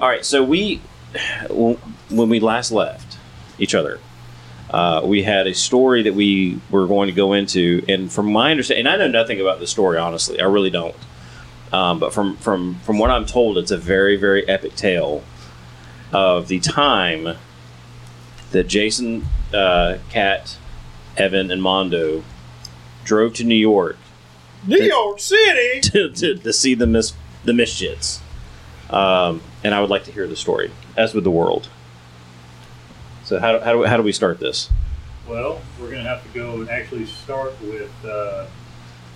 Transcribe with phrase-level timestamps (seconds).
[0.00, 0.80] All right, so we,
[1.48, 3.18] when we last left
[3.58, 4.00] each other,
[4.70, 8.50] uh, we had a story that we were going to go into, and from my
[8.50, 10.96] understanding, and I know nothing about the story, honestly, I really don't.
[11.72, 15.24] Um, but from from from what I'm told, it's a very very epic tale
[16.12, 17.36] of the time
[18.50, 19.24] that Jason,
[19.54, 20.58] uh, Cat,
[21.16, 22.22] Evan, and Mondo
[23.04, 23.96] drove to New York
[24.66, 25.80] New York City.
[25.82, 27.14] to, to, to see the mis
[27.44, 28.20] the misfits.
[28.92, 31.68] Um, and I would like to hear the story, as with the world.
[33.24, 34.68] So how, how, do, how do we start this?
[35.28, 38.46] Well, we're going to have to go and actually start with uh,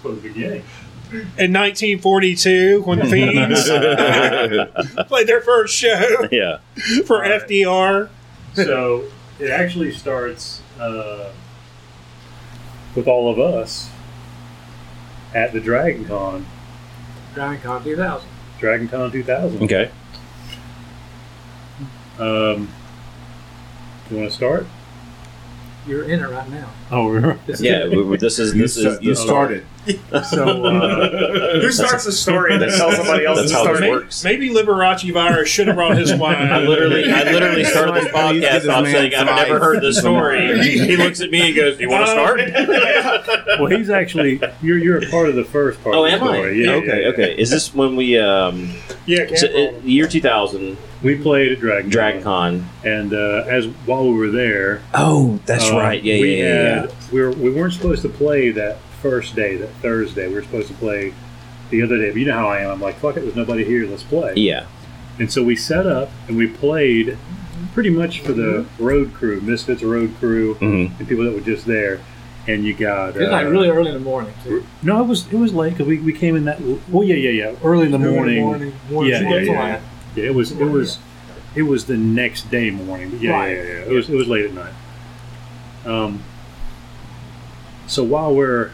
[0.01, 0.63] from the beginning.
[1.13, 3.69] In 1942, when the Fiends
[5.09, 6.59] played their first show Yeah.
[7.05, 7.43] for Right.
[7.43, 8.09] FDR.
[8.55, 9.05] So
[9.39, 11.31] it actually starts uh,
[12.95, 13.91] with all of us
[15.35, 16.47] at the Dragon Con,
[17.35, 18.29] Dragon Con 2000.
[18.59, 19.63] Dragon Con 2000.
[19.63, 19.91] Okay.
[22.19, 22.73] Um,
[24.11, 24.67] you want to start?
[25.87, 26.69] You're in it right now.
[26.91, 27.87] Oh, we're This is Yeah.
[27.89, 29.65] we- we- This is this sta- is you started.
[30.31, 30.65] so.
[30.67, 33.83] Uh, Who starts the story and then tells somebody else That's to how start this
[33.83, 33.85] it?
[33.91, 34.25] Maybe, works.
[34.25, 36.37] maybe Liberace virus should have brought his wine.
[36.53, 39.49] I literally, I literally started this Somebody please podcast this off man saying I've fries
[39.49, 40.69] never heard this story.
[40.69, 42.41] he looks at me and goes, "Do you want to start?"
[43.61, 45.95] well, he's actually you're you're a part of the first part.
[45.97, 46.35] Oh, of the am I?
[46.37, 46.65] story.
[46.65, 47.09] Yeah, okay, yeah, yeah.
[47.09, 47.39] okay.
[47.39, 48.73] Is this when we um,
[49.07, 52.69] Yeah, so, uh, year two thousand We played at Dragon Dragon Con?
[52.85, 56.03] and uh, as while we were there, Oh, that's uh, right.
[56.03, 58.79] Yeah, we yeah, yeah, had we were we weren't supposed to play that
[59.11, 60.29] first day, that Thursday.
[60.29, 61.13] We were supposed to play
[61.71, 62.11] the other day.
[62.11, 62.71] But you know how I am.
[62.71, 63.87] I'm like, fuck it, there's nobody here.
[63.89, 64.35] Let's play.
[64.37, 64.67] yeah.
[65.19, 67.17] And so we set up and we played
[67.73, 70.99] pretty much for the road crew, Misfits road crew, Mhm.
[70.99, 72.01] and people that were just there.
[72.49, 74.33] And you got It was like uh, really early in the morning.
[74.45, 74.65] Too.
[74.83, 77.31] no, it was it was late because we, we came in that well yeah yeah
[77.31, 78.41] yeah early in the morning.
[78.41, 79.81] morning, morning Yeah, two yeah, yeah.
[80.15, 80.99] Yeah, it was it was
[81.57, 83.19] it was the next day morning.
[83.21, 83.57] Yeah, Right.
[83.57, 83.71] yeah, yeah.
[83.91, 84.75] It was it was late at night.
[85.87, 86.23] Um.
[87.89, 88.71] So while we're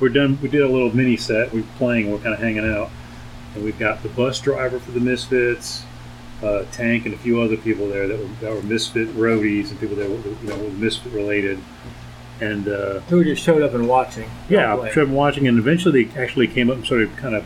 [0.00, 1.52] we're done, we did a little mini set.
[1.52, 2.10] We're playing.
[2.10, 2.90] We're kind of hanging out,
[3.54, 5.84] and we've got the bus driver for the Misfits,
[6.42, 9.80] uh, Tank, and a few other people there that were, that were Misfit roadies and
[9.80, 11.58] people that were you know were Misfit related.
[12.40, 14.30] And uh, Who just showed up and watching.
[14.48, 14.90] yeah, Play.
[14.90, 17.44] I tried watching, and eventually they actually came up and started kind of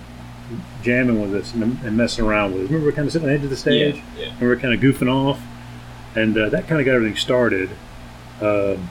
[0.83, 2.69] jamming with us and, and messing around with us.
[2.69, 4.31] Remember, we were kind of sitting on the edge of the stage, Yeah, yeah.
[4.33, 5.41] and we were kind of goofing off,
[6.15, 7.71] and uh, that kind of got everything started.
[8.43, 8.91] Um,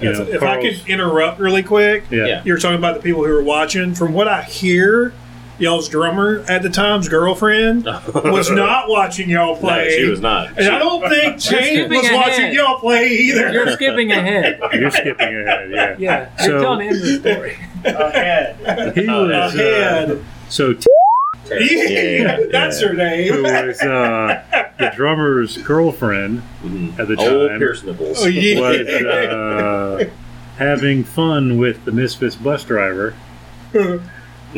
[0.00, 2.42] you If, know, if I could interrupt really quick, yeah, Yeah.
[2.44, 3.94] you were talking about the people who were watching.
[3.94, 5.12] From what I hear,
[5.58, 9.88] y'all's drummer at the time's girlfriend was not watching y'all play.
[9.88, 10.56] No, she was not.
[10.56, 13.52] And I don't think Jane skipping was watching y'all play either.
[13.52, 14.60] You're skipping ahead.
[14.72, 15.70] you're skipping ahead.
[15.70, 17.58] Yeah, Yeah, So- you're telling the end of the story.
[17.84, 18.94] Ahead.
[18.96, 20.24] he Uh, was uh, Ahead.
[20.48, 20.84] so t-
[21.50, 23.32] Yeah, yeah, that's her name.
[23.32, 23.66] who name.
[23.68, 24.42] was uh,
[24.78, 26.98] the drummer's girlfriend Mhm.
[26.98, 27.58] at the Old time.
[27.58, 28.22] Pierce nipples.
[28.22, 28.60] Oh, yeah.
[28.60, 30.10] was uh,
[30.56, 33.14] having fun with the Misfits bus driver,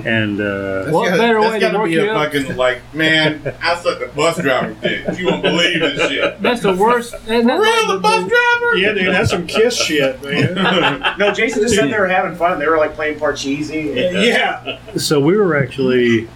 [0.05, 2.33] and uh, What gotta, better that's way to work be a up?
[2.33, 5.19] fucking like, man, I suck the bus driver dick.
[5.19, 6.41] You won't believe this shit.
[6.41, 7.13] That's the worst.
[7.27, 8.77] And that's Real like the bus driver?
[8.77, 10.55] Yeah, dude, that's some kiss shit, man.
[11.19, 12.59] No, Jason just said they were having fun.
[12.61, 13.91] They were like playing Parcheesi.
[14.09, 14.79] and, uh, yeah.
[14.97, 16.29] so we were actually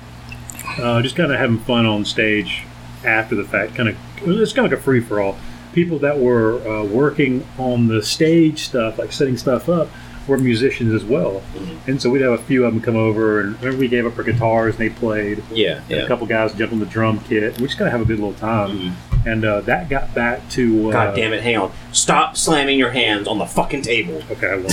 [0.78, 2.64] uh, just kind of having fun on stage
[3.04, 3.74] after the fact.
[3.74, 3.96] Kind of,
[4.26, 5.36] it's kind of like a free for all.
[5.72, 9.88] People that were uh, working on the stage stuff, like setting stuff up,
[10.28, 11.42] were musicians as well.
[11.86, 14.16] And so we'd have a few of them come over, and remember we gave up
[14.16, 15.42] our guitars and they played.
[15.52, 17.58] Yeah, And a couple guys jumped on the drum kit.
[17.60, 18.78] We just kind of have a good little time.
[18.78, 18.92] Mhm.
[19.26, 20.90] And uh, that got back to.
[20.90, 21.42] Uh, God damn it!
[21.42, 21.72] Hang on.
[21.92, 24.22] Stop slamming your hands on the fucking table.
[24.30, 24.70] Okay, I won't.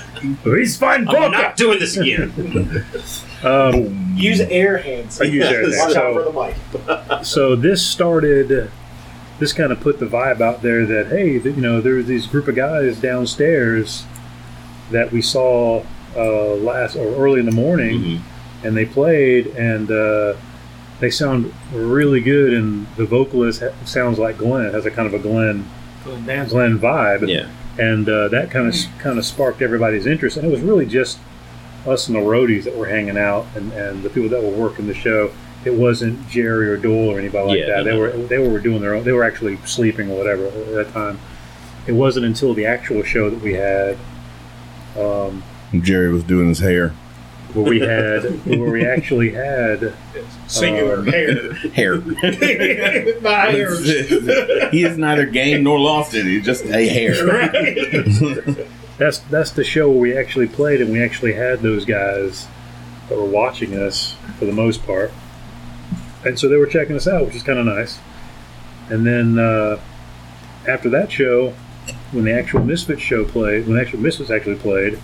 [0.44, 2.84] He's fine, I'm not doing this again.
[3.42, 5.18] Um, Use air hands.
[5.18, 5.76] I use air hands.
[5.78, 7.24] Watch out So- for the mic.
[7.24, 8.70] so this started.
[9.38, 12.04] This kind of put the vibe out there that hey, that, you know, there was
[12.04, 14.04] these group of guys downstairs
[14.90, 15.82] that we saw
[16.14, 18.20] uh, last or early in the morning, Mhm.
[18.64, 20.34] and they played, and uh,
[20.98, 24.70] they sound really good, and the vocalist ha- sounds like Glenn.
[24.74, 25.64] Has a kind of a Glenn
[26.04, 26.50] Going dance.
[26.50, 27.26] Glenn vibe.
[27.26, 27.48] Yeah.
[27.80, 30.36] And uh, that kind of kind of sparked everybody's interest.
[30.36, 31.18] And it was really just
[31.86, 34.86] us and the roadies that were hanging out, and, and the people that were working
[34.86, 35.32] the show.
[35.64, 37.84] It wasn't Jerry or Doyle or anybody like Yeah, that.
[37.84, 39.04] They were they were doing their own.
[39.04, 41.18] They were actually sleeping or whatever at that time.
[41.86, 43.98] It wasn't until the actual show that we had.
[44.96, 45.42] Um,
[45.80, 46.94] Jerry was doing his hair.
[47.54, 49.94] Where we had where we actually had
[50.46, 51.52] Singular Um, hair.
[51.52, 51.96] Hair.
[53.20, 54.70] My hair.
[54.70, 56.42] he has neither gained nor lost it.
[56.42, 57.26] Just a hair.
[57.26, 58.66] Right.
[58.98, 62.46] that's that's the show where we actually played and we actually had those guys
[63.08, 65.10] that were watching us for the most part
[66.24, 67.98] and so they were checking us out, which is kind of nice.
[68.90, 69.80] And then uh,
[70.68, 71.54] after that show,
[72.12, 75.00] when the actual Misfits show played, when the actual Misfits actually played,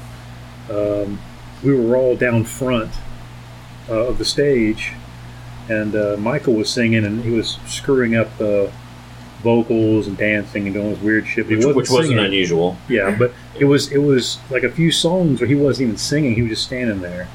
[0.71, 1.19] um,
[1.67, 2.93] we were all down front
[3.89, 4.93] uh, of the stage,
[5.69, 8.69] and uh, Michael was singing, and he was screwing up uh,
[9.43, 11.49] vocals and dancing and doing this weird shit.
[11.49, 12.77] Which, which wasn't unusual.
[12.89, 16.37] Yeah, but it was it was like a few songs where he wasn't even singing;
[16.37, 17.29] he was just standing there,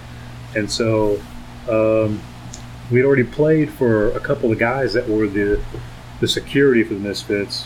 [0.56, 1.22] and so
[1.70, 2.22] um,
[2.90, 5.62] we'd already played for a couple of guys that were the
[6.22, 7.66] the security for the Misfits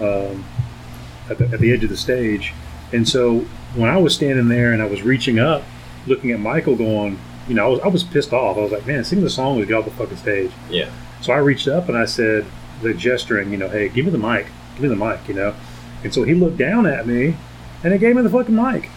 [0.00, 0.44] um,
[1.30, 2.52] at, the, at the edge of the stage,
[2.92, 3.40] and so
[3.74, 5.62] when I was standing there and I was reaching up,
[6.06, 7.18] looking at Michael, going,
[7.48, 8.56] you know, I was, I was pissed off.
[8.56, 10.50] I was like, man, sing the song with get off the fucking stage.
[10.70, 10.90] Yeah.
[11.20, 12.46] So I reached up and I said,
[12.82, 15.54] the gesturing, you know, hey, give me the mic, give me the mic, you know.
[16.04, 17.36] And so he looked down at me,
[17.82, 18.90] and he gave me the fucking mic.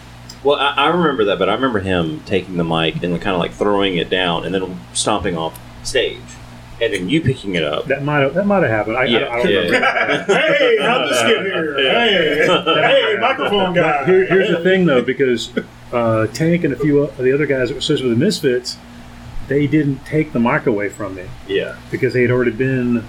[0.44, 3.38] Well, I, I remember that, but I remember him taking the mic and kind of
[3.38, 6.20] like throwing it down and then stomping off stage,
[6.80, 7.86] and then you picking it up.
[7.86, 8.96] That might have that might have happened.
[8.96, 10.34] I, I, Yeah, I don't yeah, remember.
[10.34, 11.76] hey, how'd this get here?
[11.80, 14.04] Hey, hey, microphone guy.
[14.04, 15.50] Here, here's the thing, though, because
[15.92, 18.76] uh, Tank and a few of the other guys that were associated with the Misfits,
[19.48, 21.76] they didn't take the mic away from me Yeah.
[21.90, 23.04] because they had already been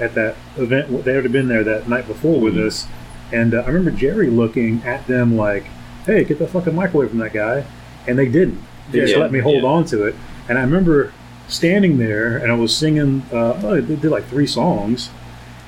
[0.00, 0.88] at that event.
[1.04, 2.86] They had already been there that night before with us,
[3.32, 5.64] and uh, I remember Jerry looking at them like,
[6.06, 7.64] "Hey, get the fucking mic away from that guy,"
[8.06, 8.62] and they didn't.
[8.90, 9.68] They just let me hold yeah.
[9.68, 10.14] on to it.
[10.48, 11.12] And I remember
[11.46, 13.22] standing there, and I was singing.
[13.32, 15.10] Uh, oh, they did like three songs.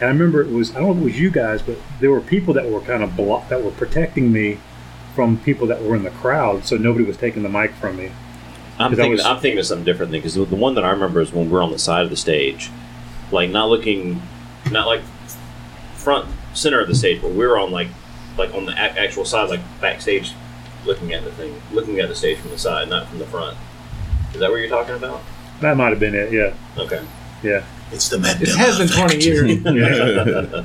[0.00, 2.11] And I remember it was I don't know if it was you guys, but there
[2.11, 4.58] were people that were kind of blo- that were protecting me
[5.15, 8.11] from people that were in the crowd, so nobody was taking the mic from me.
[8.79, 9.12] I'm 'Cause I thinking.
[9.19, 11.62] was- I'm thinking of something different because the one that I remember is when we're
[11.62, 12.71] on the side of the stage,
[13.31, 14.23] like not looking,
[14.71, 15.01] not like
[15.95, 17.89] front center of the stage, but we were on like,
[18.39, 20.33] like on the a- actual side, like backstage,
[20.87, 23.57] looking at the thing, looking at the stage from the side, not from the front.
[24.33, 25.21] Is that what you're talking about?
[25.61, 26.33] That might have been it.
[26.33, 27.01] Yeah, Okay.
[27.43, 27.62] yeah.
[27.93, 30.65] It's the It has been 20 years.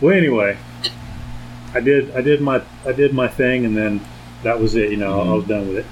[0.00, 0.56] Well, anyway,
[1.74, 4.00] I did I did my I did my thing, and then
[4.42, 4.90] that was it.
[4.90, 5.86] You know, I was done with it.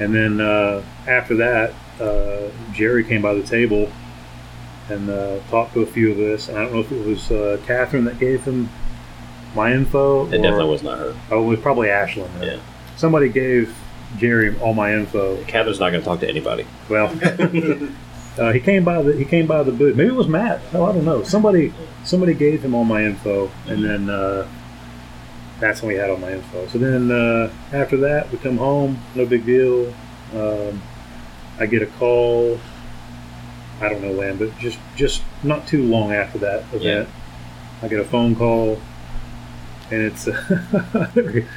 [0.00, 3.90] And then uh, after that, uh, Jerry came by the table
[4.88, 6.48] and uh, talked to a few of us.
[6.48, 8.68] And I don't know if it was uh, Catherine that gave him
[9.54, 10.26] my info.
[10.26, 11.16] It definitely was not her.
[11.30, 12.28] Oh, it was probably Ashlyn.
[12.40, 12.60] Yeah.
[12.96, 13.76] Somebody gave
[14.16, 15.42] Jerry all my info.
[15.44, 16.66] Catherine's not going to talk to anybody.
[16.88, 17.06] Well,
[18.38, 19.96] uh, he came by the he came by the booth.
[19.96, 20.60] Maybe it was Matt.
[20.72, 21.22] Oh, I don't know.
[21.22, 21.72] Somebody
[22.04, 24.48] somebody gave him all my info, and then uh,
[25.60, 26.66] that's when we had all my info.
[26.68, 28.98] So then uh, after that, we come home.
[29.14, 29.92] No big deal.
[30.34, 30.82] Um,
[31.58, 32.58] I get a call.
[33.80, 37.08] I don't know when, but just just not too long after that event,
[37.82, 38.80] I get a phone call,
[39.90, 40.28] and it's.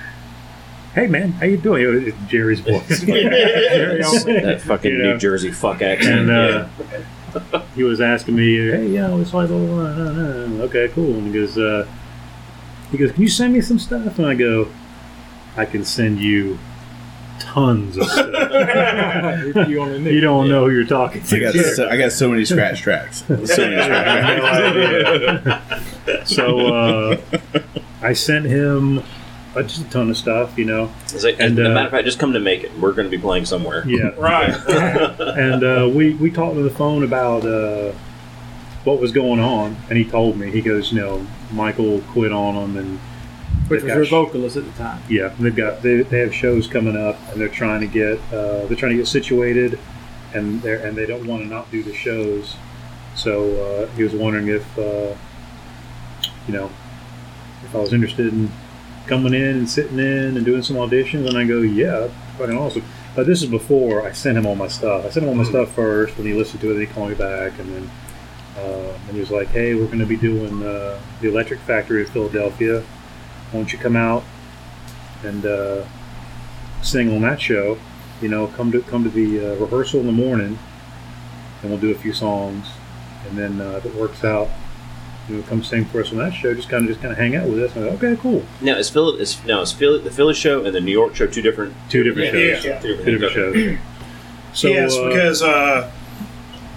[0.94, 2.06] Hey man, how you doing?
[2.08, 3.00] It's Jerry's voice.
[3.06, 5.12] Jerry That fucking You know.
[5.14, 6.30] New Jersey fuck accent.
[6.30, 11.32] and uh, he was asking me, "Hey, yeah, it's like, oh, okay, cool." And he
[11.34, 11.88] goes, uh,
[12.92, 14.68] "He goes, can you send me some stuff?" And I go,
[15.58, 16.60] "I can send you
[17.40, 18.28] tons of stuff.
[19.56, 20.12] If you only knew.
[20.12, 22.82] you don't know who you're talking I to." got so, I got so many scratch
[22.82, 23.22] tracks.
[23.28, 26.32] So many scratch tracks.
[26.32, 27.18] so uh,
[28.02, 29.00] I sent him
[29.56, 30.92] uh, just a ton of stuff, you know.
[31.06, 32.72] It's like, And, as a uh, matter of fact, just come to make it.
[32.80, 33.84] We're going to be playing somewhere.
[33.88, 34.54] Yeah, Right.
[35.20, 37.92] and uh, we we talked on the phone about uh,
[38.84, 42.56] what was going on, and he told me he goes, you know, Michael quit on
[42.56, 43.00] him, and
[43.68, 45.02] Which was her vocalist at the time.
[45.10, 48.66] yeah, they've got they, they have shows coming up, and they're trying to get uh,
[48.66, 49.78] they're trying to get situated,
[50.34, 52.56] and they and they don't want to not do the shows,
[53.16, 55.16] so uh, he was wondering if uh,
[56.48, 56.72] you know
[57.64, 58.52] if I was interested in
[59.08, 62.08] coming in and sitting in and doing some auditions, and I go, yeah,
[62.38, 62.84] fucking awesome.
[63.16, 65.06] But this is before I sent him all my stuff.
[65.06, 66.74] I sent him all my stuff first, and he listened to it.
[66.78, 67.92] and He called me back, and then
[68.58, 72.04] uh, and he was like, "Hey, we're going to be doing uh, the Electric Factory
[72.04, 72.82] of Philadelphia.
[72.82, 74.24] Why don't you come out
[75.24, 75.86] and uh,
[76.82, 77.78] sing on that show?
[78.22, 80.58] You know, come to come to the uh, rehearsal in the morning,
[81.62, 82.68] and we'll do a few songs,
[83.28, 84.50] and then uh, if it works out."
[85.30, 86.54] You know, come sing for us on that show.
[86.56, 87.76] Just kind of, just kind of hang out with us.
[87.76, 88.44] And I go, okay, cool.
[88.60, 91.28] Now, is Philly, is, now, is Philly, the Philly show and the New York show
[91.28, 91.76] two different?
[91.90, 92.66] Two different Yeah, shows.
[92.66, 92.80] yeah.
[92.80, 93.78] Two Two different shows.
[94.54, 95.92] So, yes, uh, because uh,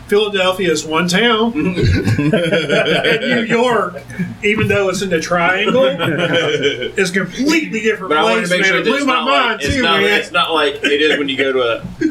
[0.08, 4.02] Philadelphia is one town, and New York,
[4.42, 8.50] even though it's in the triangle, is completely different But I want place.
[8.50, 10.20] to make sure it that blew it's my not mind like it's too, not, man.
[10.20, 11.60] it's not like it is when you go to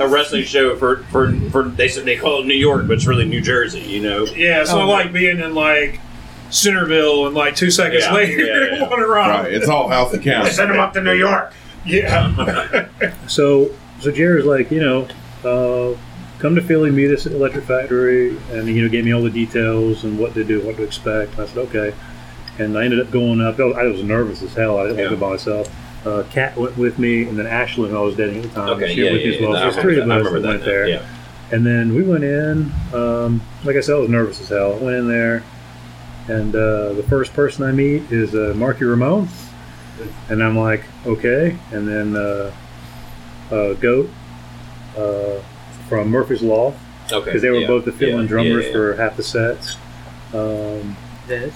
[0.02, 2.94] a, a wrestling show for, for, for they said they call it New York, but
[2.94, 3.82] it's really New Jersey.
[3.82, 6.00] You know, yeah, it's not like being in like
[6.50, 8.86] Centerville and like two seconds Yeah, later yeah, yeah.
[8.92, 9.44] on a ride.
[9.44, 10.50] Right, it's all healthy county.
[10.50, 11.54] Send them up to New York.
[11.86, 12.88] Yeah,
[13.28, 15.08] So, so Jared's like, you know,
[15.44, 15.98] uh,
[16.44, 19.22] come to Philly, meet us at the Electric Factory, and you know, gave me all
[19.22, 21.40] the details and what to do, what to expect.
[21.40, 21.96] I said, okay.
[22.60, 23.58] And I ended up going up.
[23.62, 24.78] I was, nervous as hell.
[24.78, 26.06] I didn't want to go by myself.
[26.06, 28.70] Uh, Kat went with me, and then Ashley, who I was dating at the time,
[28.72, 29.52] Okay, she yeah, went with yeah, me as well.
[29.54, 30.34] yeah, So there's three of us that.
[30.34, 30.90] that went there.
[30.90, 31.06] that,
[31.54, 32.74] And then we went in.
[32.94, 34.74] Um, like I said, I was nervous as hell.
[34.74, 35.44] I went in there,
[36.28, 39.30] and uh, the first person I meet is uh, Marky Ramone,
[40.30, 41.58] and I'm like, okay.
[41.72, 42.54] And then uh,
[43.50, 44.10] uh, Goat
[44.98, 45.40] uh,
[45.94, 46.74] from Murphy's Law,
[47.12, 47.26] Okay.
[47.26, 47.68] because they were yeah.
[47.68, 48.74] both the fill-in Yeah, drummers yeah, yeah.
[48.74, 49.76] for half the sets.
[50.34, 50.96] Um,
[51.28, 51.52] Dez.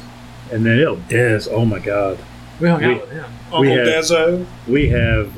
[0.51, 2.19] and then oh, Dez, oh my God,
[2.59, 3.25] We hung We- out with him.
[3.45, 4.45] Uncle We had- Dezo.
[4.67, 5.31] we have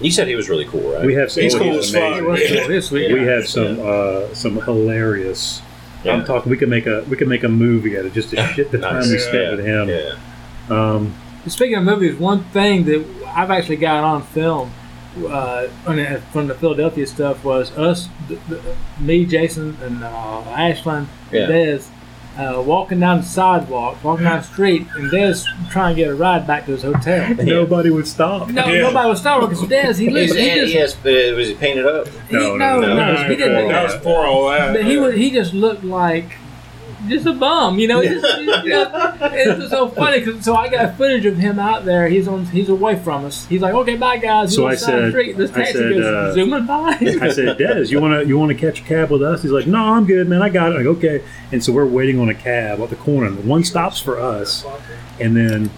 [0.00, 1.06] You said he was really cool, right?
[1.06, 2.16] we have some He's cool as fuck.
[2.16, 2.68] He was cool.
[2.68, 3.12] He was sweet.
[3.12, 5.62] we have some uh, some hilarious.
[6.04, 6.12] Yeah.
[6.12, 6.50] I'm talking.
[6.50, 8.78] We could make a we could make a movie out of just the shit the
[8.78, 9.50] time we spent Yeah.
[9.56, 9.88] with him.
[9.88, 10.14] Yeah.
[10.68, 11.14] Um,
[11.46, 14.70] Speaking of movies, one thing that I've actually got on film
[15.24, 15.68] uh,
[16.32, 18.60] from the Philadelphia stuff was us, th- th-
[19.00, 21.42] me, Jason, and uh, Ashlyn, Yeah.
[21.44, 21.86] and Dez,
[22.38, 26.14] uh, walking down the sidewalk, walking down the street, and Dez trying to get a
[26.14, 27.34] ride back to his hotel.
[27.42, 28.48] Nobody would stop.
[28.50, 28.82] No, Yeah.
[28.82, 31.54] nobody would stop because Dez, he Is, looked, he he just, has, uh, was he
[31.54, 32.08] painted up?
[32.28, 33.68] he, No, no, no, no, no, he didn't.
[33.68, 34.74] That was poor all that.
[34.74, 36.36] But he was, he just looked like
[37.08, 38.00] just a bum, you know.
[38.00, 41.58] He just, you know it's just so funny because so I got footage of him
[41.58, 42.08] out there.
[42.08, 43.46] He's on, he's away from us.
[43.46, 44.50] He's like, okay, bye guys.
[44.50, 45.36] He's So I the side of the said- street.
[45.36, 46.88] this I said, goes uh, zooming by.
[47.00, 49.42] I said, Dez, you want to you want to catch a cab with us?
[49.42, 50.42] He's like, No, I'm good, man.
[50.42, 50.74] I got it.
[50.74, 51.24] I Like, okay.
[51.52, 53.26] And so we're waiting on a cab at the corner.
[53.28, 54.64] And one stops for us,
[55.20, 55.70] and then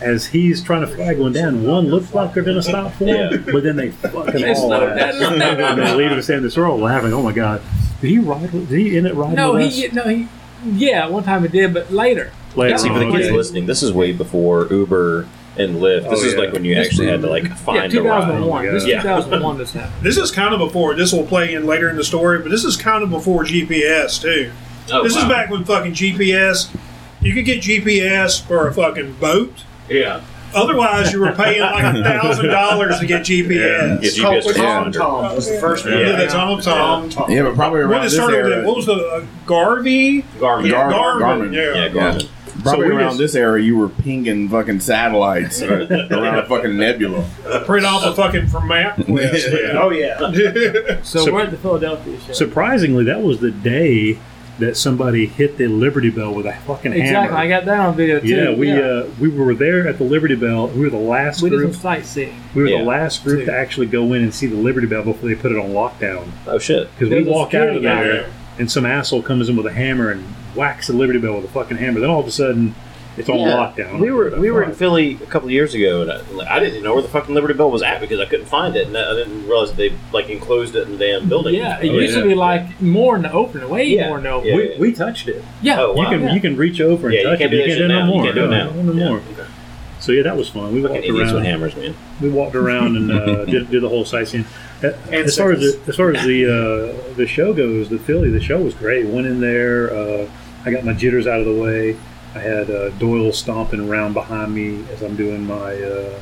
[0.00, 3.32] as he's trying to flag one down, one looks like they're gonna stop for him,
[3.46, 3.52] Yeah.
[3.52, 5.18] but then they fucking They haul slow ass.
[5.18, 5.40] down.
[5.42, 7.14] and they leave us in this row laughing.
[7.14, 7.62] Oh my god,
[8.02, 8.52] did he ride?
[8.52, 9.74] With, did he end up riding no, with us?
[9.74, 10.28] he no he.
[10.64, 12.32] Yeah, one time it did, but later.
[12.54, 16.08] Later See, for the kids listening, this is way before Uber and Lyft.
[16.10, 16.38] This Oh, is yeah.
[16.40, 17.90] like when you actually had to like Yeah, find a ride.
[17.90, 18.66] 2001.
[18.66, 19.02] This is yeah.
[19.02, 19.58] 2001.
[19.58, 20.02] This happened.
[20.02, 20.94] This is kind of before.
[20.94, 24.20] This will play in later in the story, but this is kind of before GPS
[24.20, 24.50] too.
[24.92, 26.74] Oh, this is back when fucking GPS.
[27.20, 29.64] You could get GPS for a fucking boat.
[29.88, 30.20] Yeah.
[30.54, 34.00] Otherwise, you were paying like a thousand dollars to get GPS.
[34.00, 34.98] Get Called GPS Tom 500.
[34.98, 35.98] Tom was the first one.
[35.98, 37.10] Yeah, the Tom Tom.
[37.10, 37.30] Tom.
[37.30, 38.66] Yeah, but probably When around it this started with era.
[38.66, 40.22] what was the uh, Garvey?
[40.38, 40.64] Garmin.
[40.70, 41.50] Yeah, Gar- Garmin.
[41.50, 41.54] Garmin.
[41.54, 41.84] Yeah.
[41.84, 42.28] Yeah, Garmin.
[42.62, 46.46] Probably So we around just- this era, you were pinging fucking satellites uh, around a
[46.46, 47.28] fucking nebula.
[47.66, 49.52] Print off a fucking from MapQuest.
[49.72, 49.78] Yeah.
[49.80, 51.02] Oh yeah.
[51.02, 52.32] So, So- we're at the Philadelphia show.
[52.32, 54.18] Surprisingly, that was the day
[54.58, 57.24] that somebody hit the Liberty Bell with a fucking exactly, hammer.
[57.26, 58.26] Exactly, I got that on video too.
[58.28, 60.68] yeah, we Uh, we were there at the Liberty Bell.
[60.68, 61.72] We were the last we did group.
[61.72, 62.34] some sightseeing.
[62.54, 62.78] We were Yeah.
[62.78, 63.46] the last group Two.
[63.46, 66.24] to actually go in and see the Liberty Bell before they put it on lockdown.
[66.46, 66.88] Oh shit.
[66.94, 68.26] Because we There's walk out of there, there.
[68.58, 70.22] and some asshole comes in with a hammer and
[70.54, 72.00] whacks the Liberty Bell with a fucking hammer.
[72.00, 72.74] Then all of a sudden,
[73.16, 73.98] it's on lockdown.
[74.00, 76.82] We were we were in Philly a couple of years ago, and I, I didn't
[76.82, 79.14] know where the fucking Liberty Bell was at because I couldn't find it, and I
[79.14, 81.54] didn't realize they like enclosed it in the damn building.
[81.54, 82.22] Yeah, it Oh, used yeah.
[82.22, 84.08] to be like more in the open, way Yeah.
[84.08, 84.48] more in the open.
[84.48, 84.56] Yeah.
[84.56, 85.42] we, we touched it.
[85.62, 86.02] Yeah, Oh, wow.
[86.04, 86.34] You can yeah.
[86.34, 87.56] you can reach over and Yeah, you touch can't it.
[87.56, 88.06] You can't shit do it no now.
[88.06, 88.22] You more.
[88.24, 88.70] can't do it No, now.
[88.72, 89.18] no, no more.
[89.18, 89.50] Okay.
[89.98, 90.72] So yeah, that was fun.
[90.74, 91.44] We walked Fucking idiots with around.
[91.46, 91.94] hammers, man.
[92.20, 94.44] We walked around and uh, did, did the whole sightseeing.
[94.84, 98.28] Uh, As far as the, as far as the uh, the show goes, the Philly,
[98.30, 99.06] the show was great.
[99.06, 99.90] Went in there.
[99.92, 100.28] Uh,
[100.66, 101.96] I got my jitters out of the way.
[102.36, 106.20] I had uh, Doyle stomping around behind me as I'm doing my uh,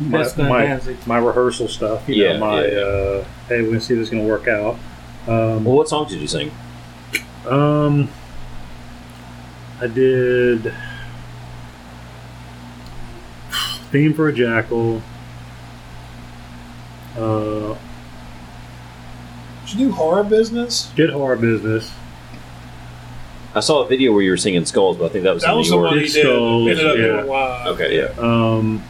[0.00, 2.08] my, my, my rehearsal stuff.
[2.08, 2.78] You Yeah, know, my yeah, yeah.
[2.80, 4.76] Uh, hey, we're gonna see if this is gonna work out.
[5.28, 6.50] Um, Well, what songs did you sing?
[7.46, 8.08] um,
[9.82, 10.72] I did
[13.90, 15.02] theme for a jackal.
[17.18, 17.74] Uh,
[19.66, 20.90] Did you do horror business?
[20.96, 21.90] did horror business.
[23.54, 25.52] I saw a video where you were singing Skulls, but I think that was That
[25.52, 25.90] in was New the York.
[25.90, 26.22] one he Did did.
[26.22, 27.02] Skulls, Ended up yeah.
[27.02, 27.66] doing live.
[27.68, 28.12] Okay, yeah.
[28.18, 28.84] Um,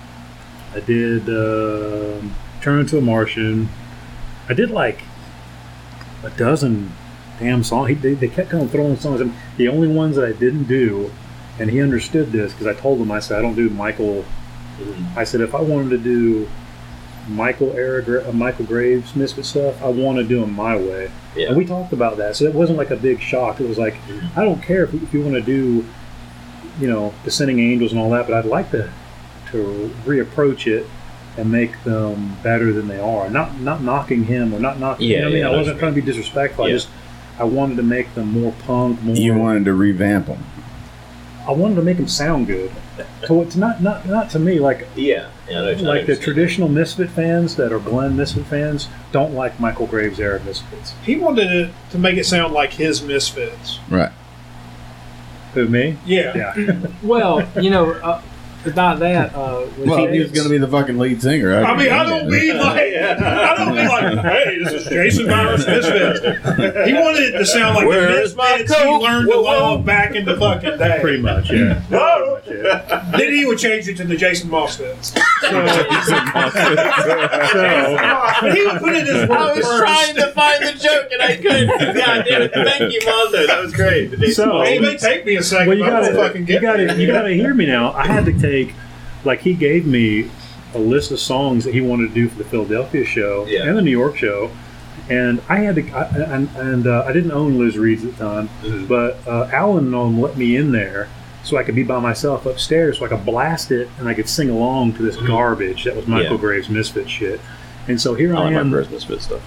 [0.74, 3.70] I did um Turn into a Martian.
[4.50, 5.00] I did like
[6.22, 6.92] a dozen
[7.38, 7.88] damn songs.
[7.88, 9.22] He, they, they kept on throwing songs.
[9.22, 11.10] And the only ones that I didn't do,
[11.58, 14.26] and he understood this because I told him I said I don't do Michael.
[15.16, 16.48] I said if I wanted to do
[17.30, 21.10] Michael era, Gra- uh, Michael Graves Misfit stuff, I want to do them my way.
[21.37, 21.49] Yeah.
[21.49, 23.60] And we talked about that, so it wasn't like a big shock.
[23.60, 23.94] It was like
[24.37, 25.87] I don't care if, if you want to do,
[26.80, 28.90] you know, Descending Angels and all that, but I'd like to
[29.52, 30.87] to reapproach it
[31.37, 33.30] and make them better than they are.
[33.30, 35.06] Not not knocking him or not knocking.
[35.08, 36.64] you Yeah, know what I mean, yeah, I I wasn't trying to be disrespectful.
[36.64, 36.88] I just
[37.38, 39.14] I wanted to make them more punk, more.
[39.16, 40.44] You wanted to revamp them.
[41.49, 42.70] I wanted to make them sound good.
[43.28, 45.28] To, to not not not to me like Yeah.
[45.50, 49.87] Yeah I like the traditional Misfit fans that are Glenn Misfit fans don't like Michael
[49.87, 50.95] Graves era Misfits.
[51.04, 53.80] He wanted it to make it sound like his Misfits.
[53.88, 54.12] Right.
[55.54, 55.99] Who me?
[56.07, 56.54] Yeah.
[56.54, 56.80] Yeah.
[57.02, 58.23] Well, you know, uh,
[58.66, 59.34] about that.
[59.34, 61.54] Uh, Well, he was going to be the fucking lead singer.
[61.64, 65.66] I mean, I don't mean like, I don't mean like, hey, this is Jason Myers
[65.66, 66.20] Misfits.
[66.20, 69.02] He wanted it to sound like Where the is my Misfits he coat?
[69.02, 70.98] learned to love back in the fucking day.
[71.00, 71.80] Pretty much, yeah.
[71.82, 72.40] Whoa!
[72.44, 73.10] Pretty much, yeah.
[73.16, 75.08] Then he would change it to the Jason Moss Fits.
[75.10, 75.18] So,
[78.52, 79.82] he would put it as I was first.
[79.82, 81.68] trying to find the joke and I couldn't.
[81.96, 82.52] God damn it.
[82.52, 83.46] Thank you, Mondo.
[83.46, 84.10] That was great.
[84.34, 86.62] So- Hey, it may take me a second, well, you gotta, will fucking you get
[86.62, 87.92] gotta, you gotta hear me now.
[87.92, 88.50] I had to take,
[89.25, 90.30] like, he gave me
[90.75, 93.64] a list of songs that he wanted to do for the Philadelphia show Yeah.
[93.66, 94.50] and the New York show,
[95.09, 96.04] and I had to, I,
[96.37, 98.87] and, and uh, I didn't own Liz Reed's at the time, Mhm.
[98.88, 101.09] but uh, Alan and them let me in there
[101.42, 104.28] so I could be by myself upstairs, so I could blast it and I could
[104.28, 106.40] sing along to this garbage that was Michael Yeah.
[106.40, 107.40] Graves' Misfit shit.
[107.88, 109.40] And so here I I, like my am, Christmas fit stuff.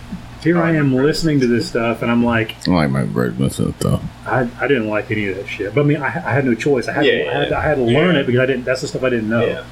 [0.44, 3.78] Here I am listening to this stuff, and I'm like, I like my bird myself
[3.80, 4.00] though.
[4.26, 5.74] I, I didn't like any of that shit.
[5.74, 6.88] But I mean, I, I had no choice.
[6.88, 7.58] I had, Yeah, to, yeah, I, had to.
[7.58, 8.22] I had to learn Yeah.
[8.22, 8.66] it because I didn't.
[8.66, 9.46] That's the stuff I didn't know.
[9.46, 9.66] Yeah.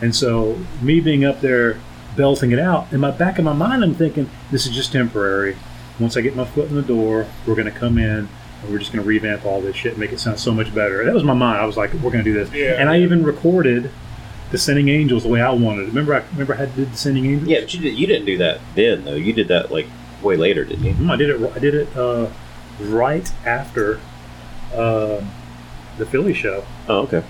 [0.00, 1.78] And so me being up there
[2.16, 5.56] belting it out in my back of my mind, I'm thinking this is just temporary.
[6.00, 8.28] Once I get my foot in the door, we're going to come in
[8.62, 10.74] and we're just going to revamp all this shit and make it sound so much
[10.74, 11.04] better.
[11.04, 11.58] That was my mind.
[11.58, 12.52] I was like, we're going to do this.
[12.52, 12.80] Yeah.
[12.80, 13.90] And I even recorded
[14.50, 15.86] Descending Angels the way I wanted it.
[15.88, 17.48] Remember, I remember I had to do the Sending Angels.
[17.48, 19.14] Yeah, but you, did, you didn't do that then, though.
[19.14, 19.86] You did that, like,
[20.22, 20.94] way later, didn't you?
[20.94, 21.52] Mm, I did it.
[21.54, 22.28] I did it uh,
[22.80, 24.00] right after
[24.74, 25.20] uh,
[25.98, 26.64] the Philly show.
[26.88, 27.22] Oh, okay.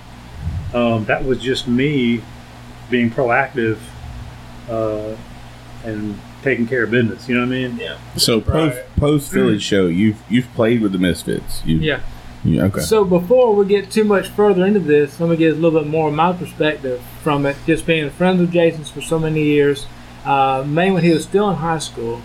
[0.75, 2.23] um, that was just me
[2.91, 3.79] being proactive
[4.69, 5.17] uh,
[5.85, 7.29] and taking care of business.
[7.29, 7.77] You know what I mean?
[7.79, 7.99] Yeah.
[8.17, 8.97] So post Right.
[8.97, 11.65] post Philly show, you've you've played with the Misfits.
[11.65, 12.01] You, Yeah.
[12.45, 12.81] you- okay.
[12.81, 15.89] So before we get too much further into this, let me get a little bit
[15.89, 17.57] more of my perspective from it.
[17.67, 19.87] Just being friends with Jason's for so many years,
[20.25, 22.21] uh, mainly when he was still in high school,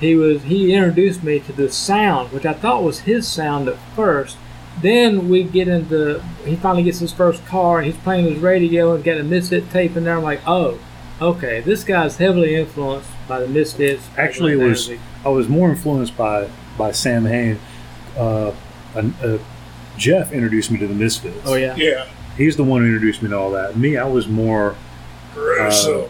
[0.00, 3.78] he was he introduced me to the sound, which I thought was his sound at
[3.94, 4.36] first.
[4.82, 8.94] Then we get into he finally gets his first car and he's playing his radio
[8.94, 10.16] and got a Misfit tape in there.
[10.16, 10.78] I'm like, oh,
[11.20, 14.06] okay, this guy's heavily influenced by the Misfits.
[14.16, 14.90] Actually, it was
[15.24, 17.58] I was more influenced by by Samhain.
[18.16, 18.52] Uh,
[18.94, 19.38] uh, uh,
[19.96, 21.40] Jeff introduced me to the Misfits.
[21.46, 21.74] Oh yeah.
[21.76, 22.06] Yeah.
[22.36, 23.76] he's the one who introduced me to all that.
[23.76, 24.76] Me, I was more
[25.32, 26.08] Gruesome.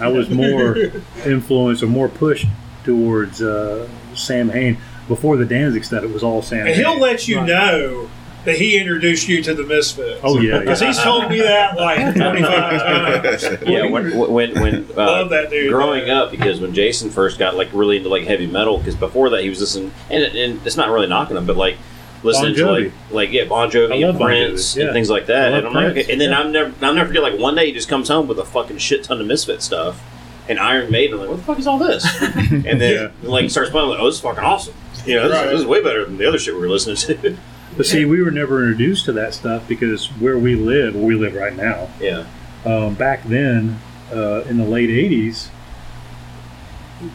[0.00, 0.76] I was more
[1.24, 2.46] influenced or more pushed
[2.88, 4.78] towards uh, Samhain.
[5.08, 6.66] Before the Danzig stuff, it was all Sam.
[6.66, 7.00] and he'll Hain.
[7.00, 7.46] let you Right.
[7.48, 8.08] know
[8.44, 10.20] that he introduced you to the Misfits.
[10.24, 10.86] Oh yeah, Because yeah.
[10.88, 12.42] he's told me that like 25
[12.82, 13.68] times.
[13.68, 15.70] Yeah, when when, when uh, Love that dude.
[15.70, 19.28] growing up, because when Jason first got like really into like heavy metal, because before
[19.30, 21.76] that he was listening, and, and it's not really knocking him, but like
[22.22, 24.84] listening Bon to like like yeah Bon Jovi, love and Bon Prince, Jovi, yeah.
[24.86, 25.52] and things like that.
[25.52, 26.12] And I'm like, Prince, okay.
[26.12, 26.38] and then yeah.
[26.40, 28.78] I'm never I'm never forget like one day he just comes home with a fucking
[28.78, 30.02] shit ton of Misfit stuff.
[30.48, 32.06] And Iron Maiden, like, what the fuck is all this?
[32.22, 34.74] and then like starts playing, like, oh, this is fucking awesome.
[35.04, 35.46] You know, this, Right.
[35.50, 37.36] this is way better than the other shit we were listening to.
[37.76, 41.14] But see, we were never introduced to that stuff because where we live, where we
[41.14, 42.24] live right now, yeah,
[42.64, 43.78] um, back then
[44.12, 45.48] uh, in the late '80s,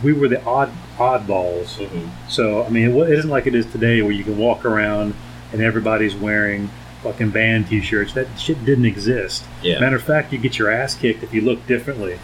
[0.03, 1.85] we were the odd oddballs.
[1.85, 2.07] Mhm.
[2.29, 5.15] So I mean, it, it isn't like it is today where you can walk around
[5.51, 6.69] and everybody's wearing
[7.01, 8.13] fucking band T-shirts.
[8.13, 9.43] That shit didn't exist.
[9.61, 9.79] yeah.
[9.81, 12.19] Matter of fact, you get your ass kicked if you look differently.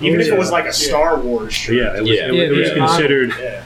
[0.00, 1.76] Even if it was like a Star Wars shirt.
[1.76, 2.26] Yeah, it was, Yeah.
[2.28, 2.74] it, was- it was Yeah.
[2.86, 3.32] considered.
[3.40, 3.62] Yeah.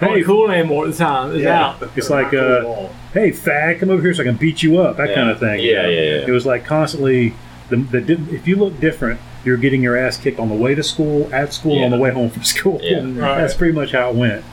[0.00, 1.32] Not Hey, cool anymore at the time.
[1.34, 1.66] It's Yeah.
[1.68, 1.76] out.
[1.96, 4.78] it's like, Not cool uh, hey, fag, come over here so I can beat you
[4.78, 4.98] up.
[4.98, 5.14] That Yeah.
[5.14, 5.60] kind of thing.
[5.60, 5.88] you Yeah, know?
[5.88, 6.24] yeah, yeah.
[6.26, 7.32] It was like constantly
[7.70, 10.82] the, the if you look different, you're getting your ass kicked on the way to
[10.82, 12.78] school, at school, on the way home from school.
[12.82, 13.00] Yeah.
[13.04, 13.38] Right.
[13.40, 14.44] That's pretty much how it went.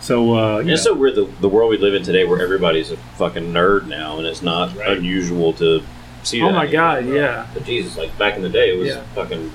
[0.00, 2.90] So uh, you it's so weird the, the world we live in today where everybody's
[2.90, 4.96] a fucking nerd now and it's not Right.
[4.96, 5.82] unusual to
[6.24, 6.72] see Oh that my anymore.
[7.02, 7.46] God, yeah.
[7.54, 9.00] But Jesus, like back in the day it was Yeah.
[9.14, 9.50] fucking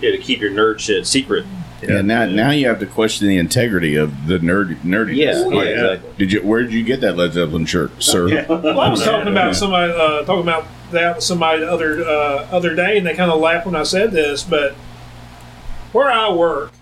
[0.00, 1.44] you had to keep your nerd shit secret.
[1.82, 5.16] yeah, now now you have to question the integrity of the nerd nerdiness.
[5.16, 6.10] Yeah, Like, yeah, exactly.
[6.18, 6.42] Did you?
[6.42, 8.44] Where did you get that Led Zeppelin shirt, sir?
[8.48, 12.48] Well, I was talking about somebody uh, talking about that with somebody the other uh,
[12.50, 14.42] other day, and they kind of laughed when I said this.
[14.42, 14.72] But
[15.92, 16.72] where I work,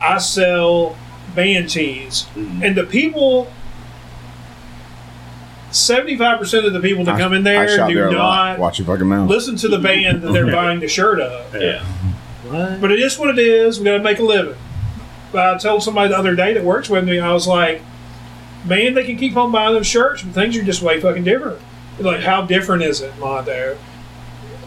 [0.00, 0.96] I sell
[1.34, 2.62] band tees, Mhm.
[2.64, 3.52] and the people.
[5.72, 9.06] Seventy-five percent of the people that come in there do there not Watch your fucking
[9.06, 9.28] mouth.
[9.28, 11.54] listen to the band that they're buying the shirt of.
[11.54, 11.84] Yeah.
[12.44, 12.80] What?
[12.80, 13.78] But it is what it is.
[13.78, 14.56] We got to make a living.
[15.32, 17.80] But I told somebody the other day that works with me, I was like,
[18.66, 21.58] man, they can keep on buying them shirts, but things are just way fucking different.
[21.98, 23.78] Like, how different is it, Mondo?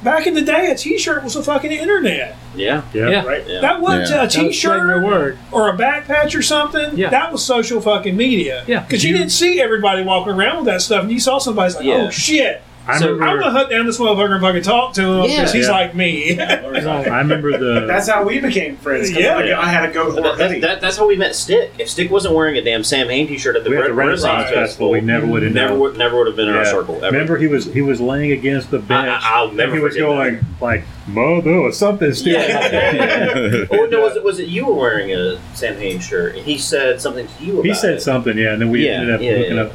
[0.06, 2.36] Back in the day, a T-shirt was the fucking internet.
[2.56, 2.84] Yeah.
[2.94, 3.10] yeah.
[3.10, 3.26] Yeah.
[3.26, 3.44] Right?
[3.48, 3.60] Yeah.
[3.60, 4.16] That wasn't Yeah.
[4.24, 5.38] a That was spreading your T-shirt word.
[5.52, 6.96] or a back patch or something.
[6.98, 7.10] Yeah.
[7.10, 8.64] That was social fucking media.
[8.68, 8.82] Yeah.
[8.82, 11.76] Because you, You- didn't see everybody walking around with that stuff, and you saw somebody's
[11.76, 12.06] like, Yeah.
[12.08, 13.50] oh shit, I So- I'm gonna remember.
[13.58, 15.60] hunt down this motherfucker and fucking talk to him because Yeah.
[15.60, 15.72] he's Yeah.
[15.72, 16.40] like me.
[16.40, 17.86] I remember the.
[17.88, 19.12] That's how we became friends.
[19.12, 19.38] Yeah.
[19.38, 20.60] I, I had a goat horn That, that, hoodie.
[20.62, 21.74] that, that's how we met Stick.
[21.80, 24.52] If Stick wasn't wearing a damn Samhain t-shirt at the we had the Bre- Renaissance
[24.52, 24.92] Festival.
[24.92, 25.80] We never would have never known.
[25.80, 26.96] would never would have been in our circle.
[26.98, 27.08] Ever.
[27.08, 29.10] Remember, he was he was laying against the bench.
[29.10, 32.50] I- I'll never and he was forget going like, "Mother," or something stupid.
[32.50, 33.66] Yeah.
[33.72, 37.02] or no, was it was it you were wearing a Samhain shirt and he said
[37.02, 38.02] something to you about he said it?
[38.02, 39.62] something, yeah, and then we Yeah, ended up yeah, looking yeah.
[39.64, 39.72] up.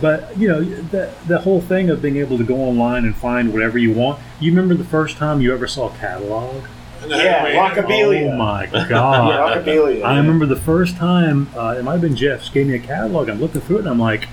[0.00, 3.52] But you know, the the whole thing of being able to go online and find
[3.52, 4.20] whatever you want.
[4.40, 6.64] You remember the first time you ever saw a catalog?
[7.06, 8.32] yeah, Rockabilia.
[8.32, 9.64] Oh my god!
[9.64, 10.02] Rockabilia.
[10.02, 13.28] I remember the first time uh, it might have been Jeff's gave me a catalog.
[13.28, 14.28] I'm looking through it and I'm like,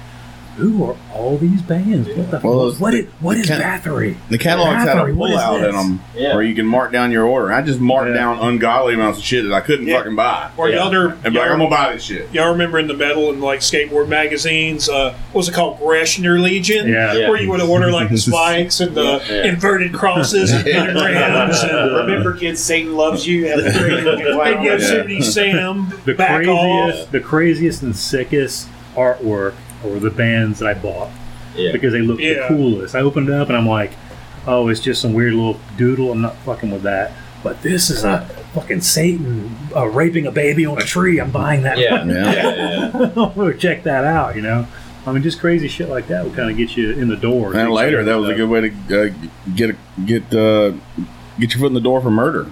[0.58, 2.08] "Who are all these bands?
[2.10, 2.82] What the Well, fuck?
[2.82, 4.16] What is what is ca- Bathory?
[4.30, 6.34] The catalogs had a Bathory, what is pullout in them Yeah.
[6.36, 7.52] where you can mark down your order.
[7.52, 8.16] I just marked Yeah.
[8.16, 9.98] down ungodly amounts of shit that I couldn't Yeah.
[9.98, 10.48] fucking buy.
[10.58, 10.76] Or Yeah.
[10.78, 12.30] y'all, there- And be like, I'm gonna buy this shit.
[12.34, 16.40] y'all remember in the metal and like skateboard magazines, uh, what was it called, Greshner
[16.42, 16.88] Legion?
[16.88, 17.14] Yeah.
[17.14, 17.30] Yeah.
[17.30, 19.46] Where you would order like the spikes and the Yeah.
[19.50, 23.48] inverted crosses and pentagrams and, Remember, kids, Satan loves you.
[23.48, 24.64] Had the crazy looking and clown.
[24.64, 27.12] Yosemite Sam The back craziest, off.
[27.12, 29.54] the craziest and sickest artwork
[29.92, 31.10] were the bands that I bought
[31.56, 31.72] Yeah.
[31.72, 32.42] because they looked Yeah.
[32.42, 32.96] the coolest.
[32.96, 33.92] I opened it up and I'm like,
[34.48, 36.12] "Oh, it's just some weird little doodle.
[36.12, 37.12] I'm not fucking with that."
[37.44, 38.22] But this is a
[38.54, 41.20] fucking Satan uh, raping a baby on a tree.
[41.20, 41.78] I'm buying that.
[41.78, 42.04] Yeah.
[42.06, 42.34] Yeah.
[42.34, 43.32] yeah, yeah.
[43.36, 44.36] Or check that out.
[44.38, 44.66] You know,
[45.06, 47.54] I mean, just crazy shit like that would kind of get you in the door.
[47.56, 48.70] And later, that was a good way to
[49.10, 49.14] uh,
[49.56, 50.72] get a, get uh,
[51.40, 52.48] get your foot in the door for murder.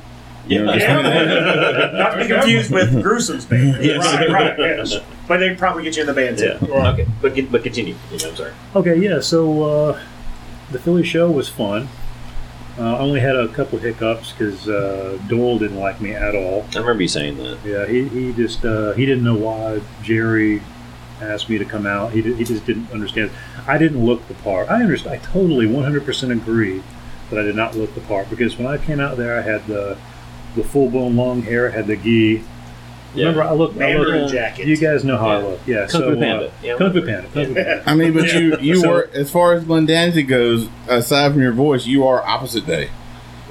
[0.48, 3.82] You know, just- Not to be confused with Gruesome's band.
[3.86, 4.04] Yes.
[4.04, 4.98] Right, right, yes.
[5.32, 6.58] But they probably get you in the band too.
[6.62, 6.92] Yeah.
[6.92, 7.96] Okay, but con- but continue.
[8.12, 8.52] You know, I'm sorry.
[8.76, 9.22] Okay, yeah.
[9.22, 10.02] So uh,
[10.72, 11.88] the Philly show was fun.
[12.78, 16.66] Uh, I only had a couple hiccups because uh, Doyle didn't like me at all.
[16.76, 17.60] I remember you saying that.
[17.64, 20.62] Yeah, he, he just uh, he didn't know why Jerry
[21.22, 22.12] asked me to come out.
[22.12, 23.32] He, did, he just didn't understand.
[23.68, 24.70] I didn't look the part.
[24.70, 25.16] I understand.
[25.16, 26.84] I totally 100% agree
[27.30, 29.66] that I did not look the part because when I came out there, I had
[29.68, 29.98] the
[30.58, 32.44] the full blown long hair, had the gi.
[33.14, 33.26] Yeah.
[33.28, 33.74] Remember, I look.
[33.76, 34.68] I Mandarin look jacket.
[34.68, 35.60] You guys know how I look.
[35.68, 36.48] Yeah, Kung so Fu Panda.
[36.48, 36.76] Uh, Yeah.
[36.78, 37.28] Kung Fu Panda.
[37.34, 37.84] Kung Fu Panda.
[37.86, 38.38] I mean, but Yeah.
[38.40, 40.68] you you So- were as far as Glendanity goes.
[40.88, 42.88] Aside from your voice, you are opposite day.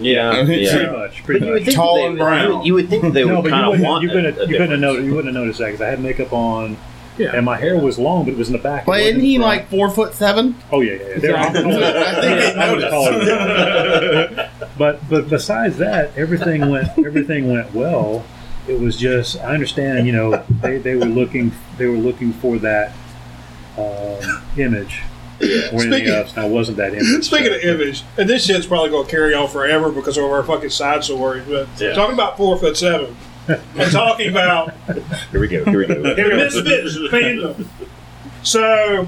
[0.01, 0.77] Yeah, Pretty yeah.
[0.77, 1.25] Pretty much.
[1.25, 1.67] Pretty But you much.
[1.67, 2.47] would Tall they, and brown.
[2.49, 4.03] You would, you would think that they no, would but you kind of wouldn't, want.
[4.03, 5.05] you couldn't, a, a you couldn't have noticed.
[5.07, 6.79] You wouldn't have noticed that because I had makeup on,
[7.19, 7.33] Yeah.
[7.37, 8.85] and my hair was long, but it was in the back.
[8.85, 9.47] It But wasn't isn't in he front.
[9.51, 10.55] like four foot seven?
[10.73, 11.19] Oh yeah, yeah.
[11.23, 11.43] yeah.
[11.45, 12.89] I think they I was noticed.
[12.91, 14.51] taller than that.
[14.79, 18.25] but but besides that, everything went everything went well.
[18.71, 20.07] It was just I understand.
[20.07, 22.93] You know, they, they were looking they were looking for that
[23.77, 25.03] um, image
[25.41, 26.31] or anything Speaking- else.
[26.37, 27.25] And I wasn't that image.
[27.25, 30.25] Speaking so- of image, and this shit's probably going to carry on forever because of
[30.25, 31.45] our fucking side stories.
[31.49, 31.93] But Yeah.
[31.95, 33.17] talking about four foot seven,
[33.49, 34.75] and talking about
[35.33, 35.65] Here we go.
[35.65, 36.03] Here we go.
[36.03, 37.67] the Misfits fandom.
[38.43, 39.07] So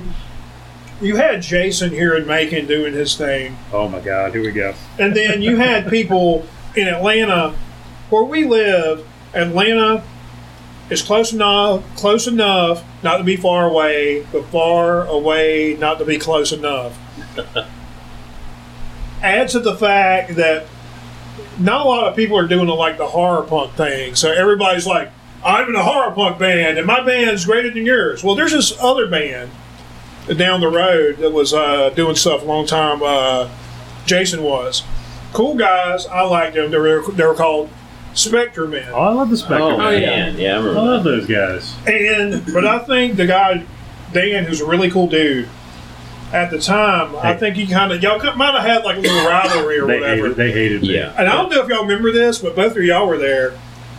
[1.01, 4.75] you had Jason here in Macon doing his thing, oh my God, here we go.
[4.99, 6.47] and then you had people
[6.77, 7.55] in Atlanta,
[8.11, 9.07] where we live.
[9.35, 10.05] Atlanta
[10.91, 16.05] is close enough, close enough not to be far away, but far away not to
[16.05, 16.99] be close enough.
[19.23, 20.67] Add to the fact that
[21.59, 24.15] not a lot of people are doing the, like the horror punk thing.
[24.15, 25.11] So everybody's like,
[25.45, 28.23] I'm in a horror punk band, and my band's greater than yours.
[28.23, 29.51] Well, there's this other band
[30.37, 33.03] down the road that was uh, doing stuff a long time.
[33.03, 33.49] Uh,
[34.07, 34.83] Jason was
[35.33, 36.07] cool guys.
[36.07, 36.71] I liked them.
[36.71, 37.71] They were they were called
[38.15, 38.89] Spectre Men.
[38.93, 39.63] Oh, I love the Spectre.
[39.65, 40.01] Oh, man.
[40.03, 40.39] man.
[40.39, 41.11] Yeah, I I remember love that.
[41.11, 41.75] those guys.
[41.87, 43.65] And but I think the guy
[44.13, 45.49] Dan, who's a really cool dude,
[46.33, 49.27] at the time, I think he kind of y'all might have had like a little
[49.29, 50.17] rivalry or They whatever.
[50.23, 50.95] hated, they hated me.
[50.95, 51.15] Yeah.
[51.19, 53.59] And I don't know if y'all remember this, but both of y'all were there.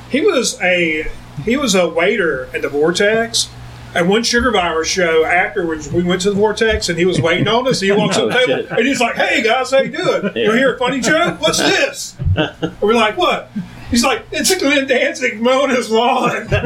[0.10, 1.08] He was a
[1.46, 3.50] he was a waiter at the Vortex.
[3.96, 7.48] And one Sugar Virus show afterwards, we went to the Vortex and he was waiting
[7.48, 7.80] on us.
[7.80, 8.72] He walks Oh, up the table shit.
[8.72, 10.24] and he's like, "Hey guys, how you doing?
[10.36, 10.58] You Yeah.
[10.58, 11.40] hear a funny joke?
[11.42, 13.50] What's this?" And we're like, "What?"
[13.90, 16.64] He's like, "It's a Glenn Danzig mowing his lawn." Their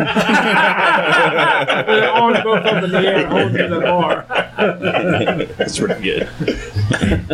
[2.12, 4.26] arms both up in the air, holding the bar.
[5.58, 6.30] That's pretty good.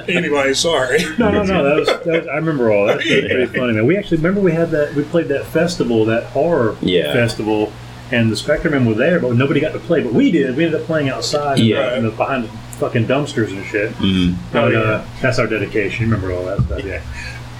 [0.10, 1.00] anyway, sorry.
[1.17, 1.63] No, no, no.
[1.63, 2.98] That was, that was I remember all that.
[2.98, 3.86] That's pretty, pretty funny, man.
[3.86, 4.93] We actually remember we had that.
[4.96, 7.13] We played that festival, that horror Yeah.
[7.13, 7.72] festival,
[8.12, 10.02] and the spectre men were there, but nobody got to play.
[10.02, 10.56] But we did.
[10.56, 11.98] We ended up playing outside, in the- Yeah.
[11.98, 13.91] in the, behind the fucking dumpsters and shit.
[13.93, 14.36] Mm.
[14.52, 16.06] But, uh, that's our dedication.
[16.10, 16.84] Remember all that stuff?
[16.84, 17.02] Yeah.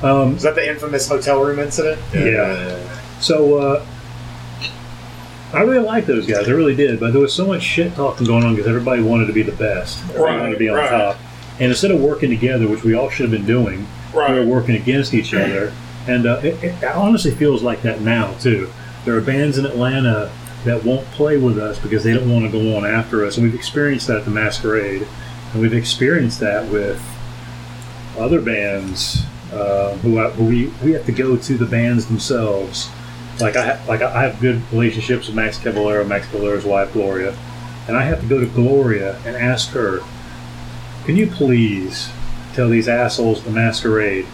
[0.04, 2.00] Um, Was that the infamous hotel room incident?
[2.13, 2.78] Yeah.
[3.20, 3.86] So uh,
[5.54, 6.48] I really liked those guys.
[6.48, 7.00] I really did.
[7.00, 9.52] But there was so much shit talking going on because everybody wanted to be the
[9.54, 10.00] best.
[10.10, 10.89] Everybody Right, wanted to be on right.
[10.89, 11.18] top.
[11.60, 14.76] And instead of working together, which we all should have been doing, we were working
[14.76, 15.72] against each other.
[16.08, 18.70] And uh, it, it honestly feels like that now too.
[19.06, 20.32] There are bands in Atlanta
[20.66, 23.46] that won't play with us because they don't want to go on after us, and
[23.46, 25.06] we've experienced that at the Masquerade,
[25.54, 27.02] and we've experienced that with
[28.18, 32.89] other bands uh, who, I, who we we have to go to the bands themselves.
[33.39, 37.36] Like I like I have good relationships with Max Cavalera, Max Cavalera's wife Gloria,
[37.88, 40.02] and I have to go to Gloria and ask her,
[41.06, 42.10] "Can you please
[42.54, 44.26] tell these assholes the Masquerade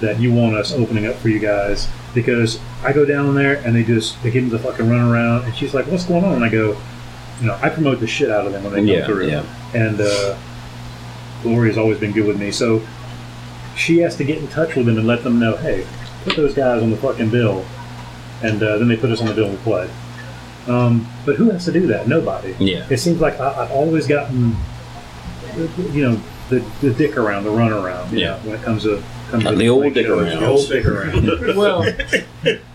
[0.00, 3.74] that you want us opening up for you guys?" Because I go down there and
[3.74, 6.34] they just they give me the fucking run around, and she's like, "What's going on?"
[6.34, 6.76] And I go,
[7.40, 9.42] "You know, I promote the shit out of them when they come Yeah, through." yeah.
[9.74, 10.36] and uh,
[11.42, 12.50] Gloria's always been good with me.
[12.52, 12.82] So
[13.76, 15.86] she has to get in touch with them and let them know, hey,
[16.24, 17.64] put those guys on the fucking bill,
[18.42, 19.90] and uh, then they put us on the bill and we play.
[20.66, 22.08] Um, but who has to do that?
[22.08, 22.54] Nobody.
[22.58, 22.86] Yeah.
[22.90, 24.56] It seems like I, I've always gotten,
[25.92, 28.12] you know, the, the dick around, the run around.
[28.16, 28.30] Yeah.
[28.30, 30.30] know, When it comes to comes Uh, to the old dick shows.
[30.30, 30.40] around.
[30.40, 32.60] The old dick around.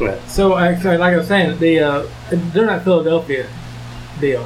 [0.00, 2.06] Well, so actually, like I was saying, the uh,
[2.52, 3.46] they're not Philadelphia
[4.20, 4.44] deal,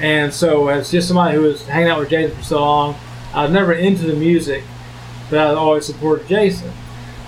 [0.00, 2.96] and so as just somebody who was hanging out with Jason for so long,
[3.32, 4.64] I was never into the music,
[5.30, 6.72] but I always supported Jason,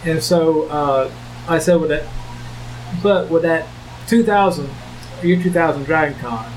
[0.05, 1.11] and so uh,
[1.49, 2.05] I said with that,
[3.03, 3.67] but with that
[4.09, 4.69] 2000
[5.23, 6.51] year 2000 Dragon Con,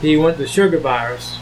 [0.00, 1.38] he went to Sugar Virus.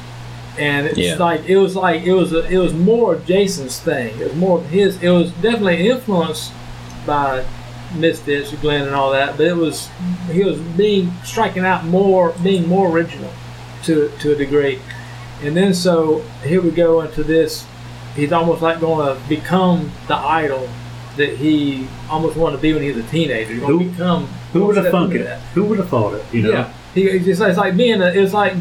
[0.58, 1.16] And it's Yeah.
[1.16, 4.18] like it was like it was a, it was more of Jason's thing.
[4.20, 5.02] It was more of his.
[5.02, 6.52] It was definitely influenced
[7.06, 7.44] by
[7.96, 9.38] Misfits, Glenn, and all that.
[9.38, 9.88] But it was
[10.30, 13.30] he was being striking out more, being more original
[13.84, 14.78] to to a degree.
[15.42, 17.64] And then so here we go into this.
[18.14, 20.68] He's almost like going to become the idol
[21.16, 23.52] that he almost wanted to be when he was a teenager.
[23.52, 24.26] He's going to Who- become.
[24.52, 25.24] Who would have step thunk it?
[25.24, 25.40] that.
[25.54, 26.24] Who would have thought it?
[26.32, 26.50] You know.
[26.50, 28.52] Yeah, he, it's, just, it's like being a, it's like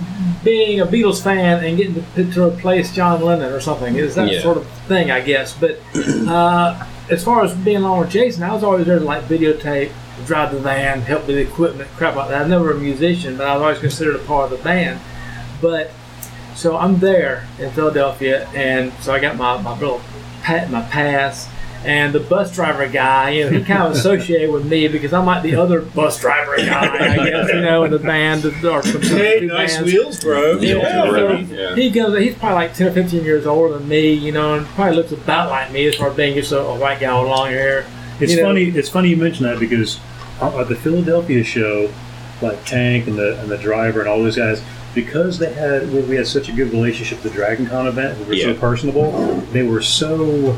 [0.42, 3.96] being a Beatles fan and getting to, to replace John Lennon or something.
[3.98, 4.42] It's that Yeah.
[4.42, 5.54] sort of thing, I guess.
[5.54, 9.24] But uh, as far as being along with Jason, I was always there to like
[9.26, 9.92] videotape,
[10.26, 12.38] drive the van, help with the equipment, crap like that.
[12.38, 15.02] I was never a musician, but I was always considered a part of the band.
[15.62, 15.92] But
[16.56, 20.02] so I'm there in Philadelphia, and so I got my my little
[20.44, 21.48] pat my pass.
[21.84, 25.26] And the bus driver guy, you know, he kind of associated with me because I'm
[25.26, 29.02] like the other bus driver guy, I guess, you know, in the band or some
[29.02, 29.92] Hey, two nice bands.
[29.92, 30.60] wheels, bro.
[30.60, 31.32] Yeah, so.
[31.32, 31.74] Yeah.
[31.76, 34.66] He goes, He's probably like ten or fifteen years older than me, you know, and
[34.68, 37.28] probably looks about like me as far as being just a, a white guy with
[37.32, 37.84] long hair.
[38.20, 38.66] It's You know- funny.
[38.66, 40.00] It's funny you mention that because
[40.40, 41.92] uh, at the Philadelphia show,
[42.44, 44.62] like Tank and the and the driver and all those guys,
[44.94, 48.26] because they had we had such a good relationship with the Dragon Con event, we
[48.26, 49.12] were so personable.
[49.54, 50.58] They were so.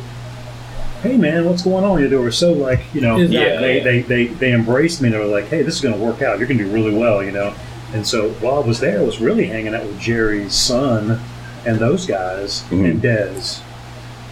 [1.01, 2.09] Hey man, what's going on?
[2.09, 3.79] They were so like you know Exactly.
[3.79, 5.09] they, they, they they embraced me.
[5.09, 6.39] They were like, hey, this is going to work out.
[6.39, 7.53] You're going to do really well, you know.
[7.93, 11.19] And so while I was there, I was really hanging out with Jerry's son
[11.65, 12.89] and those guys Mhm.
[12.91, 13.61] and Dez.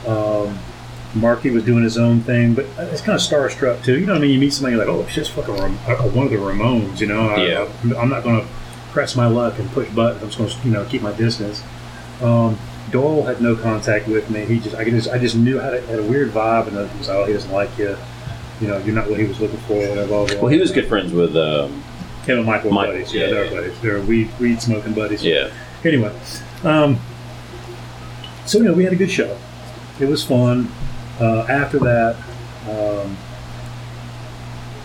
[0.08, 0.58] Um,
[1.14, 4.00] Marky was doing his own thing, but it's kind of starstruck too.
[4.00, 4.32] You know what I mean?
[4.32, 7.02] You meet somebody you're like, oh, it's just fucking Ram- uh, one of the Ramones.
[7.02, 7.28] You know?
[7.30, 7.68] I, Yeah.
[8.00, 8.48] I'm not going to
[8.92, 10.22] press my luck and push buttons.
[10.24, 11.64] I'm just going to, you know, keep my distance.
[12.22, 12.58] Um,
[12.92, 14.46] Doyle had no contact with me.
[14.46, 16.98] He just, I just, I just knew how to had a weird vibe, and it
[16.98, 17.96] was, like, oh, he doesn't like you.
[18.60, 19.76] You know, you're not what he was looking for.
[19.76, 20.08] Whatever.
[20.08, 21.36] Blah, blah, Well, he was good friends with.
[21.36, 21.84] Um,
[22.26, 23.14] Him and Michael Michael, buddies.
[23.14, 23.52] Yeah, yeah, they're yeah.
[23.52, 23.80] buddies.
[23.82, 25.24] They're weed, weed smoking buddies.
[25.24, 25.50] yeah.
[25.84, 26.14] Anyway,
[26.64, 27.00] um,
[28.46, 29.36] so you know, we had a good show.
[30.00, 30.70] It was fun.
[31.20, 32.16] Uh, after that,
[32.70, 33.18] um,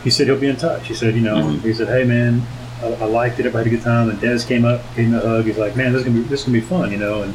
[0.02, 0.86] he said he'll be in touch.
[0.88, 1.60] He said, you know, Mhm.
[1.62, 2.46] he said, hey man,
[2.82, 3.46] I, I liked it.
[3.46, 4.10] Everybody had a good time.
[4.10, 5.44] And Dez came up, gave me a hug.
[5.44, 7.22] He's like, man, this is gonna be this is gonna be fun, you know.
[7.22, 7.34] And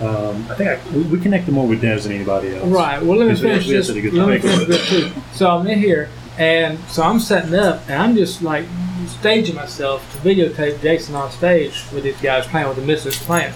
[0.00, 2.66] um, I think I, we, we connected more with Dez than anybody else.
[2.66, 3.02] Right.
[3.02, 3.86] Well, let me finish we this.
[3.88, 5.10] such a good Let me finish this too.
[5.32, 8.66] So I'm in here, and so I'm setting up, and I'm just like
[9.06, 13.52] staging myself to videotape Jason on stage with these guys playing with the Misfits playing.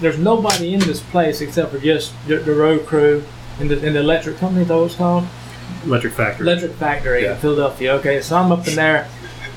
[0.00, 3.22] There's nobody in this place except for just the, the road crew
[3.60, 4.64] and the, and the electric company.
[4.64, 5.24] That was called.
[5.84, 6.46] Electric Factory.
[6.46, 7.34] Electric Factory Yeah.
[7.34, 7.94] in Philadelphia.
[7.94, 9.08] Okay, so I'm up in there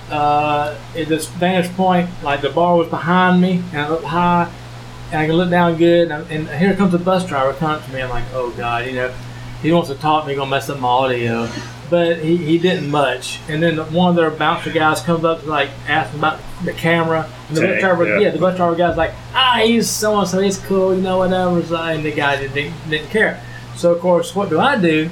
[0.10, 2.10] uh, at this vantage point.
[2.24, 4.52] Like the bar was behind me, and I look high,
[5.12, 6.12] and I can look down good.
[6.12, 8.02] And, and here comes a bus driver coming up to me.
[8.02, 9.13] I'm like, oh god, you know,
[9.62, 11.50] he wants to talk to me, gonna mess up my audio.
[11.88, 13.39] But he, he didn't much.
[13.48, 16.74] And then one of their bouncer guys comes up to like ask him about the
[16.74, 17.30] camera.
[17.48, 18.20] And the bus driver, yeah.
[18.20, 18.30] yeah.
[18.32, 21.62] the bus driver guy's like, ah, he's so and so, he's cool, you know, whatever.
[21.63, 23.39] So, And the guy didn't, didn't care.
[23.76, 25.12] So of course, what do I do?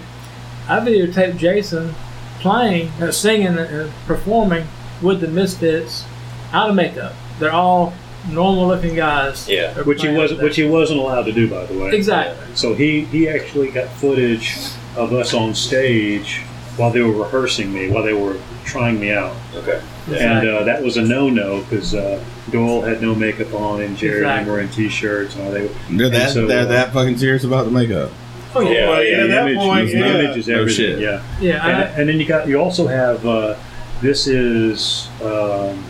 [0.68, 1.94] I videotaped Jason
[2.40, 4.66] playing, uh, singing, and uh, performing
[5.04, 6.06] with the Misfits
[6.52, 7.14] out of makeup.
[7.40, 7.94] They're all
[8.32, 9.48] normal-looking guys.
[9.50, 9.74] Yeah.
[9.84, 11.92] Which he wasn't, which he wasn't allowed to do, by the way.
[11.92, 12.38] exactly.
[12.56, 14.56] So he he actually got footage
[14.96, 16.42] of us on stage
[16.78, 19.80] while they were rehearsing me, while they were trying me out, Okay.
[20.08, 24.20] and uh, that was a no-no because uh, Doyle had no makeup on and Jerry
[24.24, 24.52] and I Exactly.
[24.54, 25.68] were in t-shirts and all they.
[25.92, 28.10] They're that so, they're uh, that fucking serious about the makeup.
[28.56, 30.06] Oh yeah, Yeah, Well, yeah, the that image, point, the yeah.
[30.20, 30.76] image is No everything.
[30.76, 31.00] shit.
[31.00, 31.68] Yeah, yeah.
[31.68, 33.56] and, I, and then you got you also have uh,
[34.04, 35.82] this is um,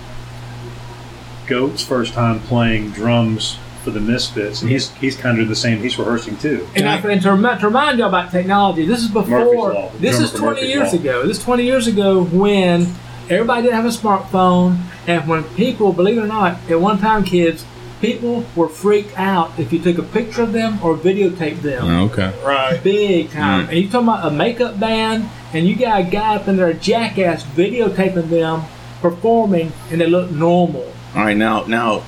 [1.48, 5.80] Goat's first time playing drums for the Misfits, and he's he's kind of the same.
[5.80, 6.66] He's rehearsing too.
[6.76, 9.74] And, I, and to, remi- to remind you about technology, this is before.
[9.74, 9.92] Law.
[9.98, 11.00] This is 20 Murphy's years Law.
[11.00, 11.28] ago.
[11.28, 12.88] This is 20 years ago when
[13.30, 17.26] everybody didn't have a smartphone, and when people, believe it or not, at one time,
[17.26, 17.66] kids,
[18.00, 21.90] people were freaked out if you took a picture of them or videotaped them.
[22.12, 22.32] Okay.
[22.46, 22.82] Right.
[22.84, 23.68] Big time.
[23.70, 26.68] And you talking about a makeup band, and you got a guy up in there,
[26.68, 28.64] a jackass, videotaping them
[29.02, 30.92] performing, and they look normal.
[31.16, 32.04] All right, now now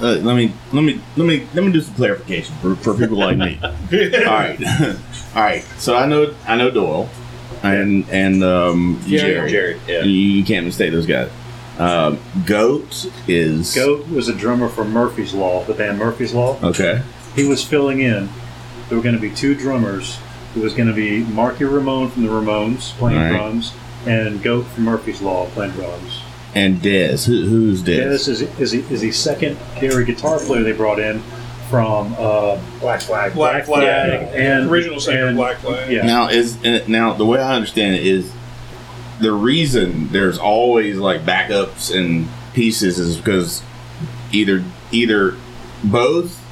[0.00, 3.18] uh, let me let me let me let me do some clarification for, for people
[3.18, 3.58] like me.
[3.62, 4.60] All right,
[5.34, 5.62] all right.
[5.78, 7.08] So I know I know Doyle
[7.62, 9.50] and and um, Jerry.
[9.50, 10.02] Jared, yeah.
[10.02, 11.30] You, you can't mistake those guys.
[11.78, 16.58] Um, Goat is Goat was a drummer for Murphy's Law, the band Murphy's Law.
[16.62, 17.02] Okay.
[17.34, 18.28] He was filling in.
[18.88, 20.18] There were going to be two drummers.
[20.56, 23.28] It was going to be Marky Ramone from the Ramones playing Right.
[23.30, 23.72] drums,
[24.06, 26.22] and Goat from Murphy's Law playing drums.
[26.54, 27.26] And Dez.
[27.26, 27.96] Who, who's Dez?
[27.98, 31.20] Dennis is is he, is the second Gary guitar player they brought in
[31.68, 33.34] from uh, Black Flag.
[33.34, 34.30] Black Flag.
[34.34, 35.90] and Original singer and- Black Flag.
[35.92, 36.56] Yeah, Now is
[36.88, 38.32] now the way I understand it is
[39.20, 43.62] the reason there's always like backups and pieces is because
[44.32, 45.34] either either
[45.84, 46.42] both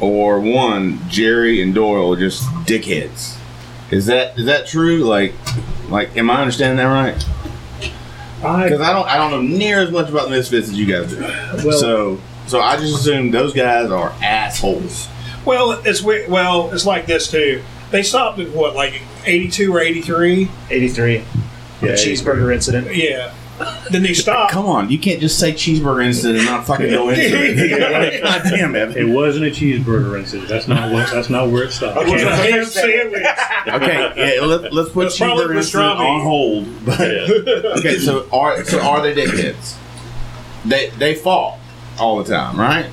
[0.00, 3.36] or one Jerry and Doyle are just dickheads.
[3.90, 4.98] Is that is that true?
[5.04, 5.34] Like
[5.88, 7.16] like am I understanding that right?
[8.36, 10.86] Because I I don't I don't know near as much about the Misfits as you
[10.86, 11.20] guys do.
[11.66, 15.08] well so so I just assume those guys are assholes.
[15.44, 17.62] Well, it's well, it's like this too.
[17.90, 20.48] They stopped at what, like eighty-two or eighty-three?
[20.68, 21.18] 83.
[21.80, 22.94] The Yeah, cheeseburger incident.
[22.94, 23.32] Yeah.
[23.90, 24.52] Then they stopped.
[24.52, 28.22] Come on, you can't just say cheeseburger instead and not fucking go into it.
[28.22, 29.04] God damn it it.
[29.04, 30.48] wasn't a cheeseburger incident.
[30.48, 32.06] That's not what, that's not where it stopped.
[32.06, 33.26] It was a ham sandwich.
[33.66, 36.84] Okay, yeah, let, let's put That's cheeseburger incident on hold.
[36.86, 37.00] But
[37.78, 39.76] okay, so are so are they dickheads?
[40.64, 41.58] They they fall
[41.98, 42.86] all the time, right?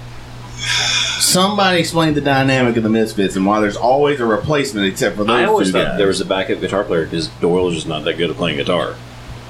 [1.19, 5.23] Somebody explain the dynamic of the Misfits and why there's always a replacement except for
[5.23, 5.97] those I always two thought guys.
[5.97, 8.58] there was a backup guitar player because Doyle was just not that good at playing
[8.58, 8.95] guitar.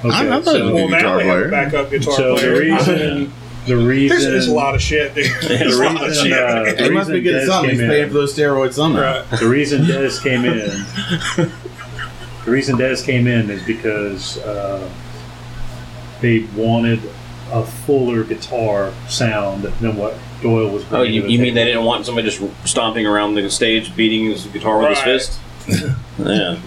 [0.06, 1.48] Okay, I- I thought so, Well, now guitar they have player.
[1.48, 3.34] a backup guitar so the reason
[3.68, 5.26] the reason There's, there's a lot of shit, dude.
[5.42, 6.34] There's a the lot of reason, shit.
[6.34, 7.70] uh, the They must be reason good at Dez something.
[7.72, 9.02] He's came paying in- for those steroids somehow.
[9.30, 9.40] Right.
[9.40, 10.68] The reason Dez came in,
[12.46, 14.90] the reason Dez came in is because uh,
[16.22, 17.00] they wanted
[17.52, 20.86] a fuller guitar sound than what Doyle was.
[20.92, 24.46] Oh, you, you mean they didn't want somebody just stomping around the stage, beating his
[24.48, 25.40] guitar with his fist?
[26.20, 26.58] yeah.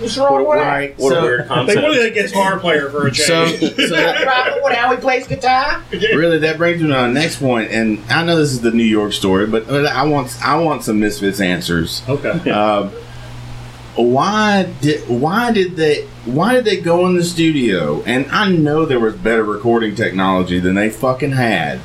[0.00, 1.66] What's wrong What, with what, Right, what so- a weird concept.
[1.66, 1.98] They concept.
[1.98, 3.60] wanted a guitar player for a So, change.
[3.60, 5.82] so so that, problem with how he plays guitar?
[5.92, 8.82] really that brings me to my next point, and I know this is the New
[8.84, 12.02] York story, but but I want I want some Misfits answers.
[12.08, 12.50] Okay.
[12.50, 12.90] Um,
[13.96, 18.02] why did why did they why did they go in the studio?
[18.06, 21.80] And I know there was better recording technology than they fucking had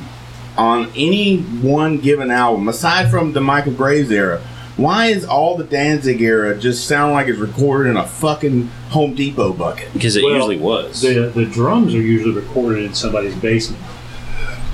[0.56, 4.40] on any one given album, aside from the Michael Graves era.
[4.76, 9.14] Why is all the Danzig era just sound like it's recorded in a fucking Home
[9.14, 9.90] Depot bucket?
[9.94, 11.00] Because it Well, usually was.
[11.00, 13.82] The the drums are usually recorded in somebody's basement.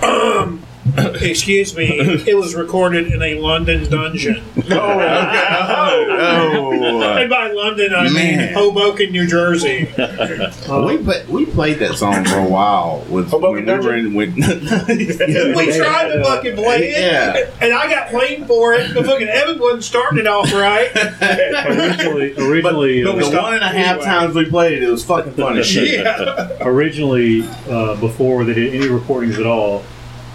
[0.97, 1.87] Excuse me.
[2.27, 4.43] It was recorded in a London dungeon.
[6.25, 8.15] Oh, And by London, I Man.
[8.39, 9.85] mean Hoboken, New Jersey.
[9.97, 14.15] we put, we played that song for a while with Hoboken when we were in
[14.15, 14.35] with.
[14.37, 14.43] We
[15.77, 17.51] tried to fucking play it, Yeah.
[17.61, 18.95] and I got blamed for it.
[18.95, 20.91] But fucking Evan wasn't starting it off right.
[21.67, 24.05] Originally, originally, but we uh, the one and a half anyway.
[24.05, 25.63] times we played it, it was fucking funny.
[25.63, 26.49] Yeah.
[26.61, 29.83] originally uh, before they did any recordings at all,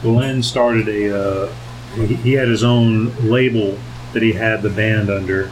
[0.01, 1.17] Glenn started a.
[1.17, 1.53] Uh,
[1.95, 3.77] he, he had his own label
[4.13, 5.51] that he had the band under,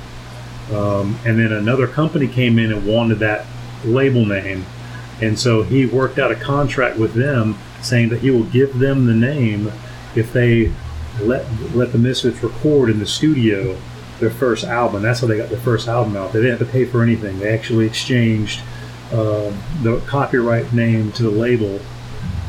[0.71, 3.45] um, and then another company came in and wanted that
[3.83, 4.65] label name,
[5.21, 9.05] and so he worked out a contract with them saying that he will give them
[9.05, 9.71] the name
[10.15, 10.71] if they
[11.21, 13.77] let let the Misfits record in the studio
[14.19, 15.01] their first album.
[15.01, 16.33] That's how they got their first album out.
[16.33, 17.39] They didn't have to pay for anything.
[17.39, 18.61] They actually exchanged
[19.11, 21.79] uh, the copyright name to the label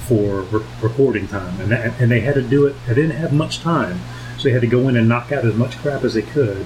[0.07, 2.75] for re- recording time, and that, and they had to do it.
[2.87, 4.01] They didn't have much time,
[4.38, 6.64] so they had to go in and knock out as much crap as they could.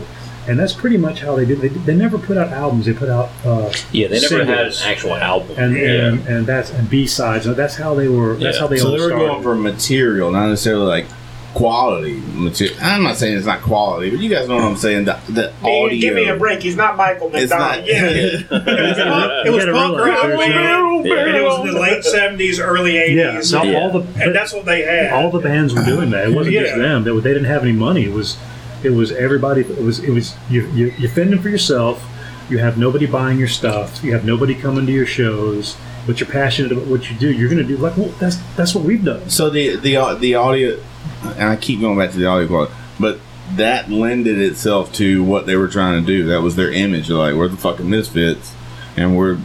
[0.49, 1.61] And that's pretty much how they did.
[1.61, 2.87] They, they never put out albums.
[2.87, 5.57] They put out uh, yeah, they never had an actual album.
[5.59, 5.85] and, yeah.
[6.09, 7.45] and and that's and B sides.
[7.45, 8.35] That's how they were.
[8.37, 8.61] That's Yeah.
[8.63, 9.27] how they so they were started.
[9.27, 11.07] going for material, not necessarily like
[11.55, 12.77] quality material.
[12.81, 15.05] I'm not saying it's not quality, but you guys know what I'm saying.
[15.05, 16.01] The, the Man, audio.
[16.01, 16.63] give me a break.
[16.63, 17.79] He's not Michael It's McDonald.
[17.81, 17.87] not.
[17.87, 18.01] Yeah.
[18.51, 21.05] It was punk, it was punk rock, there's man.
[21.05, 21.37] Yeah.
[21.37, 23.15] it was the late seventies, early '80s.
[23.15, 23.79] yeah, eighties, so Yeah.
[23.81, 25.13] all the and that's what they had.
[25.13, 26.29] all the bands were doing that.
[26.29, 27.05] It wasn't just them.
[27.05, 28.05] They, they didn't have any money.
[28.05, 28.37] It was
[28.83, 29.63] it was everybody.
[29.63, 32.07] It was it was you you you're fending for yourself.
[32.49, 34.03] You have nobody buying your stuff.
[34.03, 35.77] You have nobody coming to your shows.
[36.07, 37.31] But you're passionate about what you do.
[37.31, 39.29] You're going to do like well, that's that's what we've done.
[39.31, 40.81] So the the au- the audio,
[41.23, 42.73] and I keep going back to the audio quality.
[42.99, 43.19] but
[43.57, 46.27] that lended itself to what they were trying to do.
[46.27, 47.09] That was their image.
[47.09, 48.55] They're like, we're the fucking misfits,
[48.97, 49.39] and we're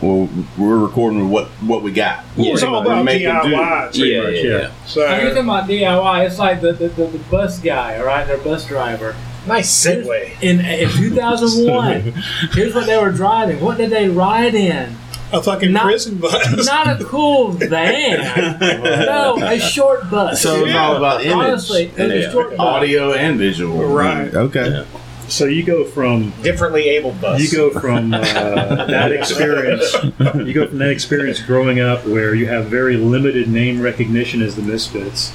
[0.00, 2.24] well, we're recording with what what we got.
[2.36, 3.06] Well, it's all We're about.
[3.06, 3.92] DIY.
[3.92, 4.06] too.
[4.06, 4.58] Yeah, much, yeah, yeah.
[4.58, 4.72] yeah.
[4.86, 8.06] So When you're talking about DIY, it's like the, the, the, the bus guy, all
[8.06, 9.14] right, their bus driver.
[9.46, 10.42] Nice segue.
[10.42, 12.00] In, in 2001,
[12.52, 13.60] here's what they were driving.
[13.60, 14.96] What did they ride in?
[15.34, 16.66] A fucking Not- prison bus.
[16.66, 18.60] Not a cool van.
[19.06, 20.40] No, a short bus.
[20.42, 22.30] So it's all about image, Honestly, it was a Yeah.
[22.30, 22.58] short bus.
[22.60, 23.84] audio, and visual.
[23.88, 24.32] Right.
[24.34, 24.68] Okay.
[24.70, 24.84] Yeah.
[25.28, 27.40] So you go from Differently abled bus.
[27.40, 28.20] you go from uh,
[28.86, 29.94] that experience
[30.34, 34.54] you go from that experience growing up where you have very limited name recognition as
[34.54, 35.32] the misfits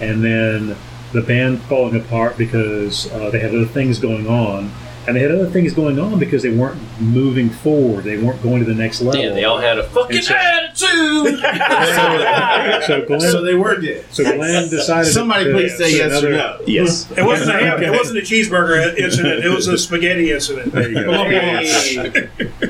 [0.00, 0.76] and then
[1.12, 4.72] the band falling apart because uh, they have other things going on
[5.08, 8.60] and they had other things going on because they weren't moving forward they weren't going
[8.62, 11.38] to the next level Yeah, they all had a fucking so- attitude.
[12.86, 14.04] so Glenn, So they were dead.
[14.10, 16.60] so Glenn decided Somebody to- please say to yes or no.
[16.66, 17.10] yes.
[17.16, 19.44] It wasn't a ham, it wasn't a cheeseburger incident.
[19.44, 20.72] It was a spaghetti incident.
[20.72, 22.67] There you go.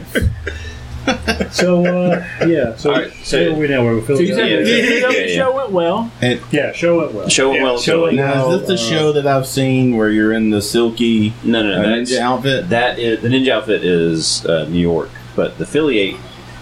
[1.08, 1.48] Hey.
[1.50, 4.34] so uh, yeah so, All right, so- where are we now where we So you
[4.34, 5.36] said Yeah, the, yeah, the yeah, yeah.
[5.36, 6.10] show went well.
[6.50, 7.78] yeah show it well Show it well.
[7.78, 8.16] show Show it it.
[8.16, 11.62] Now, is this the Uh, show that I've seen where you're in the silky No,
[11.62, 11.88] no, uh, no.
[11.88, 12.68] ninja That's, outfit?
[12.70, 16.16] that is the ninja outfit is uh, New York, but the Philly.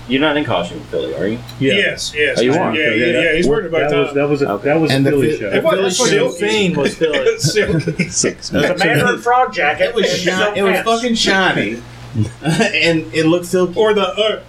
[0.08, 1.38] You're not in costume, Philly, are you?
[1.58, 2.38] yeah Yes, yes.
[2.38, 2.74] Oh, you yeah, are?
[2.76, 3.32] yeah, yeah, yeah.
[3.34, 4.14] He's working about that was time.
[4.14, 4.64] that was a, Okay.
[4.68, 5.50] that was And a the Philly fi- show.
[5.50, 6.24] It wasn't Philly for show.
[6.32, 7.38] the The scene was Philly.
[7.38, 8.08] Silky.
[8.08, 8.48] Six.
[8.50, 9.86] The Mandarin frog jacket.
[9.88, 11.82] It was shi- It was fucking shiny,
[12.42, 13.78] and it looked silky.
[13.78, 14.42] Or the uh,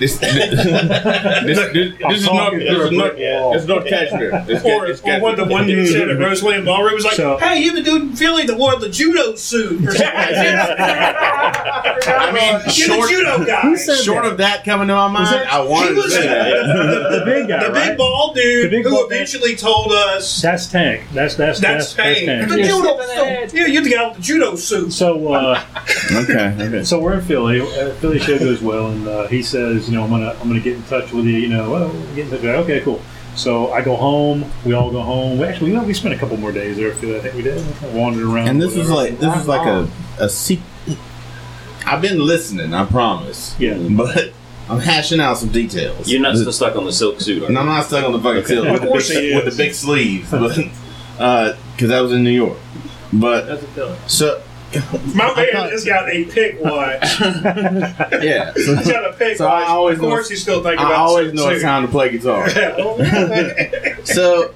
[0.00, 4.44] This, this, this, this, this is not this is not this is not cashmere.
[4.46, 7.36] This, or, this or what the one dude said at Roseland Ballroom was like, So-
[7.38, 10.06] "Hey, you the dude in Philly that wore the judo suit or something."
[11.42, 13.76] I mean, You're the short, judo guy.
[13.76, 16.66] short of that coming to my mind, that- I He wanted to say that.
[16.66, 17.88] the, the big guy, the right?
[17.90, 21.04] big bald dude big who bald- eventually told us That's Tank.
[21.12, 22.48] That's that's that's that's, Tank.
[22.48, 23.54] The You're judo suit.
[23.54, 24.92] Yeah, you're the guy with the judo suit.
[24.92, 25.62] So uh,
[26.12, 26.84] Okay, okay.
[26.84, 27.60] so we're in Philly.
[27.60, 30.60] Uh, Philly show goes well, and uh, he says, you know, I'm gonna I'm gonna
[30.60, 31.32] get in touch with you.
[31.38, 32.42] You know, well, we'll get in touch.
[32.42, 32.50] With you.
[32.50, 33.00] Okay, cool.
[33.34, 34.44] So I go home.
[34.64, 35.38] We all go home.
[35.38, 36.92] We actually, you know, we spent a couple more days there.
[36.92, 37.64] I feel I think we did.
[37.82, 38.48] We wandered around.
[38.48, 39.88] And this is like this is like a
[40.18, 40.66] a secret.
[41.86, 43.58] I've been listening, I promise.
[43.58, 43.76] Yeah.
[43.90, 44.32] but
[44.68, 46.08] I'm hashing out some details.
[46.08, 47.60] You're not still stuck on the silk suit, are And you?
[47.60, 49.56] I'm not stuck on the fucking silk Of with, the course big, he with the
[49.56, 50.56] big sleeves, but
[51.18, 52.58] uh, because I was in New York.
[53.12, 54.42] But That's a so
[55.14, 57.20] My I man thought- has got a pick watch.
[58.22, 59.68] yeah, He's got a pick So I watch.
[59.68, 61.88] always of course, know- he's still thinking I about always the know it's time to
[61.90, 62.48] play guitar.
[64.04, 64.54] So,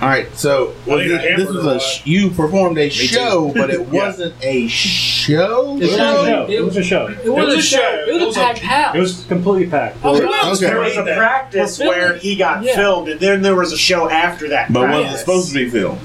[0.00, 0.34] all right.
[0.36, 3.80] So I need a this, this was a sh- you performed a show, but it
[3.92, 4.06] Yeah.
[4.06, 5.78] wasn't a show.
[5.80, 6.46] It was a show.
[6.48, 7.06] It was a show.
[7.08, 7.76] It was, was a a show.
[7.78, 8.04] show.
[8.08, 8.94] It was a packed house.
[8.96, 9.98] It was completely packed.
[10.02, 10.24] Oh, Okay.
[10.26, 10.54] wow.
[10.54, 12.74] There was a practice where he got Yeah.
[12.74, 14.72] filmed, and then there was a show after that.
[14.72, 16.00] But was it supposed to be filmed?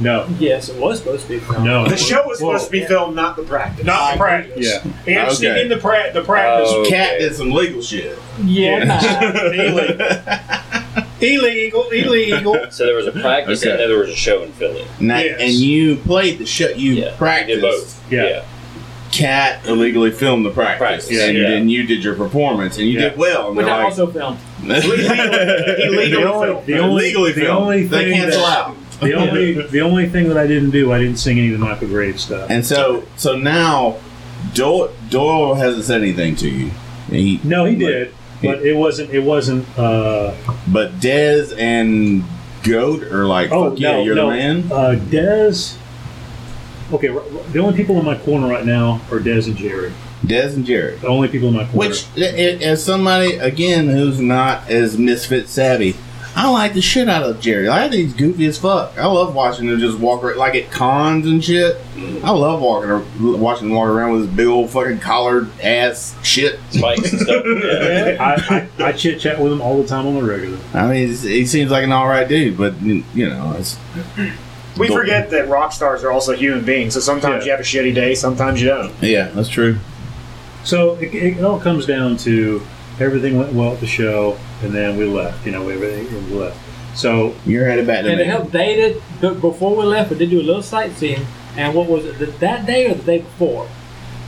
[0.00, 1.64] No, Yes, it was supposed to be filmed.
[1.64, 1.86] no.
[1.86, 2.52] The show was Whoa.
[2.52, 3.84] supposed to be filmed, not the practice.
[3.84, 4.66] Not the practice.
[4.66, 4.92] Yeah.
[5.04, 5.62] He had to sneak Okay.
[5.62, 6.70] in the, pra- the practice.
[6.72, 6.86] Oh.
[6.88, 8.18] Cat did some legal shit.
[8.42, 8.98] Yeah, nah.
[9.52, 10.06] illegal.
[11.20, 11.88] illegal.
[11.90, 12.70] Illegal.
[12.70, 13.70] So there was a practice Okay.
[13.72, 14.86] and then there was a show in Philly.
[15.00, 15.40] Now, Yes.
[15.40, 16.68] And you played the show.
[16.70, 17.60] You Yeah, practiced.
[17.60, 18.12] Did both.
[18.12, 18.44] Yeah.
[19.12, 20.78] Cat illegally filmed the practice,
[21.08, 21.50] Practice, and yeah.
[21.50, 23.08] then you did your performance, and you Yeah.
[23.08, 23.48] did well.
[23.48, 24.38] And Which they're I like, also filmed.
[24.62, 26.66] Illegally The only, filmed.
[26.66, 27.60] the only, Legally the filmed.
[27.62, 28.76] only they cancel out.
[29.00, 31.64] The only, the only thing that I didn't do, I didn't sing any of the
[31.64, 32.50] Michael Graves stuff.
[32.50, 33.98] And so, so now,
[34.54, 36.70] Doyle, Doyle hasn't said anything to you.
[37.08, 39.10] He, No, he did, but it wasn't.
[39.10, 39.66] It wasn't.
[39.78, 40.34] Uh,
[40.68, 42.24] but Dez and
[42.62, 44.30] Goat are like, oh "Fuck yeah, you're no.
[44.30, 45.76] the man." Uh, Dez.
[46.92, 49.92] Okay, r- r- the only people in my corner right now are Dez and Jerry.
[50.24, 51.00] Dez and Jared.
[51.00, 51.88] The only people in my corner.
[51.88, 55.96] Which, i- i- as somebody again who's not as misfit savvy,
[56.42, 57.68] I like the shit out of Jerry.
[57.68, 58.96] I think he's goofy as fuck.
[58.96, 61.76] I love watching him just walk around, like at cons and shit.
[62.24, 66.58] I love walking, watching him walk around with his big old fucking collared ass shit.
[66.70, 67.44] Spikes and stuff.
[67.46, 68.16] Yeah.
[68.18, 70.56] I, I, I chit chat with him all the time on the regular.
[70.72, 73.76] I mean, he's- he seems like an all right dude, but you know, it's
[74.78, 77.44] We forget that rock stars are also human beings, so sometimes Yeah.
[77.44, 78.92] you have a shitty day, sometimes you don't.
[79.02, 79.76] yeah, that's true.
[80.64, 82.62] So it, it all comes down to
[83.00, 85.44] everything went well at the show, and then we left.
[85.46, 86.58] You know, everything we left.
[86.94, 88.30] So You're headed back to And to me.
[88.30, 91.24] help date it, but before we left, we did do a little sightseeing.
[91.56, 92.18] And what was it?
[92.18, 93.68] th- That day or the day before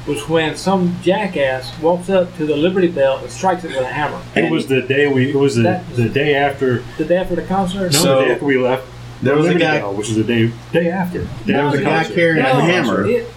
[0.07, 3.87] was when some jackass walks up to the Liberty Bell and strikes it with a
[3.87, 4.20] hammer.
[4.35, 5.31] it was the day we.
[5.31, 6.83] It was the, That- the day after.
[6.99, 7.93] The day after the concert?
[7.93, 8.85] No, So- the day after we left.
[9.23, 9.79] There was a Liberty guy.
[9.79, 11.20] Bell, which is the day day after.
[11.20, 12.14] Day There after was a the guy concert.
[12.14, 13.07] carrying a hammer.
[13.07, 13.29] It,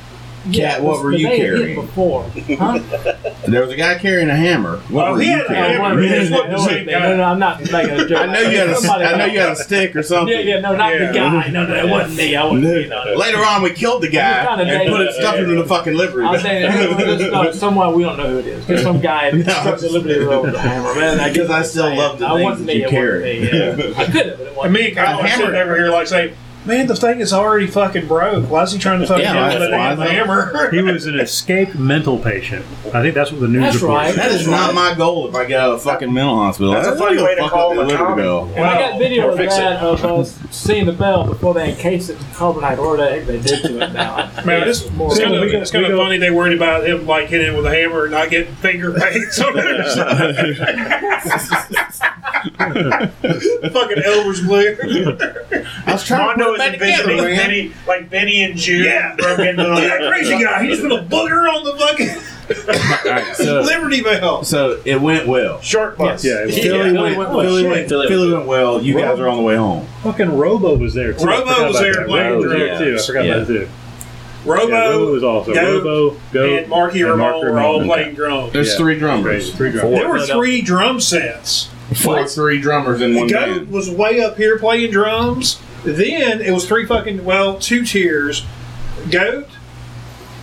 [0.54, 1.76] Cat, what were you carrying?
[1.82, 2.24] Before,
[2.60, 2.80] huh?
[3.48, 4.78] There was a guy carrying a hammer.
[4.90, 5.80] What Oh, were he you carrying?
[5.82, 5.96] hammer.
[5.96, 7.00] no, It wasn't the no, same no, guy.
[7.10, 8.18] no, no, I'm not making a joke.
[8.22, 10.34] I know you had a, know you had a stick or something.
[10.36, 11.08] Yeah, yeah, no, not Yeah.
[11.12, 11.48] the guy.
[11.50, 12.36] No, no, it wasn't me.
[12.36, 13.18] I wasn't being on it.
[13.18, 16.26] Later on, we killed the guy Kinda and put it stuff into the fucking livery.
[16.26, 18.66] I'm saying it's not somewhere we don't know who it is.
[18.66, 19.44] Just some guy No.
[19.44, 20.96] struck the livery Road with a hammer.
[20.96, 22.26] Man, I Because I still you're love the.
[22.28, 23.44] I things wasn't that me, you carry.
[23.96, 24.74] I could have, but it And wasn't.
[24.74, 25.44] me and Kyle hammer.
[25.46, 26.34] sitting over here like saying,
[26.66, 28.50] "Man, the thing is already fucking broke.
[28.50, 30.08] Why is he trying to fucking Yeah, get that's with a damn why.
[30.08, 32.66] hammer?" He was an escaped mental patient.
[32.94, 33.96] I think that's what the news That's reported.
[33.96, 34.16] right.
[34.16, 36.72] That is not my goal if I get out of a fucking mental hospital.
[36.74, 38.24] That's a That's funny the way to fuck call up him a the liver comic.
[38.26, 38.46] go.
[38.56, 41.72] And I got video Or of fix that of us seeing the bell before they
[41.72, 44.30] encased it in carbonite, or the heck they did to it now.
[44.46, 45.10] Man, it's, more.
[45.12, 47.06] it's kind of, we go- it's kind we of go- funny they worried about him
[47.06, 51.76] like hitting it with a hammer and not getting finger paints on the other side.
[53.72, 54.78] fucking Elmer's glue.
[55.86, 57.38] I was trying Mondo to was put it together, envisioning man.
[57.38, 59.16] Benny, like Benny and Joon Yeah.
[59.18, 60.64] broke into that crazy guy.
[60.64, 62.10] He just put a booger on the fucking
[63.06, 64.44] Alright, so, Liberty Bell.
[64.44, 65.60] so it went well.
[65.62, 66.24] short bus.
[66.24, 67.72] Yeah, it was- Philly, Philly went, went Philly, well.
[67.72, 68.82] went, oh, Philly Philly went went well.
[68.82, 69.88] You guys are on the way home.
[70.04, 71.28] Fucking Robo was there too.
[71.28, 72.08] I Robo forgot was about there that.
[72.08, 72.80] playing Robo was there drums.
[72.80, 72.96] too.
[72.96, 73.32] I forgot Yeah.
[73.36, 73.68] about that too.
[74.46, 77.74] Robo, yeah, Robo was also Goat, Robo, Go, and Marky and Ramone Mark were all
[77.80, 77.88] Ramone.
[77.88, 78.54] playing drums.
[78.54, 78.78] There's Yeah.
[78.78, 79.52] three drummers.
[79.56, 80.00] Three drummers.
[80.00, 81.70] There were three drum sets.
[81.96, 83.72] Four, three drummers in one Goat band.
[83.72, 85.58] was way up here playing drums.
[85.86, 88.46] Then it was three fucking well, two tiers.
[89.12, 89.48] Goat,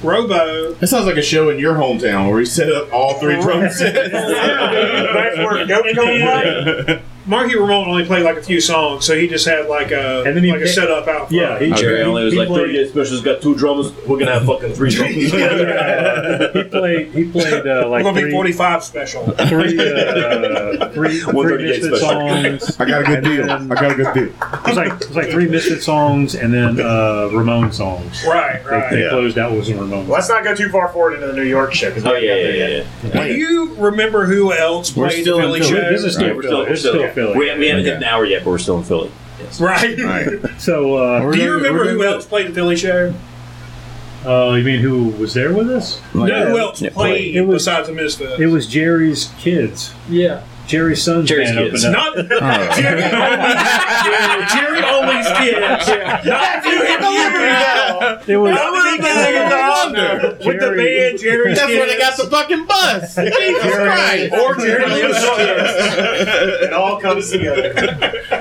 [0.02, 3.40] Robo, That sounds like a show in your hometown where we set up all three
[3.40, 4.10] drum sets.
[4.12, 7.02] That's where Goat going like.
[7.24, 10.36] Marky Ramone only played like a few songs, so he just had like a And
[10.36, 11.28] then he like a picked- setup out.
[11.28, 11.30] front.
[11.32, 13.92] Yeah, he, Jerry he- only was he like played- 38 specials, got two drummers.
[14.06, 15.14] We're gonna have fucking three drummers.
[15.32, 17.12] he played.
[17.14, 19.24] He played uh, We're like gonna be three, 45 special.
[19.48, 21.98] three, uh, three, three 138 Misfit special.
[21.98, 22.80] songs.
[22.80, 23.50] I got a good deal.
[23.50, 24.24] I got a good deal.
[24.24, 28.24] It was like it was like three Misfit songs and then uh, Ramon songs.
[28.26, 28.90] right, They, right.
[28.90, 29.10] they Yeah.
[29.10, 30.08] closed out with some Ramones.
[30.08, 31.90] Let's not go too far forward into the New York show.
[31.92, 32.76] 'cause we Oh haven't yeah, got yeah, there yeah.
[32.76, 33.14] yet.
[33.14, 33.22] yeah.
[33.28, 35.72] Do you remember who else We're played still the in Philly Philly.
[35.82, 35.90] show?
[35.90, 36.64] This is still Yeah, we're still- Philly.
[36.66, 37.38] we're It's still- still Philly.
[37.38, 39.10] We, we haven't hit an hour yet, but we're still in Philly.
[39.40, 39.60] Yes.
[39.60, 39.98] right.
[39.98, 40.28] Right.
[40.60, 43.14] So, uh, Do you doing- remember who else played the Philly show?
[44.24, 46.00] uh, you mean who was there with us?
[46.14, 48.38] Like, no, who else Yeah, played It was- besides the Misfits?
[48.40, 49.92] It was Jerry's kids.
[50.08, 50.42] Yeah.
[50.66, 51.84] Jerry's son's Jerry's band kids.
[51.84, 52.16] opened up.
[52.16, 52.80] not Oh.
[52.80, 55.86] Jerry Only's, Jerry Only's kids.
[56.26, 58.22] Not you hit the Liberty Bell.
[58.26, 60.08] It was Not the beginning of the wonder.
[60.46, 61.78] With the band Jerry's That's kids.
[61.78, 63.14] where they got the fucking bus.
[63.16, 64.32] Jesus Christ.
[64.32, 66.62] or Jerry Leo's kids.
[66.62, 67.74] It all comes together.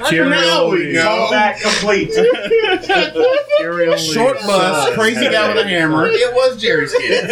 [0.09, 0.93] Jerry Now we only.
[0.93, 1.09] know.
[1.09, 2.11] All back complete.
[2.13, 3.97] Jerry only.
[3.99, 6.07] Short bus, uh, crazy guy with a hammer.
[6.11, 7.29] It was Jerry's kid.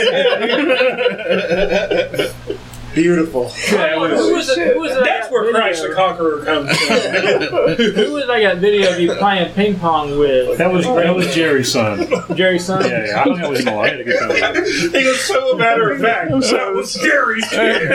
[2.94, 3.52] Beautiful.
[3.72, 4.74] Yeah, it was- Who was it?
[4.74, 6.96] Who was it I where video- Christ the Conqueror comes from.
[7.94, 10.58] Who was I got video of you playing ping pong with?
[10.58, 12.08] That was that was Jerry's son.
[12.36, 12.84] Jerry's son.
[12.90, 13.22] Yeah, yeah.
[13.22, 13.78] I don't know his name.
[13.78, 14.30] I had a good time.
[14.30, 15.02] with him.
[15.02, 16.32] he was so matter of fact.
[16.32, 17.92] That was Jerry's kid.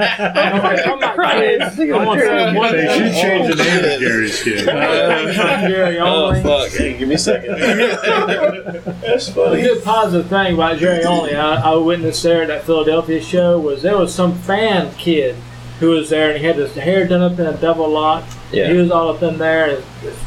[0.00, 1.78] I'm like, I'm not kids.
[1.80, 3.12] I want to say one They thing.
[3.12, 4.64] should change the name to Jerry's kid.
[4.64, 6.40] Jerry only.
[6.40, 6.70] Oh, fuck!
[6.72, 7.58] Hey, give me a second.
[7.58, 9.62] That's A funny.
[9.62, 13.82] good positive thing about Jerry Only, I, I witnessed there at that Philadelphia show, was
[13.82, 15.36] there was some fan kid
[15.78, 18.24] who was there and he had his hair done up in a devil lock.
[18.50, 18.72] Yeah.
[18.72, 20.18] He was all up in there, and his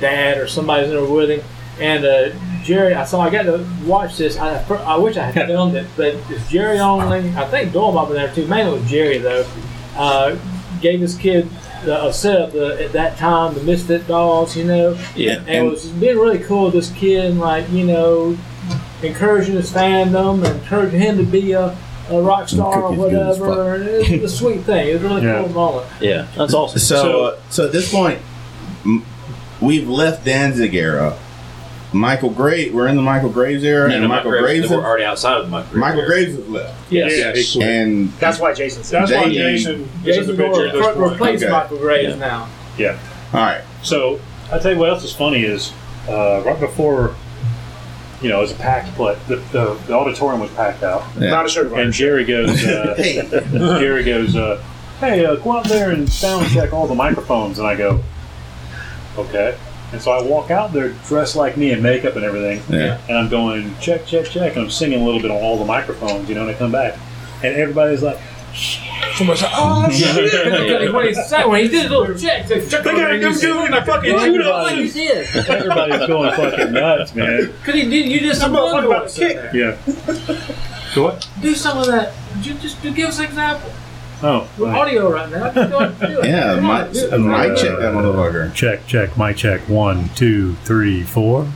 [0.00, 1.42] dad or somebody's in there with him.
[1.78, 2.30] And uh,
[2.64, 4.38] Jerry, I saw, I got to watch this.
[4.38, 7.28] I, I wish I had filmed it, but it's Jerry Only.
[7.36, 8.46] I think Doyle might have there too.
[8.46, 9.46] Mainly with Jerry, though.
[9.94, 10.38] Uh,
[10.80, 11.48] gave this kid
[11.84, 14.98] a set of the, at that time, the Misfit dolls, you know.
[15.14, 15.38] Yeah.
[15.46, 16.64] And it was being really cool.
[16.64, 18.36] With this kid, like you know,
[19.02, 21.76] encouraging his fandom, and encouraging him to be a,
[22.10, 23.74] a rock star or Cookie's good as whatever.
[23.74, 24.88] And it was a sweet thing.
[24.88, 25.40] It was a really Yeah.
[25.42, 25.86] cool moment.
[26.00, 26.78] Yeah, that's awesome.
[26.78, 28.20] So, uh, so at this point,
[29.60, 31.16] we've left Danzig era.
[31.92, 35.44] Michael Graves, we're in the Michael Graves era, and Michael Graves, we're already outside of
[35.46, 35.80] the Michael Graves.
[35.80, 36.08] Michael era.
[36.08, 37.12] Graves has left, Yes.
[37.18, 37.68] Yeah, he quit.
[37.68, 39.02] and That's why Jason said.
[39.02, 40.96] That's why Jason Jason in the picture Gore at this point.
[41.12, 41.52] replaced Okay.
[41.52, 42.26] Michael Graves Yeah.
[42.26, 42.48] now.
[42.76, 42.96] Yeah.
[43.32, 44.18] All right, So
[44.52, 45.72] I tell you what else is funny is
[46.08, 47.14] uh, right before,
[48.22, 49.16] you know, it was a packed play.
[49.28, 51.30] The, the, the auditorium was packed out, Yeah.
[51.30, 54.62] Not a sugar and Jerry goes, uh, hey, Jerry goes, uh,
[55.00, 58.02] "Hey, uh, go out there and sound check all the microphones." And I go,
[59.18, 59.56] "Okay."
[59.92, 63.16] And so I walk out there dressed like me in makeup and everything, yeah, and
[63.16, 66.28] I'm going check, check, check, and I'm singing a little bit on all the microphones,
[66.28, 66.40] you know.
[66.42, 66.98] And I come back,
[67.44, 68.18] and everybody's like,
[68.56, 70.32] Somebody's like, oh shit.
[70.32, 73.62] Because when he said when he did his little check, they They gotta go do
[73.62, 74.24] it in a fucking Yeah.
[74.26, 75.26] judo What you did?
[75.48, 77.46] everybody's going fucking nuts, man.
[77.58, 78.06] Because he did.
[78.10, 79.52] You did some That motherfucker other about to kick.
[79.52, 79.76] Yeah.
[80.94, 81.28] So what?
[81.42, 82.12] Do some of that.
[82.40, 83.70] Ju- Just to give us an example.
[84.22, 84.80] Oh, We're right.
[84.80, 85.52] audio right now.
[85.52, 86.26] Just go ahead and do it.
[86.26, 86.54] yeah.
[86.54, 87.18] Come on, Mike, do it.
[87.18, 88.54] Mike check that motherfucker.
[88.54, 89.60] Check, check, my check.
[89.68, 91.46] One, two, three, four.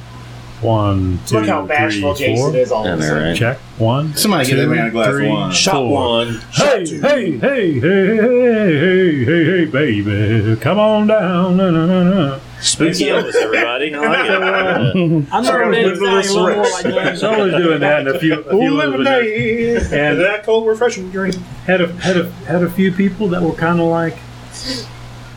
[0.61, 2.57] One, two, Look how bashful three, Jason four.
[2.61, 3.23] is all I of a sudden.
[3.29, 3.37] right?
[3.37, 3.59] Check.
[3.79, 4.15] One.
[4.15, 5.53] Somebody give that man a glass of three, wine.
[5.53, 5.91] Shot four.
[5.91, 6.41] one.
[6.53, 11.57] Hey, hey, hey, hey, hey, hey, hey, hey, baby, come on down.
[11.57, 12.39] Na, na, na, na.
[12.61, 13.95] Spooky Elvis, everybody.
[13.95, 14.43] I like it.
[14.43, 17.21] Uh, I'm Sorry, not I was to with sound a little like Rex.
[17.21, 19.07] So I was doing that, and a few, a few others in.
[19.07, 21.37] And and that cold refreshing drink.
[21.65, 24.19] had a had a had a few people that were kind of like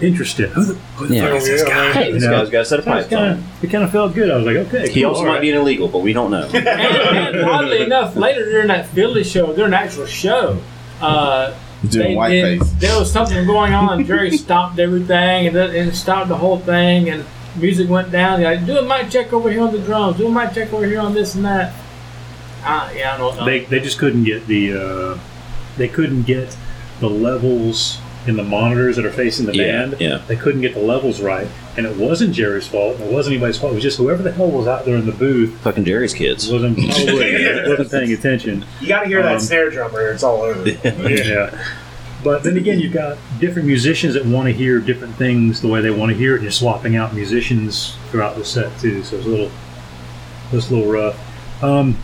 [0.01, 0.49] interested.
[0.49, 1.27] Who the, who the Yeah.
[1.27, 1.91] fuck is this guy?
[1.93, 2.39] Hey, this You know?
[2.39, 3.31] guy's got a set of it pipes kind on.
[3.31, 4.29] of it kind of felt good.
[4.31, 4.91] I was like, okay.
[4.91, 5.41] He cool, also all might right.
[5.41, 6.49] be an illegal, but we don't know.
[6.53, 10.59] and, and oddly enough, later during that Philly show, during an actual show,
[11.01, 11.53] uh,
[11.89, 12.71] Doing they white did- face.
[12.79, 14.05] there was something going on.
[14.05, 17.25] Jerry stopped everything and, then- and stopped the whole thing, and
[17.57, 18.39] music went down.
[18.39, 20.17] He's like, do a mic check over here on the drums.
[20.17, 21.73] Do a mic check over here on this and that.
[22.65, 25.19] Uh, yeah, I don't They they just couldn't get the uh,
[25.75, 26.55] they couldn't get
[27.01, 29.97] the levels in the monitors that are facing the Yeah, band.
[29.99, 30.21] yeah.
[30.27, 32.95] They couldn't get the levels right, and it wasn't Jerry's fault.
[32.95, 33.73] and It wasn't anybody's fault.
[33.73, 36.49] It was just whoever the hell was out there in the booth Fucking Jerry's kids.
[36.51, 38.65] wasn't probably wasn't paying attention.
[38.79, 40.11] You got to hear Um, that snare drum here.
[40.11, 40.69] It's all over.
[41.09, 41.65] yeah.
[42.23, 45.81] But then again, you've got different musicians that want to hear different things the way
[45.81, 49.03] they want to hear it, and you're swapping out musicians throughout the set too.
[49.03, 49.51] So it's a little,
[50.53, 51.61] it's a little rough.
[51.61, 51.97] Um,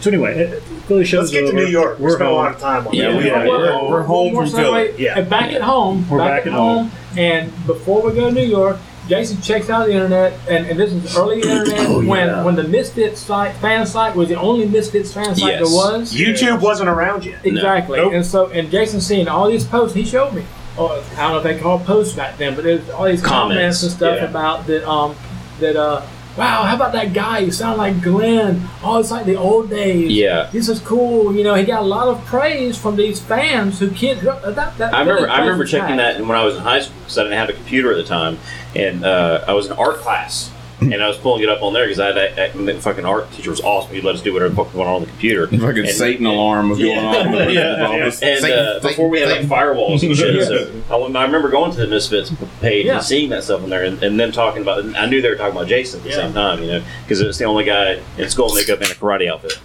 [0.00, 1.56] so anyway, it, Philly shows Let's get to.
[1.56, 1.98] New York.
[2.00, 3.16] We We're spent a lot of time on Yeah, that.
[3.18, 4.56] we- Yeah, Well, we're- we're home from segue.
[4.56, 4.90] Philly.
[4.98, 5.20] Yeah.
[5.20, 6.04] Uh, Back at home.
[6.10, 6.90] We're back, back at at home.
[7.16, 8.76] And before we go to New York,
[9.08, 12.42] Jason checks out the internet, and, and this is early internet Oh, when yeah.
[12.44, 15.58] when the Misfits site fan site was the only Misfits fan site Yes.
[15.64, 16.12] there was.
[16.12, 17.38] YouTube wasn't around yet.
[17.44, 17.98] Exactly.
[17.98, 18.12] Nope.
[18.12, 20.42] And so, and Jason seeing all these posts, he showed me.
[20.76, 23.54] Oh, I don't know if they called posts back then, but there's all these comments,
[23.78, 24.24] Comments, and stuff yeah.
[24.24, 24.88] about that.
[24.88, 25.14] Um,
[25.60, 26.02] that uh,
[26.36, 27.40] wow, how about that guy?
[27.40, 28.68] You sound like Glenn.
[28.82, 30.10] Oh, it's like the old days.
[30.12, 30.48] Yeah.
[30.52, 31.34] This is cool.
[31.34, 34.20] You know, he got a lot of praise from these fans who can't.
[34.20, 35.28] That, that I remember.
[35.28, 37.54] I remember checking that when I was in high school because I didn't have a
[37.54, 38.38] computer at the time,
[38.74, 40.50] and uh, I was in art class,
[40.80, 43.04] and I was pulling it up on there because I had a, a, the fucking
[43.04, 43.94] art teacher was awesome.
[43.94, 45.46] He let us do whatever the fuck we wanted on the computer.
[45.46, 47.04] Fucking And- Satan alarm was going Yeah.
[47.06, 47.26] on.
[47.26, 48.04] in the principal's Yeah.
[48.04, 51.24] And Satan, uh, Satan, before we had like firewalls and shit, so I, went- I
[51.24, 52.96] remember going to the Misfits page Yeah.
[52.96, 54.84] and seeing that stuff on there, and, and them talking about.
[54.96, 56.16] I knew they were talking about Jason at the Yeah.
[56.16, 59.30] same time, you know, because it's the only guy in skull makeup and a karate
[59.30, 59.58] outfit.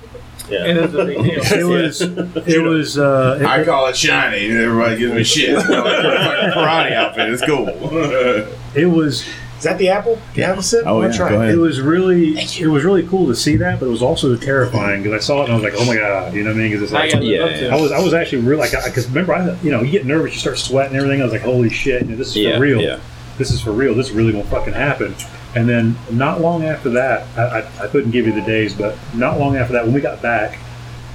[0.49, 0.66] Yeah.
[0.66, 1.43] It was a big deal.
[1.59, 2.01] It was.
[2.01, 2.97] It was.
[2.99, 5.55] Uh, it- I call it shiny, and everybody gives me shit.
[5.55, 7.30] Fucking karate outfit.
[7.32, 7.68] It's cool.
[8.76, 9.26] it was.
[9.66, 10.20] Is that the apple?
[10.36, 10.84] The have a sip?
[10.86, 11.43] Oh, yeah, try go it?
[11.45, 11.55] ahead.
[11.55, 12.38] It was really.
[12.38, 15.41] It was really cool to see that, but it was also terrifying because I saw
[15.41, 16.70] it and I was like, "Oh my god!" You know what I mean?
[16.70, 17.05] Because it's like.
[17.07, 17.72] you gotta Yeah, up to it.
[17.72, 20.34] I was I was actually real like because remember I you know you get nervous
[20.34, 22.57] you start sweating and everything I was like holy shit you know, this is yeah,
[22.57, 22.99] for real yeah.
[23.39, 25.16] this is for real this is really gonna fucking happen
[25.55, 28.95] and then not long after that I, I, I couldn't give you the days but
[29.16, 30.59] not long after that when we got back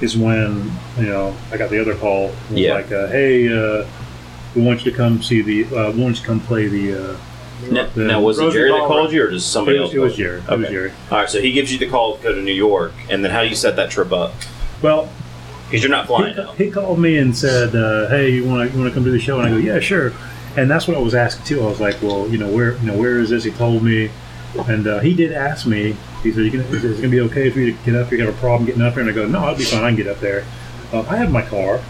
[0.01, 2.75] is when you know I got the other call Yeah.
[2.75, 3.87] like uh, hey uh,
[4.57, 7.13] we want you to come see the uh, we want you to come play the
[7.13, 7.17] uh,
[7.71, 8.89] Now, the- now, was it Jerry that Ballroom.
[8.89, 9.95] called you, or just somebody it was, else?
[9.95, 10.25] it was called you?
[10.25, 10.73] Jerry it was Okay.
[10.73, 13.25] Jerry All right, so he gives you the call to go to New York, and
[13.25, 14.33] then how do you set that trip up?
[14.83, 15.09] well
[15.69, 16.53] Because you're not flying he, now.
[16.53, 19.11] he called me and said, uh, "Hey, you want to you want to come to
[19.11, 20.13] the show?" And I go, "Yeah, sure."
[20.57, 21.63] And that's what I was asking too.
[21.63, 24.11] I was like, "Well, you know, where you know where is this?" He told me,
[24.67, 25.95] and uh, he did ask me.
[26.25, 28.09] He said, you can, "Is it going to be okay for you to get up?
[28.09, 28.19] here?
[28.19, 29.85] You got a problem getting up here?" And I go, "No, I'll be fine.
[29.85, 30.45] I can get up there."
[30.93, 31.81] Uh, I have my car,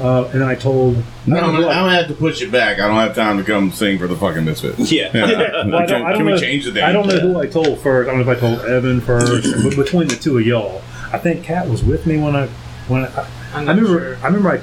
[0.00, 0.96] uh, and I told.
[1.26, 2.78] No, I I'm don't gonna, I'm gonna have to push it back.
[2.80, 4.90] I don't have time to come sing for the fucking Misfits.
[4.92, 5.10] Yeah.
[5.14, 6.82] Well, I don't, can I don't can know, we change the date?
[6.84, 8.08] I don't know who I told first.
[8.08, 10.82] I don't know if I told Evan first, but between the two of y'all,
[11.12, 12.46] I think Kat was with me when I
[12.88, 14.16] when I, I'm I remember.
[14.16, 14.16] sure.
[14.22, 14.50] I remember.
[14.50, 14.60] I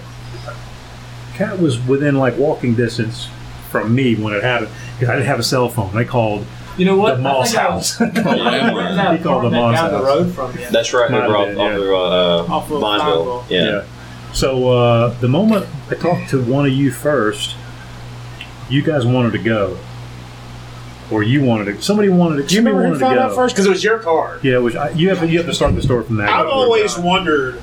[1.36, 3.27] Kat was within like walking distance
[3.69, 5.97] from me when it happened because I didn't have a cell phone.
[5.97, 6.45] I called
[6.77, 7.15] You know what?
[7.15, 7.99] the Moss House.
[7.99, 10.69] I think I rented He called the apartment Moss down the road from you.
[10.69, 11.09] That's right.
[11.09, 11.75] Might Over off, been, off yeah.
[11.77, 13.41] of, uh, Off of Vineville.
[13.41, 13.45] Vineville.
[13.49, 13.86] Yeah.
[14.34, 17.55] So uh, the moment I talked to one of you first,
[18.67, 19.77] you guys wanted to go,
[21.11, 21.81] or you wanted to.
[21.81, 22.47] Somebody wanted to.
[22.47, 23.21] Do you somebody remember who wanted to found go.
[23.21, 23.55] out first?
[23.55, 24.39] Because it was your car.
[24.41, 26.29] Yeah, which I, you have to you have to start the story from that.
[26.29, 27.61] I've always wondered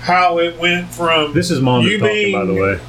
[0.00, 2.80] how it went from This is Mondo you talking, by the way.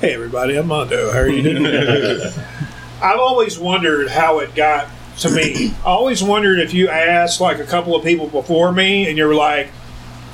[0.00, 1.10] Hey everybody, I'm Mondo.
[1.12, 1.66] How are you doing?
[3.02, 4.88] I've always wondered how it got
[5.20, 5.72] to me.
[5.78, 9.34] I always wondered if you asked like a couple of people before me, and you're
[9.34, 9.70] like,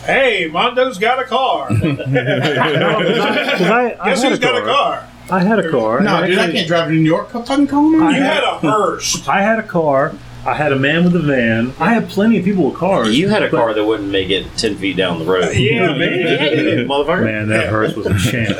[0.06, 1.68] "Hey, Mondo's got a car.
[1.76, 4.98] Because I, I Guess had who's a got a car.
[5.00, 5.08] car?
[5.30, 6.00] I had a car.
[6.00, 7.30] No, And dude, I can't drive to New York.
[7.30, 7.98] Come fucking call me.
[7.98, 9.28] You had a Hearst.
[9.28, 10.12] I had a car.
[10.44, 11.72] I had a man with a van.
[11.80, 13.18] I had plenty of people with cars.
[13.18, 15.52] You had a but- car that wouldn't make it 10 feet down the road.
[15.56, 16.18] Yeah, man.
[16.20, 17.24] Yeah, motherfucker.
[17.24, 18.56] Man, that hearse was a champ.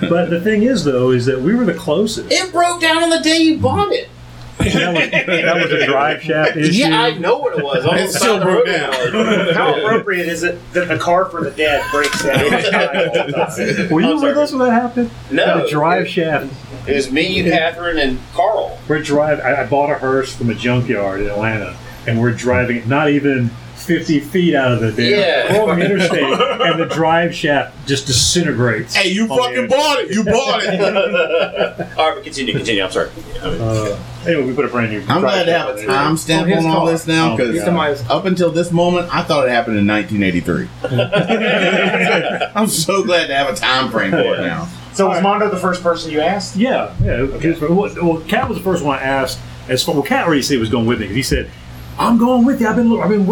[0.08, 2.30] But the thing is, though, is that we were the closest.
[2.32, 4.08] It broke down on the day you bought it.
[4.58, 6.72] That, was, that was a drive shaft issue.
[6.72, 7.86] Yeah, I know what it was.
[7.86, 9.54] On It still side of the broke down.
[9.54, 12.40] How appropriate is it that the car for the dead breaks down?
[12.44, 13.90] all the time?
[13.90, 15.10] Were you with us when that happened?
[15.30, 16.52] No, the drive it, shaft.
[16.88, 18.78] it was me, Catherine, and Carl.
[18.88, 19.40] We're drive.
[19.40, 23.10] I, I bought a hearse from a junkyard in Atlanta, and we're driving it not
[23.10, 23.50] even
[23.88, 25.56] 50 feet out of the damn Yeah.
[25.58, 28.94] rolling interstate, and the drive shaft just disintegrates.
[28.94, 29.78] Hey, you on the fucking interstate.
[29.80, 30.10] bought it.
[30.14, 30.80] You bought it.
[31.98, 32.84] All right, but continue, continue.
[32.84, 33.08] I'm sorry.
[33.42, 35.02] Uh, anyway, we put a brand new.
[35.08, 37.64] I'm glad to have a drive shaft timestamp On all this now Oh, because God.
[37.64, 40.68] Somebody's up until this moment, I thought it happened in 1983.
[42.54, 44.68] I'm so glad to have a time frame for it now.
[44.92, 46.56] So was Mondo the first person you asked?
[46.56, 47.12] Yeah, yeah.
[47.12, 49.38] okay, Well, well, Cat was the first one I asked.
[49.68, 51.50] As far, well, Cat already said he was going with me because he said,
[51.98, 52.68] "I'm going with you.
[52.68, 53.28] I've been, I've been,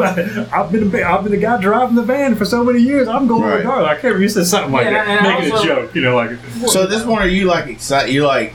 [0.53, 3.07] I've been, the- I've been the guy driving the van for so many years.
[3.09, 3.57] I'm going Right.
[3.59, 4.23] regardless." I can't remember.
[4.23, 5.95] You said something like Yeah, that, making also- a joke.
[5.95, 6.31] You know, like
[6.67, 8.13] So at this point, are you like excited?
[8.13, 8.55] You like,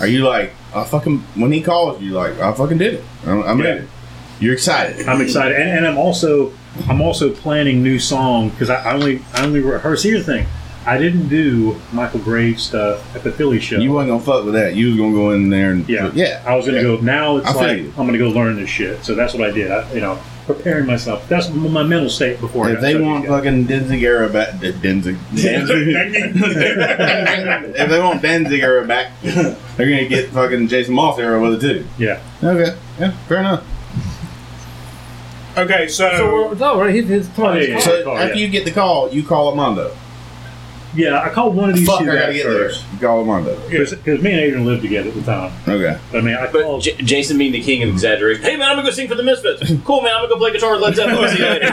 [0.00, 3.04] are you like, I fucking when he calls you, like, I fucking did it.
[3.26, 3.64] I'm, I'm Yeah.
[3.66, 3.88] ready.
[4.40, 5.06] You're excited.
[5.08, 6.52] I'm excited, and, and I'm also,
[6.88, 10.02] I'm also planning new song because I, I only, I only rehearse.
[10.02, 10.46] Here's the thing.
[10.84, 13.78] I didn't do Michael Graves stuff at the Philly show.
[13.78, 14.74] You wasn't gonna fuck with that.
[14.74, 16.10] You was gonna go in there and Yeah.
[16.14, 16.42] yeah.
[16.44, 16.96] I was gonna go.
[16.96, 17.92] Now it's I feel like you.
[17.96, 19.04] I'm gonna go learn this shit.
[19.04, 19.70] So that's what I did.
[19.70, 21.28] I, you know, preparing myself.
[21.28, 22.68] That's my mental state before.
[22.68, 25.88] If got they want fucking Danzig era back, D- Danzig, Danzig.
[27.76, 31.68] if they want Danzig era back, they're gonna get fucking Jason Moss era with it
[31.68, 31.86] too.
[31.96, 32.20] yeah.
[32.42, 33.64] Okay, yeah, fair enough.
[35.56, 36.94] Okay, so, So we're, it's all right.
[36.94, 37.78] His, his Oh, yeah, yeah.
[37.78, 38.40] So call, after yeah.
[38.46, 39.94] you get the call, you call Armando.
[40.94, 42.68] Yeah, I called one of these Fuck, I two gotta guys get there.
[42.68, 43.56] first You call Armando.
[43.68, 45.50] because me and Adrian lived together at the time.
[45.66, 45.96] Okay.
[46.10, 46.82] But, I mean, I But called.
[46.82, 48.42] J- Jason being the king of exaggeration.
[48.42, 49.72] Hey man, I'm gonna go sing for the Misfits.
[49.84, 51.30] Cool man, I'm gonna go play guitar with Led Zeppelin.
[51.30, 51.66] See you later.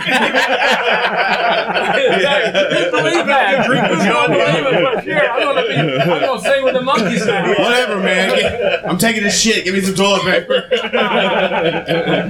[2.91, 3.65] believe that.
[3.65, 5.03] Drink with John John David.
[5.03, 5.75] Sure, I'm gonna be.
[5.75, 7.49] I'm gonna sing with the Monkees now.
[7.49, 8.29] Whatever, man.
[8.35, 9.63] Get- I'm taking this shit.
[9.65, 10.67] Give me some toilet paper.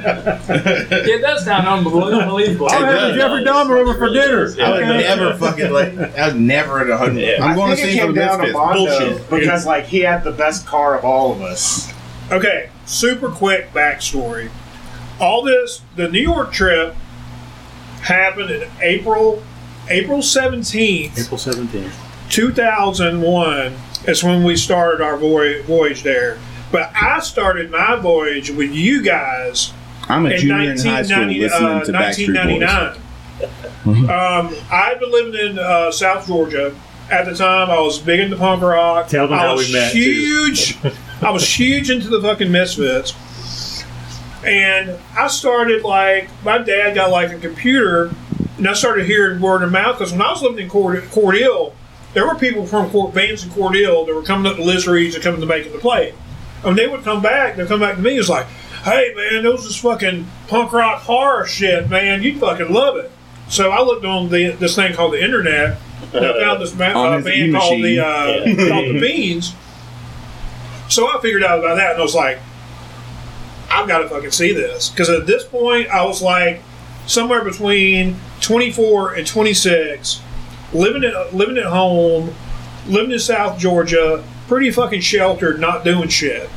[0.01, 2.21] It does sound unbelievable.
[2.21, 2.67] unbelievable.
[2.71, 3.15] I'm having.
[3.15, 4.39] Jeffrey Dahmer over for dinner.
[4.61, 4.97] I would Okay.
[5.01, 5.97] never fucking like.
[6.17, 7.21] I was never at a hundred.
[7.21, 7.43] Yeah.
[7.43, 8.53] I'm going to think sing for came the down to Misfits.
[8.57, 9.29] Mondo Bullshit.
[9.29, 11.91] because like he had the best car of all of us.
[12.31, 14.49] okay, super quick backstory.
[15.19, 16.95] All this, the New York trip
[18.01, 19.43] happened in April,
[19.89, 21.91] April 17th, April 17th.
[22.29, 23.73] 2001
[24.07, 26.37] is when we started our voy- voyage there.
[26.71, 29.73] But I started my voyage with you guys
[30.03, 32.97] I'm a in junior in high school listening uh, to Backstreet Boys.
[33.39, 34.09] 1999.
[34.09, 36.75] um, I'd been living in uh, South Georgia.
[37.11, 39.07] At the time, I was big into punk rock.
[39.07, 39.91] Tell them I how was we met.
[39.93, 40.77] Huge.
[41.23, 43.83] I was huge into the fucking Misfits.
[44.45, 48.11] And I started like, my dad got like a computer,
[48.57, 51.73] and I started hearing word of mouth because when I was living in Cord- Cordele,
[52.13, 55.15] there were people from Cord- bands in Cordele that were coming up to Liz Reed's
[55.15, 56.13] and coming to Making the Play.
[56.63, 58.45] And they would come back, and they'd come back to me, it's like,
[58.83, 62.21] hey man, those is fucking punk rock horror shit, man.
[62.23, 63.11] You'd fucking love it.
[63.49, 65.77] So I looked on the this thing called the internet,
[66.13, 69.53] and I found this ma- uh, band called the uh, called the Fiends.
[70.87, 72.39] So I figured out about that, and I was like,
[73.69, 76.61] I've got to fucking see this because at this point I was like
[77.05, 80.21] somewhere between 24 and 26,
[80.73, 82.33] living at living at home,
[82.87, 86.49] living in South Georgia, pretty fucking sheltered, not doing shit.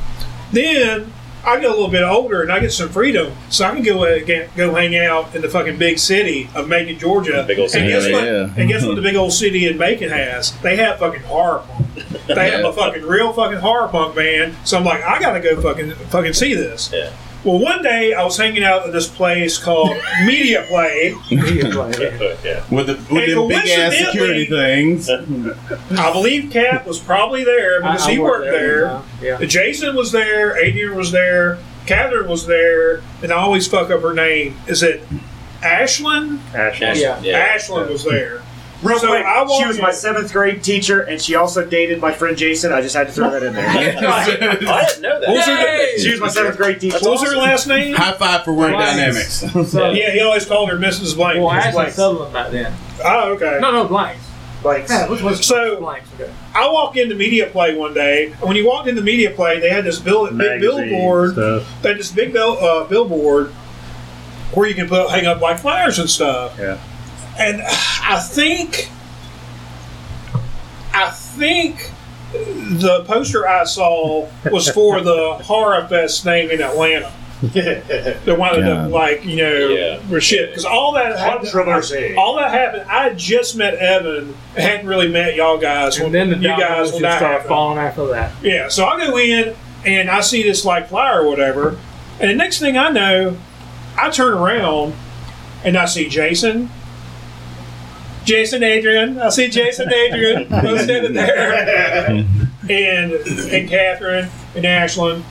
[0.51, 1.11] Then
[1.45, 4.03] I get a little bit older and I get some freedom, so I can go
[4.03, 4.19] uh,
[4.55, 7.43] go hang out in the fucking big city of Macon, Georgia.
[7.45, 8.23] Big old city, and guess yeah, what?
[8.23, 8.61] yeah.
[8.61, 8.95] And guess what?
[8.95, 10.57] The big old city in Macon has?
[10.61, 11.87] They have fucking horror punk.
[12.27, 14.55] They have a fucking real fucking horror punk band.
[14.63, 16.91] So I'm like, I gotta go fucking fucking see this.
[16.93, 17.11] Yeah.
[17.43, 21.15] Well, one day I was hanging out at this place called Media Play.
[21.29, 22.63] yeah.
[22.71, 25.09] With the with And them big ass security things.
[25.09, 28.87] I believe Cat was probably there because I- I he worked there.
[28.87, 29.09] one time.
[29.21, 29.45] Yeah.
[29.45, 30.57] Jason was there.
[30.57, 31.57] Adrian was there.
[31.85, 33.01] Catherine was there.
[33.21, 34.55] And I always fuck up her name.
[34.67, 35.03] Is it
[35.61, 36.39] Ashlyn?
[36.53, 37.01] Ashley.
[37.01, 37.55] Yeah.
[37.57, 38.41] Ashlyn was there.
[38.83, 41.99] Real So quick, I walked she was my seventh grade teacher, and she also dated
[42.01, 42.71] my friend Jason.
[42.73, 43.67] I just had to throw that in there.
[43.69, 45.27] I didn't know that.
[45.27, 46.97] What was her she was my seventh grade teacher.
[47.01, 47.95] What was her last name?
[47.95, 49.41] High five for work Blanks.
[49.41, 49.71] dynamics.
[49.71, 51.15] So, Yeah, he always called her Mrs.
[51.15, 51.39] Blank.
[51.39, 51.57] well, Mrs.
[51.59, 51.93] Ashley Blank.
[51.93, 52.73] Sutherland back then.
[53.05, 53.57] Oh, okay.
[53.61, 54.21] No, no, blanks.
[54.63, 56.09] Like, Yeah, which was So- blanks?
[56.19, 56.31] Okay.
[56.55, 59.69] I walked into Media Play one day, and when you walked into Media Play, they
[59.69, 61.33] had this bill, big billboard.
[61.33, 61.67] stuff.
[61.81, 63.47] They had this big bill, uh, billboard
[64.53, 66.55] where you can put hang up like flyers and stuff.
[66.59, 66.77] Yeah.
[67.39, 68.89] And I think,
[70.93, 71.89] I think
[72.33, 77.11] the poster I saw was for the Horror Fest thing in Atlanta.
[77.41, 78.91] The one that God.
[78.91, 79.99] like you know Yeah.
[80.09, 82.15] were shit because all that happened, Controversy.
[82.15, 82.89] all that happened.
[82.89, 85.97] I just met Evan, hadn't really met y'all guys.
[85.99, 87.49] And then the you guys dominoes when just that started happened.
[87.49, 88.31] falling after that.
[88.41, 89.55] Yeah, so I go in
[89.85, 91.77] and I see this like flyer or whatever,
[92.21, 93.35] and the next thing I know,
[93.97, 94.93] I turn around
[95.65, 96.69] and I see Jason.
[98.25, 99.19] Jason Adrian.
[99.19, 102.07] I see Jason Adrian both standing there.
[102.69, 105.23] And and Catherine and Ashlyn.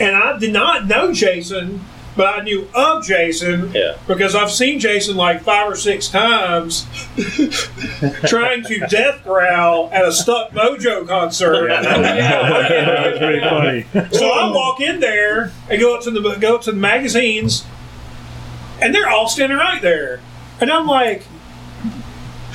[0.00, 1.82] And I did not know Jason,
[2.16, 3.96] but I knew of Jason Yeah.
[4.06, 6.86] because I've seen Jason like five or six times
[8.26, 11.68] trying to death growl at a Stuck Mojo concert.
[11.82, 14.08] that was pretty funny.
[14.12, 17.64] So I walk in there and go up to the go up to the magazines,
[18.80, 20.20] and they're all standing right there,
[20.60, 21.26] and I'm like,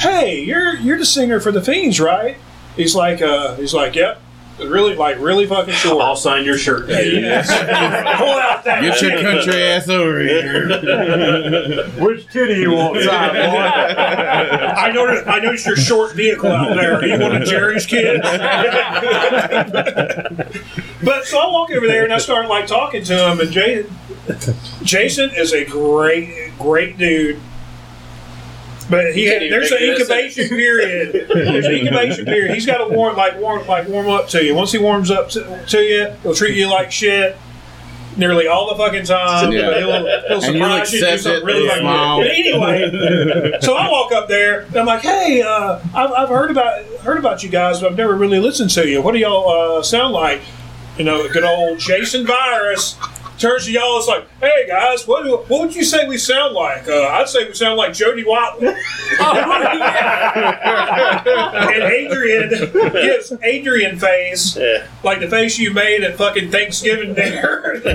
[0.01, 2.37] "Hey, you're you're the singer for the Fiends, right?"
[2.75, 4.21] He's like, uh, "He's like, yep."
[4.59, 6.03] Really, like, really fucking short.
[6.03, 6.87] I'll sign your shirt.
[6.87, 7.47] Yes.
[8.19, 8.81] Pull out that.
[8.81, 10.67] Get your country ass over here.
[11.99, 13.57] Which titty you want, side boy?
[13.57, 16.95] I noticed, I noticed your short vehicle out there.
[16.95, 18.21] Are you one of Jerry's kids?
[21.03, 23.85] but so I walk over there and I start like talking to him, and Jay,
[24.83, 27.39] Jason is a great, great dude.
[28.91, 31.27] But he can't there's an make it incubation period.
[31.33, 32.53] There's an incubation period.
[32.53, 34.53] He's got to warm like warm like warm up to you.
[34.53, 37.37] Once he warms up to, to you, he'll treat you like shit.
[38.17, 39.53] Nearly all the fucking time.
[39.53, 39.79] Yeah.
[39.79, 42.17] He'll, he'll And you'll surprise you, do something really and fucking smile.
[42.19, 44.63] But anyway, so I walk up there.
[44.63, 47.97] And I'm like, "Hey, uh, I've, I've heard about heard about you guys, but I've
[47.97, 49.01] never really listened to you.
[49.01, 50.41] What do y'all uh, sound like?"
[50.97, 52.97] You know, good old Jason Virus
[53.41, 53.97] turns to y'all.
[53.97, 57.45] It's like, "Hey guys, what what would you say we sound like?" Uh, I'd say
[57.47, 58.67] we sound like Jody Watley.
[61.71, 64.85] and Adrian gives Adrian face Yeah.
[65.03, 67.81] like the face you made at fucking Thanksgiving dinner.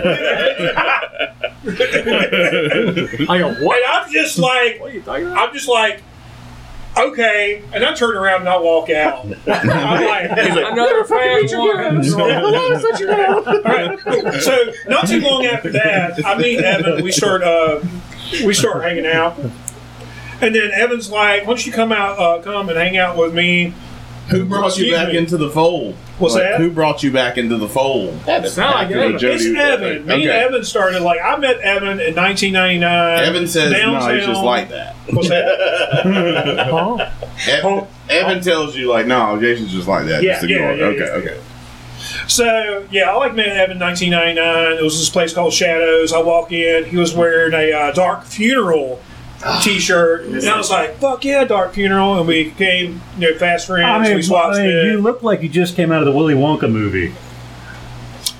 [3.28, 3.76] I go, what?
[3.82, 5.48] And I'm just like, What are you talking about?
[5.48, 6.02] I'm just like,
[6.96, 7.62] okay.
[7.72, 9.24] And I turn around and I walk out.
[9.46, 10.30] I'm like,
[10.72, 11.18] Another fan.
[13.46, 14.32] All right, cool.
[14.40, 17.02] So not too long after that, I meet Evan.
[17.02, 17.80] We start uh,
[18.44, 19.38] we start hanging out,
[20.40, 23.34] and then Evan's like, "Why don't you come out, uh, come and hang out with
[23.34, 23.72] me?"
[24.30, 25.18] Who brought you back me.
[25.18, 25.94] into the fold?
[26.18, 26.60] What's Like, that?
[26.60, 28.20] Who brought you back into the fold?
[28.24, 29.18] Sound like After Evan.
[29.18, 30.06] Jody- It's Evan.
[30.06, 33.18] Me and Evan started like I met Evan in 1999.
[33.24, 34.14] Evan says no, downtown.
[34.16, 34.96] he's just like that.
[35.10, 36.66] What's that?
[36.70, 37.10] Huh?
[37.48, 40.22] Evan, Evan tells you like, no, Jason's just like that.
[40.22, 40.78] Yeah, just yeah, ignore it.
[40.98, 41.32] yeah, okay, yeah.
[41.32, 41.40] okay.
[42.28, 44.78] So yeah, I like met Evan in 1999.
[44.78, 46.12] It was this place called Shadows.
[46.12, 46.84] I walk in.
[46.84, 49.00] He was wearing a uh, Dark Funeral
[49.62, 53.66] T-shirt, and I was like, "Fuck yeah, Dark Funeral!" And we came, you know fast
[53.66, 53.84] friends.
[53.84, 56.12] I mean, we swapped I mean, you look like you just came out of the
[56.12, 57.14] Willy Wonka movie.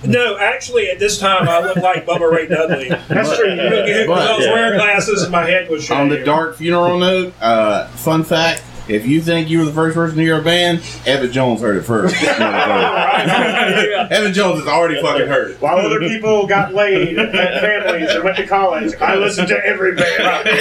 [0.05, 2.89] No, actually, at this time I looked like Bubba Ray Dudley.
[3.09, 3.51] That's true.
[3.51, 4.53] Because I was yeah.
[4.53, 6.01] wearing glasses and my head was shaved.
[6.01, 9.95] On the dark funeral note, uh, fun fact: if you think you were the first
[9.95, 12.15] person to hear a band, Evan Jones heard it first.
[12.23, 15.61] Evan Jones has already fucking heard it.
[15.61, 19.95] While other people got laid, had families, and went to college, I listened to every
[19.95, 20.49] band.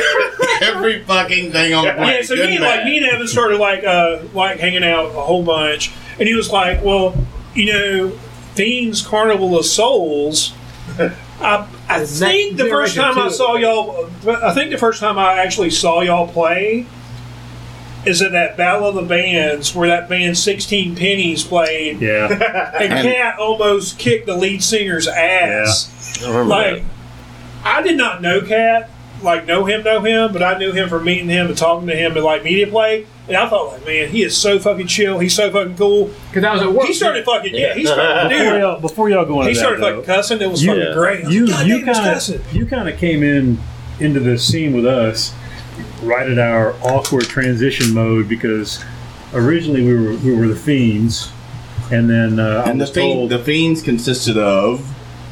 [0.62, 2.16] Every fucking thing on the planet.
[2.16, 2.86] Yeah, so good me, and like bad.
[2.86, 6.50] me and Evan started like uh like hanging out a whole bunch, and he was
[6.50, 7.14] like, "Well,
[7.54, 8.10] you know,
[8.54, 10.54] Fiends Carnival of Souls."
[10.98, 15.40] I, I think the first time I saw y'all, I think the first time I
[15.40, 16.86] actually saw y'all play
[18.06, 22.28] is at that Battle of the Bands where that band Sixteen Pennies played, Yeah.
[22.80, 26.20] and And- Cat almost kicked the lead singer's ass.
[26.22, 26.28] Yeah.
[26.28, 26.84] I remember Like,
[27.64, 28.90] I did not know Cat,
[29.24, 31.96] like know him, know him, but I knew him from meeting him and talking to
[31.96, 35.18] him at like media play, and I thought like, man, he is so fucking chill.
[35.18, 36.12] He's so fucking cool.
[36.30, 36.86] Because I was at work.
[36.88, 37.74] He started fucking yeah.
[37.74, 38.62] He started, Before dude.
[38.62, 40.42] y'all, before y'all go into He that, started though, fucking cussing.
[40.42, 41.24] It was You- fucking great.
[41.28, 43.58] You you kind of you kind of came in
[44.00, 45.34] into the scene with us
[46.04, 48.84] right at our awkward transition mode because
[49.34, 51.32] originally we were we were the fiends,
[51.92, 54.86] and then uh, I And the, was fiend, told the fiends consisted of.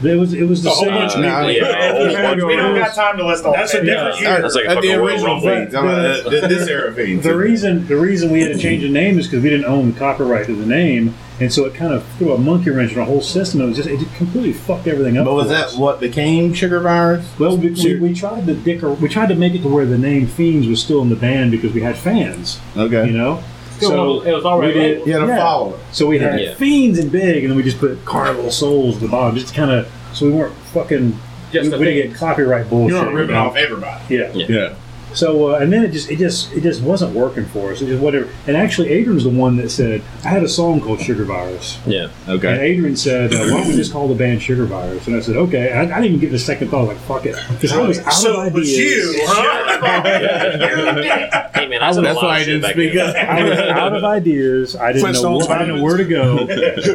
[0.03, 0.93] it was it was the whole same.
[0.93, 1.51] bunch of Uh, people.
[1.53, 3.86] yeah, a whole We don't got time to list all That's a that.
[3.86, 4.32] different Yeah.
[4.34, 4.41] year.
[4.41, 5.49] That's like a uh, the fucking original Rumble.
[5.49, 5.76] fiends.
[5.76, 7.24] I'm, uh, th- this era fiends.
[7.24, 9.93] The reason the reason we had to change the name is because we didn't own
[9.93, 12.99] the copyright to the name, and so it kind of threw a monkey wrench in
[12.99, 13.61] our whole system.
[13.61, 15.25] It was just it completely fucked everything up.
[15.25, 15.77] But was that us.
[15.77, 17.27] what became Sugar Virus?
[17.37, 19.97] Well, we, we, we tried to dick, we tried to make it to where the
[19.97, 23.05] name Fiends was still in the band because we had fans, Okay.
[23.05, 23.43] you know.
[23.77, 25.37] Still, it was already we did- You had a Yeah.
[25.37, 25.79] follower.
[25.91, 26.53] So we had Yeah.
[26.53, 29.71] Fiends and big, and then we just put Carnival Souls at the bottom, just kind
[29.71, 31.19] of so we weren't fucking.
[31.51, 32.95] Just we, we didn't get copyright bullshit.
[32.95, 33.47] You weren't ripping you know?
[33.49, 34.15] off everybody.
[34.15, 34.31] Yeah.
[34.33, 34.45] Yeah.
[34.47, 34.73] Yeah.
[35.14, 37.82] So uh, and then it just it just it just wasn't working for us.
[37.82, 38.30] It just whatever.
[38.47, 42.09] And actually, Adrian's the one that said I had a song called Sugar Virus, Yeah.
[42.28, 42.51] Okay.
[42.51, 45.20] And Adrian said, uh, "Why don't we just call the band Sugar Virus?" And I
[45.20, 46.88] said, "Okay." I, I didn't even give it a second thought.
[46.88, 49.16] Like fuck it, because I was out So of it was ideas.
[49.16, 51.49] you, huh?
[51.53, 53.16] Hey man, I said a That's why I didn't speak up.
[53.16, 54.76] I was out of ideas.
[54.76, 55.38] I didn't know.
[55.38, 56.39] Where, I didn't know where to go.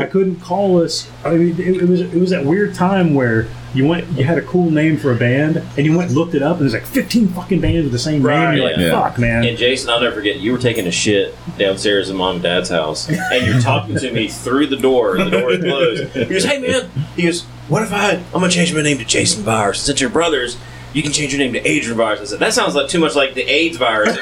[0.01, 1.11] I couldn't call us.
[1.25, 4.39] I mean, it, it was it was that weird time where you went, you had
[4.39, 6.73] a cool name for a band, and you went and looked it up, and there's
[6.75, 8.57] like 15 fucking bands with the same Right, name.
[8.59, 8.91] You're like, yeah.
[9.09, 9.45] fuck, man.
[9.45, 12.71] And Jason, I'll never forget, you were taking a shit downstairs in mom and dad's
[12.71, 16.05] house, and you're talking to me through the door, and the door is closed.
[16.15, 18.13] He goes, "Hey man," he goes, "What if I?
[18.13, 19.81] I'm gonna change my name to Jason Virus.
[19.81, 20.57] Since you're brothers,
[20.95, 23.15] you can change your name to Adrian Virus." I said, "That sounds like too much
[23.15, 24.21] like the AIDS virus." so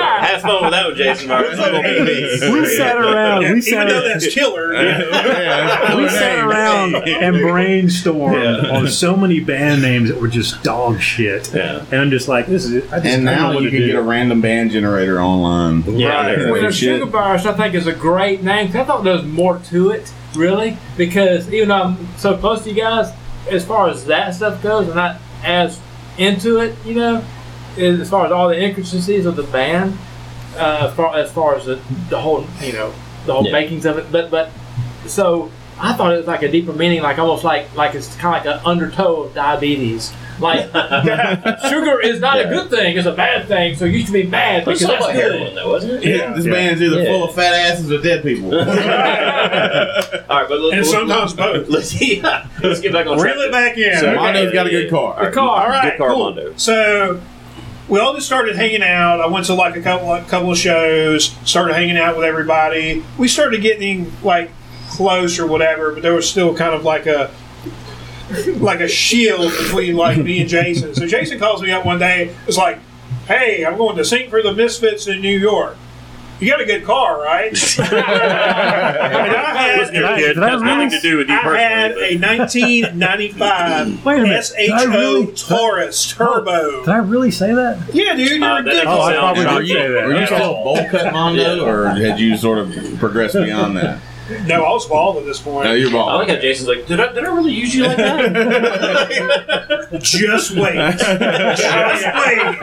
[0.00, 1.58] have fun with that one, Jason Virus.
[2.40, 3.42] we sat around.
[3.42, 3.88] Yeah, we even sat.
[3.88, 4.74] though that's killer.
[4.74, 5.10] you know.
[5.10, 8.76] Yeah, we sat around and brainstormed Yeah.
[8.76, 11.52] on so many band names that were just dog shit.
[11.54, 11.84] Yeah.
[11.90, 12.84] And I'm just like, this is it.
[12.92, 13.86] I just And I don't know now you can do.
[13.86, 15.82] get a random band generator online.
[15.98, 16.50] Yeah, Yeah.
[16.50, 16.70] Well.
[16.70, 18.66] Sugar Virus, I think, is a great name.
[18.68, 22.62] 'cause I thought there was more to it, really, because even though I'm so close
[22.64, 23.10] to you guys,
[23.50, 25.80] as far as that stuff goes, I'm not as
[26.18, 27.24] into it, you know,
[27.76, 29.98] as far as all the intricacies of the band,
[30.56, 32.92] uh, as, far, as far as the, the whole, you know,
[33.26, 33.52] the whole Yeah.
[33.52, 34.10] makings of it.
[34.12, 34.50] But, but,
[35.06, 38.36] so I thought it was like a deeper meaning, like almost like, like it's kind
[38.36, 40.12] of like an undertow of diabetes.
[40.40, 40.66] Like,
[41.68, 42.44] sugar is not Yeah.
[42.44, 43.76] a good thing; it's a bad thing.
[43.76, 45.32] So you should be mad But because that's about good.
[45.32, 46.16] heroin, though, wasn't it?
[46.16, 46.52] Yeah, this Yeah.
[46.52, 47.06] band's either Yeah.
[47.12, 48.52] full of fat asses or dead people.
[48.58, 51.68] All right, but let, And sometimes both.
[51.68, 53.34] let's yeah, let's get back on track.
[53.34, 53.96] Reel it back in.
[53.98, 54.16] So- Okay.
[54.16, 55.24] Mondo's got a good car.
[55.24, 55.62] The car.
[55.64, 56.18] All right, Good car, cool.
[56.34, 56.52] Mondo.
[56.56, 57.20] So
[57.88, 59.20] we all just started hanging out.
[59.20, 61.34] I went to like a couple a couple of shows.
[61.44, 63.04] Started hanging out with everybody.
[63.18, 64.50] We started getting like
[64.94, 67.30] close or whatever, but there was still kind of like a
[68.58, 70.94] like a shield between like me and Jason.
[70.94, 72.34] So Jason calls me up one day.
[72.46, 72.78] It's like,
[73.26, 75.76] "Hey, I'm going to sing for the Misfits in New York.
[76.40, 80.88] You got a good car, right?" and I had, Did I- did I Has really-
[80.90, 82.16] to do with you I had personally.
[82.16, 84.52] a 1995 Wait a minute.
[84.56, 86.80] Did I SHO really- Taurus Turbo.
[86.80, 87.78] Did I really say that?
[87.94, 88.98] Yeah, dude, you're Uh, that ridiculous.
[88.98, 90.06] Oh, I probably did say that.
[90.06, 90.26] Were you Okay.
[90.36, 93.98] still bowl cut Mondo, or had you sort of progressed beyond that?
[94.46, 95.66] No, I was bald at this point.
[95.66, 96.18] No, you're I bald.
[96.20, 99.88] like how Jason's like, did I, did I really use you like that?
[100.00, 100.74] Just wait.
[100.98, 102.62] Just wait.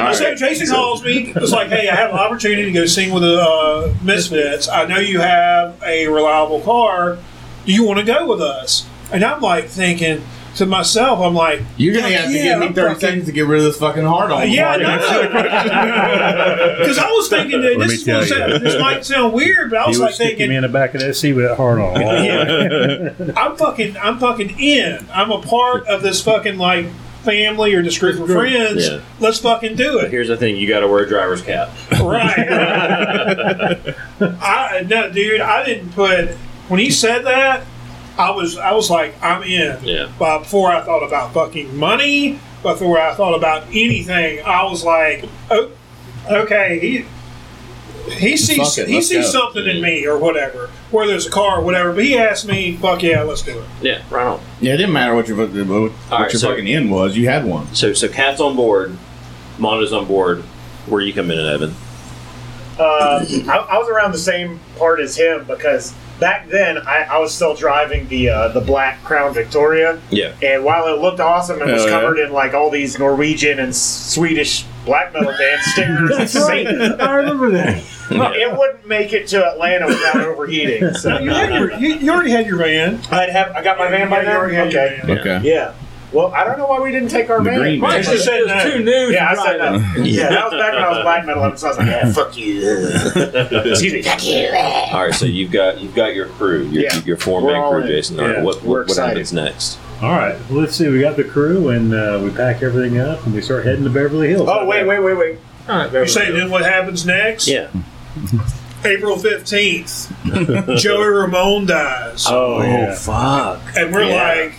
[0.00, 0.36] All So right.
[0.38, 1.32] Jason calls me.
[1.36, 4.68] It's like, hey, I have an opportunity to go sing with the uh, Misfits.
[4.68, 7.18] I know you have a reliable car.
[7.66, 8.86] Do you want to go with us?
[9.12, 10.24] And I'm like thinking
[10.56, 13.26] to myself, I'm like, You're gonna have to yeah, give me I'm 30 fucking- seconds
[13.26, 14.42] to get rid of this fucking hard on.
[14.42, 14.98] Uh, yeah, I know.
[16.82, 18.28] Because I was thinking that Let this, me tell was-
[18.62, 20.62] this might sound weird, but I was, He was was like sticking me thinking, in
[20.62, 21.96] the back of that seat with that hard on.
[23.38, 25.06] I'm fucking, I'm fucking in.
[25.12, 26.86] I'm a part of this fucking like
[27.24, 28.88] family or this group of friends.
[28.88, 29.00] Yeah.
[29.20, 30.10] Let's fucking do But it.
[30.10, 31.70] here's the thing: you got to wear a driver's cap.
[31.92, 32.36] Right.
[34.20, 35.40] I no, dude.
[35.40, 36.30] I didn't put
[36.68, 37.64] when he said that.
[38.18, 39.78] I was I was like I'm in.
[39.84, 40.10] Yeah.
[40.18, 45.24] But before I thought about fucking money, before I thought about anything, I was like,
[45.50, 45.70] oh,
[46.30, 47.04] okay, he.
[48.10, 49.40] He sees it, he sees go.
[49.40, 51.92] something in me or whatever, where there's a car or whatever.
[51.92, 54.40] But he asked me, "Fuck yeah, let's do it." Yeah, right on.
[54.60, 57.16] Yeah, it didn't matter what your what, what All right, your so- fucking end was.
[57.16, 57.72] You had one.
[57.76, 58.98] So, so Cat's on board,
[59.56, 60.40] Mondo's on board.
[60.86, 61.76] Where you come in, Evan?
[62.76, 67.18] Uh, I, I was around the same part as him because back then I, I
[67.18, 70.32] was still driving the uh, the black Crown Victoria, Yeah.
[70.42, 72.00] and while it looked awesome and was Hell yeah.
[72.00, 77.14] covered in like all these Norwegian and Swedish black metal band stickers, and Satan, I
[77.16, 77.82] remember that.
[78.10, 80.92] it wouldn't make it to Atlanta without overheating.
[80.94, 83.00] So You, had your, you, you already had your van.
[83.10, 84.36] I'd have I got my van by Yeah, you now.
[84.38, 85.18] already had your Okay, van.
[85.18, 85.40] Okay.
[85.48, 85.74] yeah.
[86.12, 87.58] Well, I don't know why we didn't take our The van.
[87.58, 88.14] green Right, van.
[88.14, 88.70] she said It was no.
[88.70, 89.10] too new.
[89.12, 89.96] Yeah, I said drive.
[89.96, 90.02] no.
[90.04, 92.36] Yeah, that was back when I was black metal, so I was like, yeah, fuck
[92.36, 92.88] you.
[93.70, 94.02] Excuse me.
[94.02, 94.48] Fuck you.
[94.54, 95.14] All right.
[95.14, 97.00] So you've got you've got your crew, your Yeah.
[97.04, 97.86] your four man crew, in.
[97.86, 98.20] Jason.
[98.20, 98.36] All right.
[98.36, 99.78] Yeah, What what, what happens next?
[100.02, 100.88] All right, well, let's see.
[100.88, 103.90] We got the crew, and uh, we pack everything up, and we start heading to
[103.90, 104.48] Beverly Hills.
[104.50, 105.38] Oh wait, wait, wait, wait.
[105.68, 107.46] All right, You say then what happens next?
[107.46, 107.68] Yeah.
[108.84, 110.12] April fifteenth,
[110.76, 112.26] Joey Ramone dies.
[112.28, 112.96] Oh, yeah.
[112.96, 113.60] fuck.
[113.76, 114.22] and we're Yeah.
[114.50, 114.54] like,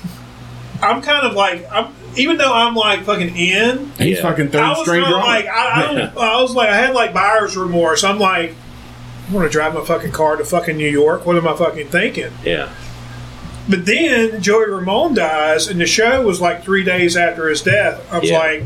[0.84, 3.92] I'm kind of like, I'm even though I'm like fucking in.
[3.98, 4.22] He's Yeah.
[4.22, 6.94] fucking I third was string kind like, I, I, don't, I was like, I had
[6.94, 8.04] like buyer's remorse.
[8.04, 8.54] I'm like,
[9.30, 11.26] I want to drive my fucking car to fucking New York.
[11.26, 12.32] What am I fucking thinking?
[12.44, 12.72] Yeah.
[13.70, 18.06] But then Joey Ramone dies, and the show was like three days after his death.
[18.12, 18.38] I was Yeah.
[18.38, 18.64] like,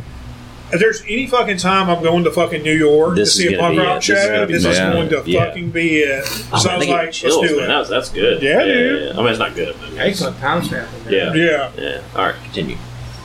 [0.71, 3.57] if there's any fucking time I'm going to fucking New York This to see a
[3.57, 3.95] gonna punk rock it.
[3.95, 5.45] This show, gonna be this is going to yeah.
[5.45, 6.23] fucking be it.
[6.51, 7.63] Oh, so man, I was they like, get let's do man.
[7.63, 7.67] it.
[7.67, 8.41] That that's good.
[8.41, 9.03] Yeah, yeah, dude.
[9.03, 9.11] yeah.
[9.13, 9.75] I mean, it's not good.
[9.79, 10.89] But Excellent time stamp.
[11.09, 11.33] yeah.
[11.33, 11.71] Yeah.
[11.77, 12.01] Yeah.
[12.15, 12.35] All right.
[12.43, 12.77] Continue.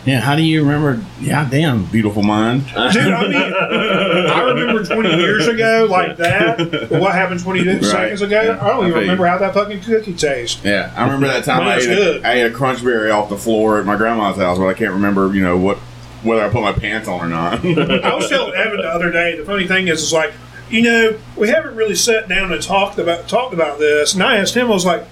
[0.04, 1.00] Yeah, how do you remember?
[1.20, 2.66] Yeah, damn, beautiful mind.
[2.66, 6.58] Dude, I mean, I remember 20 years ago like that.
[6.58, 7.84] But what happened 20 Right.
[7.84, 8.42] seconds ago?
[8.42, 8.58] Yeah.
[8.60, 10.60] I don't even feel remember how that fucking cookie tastes.
[10.64, 13.38] Yeah, I remember that time I ate, a, I ate a crunch berry off the
[13.38, 15.78] floor at my grandma's house, but I can't remember, you know, what
[16.22, 17.64] whether I put my pants on or not.
[17.64, 19.36] I was telling Evan the other day.
[19.36, 20.32] The funny thing is, is like,
[20.70, 24.14] you know, we haven't really sat down and talked about talked about this.
[24.14, 25.04] And I asked him, I was like,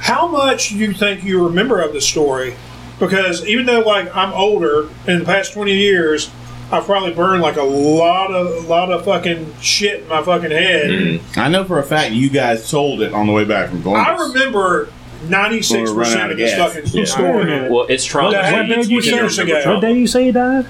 [0.00, 2.56] how much do you think you remember of the story?
[2.98, 6.30] Because even though like I'm older, in the past 20 years,
[6.72, 10.50] I've probably burned like a lot of a lot of fucking shit in my fucking
[10.50, 10.90] head.
[10.90, 11.40] Mm-hmm.
[11.40, 14.06] I know for a fact you guys told it on the way back from Columbus.
[14.06, 14.88] I remember
[15.28, 16.72] 96 When we're running out percent of of this gas.
[16.74, 17.04] fucking Yeah.
[17.04, 17.68] story.
[17.70, 18.36] Well, it's trauma.
[18.36, 19.56] What day did you say- years ago.
[19.58, 19.74] ago.
[19.74, 20.66] What day you say he died?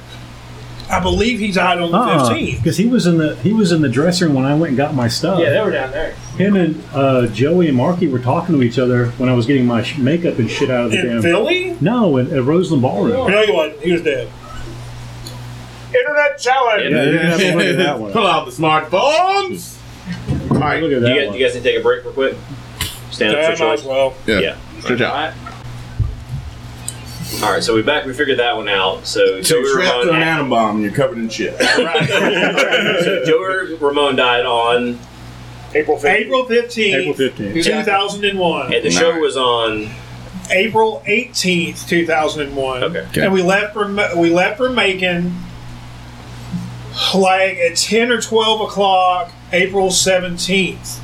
[0.92, 2.56] I believe he died on the Uh-uh, 15th.
[2.56, 4.76] because he was in the he was in the dressing room when I went and
[4.76, 5.38] got my stuff.
[5.38, 6.14] Yeah, they were down there.
[6.36, 9.66] Him and uh, Joey and Marky were talking to each other when I was getting
[9.66, 11.22] my sh- makeup and shit out of the In damn.
[11.22, 11.76] Philly?
[11.80, 13.30] No, at, at Roseland Ballroom.
[13.30, 13.80] No, he wasn't.
[13.82, 14.26] He was dead.
[15.94, 16.82] Internet challenge.
[16.92, 18.12] Yeah, you have to look at that one.
[18.12, 19.76] Pull out the smartphones.
[20.50, 21.36] All right, Look at You that guys, one.
[21.38, 22.36] you guys need to take a break real quick?
[23.10, 24.14] Stand up, for stretch as well.
[24.26, 24.56] yeah, Yeah.
[24.80, 25.14] stretch out.
[25.14, 25.34] Alright.
[27.42, 28.04] All right, so we back.
[28.06, 29.06] We figured that one out.
[29.06, 31.56] So So Joey you're strapped to an Ramone, atom bomb and you're covered in shit.
[31.60, 34.98] so Joey Ramone died on,
[35.74, 36.04] April 5th.
[36.10, 37.54] April 15th, April 15th.
[37.64, 38.74] 2001.
[38.74, 39.88] and the show was on.
[40.50, 42.82] April 18th, 2001.
[42.82, 42.98] Okay.
[42.98, 43.20] Okay.
[43.24, 45.32] And we left from we left from Macon
[47.14, 50.98] like at 10 or 12 o'clock, April 17th.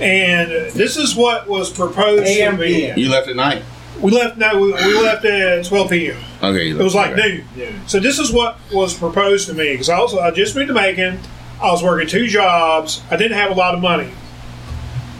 [0.00, 2.92] And this is what was proposed to me.
[2.94, 3.62] You left at night.
[4.00, 6.16] We left no, we, we left at 12 p.m.
[6.42, 7.44] Okay, you It was like okay.
[7.56, 7.80] noon.
[7.86, 10.74] So this is what was proposed to me because I was I just moved to
[10.74, 11.18] Macon.
[11.62, 13.00] I was working two jobs.
[13.10, 14.10] I didn't have a lot of money,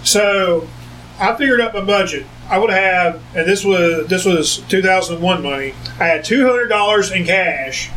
[0.04, 0.68] so
[1.18, 2.26] I figured out my budget.
[2.48, 5.74] I would have, and this was this was 2001 money.
[5.98, 7.90] I had two hundred dollars in cash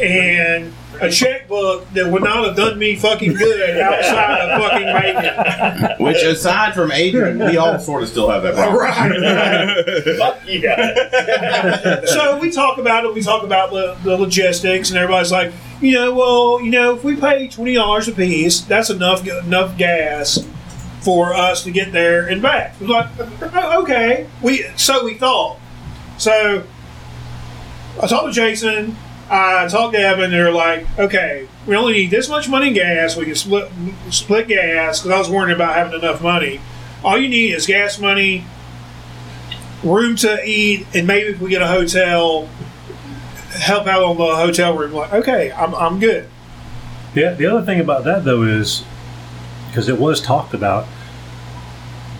[0.00, 6.04] and a checkbook that would not have done me fucking good outside of fucking Macon.
[6.04, 8.78] Which, aside from Adrian, we all sort of still have that problem.
[8.78, 10.16] Right.
[10.18, 12.04] Fuck yeah.
[12.04, 13.14] so we talk about it.
[13.14, 17.04] We talk about the, the logistics, and everybody's like, you know, well, you know, if
[17.04, 20.46] we pay twenty dollars a piece, that's enough enough gas
[21.02, 22.74] for us to get there and back.
[22.80, 23.06] It was like,
[23.54, 25.58] "Oh, okay, we so we thought.
[26.18, 26.64] So
[28.02, 28.96] I talked to Jason.
[29.30, 30.30] I talked to Evan.
[30.30, 33.16] They're like, okay, we only need this much money in gas.
[33.16, 33.70] We can split
[34.10, 36.60] split gas because I was worried about having enough money.
[37.02, 38.44] All you need is gas money,
[39.82, 42.48] room to eat, and maybe if we get a hotel,
[43.50, 44.92] help out on the hotel room.
[44.92, 46.28] Like, okay, I'm, I'm good.
[47.14, 47.34] Yeah.
[47.34, 48.84] the other thing about that though is
[49.68, 50.86] because it was talked about,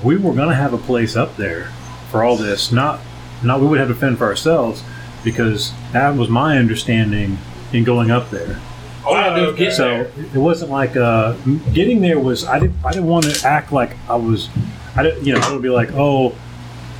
[0.03, 1.67] we were going to have a place up there
[2.11, 2.71] for all this.
[2.71, 3.01] Not,
[3.43, 4.83] not we would have to fend for ourselves
[5.25, 7.39] because that was my understanding
[7.73, 8.61] in going up there.
[9.07, 11.33] All I do is get So it wasn't like uh,
[11.73, 14.49] getting there was I didn't I didn't want to act like I was
[14.97, 16.35] I didn't you know I would be like oh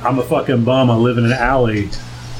[0.03, 1.89] I'm a fucking bum I live in an alley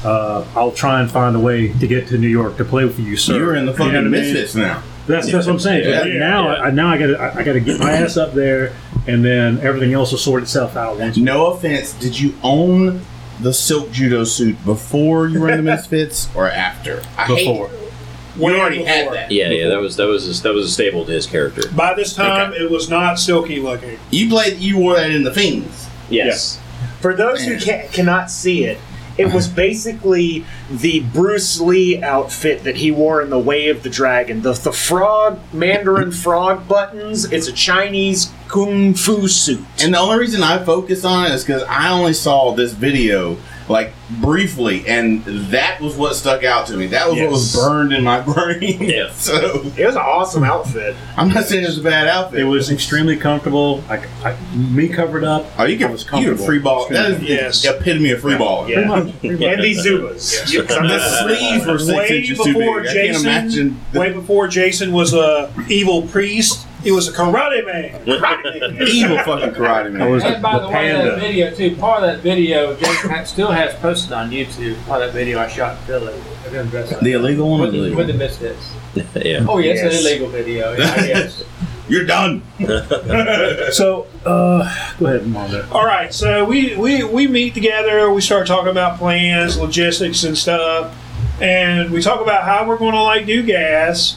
[0.04, 2.98] uh, I'll try and find a way to get to New York to play with
[3.00, 4.12] you sir You're in the You know fucking what I mean?
[4.12, 4.82] misfits now.
[5.08, 5.88] That's that's what I'm saying.
[5.88, 6.62] Yeah, yeah, now yeah.
[6.62, 8.72] I, now I got to I, I got to get my ass up there
[9.08, 11.16] and then everything else will sort itself out once.
[11.16, 13.00] No offense, did you own
[13.40, 17.02] the silk judo suit before you were in the misfits or after?
[17.16, 17.70] I hate- Before
[18.36, 19.30] you already had that.
[19.30, 21.62] Yeah, yeah, that was that was that was a staple to his character.
[21.74, 23.98] By this time, it was not silky looking.
[24.10, 24.58] You played.
[24.58, 25.86] You wore that in the Fiends.
[26.10, 26.60] Yes.
[27.00, 28.78] For those who can, cannot see it,
[29.18, 33.90] it was basically the Bruce Lee outfit that he wore in The Way of the
[33.90, 34.42] Dragon.
[34.42, 39.64] The, the frog, Mandarin frog buttons, it's a Chinese kung fu suit.
[39.82, 43.36] And the only reason I focus on it is because I only saw this video
[43.68, 46.86] like briefly, and that was what stuck out to me.
[46.86, 48.80] That was what was burned in my brain.
[48.82, 49.10] Yeah.
[49.12, 50.94] So it was an awesome outfit.
[51.16, 52.40] I'm not saying it was a bad outfit.
[52.40, 53.82] it was extremely comfortable.
[53.88, 55.46] I, I me covered up.
[55.58, 56.46] Oh, you I can was you can comfortable.
[56.46, 56.88] free ball.
[56.88, 57.62] That is Yes.
[57.62, 58.68] the epitome of free ball.
[58.68, 58.74] Yeah.
[58.76, 59.42] Pretty much, pretty much.
[59.54, 60.52] And these Zubaz.
[60.52, 62.90] Yeah, 'cause The sleeves were six way inches too before big.
[62.90, 63.80] I can't Jason, imagine.
[63.92, 68.00] the- way before Jason was a evil priest, he was a karate man.
[68.88, 70.02] evil fucking karate man.
[70.02, 71.20] I was And by the, the way, that panda.
[71.20, 71.76] video too.
[71.76, 74.76] Part of that video, Jason ha- still has posted on YouTube.
[74.86, 76.12] Part of that video I shot in Philly.
[76.14, 77.18] of him dressed like the that.
[77.18, 77.60] illegal one.
[77.60, 77.96] with, the the, legal?
[77.98, 78.72] with the misfits.
[79.16, 79.44] yeah.
[79.48, 79.94] Oh yes, Yes.
[79.94, 80.72] an illegal video.
[80.76, 81.32] Yeah, I.
[81.88, 82.42] You're done.
[83.72, 85.50] So uh, go ahead, Mom.
[85.70, 90.36] All right, so we, we, we meet together, we start talking about plans, logistics, and
[90.36, 90.94] stuff,
[91.40, 94.16] and we talk about how we're going to like do gas,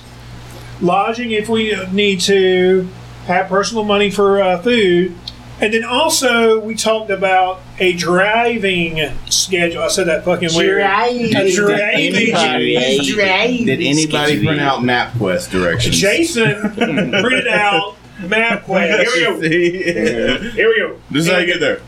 [0.81, 2.87] lodging if we need to,
[3.25, 5.15] have personal money for uh, food,
[5.61, 9.83] And then also we talked about a driving schedule.
[9.83, 10.81] I said that fucking weird.
[10.81, 12.77] A driving.
[12.77, 15.97] Anybody, did anybody print out MapQuest directions?
[15.97, 19.03] Jason printed out MapQuest.
[19.13, 20.49] Here we go.
[20.51, 20.99] Here we go.
[21.11, 21.81] This is how you get there.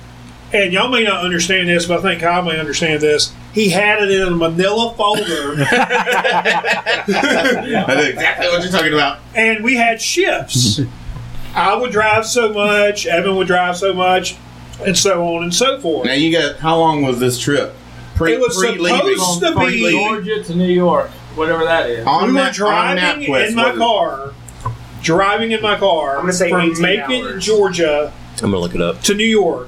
[0.54, 3.34] And y'all may not understand this, but I think Kyle may understand this.
[3.54, 5.24] He had it in a manila folder,
[6.52, 9.20] I know exactly what you're talking about.
[9.36, 10.82] and we had shifts.
[11.56, 14.36] I would drive so much, Evan would drive so much,
[14.86, 16.06] and so on and so forth.
[16.06, 17.74] Now you got how long was this trip?
[18.16, 19.16] Pre, It was pre-leaving.
[19.18, 22.06] supposed to From be- Georgia to New York, whatever that is.
[22.06, 24.34] on we were map, on driving MapQuest, in my car,
[25.02, 27.46] driving in my car I'm gonna say from 18 Macon, hours.
[27.46, 29.02] Georgia I'm gonna look it up.
[29.04, 29.68] to New York.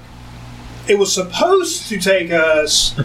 [0.88, 2.99] It was supposed to take us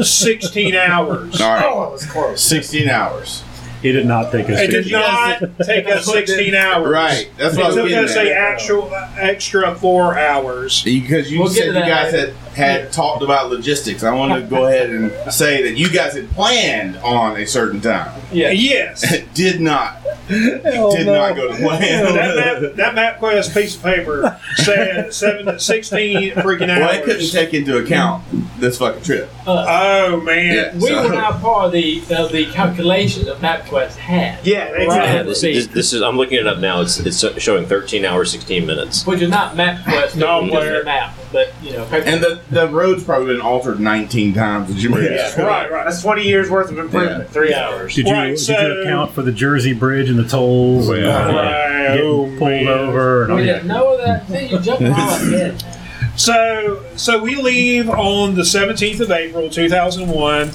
[0.00, 1.40] 16 hours.
[1.40, 2.42] All right, Oh, it was close.
[2.42, 3.42] 16 hours.
[3.82, 4.60] It did not take us.
[4.60, 6.88] It to- did not take us 16 hours.
[6.88, 8.26] Right, that's what I It was took getting us at.
[8.28, 10.82] a actual extra four hours.
[10.84, 14.02] Because you We'll said to you that guys had, had talked about logistics.
[14.02, 17.80] I want to go ahead and say that you guys had planned on a certain
[17.80, 18.20] time.
[18.32, 18.50] Yeah.
[18.50, 19.04] Yes.
[19.12, 19.98] It did not.
[20.28, 22.04] It oh, did not go to plan.
[22.14, 26.80] that, map, that MapQuest piece of paper said seven, 16 freaking hours.
[26.80, 28.24] Well, it couldn't take into account
[28.58, 29.28] this fucking trip.
[29.46, 30.54] Uh, oh, man.
[30.54, 30.74] Yeah.
[30.74, 34.46] We So- were not part of the of the calculation that MapQuest had.
[34.46, 34.82] Yeah, Right.
[34.82, 35.28] exactly.
[35.32, 36.00] This, this, this is.
[36.02, 36.80] I'm looking it up now.
[36.80, 39.04] It's it's showing 13 hours 16 minutes.
[39.06, 43.02] Which is not MapQuest, No, it's map, but you know, paper- And the, the road's
[43.04, 45.40] probably been altered 19 times as you made Yeah.
[45.42, 45.84] Right, right.
[45.84, 47.24] That's 20 years worth of improvement.
[47.24, 47.28] Yeah.
[47.32, 47.94] Three hours.
[47.94, 50.88] Did you, Right, did so- you account for the Jersey Bridge and the tolls?
[50.88, 52.68] and, uh, Right, getting oh, pulled man.
[52.68, 53.24] over.
[53.24, 53.52] And we that?
[53.54, 54.28] didn't know that.
[54.28, 55.54] See, you jumped on my.
[56.14, 60.50] So, so we leave on the 17th of April, 2001.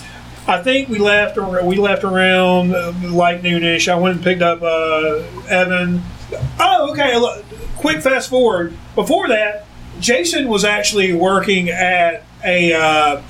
[0.47, 1.37] I think we left.
[1.37, 3.91] ar- We left around uh, like noonish.
[3.91, 6.03] I went and picked up uh, Evan.
[6.59, 7.17] Oh, okay.
[7.17, 7.43] look,
[7.77, 8.73] Quick fast forward.
[8.95, 9.66] Before that,
[9.99, 13.21] Jason was actually working at a uh,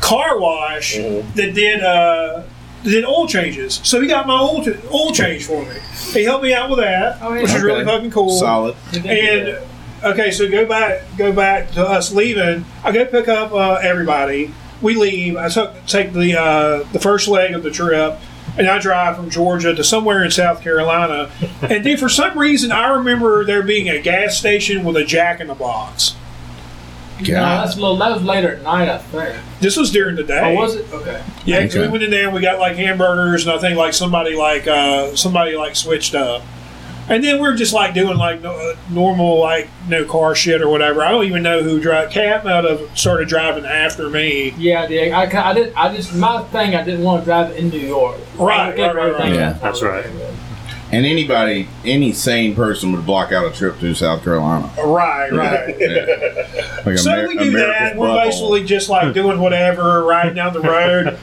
[0.00, 2.42] car wash that did uh,
[2.84, 3.80] did oil changes.
[3.84, 5.74] So he got my oil ch- oil change for me.
[6.12, 7.42] He helped me out with that, Oh, yeah.
[7.42, 8.30] which is really fucking cool.
[8.38, 8.76] Solid.
[9.04, 9.58] And
[10.02, 12.64] okay, so go back, go back to us leaving.
[12.84, 14.54] I go pick up uh, everybody.
[14.80, 15.36] We leave.
[15.36, 18.18] I took take the uh, the first leg of the trip,
[18.58, 21.30] and I drive from Georgia to somewhere in South Carolina.
[21.62, 25.40] and then for some reason, I remember there being a gas station with a Jack
[25.40, 26.16] in the Box.
[27.20, 29.36] No, that's a little, that was later at night, I think.
[29.60, 30.40] This was during the day.
[30.40, 30.90] Oh, was it?
[30.90, 31.22] Okay.
[31.44, 31.90] Yeah, 'cause we Okay.
[31.90, 35.14] went in there and we got like hamburgers, and I think like somebody like uh,
[35.16, 36.42] somebody like switched up,
[37.10, 40.68] and then we're just like doing like no, uh, normal like no car shit or
[40.68, 41.02] whatever.
[41.02, 42.10] I don't even know who drive.
[42.10, 44.54] Cap might have started driving after me.
[44.56, 45.12] Yeah, I did.
[45.12, 45.74] I, I did.
[45.74, 46.76] I just my thing.
[46.76, 48.16] I didn't want to drive in New York.
[48.38, 49.34] Right, I would get right, right, right.
[49.34, 50.06] Yeah, that's right.
[50.92, 54.72] And anybody, any sane person would block out a trip to South Carolina.
[54.76, 55.76] Right, right.
[55.78, 56.82] Yeah.
[56.86, 57.96] Like so Amer- we do America's that.
[57.96, 58.24] We're butthole.
[58.24, 61.18] basically just like doing whatever, riding down the road,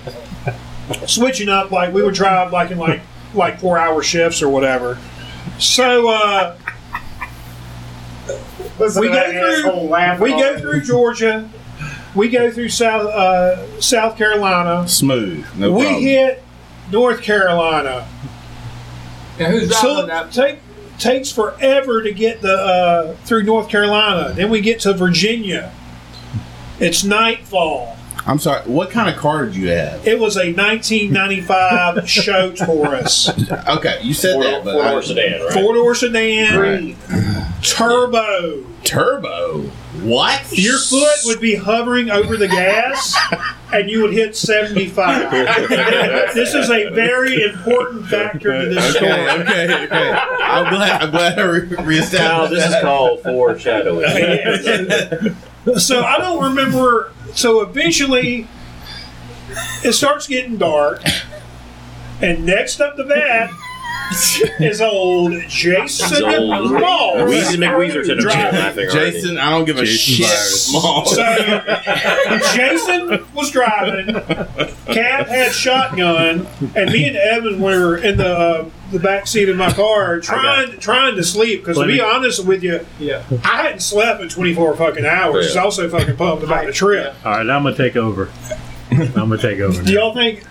[1.07, 1.71] switching up.
[1.71, 3.01] Like we would drive like in like
[3.33, 4.97] like four hour shifts or whatever.
[5.59, 6.55] So uh,
[8.79, 10.61] Listen We to go that through- asshole laughing we go day.
[10.61, 11.49] through Georgia.
[12.15, 14.87] We go through South uh, South Carolina.
[14.87, 15.45] smooth.
[15.55, 16.01] No we problem.
[16.03, 16.43] hit
[16.91, 18.07] North Carolina.
[19.39, 20.31] And who's So driving it that?
[20.31, 20.59] take,
[20.99, 24.33] takes forever to get the uh, through North Carolina.
[24.33, 25.71] Then we get to Virginia.
[26.79, 27.96] It's nightfall.
[28.27, 28.61] I'm sorry.
[28.69, 30.05] What kind of car did you have?
[30.05, 33.29] It was a 1995 SHO Taurus,
[33.67, 35.53] Okay, you said Four, that, but four door sedan, right?
[35.53, 36.97] four door sedan, Green.
[37.61, 38.65] turbo.
[38.83, 39.61] turbo.
[40.03, 40.43] What?
[40.51, 43.15] Your foot would be hovering over the gas,
[43.73, 45.31] and you would hit 75.
[46.35, 49.09] this is a very important factor to this story.
[49.11, 50.11] Okay, okay, okay.
[50.11, 51.01] I'm glad.
[51.01, 54.05] I'm glad I re- Now this is called foreshadowing.
[55.77, 57.11] so I don't remember.
[57.33, 58.47] So eventually,
[59.83, 61.01] it starts getting dark,
[62.21, 63.51] and next up to that
[64.59, 66.71] is old Jason It's old.
[66.71, 67.15] Moss.
[67.29, 68.89] Weezy McWeezerton over here.
[68.89, 70.81] Jason, I don't give a Jason shit.
[70.81, 71.15] virus.
[71.15, 74.13] So Jason was driving.
[74.85, 79.57] Cap had shotgun, and me and Evan were in the uh, the back seat of
[79.57, 81.61] my car trying trying to sleep.
[81.61, 83.23] Because to be honest with you, Yeah.
[83.43, 85.53] I hadn't slept in 24 fucking hours.
[85.53, 85.61] Yeah.
[85.61, 87.13] I was also fucking pumped about the trip.
[87.25, 88.29] All right, now I'm gonna take over.
[88.91, 89.81] I'm gonna take over.
[89.83, 89.99] Do now.
[90.01, 90.43] y'all think?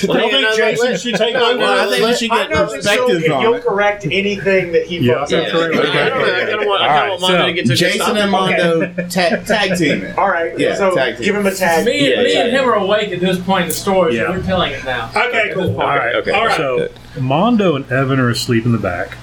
[0.00, 1.58] Do Well, y'all yeah, think Jason let- should take no, over?
[1.58, 3.64] no, I think we should get know that you'll, on you'll it.
[3.64, 5.14] correct anything that he Yeah.
[5.14, 5.54] fucks Yeah, up.
[5.54, 8.92] I kind of want, I kind of want Mondo to get to Jason and Mondo
[9.10, 10.18] tag, tag team it.
[10.18, 11.24] All right, Yeah, so tag team.
[11.24, 11.84] give him a tag.
[11.84, 14.26] Me, Yeah, me yeah, and him are awake at this point in the story, Yeah.
[14.26, 15.10] so we're telling it now.
[15.14, 15.80] Okay, cool.
[15.80, 16.14] All right.
[16.16, 16.30] Okay.
[16.30, 16.56] All right.
[16.56, 16.88] So
[17.20, 19.16] Mondo and Evan are asleep in the back,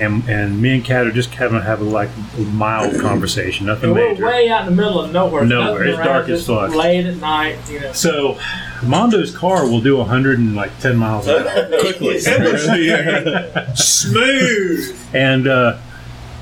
[0.00, 2.10] and and me and Kat are just kind of having have a like
[2.52, 4.26] mild conversation, nothing And we're major.
[4.26, 5.44] way out in the middle of nowhere.
[5.44, 5.84] Nowhere.
[5.84, 6.74] It's around dark as fuck.
[6.74, 7.92] Late at night, you know.
[7.92, 8.38] So,
[8.82, 11.68] Mondo's car will do 110 miles an hour.
[11.80, 12.18] Quickly.
[13.74, 14.96] Smooth.
[15.14, 15.78] and uh,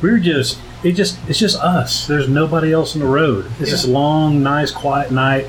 [0.03, 2.07] we're just it just it's just us.
[2.07, 3.47] There's nobody else on the road.
[3.61, 5.47] It's this long, nice, quiet night,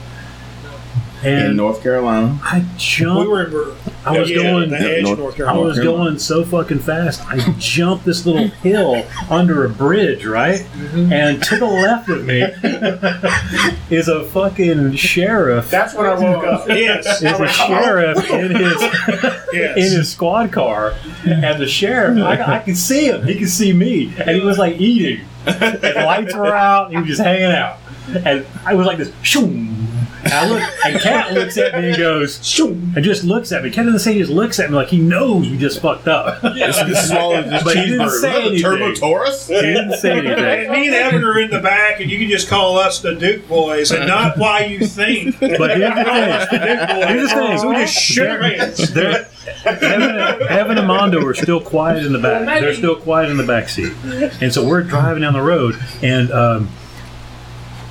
[1.24, 2.40] In North Carolina.
[2.44, 3.22] I jumped.
[3.22, 4.74] We were in Bur- I was yeah, going.
[4.74, 7.22] edge, North- North I was going so fucking fast.
[7.28, 10.62] I jumped this little hill under a bridge, right?
[10.62, 11.14] Mm-hmm.
[11.14, 12.42] And to the left of me
[13.96, 15.70] is a fucking sheriff.
[15.70, 16.68] That's when I woke up.
[16.82, 17.22] Yes.
[17.22, 18.82] Is a sheriff in his
[19.54, 19.78] Yes.
[19.78, 20.96] in his squad car,
[21.26, 23.26] and the sheriff, I, I can see him.
[23.28, 25.26] He can see me, and he was like eating.
[25.46, 26.92] And the lights were out.
[26.92, 27.78] He was just hanging out,
[28.26, 29.12] and I was like this.
[29.22, 29.71] Shoom.
[30.32, 33.64] And I look, and Cat looks at me and goes, "Shoom," and just looks at
[33.64, 33.70] me.
[33.70, 34.14] Cat doesn't say.
[34.14, 36.42] He just looks at me like he knows we just fucked up.
[36.62, 38.22] This is smaller than this But he didn't cheeseburger.
[38.22, 38.94] say Is that a Turbo.
[38.94, 39.48] Taurus?
[39.48, 40.40] He didn't say anything.
[40.44, 43.16] And me and Evan are in the back, and you can just call us the
[43.16, 45.40] Duke Boys, and not why you think.
[45.40, 46.78] But here's the Call us the thing.
[46.78, 47.08] Duke Boys.
[47.08, 47.58] Here's the thing.
[47.58, 48.94] So we just shook hands.
[48.94, 49.28] They're,
[49.66, 52.46] Evan, Evan and Mondo are still quiet in the back.
[52.62, 53.92] They're still quiet in the back seat,
[54.42, 56.70] and so we're driving down the road, and um,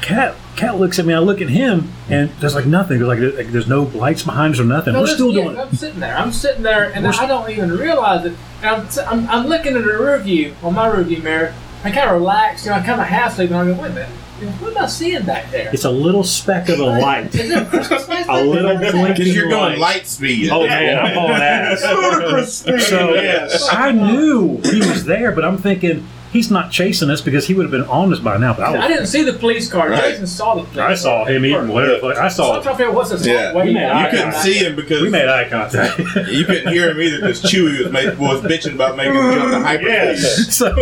[0.02, 1.14] Cat Cat looks at me.
[1.14, 2.98] I look at him, and there's like nothing.
[2.98, 4.93] There's like, like there's no lights behind us or nothing.
[4.94, 5.59] No, we're still yeah, doing.
[5.59, 6.16] I'm sitting there.
[6.16, 8.35] I'm sitting there, and I don't even realize it.
[8.62, 11.55] And I'm, s- I'm, I'm looking at the rear view on my rear view mirror.
[11.82, 13.90] I kind of relaxed, you know, I kind of half sleep, and I go, wait
[13.93, 14.09] a minute,
[14.60, 15.70] what am I seeing back there?
[15.72, 18.93] It's a little speck of a light, Is there a Christmas light a little there?
[18.93, 19.78] blinking Because you're going light.
[19.78, 20.51] light speed.
[20.51, 21.81] Oh man, I'm hauling ass.
[22.86, 23.66] So Yes.
[23.70, 27.65] I knew he was there, but I'm thinking he's not chasing us because he would
[27.65, 28.55] have been on us by now.
[28.55, 29.90] But I, I didn't see the police car.
[29.90, 30.12] Right.
[30.12, 32.07] Jason saw the police I saw him eating whatever.
[32.12, 32.52] I So I'm saw.
[32.62, 33.52] trying to figure out what's this Yeah.
[33.52, 35.98] way We made You eye couldn't see him because We made eye contact.
[36.28, 39.51] you couldn't hear him either because Chewie was, make, was bitching about making him jump
[39.52, 40.23] to hyperspace.
[40.23, 40.55] Yes.
[40.57, 40.74] so,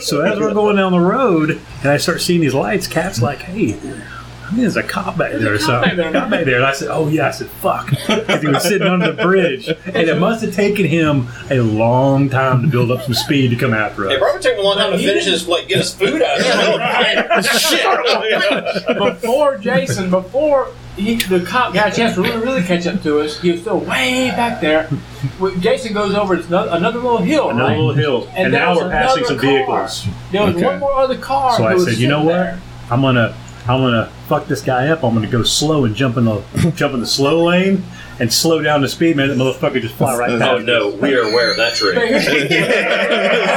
[0.00, 3.40] so as we're going down the road, and I start seeing these lights, Cat's like,
[3.40, 3.72] "Hey,
[4.50, 6.12] I think there's a cop back there or a cop something." back there.
[6.20, 8.88] Cop back there, and I said, "Oh yeah." I said, "Fuck," because he was sitting
[8.88, 13.02] under the bridge, and it must have taken him a long time to build up
[13.02, 14.14] some speed to come after us.
[14.14, 17.44] It probably took him a long time to finish his like get his food out.
[17.44, 17.80] Shit.
[18.98, 23.20] before Jason, before he, the cop got a chance to really, really catch up to
[23.20, 24.90] us, he was still way back there.
[25.60, 27.78] Jason goes over it's another, another little hill, Another right?
[27.78, 29.50] little hill, and, there now we're passing some car.
[29.50, 30.06] vehicles.
[30.32, 30.64] There was Okay.
[30.66, 31.56] one more other car.
[31.56, 32.32] So I said, "You know what?
[32.32, 32.60] there.
[32.90, 33.34] I'm gonna,
[33.68, 35.02] I'm gonna fuck this guy up.
[35.02, 36.40] I'm gonna go slow and jump in the,
[36.76, 37.82] jump in the slow lane."
[38.20, 39.28] And slow down the speed, man.
[39.28, 40.42] That motherfucker just fly right past.
[40.42, 41.96] Oh no, we are aware of that trick.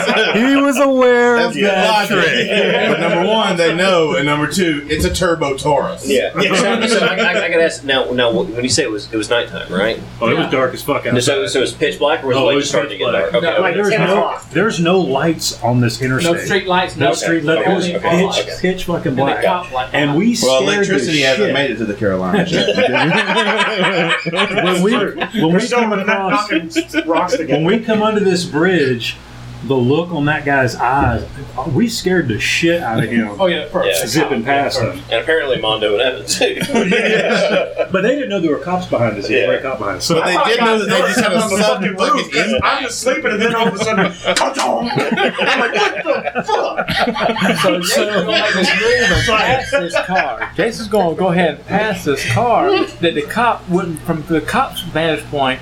[0.34, 2.90] He was aware That's of that trick.
[2.90, 6.08] But number one, they know, and number two, it's a Turbo Taurus.
[6.10, 6.32] Yeah.
[6.34, 6.42] So,
[6.88, 8.06] so I, I, I gotta ask now.
[8.12, 10.00] Now, when you say it was it was nighttime, right?
[10.22, 11.22] Oh, it was dark as fuck outside.
[11.24, 12.98] So, so it was pitch black, or was Oh, the it light was starting to
[12.98, 13.34] get dark?
[13.34, 13.46] Okay.
[13.54, 14.50] No, like there's Ten no o'clock.
[14.50, 16.34] there's no lights on this interstate.
[16.34, 17.68] No street lights, no No street lights.
[17.68, 18.58] It was pitch, Okay.
[18.62, 19.44] pitch fucking And black.
[19.44, 22.70] cop light And we Well, scared electricity the hasn't made it to the Carolinas yet.
[24.54, 27.54] When we when we come not across knocking rocks together.
[27.54, 29.18] when we come under this bridge,
[29.68, 31.26] the look on that guy's eyes,
[31.74, 33.30] we scared the shit out of him.
[33.40, 34.00] Oh yeah, first.
[34.02, 34.08] Yeah.
[34.08, 36.56] Zipping past him, And apparently Mondo and Evan too.
[37.92, 39.30] but they didn't know there were cops behind us.
[39.30, 39.52] Yeah, Yeah.
[39.54, 40.06] a cop behind us.
[40.06, 42.62] So But they did know that they just had a sudden fucking impact.
[42.64, 47.60] I'm just sleeping, and then all of a sudden, I'm like, what the fuck?
[47.62, 50.52] So Jason's gonna make this move and pass this car.
[50.56, 54.82] Jason's gonna go ahead and pass this car that the cop wouldn't, from the cop's
[54.82, 55.60] vantage point,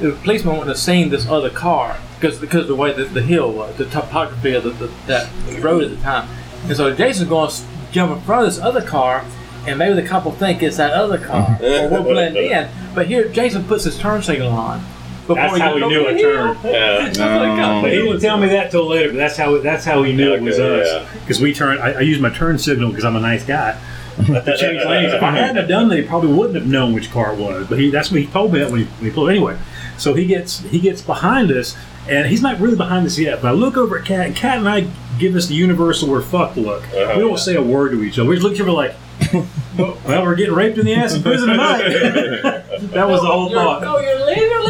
[0.00, 3.20] the policeman wouldn't have seen this other car because because of the way that the
[3.20, 5.30] hill was, the topography of the, the that
[5.62, 6.26] road at the time.
[6.64, 9.24] And so Jason's going to jump in front of this other car,
[9.66, 12.70] and maybe the couple think it's that other car, or we'll blend in.
[12.94, 14.82] But here, Jason puts his turn signal on.
[15.26, 16.58] before That's how gets he knew over a the turn.
[16.64, 17.06] Yeah.
[17.06, 17.82] It's like a cop.
[17.82, 19.10] But he didn't tell me that till later.
[19.10, 21.12] But that's how that's how he knew it was Okay, us.
[21.20, 21.80] Because we turned.
[21.80, 23.78] I, I used my turn signal because I'm a nice guy.
[24.16, 25.12] to change lanes.
[25.12, 27.66] If I hadn't have done that, he probably wouldn't have known which car it was.
[27.66, 29.28] But he that's what he told me that when he, when he pulled.
[29.28, 29.58] Anyway,
[29.98, 31.76] so he gets he gets behind us,
[32.08, 33.42] and he's not really behind us yet.
[33.42, 36.22] But I look over at Cat, and Cat and I give us the universal we're
[36.22, 36.82] fucked look.
[36.88, 37.12] Uh-huh.
[37.16, 38.28] we don't say a word to each other.
[38.28, 38.94] We just look at each other like.
[39.78, 41.78] well, we're getting raped in the ass in prison tonight.
[41.82, 43.82] that was the whole thought.
[43.82, 44.50] No, you're leaving.
[44.50, 44.64] You're.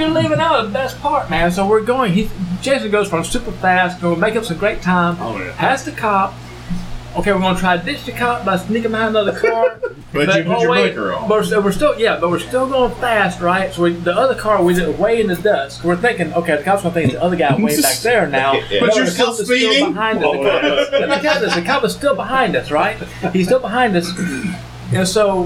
[0.00, 1.50] You're leaving out the best part, man.
[1.52, 2.12] So we're going.
[2.12, 2.30] He,
[2.62, 4.00] Jason goes from super fast.
[4.00, 5.16] Going to make up some great time.
[5.20, 5.54] Oh, yeah.
[5.56, 6.34] Past the cop.
[7.16, 9.78] Okay, we're going to try to ditch the cop by sneaking behind another car.
[10.12, 11.28] But you put oh, your blinker on.
[11.28, 13.72] But we're, still- we're still, yeah, but we're still going fast, right?
[13.72, 15.84] So we, the other car was way in the dust.
[15.84, 18.54] We're thinking, okay, the cop's going to think the other guy way back there now.
[18.54, 18.80] Yeah.
[18.80, 19.92] But No, you're still cop is speeding?
[19.92, 20.22] behind us.
[20.24, 21.54] The oh, cop is- and look at.
[21.54, 22.96] The cop is still behind us, right?
[23.32, 24.10] He's still behind us.
[24.92, 25.44] And so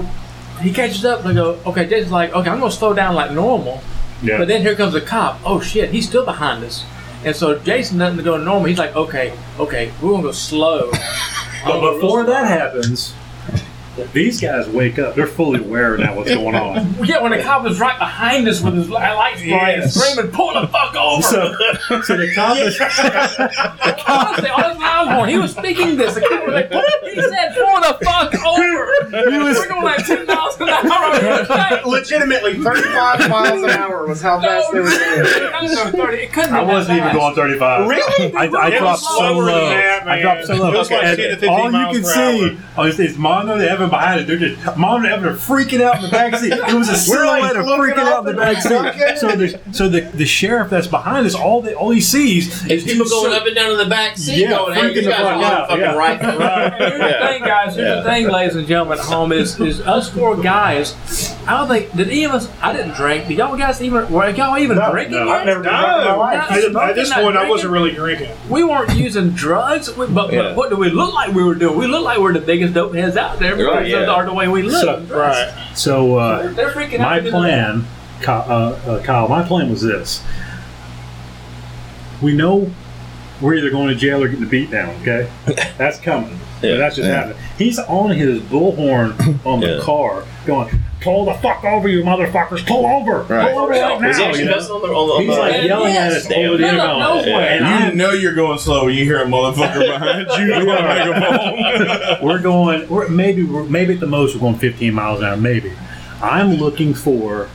[0.63, 3.13] he catches up and I go, okay, Jason's like, okay, I'm going to slow down
[3.13, 3.81] like normal.
[4.23, 4.39] Yeah.
[4.39, 5.39] But then here comes the cop.
[5.45, 6.83] Oh shit, he's still behind us.
[7.23, 8.65] And so Jason doesn't go normal.
[8.65, 10.91] He's like, okay, okay, we're gonna go slow.
[11.65, 13.13] But before that happens,
[14.13, 15.15] these guys wake up.
[15.15, 16.95] They're fully aware now what's going on.
[17.05, 19.93] yeah, when the cop was right behind us with his li- lights bright and Yes.
[19.95, 21.21] screaming, pull the fuck over.
[21.21, 21.53] So,
[22.01, 22.77] so the cop is
[24.07, 26.15] Honestly, on his loud horn, he was speaking this.
[26.15, 29.31] The cop was like, he said, pull the fuck over.
[29.31, 31.85] He was- we're going like 10 miles an hour on the interstate.
[31.85, 36.19] Legitimately, 35 miles an hour was how fast they were doing.
[36.19, 37.17] It couldn't I be wasn't even fast.
[37.17, 37.89] going 35.
[37.89, 38.33] Really?
[38.35, 39.69] I, I It was dropped so slower than low.
[39.69, 40.73] that, I dropped so low.
[40.73, 42.99] It was like And 10 to 15 all you miles can per see oh, is,
[42.99, 44.27] is Mondo and Evan behind it.
[44.27, 46.51] They're just mom and Evan are freaking out in the back seat.
[46.53, 48.65] It was a silhouette of freaking out in the back seat.
[49.15, 52.83] So the so the, the sheriff that's behind us, all the all he sees is
[52.83, 55.01] people going so- up and down in the back seat, Yeah, going, "Hey, freaking you
[55.03, 55.95] the guys fuck are out, fucking yeah.
[55.95, 57.75] right." Here's the thing, guys.
[57.75, 57.95] Here's Yeah.
[57.95, 60.93] the thing, ladies and gentlemen at home is is us four guys.
[61.47, 62.49] I don't think did any of us.
[62.61, 63.27] I didn't drink.
[63.27, 64.11] Did y'all guys even?
[64.11, 65.35] Were y'all even No, drinking no, yet?
[65.35, 66.51] I've never been No, drunk in my life.
[66.51, 68.29] I didn't- at this Not point, I wasn't really drinking.
[68.49, 70.41] We weren't using drugs, we- but, Yeah.
[70.41, 71.77] but what do we look like we were doing?
[71.77, 73.97] We look like we're the biggest dope heads out there because Right, yeah.
[73.99, 74.81] of our- the way we live.
[75.09, 75.53] So- Right.
[75.75, 77.25] So uh, They're freaking my out.
[77.27, 77.85] plan,
[78.21, 80.23] Kyle, uh, uh, Kyle, my plan was this.
[82.21, 82.71] We know
[83.41, 85.29] we're either going to jail or getting the beat down, okay?
[85.77, 86.39] That's coming.
[86.61, 86.77] Yeah.
[86.77, 87.15] That's just Yeah.
[87.15, 87.37] happening.
[87.57, 89.79] He's on his bullhorn on the Yeah.
[89.81, 93.21] car going, pull the fuck over, you motherfuckers, pull over.
[93.21, 93.51] Right.
[93.53, 94.07] Pull over right now.
[94.07, 94.55] Was he actually you know?
[94.55, 95.31] cussing on the on the?
[95.31, 97.25] He's like yelling yes, at us damn, over the middle of intercom.
[97.25, 97.49] nowhere.
[97.63, 102.19] And You know you're going slow when you hear a motherfucker behind you on a
[102.25, 105.37] we're going we're maybe we're maybe at the most we're going 15 miles an hour
[105.37, 105.71] maybe
[106.21, 107.49] i'm looking for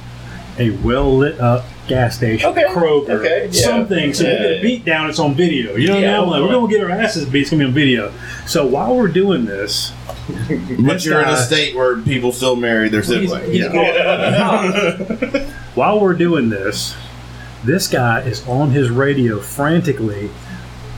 [0.58, 3.60] a well lit up gas station Okay, kroger okay, yeah.
[3.64, 6.18] something so we Yeah, get a beat down it's on video you know what Yeah,
[6.18, 6.30] I mean?
[6.30, 8.12] Like, we're gonna get our asses beat it's gonna be on video
[8.46, 9.92] so while we're doing this
[10.84, 13.48] But you're in a uh, state where people still marry their siblings.
[13.48, 13.66] he's
[15.74, 16.96] while we're doing this
[17.64, 20.30] this guy is on his radio frantically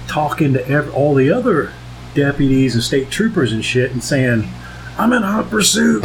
[0.06, 1.72] talking to ev- all the other
[2.14, 4.48] deputies and state troopers and shit and saying
[4.98, 6.04] i'm in hot pursuit.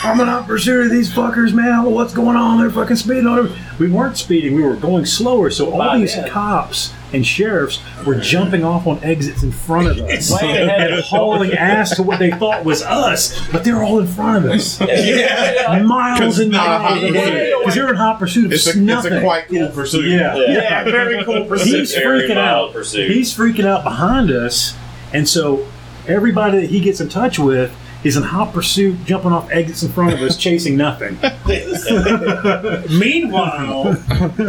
[0.00, 1.90] I'm in hot pursuit of these fuckers man.
[1.90, 2.60] What's going on?
[2.60, 4.54] They're fucking speeding on we weren't speeding.
[4.54, 5.50] We were going slower.
[5.50, 6.30] So all By these then.
[6.30, 11.02] cops and sheriffs were jumping off on exits in front of us Way ahead and
[11.02, 14.50] hauling ass to what they thought was us but they were all in front of
[14.50, 14.78] us
[15.84, 19.48] miles and miles away because you're in hot pursuit of It's a, it's a quite
[19.48, 20.06] cool pursuit.
[20.10, 20.36] yeah.
[20.36, 20.84] Yeah.
[20.84, 21.78] very cool pursuit.
[21.80, 22.72] He's Very freaking out.
[22.72, 23.10] pursuit.
[23.10, 24.74] He's freaking out behind us,
[25.12, 25.66] and so
[26.06, 27.74] everybody that he gets in touch with
[28.04, 31.18] is in hot pursuit, jumping off exits in front of us, chasing nothing.
[32.98, 33.92] Meanwhile,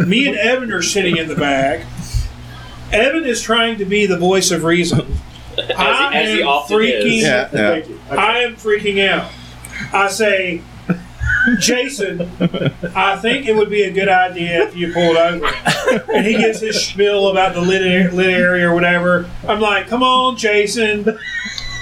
[0.06, 1.84] me and Evan are sitting in the back.
[2.92, 5.14] Evan is trying to be the voice of reason.
[5.76, 7.04] I as he am often freaking.
[7.18, 7.22] is.
[7.22, 7.84] Yeah, yeah.
[8.10, 9.30] I am freaking out.
[9.92, 10.62] I say,
[11.58, 12.20] Jason,
[12.94, 15.46] I think it would be a good idea if you pulled over.
[16.12, 19.28] And he gets his spiel about the lit, ar- lit area or whatever.
[19.48, 21.04] I'm like, come on, Jason.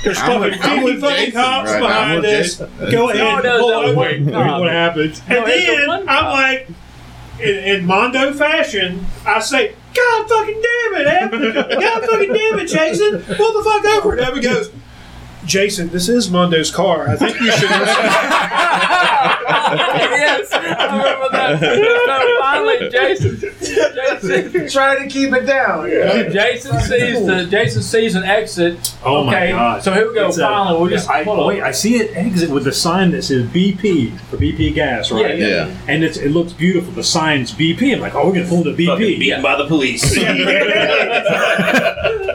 [0.04, 2.90] There's I'm fucking I'm 50 with fucking Jason cops right behind with us.
[2.92, 3.94] Go ahead No, and no, pull no, over.
[4.00, 4.60] wait, no.
[4.60, 5.20] what happens?
[5.26, 6.68] And No, it's then I'm like,
[7.40, 11.80] in, in Mondo fashion, I say, God fucking damn it, Evan.
[11.80, 13.22] God fucking damn it, Jason.
[13.36, 14.12] Pull the fuck over.
[14.12, 14.70] And Evan goes,
[15.48, 17.08] Jason, this is Mondo's car.
[17.08, 17.70] I think you should
[19.70, 21.60] yes, I remember that.
[21.60, 25.88] So finally, Jason, Jason, Trying to keep it down.
[25.88, 28.94] Jason sees the Jason sees an exit.
[29.02, 29.82] Oh my God.
[29.82, 30.28] so here we go.
[30.28, 33.10] It's a- finally, we'll just I, pull wait, I see it exit with the sign
[33.12, 35.38] that says BP for BP gas, right?
[35.38, 35.70] Yeah, Yeah.
[35.88, 36.92] And it's, it looks beautiful.
[36.92, 37.94] The sign's BP.
[37.94, 39.18] I'm like, oh, we're gonna pull the BP.
[39.18, 40.14] beaten by the police.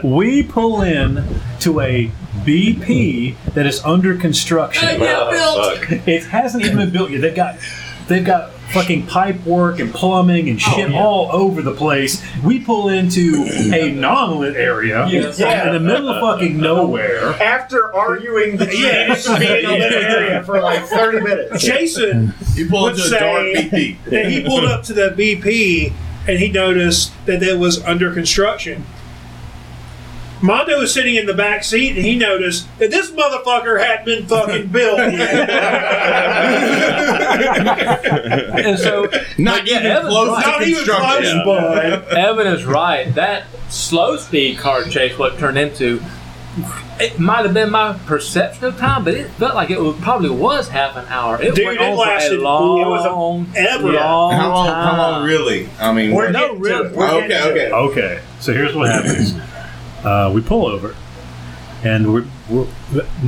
[0.04, 1.24] We pull in
[1.60, 2.10] to a
[2.44, 4.88] BP that is under construction.
[4.88, 5.28] Yeah, Bill.
[5.30, 5.78] Oh.
[6.06, 7.20] It hasn't even been built yet.
[7.20, 7.58] They've got
[8.08, 11.00] they've got fucking pipe work and plumbing and shit oh, yeah.
[11.04, 12.22] all over the place.
[12.42, 15.38] We pull into a non-lit area Yes.
[15.38, 17.28] in the middle of fucking nowhere.
[17.40, 19.26] After arguing the yes.
[19.38, 21.62] being in the area for like 30 minutes.
[21.62, 24.04] Jason You pull Would into a dark say- BP.
[24.10, 25.92] that he pulled up to the BP
[26.26, 28.84] and he noticed that it was under construction.
[30.44, 34.26] Mondo was sitting in the back seat and he noticed that this motherfucker hadn't been
[34.26, 35.50] fucking built yet.
[38.64, 40.44] And so Not yeah, even Evan's close right.
[40.44, 41.42] to Not even close, construction.
[41.44, 42.08] bud.
[42.16, 43.14] Evan is right.
[43.14, 46.02] That slow speed car chase, what it turned into,
[47.00, 50.30] it might have been my perception of time, but it felt like it was, probably
[50.30, 51.40] was half an hour.
[51.42, 53.04] It Dude, went it on lasted- for it a long, was
[53.56, 53.92] a- ever.
[53.92, 54.66] long How long?
[54.68, 54.84] time.
[54.84, 55.24] How long?
[55.26, 55.68] Really?
[55.80, 56.88] I mean, We're what- No, getting really.
[56.90, 56.96] to.
[56.96, 57.70] We're okay, okay.
[57.72, 59.34] Okay, so here's what happens.
[60.04, 60.94] Uh, we pull over,
[61.82, 62.66] and we're, we're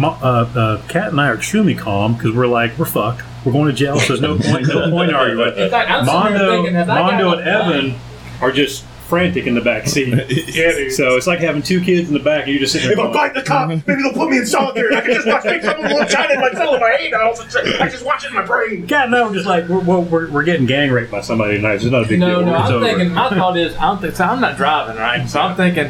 [0.02, 3.22] uh, uh, Kat and I are extremely calm because we're like we're fucked.
[3.44, 5.56] We're going to jail, so there's no point, no point arguing.
[5.56, 8.00] In fact, I'm sitting there Mondo, thinking, have I got Mondo and Evan
[8.40, 10.06] are just frantic in the back seat.
[10.56, 10.92] Yeah, dude.
[10.92, 12.92] So it's like having two kids in the back, and you just sitting there.
[12.92, 13.08] If there.
[13.08, 13.80] I going, fight the cop, uh-huh.
[13.86, 14.94] maybe they'll put me in solitary.
[14.96, 17.12] I can just watch things come little shine in my soul in my head.
[17.12, 17.42] I also
[17.80, 18.86] I just watch it in my brain.
[18.86, 21.74] God, no, we're just like we're, we're, we're, we're getting gang raped by somebody tonight.
[21.74, 22.46] It's not a big No, deal.
[22.46, 22.86] no, It's I'm over.
[22.86, 23.12] thinking.
[23.12, 24.24] My thought is, I don't think so.
[24.24, 25.28] I'm not driving, right?
[25.28, 25.88] So I'm thinking,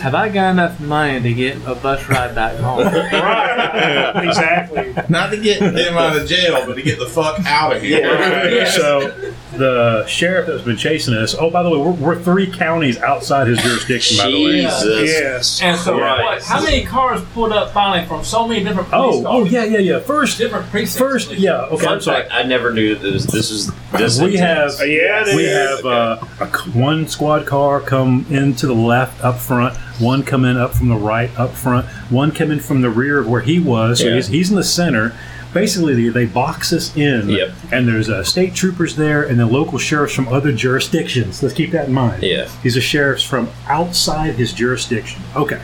[0.00, 2.78] have I got enough money to get a bus ride back home?
[2.86, 4.24] right.
[4.26, 4.94] exactly.
[5.08, 8.00] Not to get him out of jail, but to get the fuck out of here.
[8.00, 8.76] Yes.
[8.76, 11.34] So the sheriff that's been chasing us.
[11.38, 14.16] Oh, by the way, we're, we're three counties outside his jurisdiction.
[14.18, 14.60] By the way.
[14.62, 15.10] Jesus.
[15.10, 15.62] Yes.
[15.62, 16.22] And so, Right.
[16.24, 19.42] what, how many cars pulled up finally from so many different police Oh, cars?
[19.42, 19.98] oh yeah, yeah, yeah.
[20.00, 20.98] First, different precincts.
[20.98, 21.62] first, yeah.
[21.62, 22.22] Okay, Fun I'm sorry.
[22.22, 24.20] fact: I never knew that this, this is this.
[24.20, 24.80] we have intense.
[24.80, 25.76] Yeah, it we is.
[25.76, 30.44] have uh, a c one squad car come into the left up front, one come
[30.44, 33.40] in up from the right up front, one come in from the rear of where
[33.42, 34.00] he was.
[34.00, 34.14] So Yeah.
[34.16, 35.14] he's, he's in the center.
[35.54, 37.50] Basically, they, they box us in, Yep.
[37.72, 41.42] and there's uh, state troopers there, and then local sheriffs from other jurisdictions.
[41.42, 42.22] Let's keep that in mind.
[42.22, 42.48] Yeah.
[42.62, 45.22] These are sheriffs from outside his jurisdiction.
[45.34, 45.60] Okay.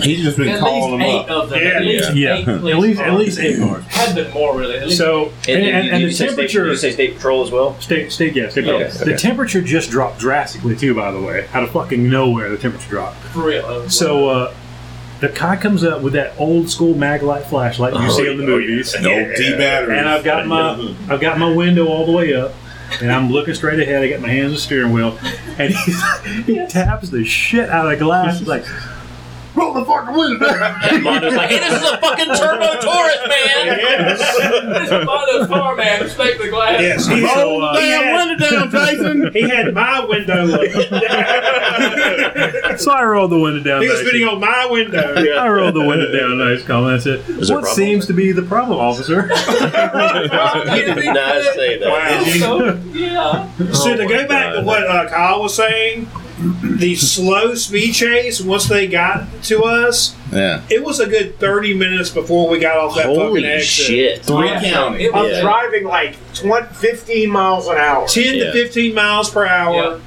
[0.00, 1.30] He's just been At calling least them eight up.
[1.30, 1.62] of them.
[1.62, 2.36] Yeah, at least yeah.
[2.38, 3.84] eight At least- at least eight cars.
[3.88, 4.76] Had been more really.
[4.78, 6.66] At least So and, and, and did the you say state, temperature.
[6.66, 7.78] you say state patrol as well?
[7.78, 9.16] State, state, yeah, state Okay, The okay.
[9.16, 10.94] temperature just dropped drastically too.
[10.94, 13.18] By the way, out of fucking nowhere, the temperature dropped.
[13.18, 13.88] for real.
[13.90, 14.54] So uh,
[15.22, 18.44] the guy comes up with that old school maglite flashlight you oh, see in the
[18.44, 19.96] movies, And old T batteries.
[19.96, 22.52] and I've got my I've got my window all the way up,
[23.00, 24.02] and I'm looking straight ahead.
[24.02, 25.16] I got my hands on the steering wheel,
[25.58, 26.02] and he's,
[26.46, 28.40] he taps the shit out of the glass.
[28.40, 28.64] He's like,
[29.54, 33.18] "Roll the fucking window down." And Mondo's like, "Hey, this is a fucking turbo Taurus,
[33.28, 36.02] man." This is Mondo's car, man.
[36.02, 36.80] Respect the glass.
[36.80, 37.06] Yes.
[37.06, 39.30] He, So, uh, he had, window down, Tyson.
[39.32, 40.60] he had my window up.
[42.80, 43.82] so I rolled the window down.
[43.82, 44.08] he was nice.
[44.08, 45.12] spitting on my window.
[45.22, 45.42] Yeah.
[45.42, 46.38] I rolled the window down.
[46.38, 46.94] Nice comment.
[46.94, 51.88] I said, Is "What seems to be the problem, officer?" He did not say that.
[51.88, 52.24] Wow.
[52.38, 53.48] So, yeah.
[53.72, 56.08] So to go my back to what uh, Kyle was saying,
[56.78, 60.62] the slow speed chase once they got to us, Yeah.
[60.70, 63.68] it was a good thirty minutes before we got off that fucking exit.
[63.68, 64.24] shit!
[64.24, 64.62] Three Yeah.
[64.62, 65.08] counties.
[65.08, 65.40] It I'm Yeah.
[65.42, 68.06] driving like 20, 15 miles an hour.
[68.08, 68.44] Ten Yeah.
[68.46, 70.00] to fifteen miles per hour.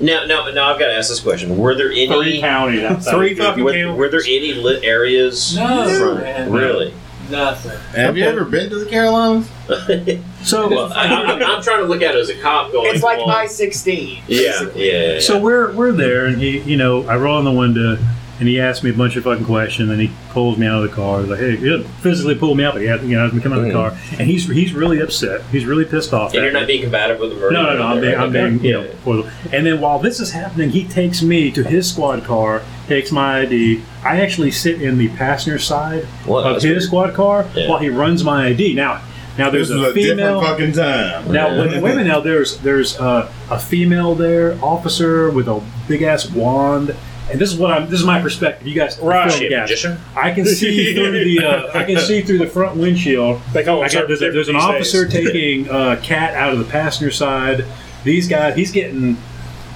[0.00, 2.08] Now, now, now, I've got to ask this question: Were there any?
[2.08, 2.82] Three counties.
[2.82, 3.96] outside Three fucking Were, counties.
[3.96, 5.56] were there any lit areas?
[5.56, 6.50] No, from- man.
[6.50, 6.92] Really?
[7.30, 7.78] Nothing.
[7.94, 9.50] Have you ever been to the Carolinas?
[10.44, 12.94] So, Well, I, I'm, I'm trying to look at it as a cop going.
[12.94, 14.24] It's like well, I 16.
[14.28, 15.20] Yeah, yeah, yeah.
[15.20, 17.96] So we're we're there, and he, you know, I roll in the window,
[18.44, 20.90] and he asks me a bunch of fucking questions, and he pulls me out of
[20.90, 21.20] the car.
[21.20, 23.32] He's like, hey, he doesn't physically pull me out, but he has, you know, has
[23.32, 25.40] me come out of the car, and he's he's really upset.
[25.50, 26.32] He's really pissed off.
[26.34, 26.60] and at you're me.
[26.60, 27.52] not being combative with the murder.
[27.52, 27.82] No, no, no.
[27.84, 30.84] I'm being, I'm being, you know, for the- and then while this is happening, he
[30.86, 33.82] takes me to his squad car, takes my ID.
[34.04, 36.44] I actually sit in the passenger side What?
[36.44, 36.82] of That's his weird.
[36.82, 37.70] squad car Yeah.
[37.70, 38.74] while he runs my ID.
[38.74, 39.00] Now,
[39.38, 40.40] now This there's is a a female.
[40.42, 41.32] fucking time.
[41.32, 42.06] Now, wait, wait a minute.
[42.06, 46.94] Now, there's there's uh, a female there, officer with a big ass wand,
[47.30, 47.88] and this is what I'm.
[47.88, 48.66] This is my perspective.
[48.66, 48.98] You guys,
[49.50, 49.62] guys.
[49.62, 49.98] magician?
[50.14, 51.44] I can see through the.
[51.44, 53.40] Uh, I can see through the front windshield.
[53.52, 55.26] They call I got, there's, there's an officer days.
[55.26, 57.64] taking uh, cat out of the passenger side.
[58.04, 59.16] These guys, he's getting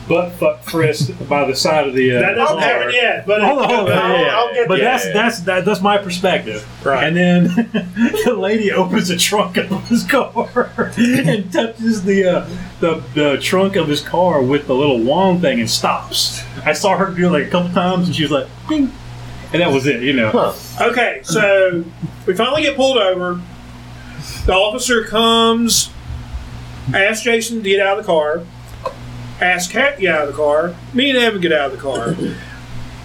[0.09, 2.17] butt fuck frisked by the side of the.
[2.17, 2.67] Uh, That doesn't car.
[2.69, 3.99] happen yet, but Hold on, hold on.
[3.99, 4.37] I'll- yeah, yeah.
[4.37, 4.85] I'll get but there.
[4.85, 6.67] that's that's that, that's my perspective.
[6.85, 7.05] Right.
[7.07, 7.45] And then
[8.25, 10.61] the lady opens the trunk of his car
[10.97, 12.49] and touches the, uh,
[12.81, 16.43] the the trunk of his car with the little wand thing and stops.
[16.65, 18.93] I saw her do it like a couple times, and she was like, "Bing,"
[19.53, 20.03] and that was it.
[20.03, 20.31] You know.
[20.31, 20.89] Huh.
[20.91, 21.85] Okay, so
[22.27, 23.41] we finally get pulled over.
[24.47, 25.91] The officer comes,
[26.95, 28.43] asks Jason to get out of the car,
[29.41, 31.83] asks Cat to get out of the car, me and Evan get out of the
[31.83, 32.15] car.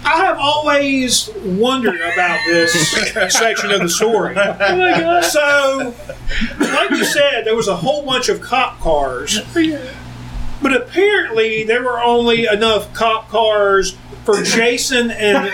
[0.06, 2.92] I have always wondered about this
[3.38, 4.34] section of the story.
[4.36, 5.94] Oh so,
[6.60, 9.40] like you said, there was a whole bunch of cop cars,
[10.60, 13.96] but apparently there were only enough cop cars
[14.26, 15.50] for Jason and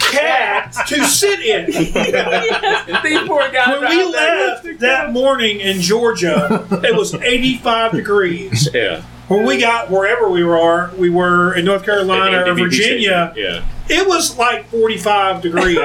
[0.00, 1.66] cat to sit in.
[1.66, 3.80] These poor guys.
[3.80, 8.68] When we left that morning in Georgia, it was 85 degrees.
[8.72, 9.02] Yeah.
[9.36, 13.62] When we got wherever we were, we were in North Carolina or Virginia, Yeah.
[13.88, 15.78] it was like 45 degrees.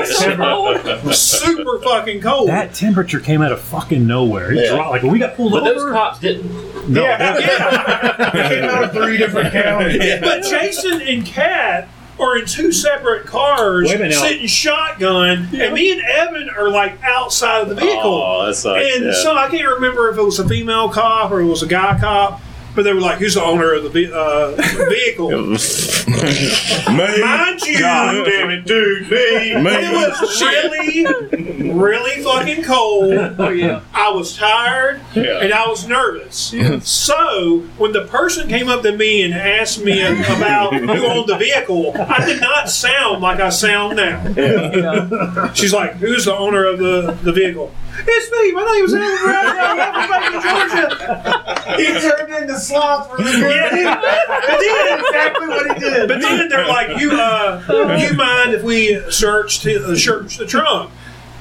[1.17, 2.49] Super fucking cold.
[2.49, 4.51] That temperature came out of fucking nowhere.
[4.51, 4.76] It Yeah.
[4.76, 5.73] dropped like when we got pulled But over.
[5.80, 6.89] those cops didn't.
[6.89, 7.35] no, yeah.
[7.38, 10.19] It came out of three different counties.
[10.21, 11.88] But Jason and Kat
[12.19, 14.21] are in two separate cars, Wait a minute now.
[14.23, 18.03] sitting shotgun, and me and Evan are like outside of the vehicle.
[18.26, 18.95] Oh, that sucks.
[18.95, 19.13] And yeah.
[19.13, 21.97] so I can't remember if it was a female cop or it was a guy
[21.97, 22.41] cop,
[22.75, 24.51] but they were like, "Who's the owner of the uh,
[24.89, 25.29] vehicle?"
[26.95, 29.28] Mind you, God damn it, dude, me.
[29.51, 33.13] It was really, really fucking cold.
[33.39, 33.81] Oh yeah.
[33.93, 36.53] I was tired and I was nervous.
[36.84, 41.38] So when the person came up to me and asked me about who owned the
[41.38, 44.26] vehicle, I did not sound like I sound now.
[44.35, 45.53] yeah.
[45.53, 47.71] She's like, "Who's the owner of the, the vehicle?"
[48.01, 48.51] It's me.
[48.53, 49.81] My name is Alan Bradley.
[49.84, 51.76] I'm from Georgia.
[51.76, 53.99] He turned into sloth from the Yeah.
[54.27, 56.07] But then, exactly what he did.
[56.07, 58.99] but then they're like, "You uh, you mind if we
[59.48, 60.91] search to, uh, search the trunk?"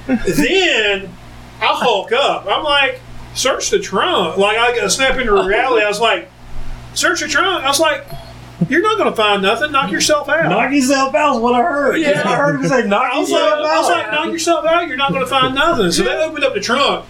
[0.06, 1.12] Then
[1.60, 2.46] I hulk up.
[2.48, 3.00] I'm like,
[3.34, 5.84] "Search the trunk!" Like I got snap into reality.
[5.84, 6.30] I was like,
[6.94, 8.06] "Search the trunk." I was like,
[8.68, 9.72] "You're not going to find nothing.
[9.72, 11.96] Knock yourself out." Knock yourself out is what I heard.
[12.00, 12.22] Yeah.
[12.24, 13.96] I heard him say knock I was, like, yourself I was out.
[13.98, 14.88] like, knock yourself out.
[14.88, 15.90] You're not going to find nothing.
[15.92, 17.04] So they opened up the trunk.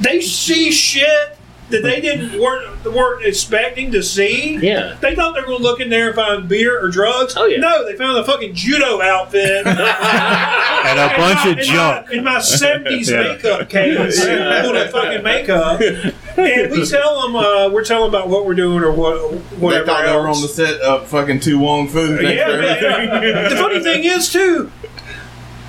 [0.00, 1.36] They see shit
[1.72, 4.56] that they didn't weren't weren't expecting to see.
[4.58, 4.96] Yeah.
[5.00, 7.34] They thought they were going to look in there and find beer or drugs.
[7.36, 7.58] Oh, yeah.
[7.58, 12.10] No, they found a fucking judo outfit And a bunch of in junk.
[12.10, 13.22] In my seventies Yeah.
[13.22, 15.80] makeup case, full of fucking makeup.
[15.80, 19.56] And we tell them uh, we're telling them about what we're doing or what They
[19.58, 22.14] whatever thought they were on the set of fucking To Wong Foo.
[22.22, 23.48] Yeah, yeah, yeah.
[23.48, 24.72] The funny thing is, too,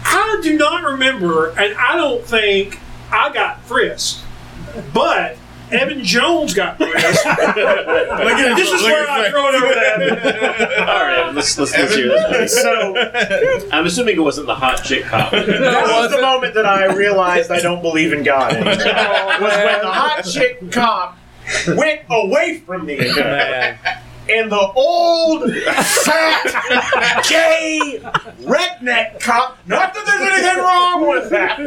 [0.06, 2.80] I do not remember, and I don't think
[3.12, 4.22] I got frisked,
[4.94, 5.38] but
[5.74, 7.24] Evan Jones got frisked.
[7.24, 10.80] this is where I throw it over that.
[10.90, 12.62] All right, let's let's, let's hear this.
[12.62, 12.95] So
[13.72, 15.32] I'm assuming it wasn't the hot chick cop.
[15.32, 18.74] that was the moment that I realized I don't believe in God anymore.
[18.74, 21.18] Oh, was when the hot chick cop
[21.68, 23.78] went away from me Man.
[24.30, 28.00] And the old fat gay
[28.41, 31.58] redneck cop not that there's anything wrong with that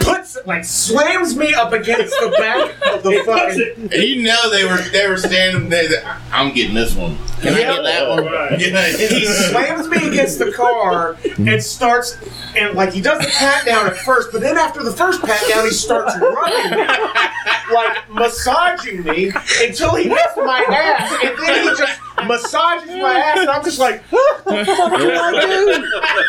[0.00, 4.64] puts like slams me up against the back of the fucking And you know they
[4.64, 5.88] were they were standing there.
[5.88, 7.16] that, I'm getting this one.
[7.40, 8.24] Can I get that one?
[8.24, 8.88] Yeah.
[8.88, 12.16] he slams me against the car and starts
[12.56, 15.42] and like he does the pat down at first, but then after the first pat
[15.48, 16.86] down, he starts rubbing me,
[17.72, 19.32] like massaging me
[19.62, 24.02] until he my ass, and then he just massages my ass, and I'm just like,
[24.10, 25.66] what the fuck do I do?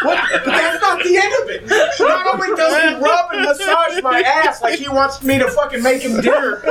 [0.08, 0.18] What?
[0.32, 2.00] But that's not the end of it.
[2.00, 5.82] Not only does he rub and massage my ass like he wants me to fucking
[5.82, 6.62] make him dinner,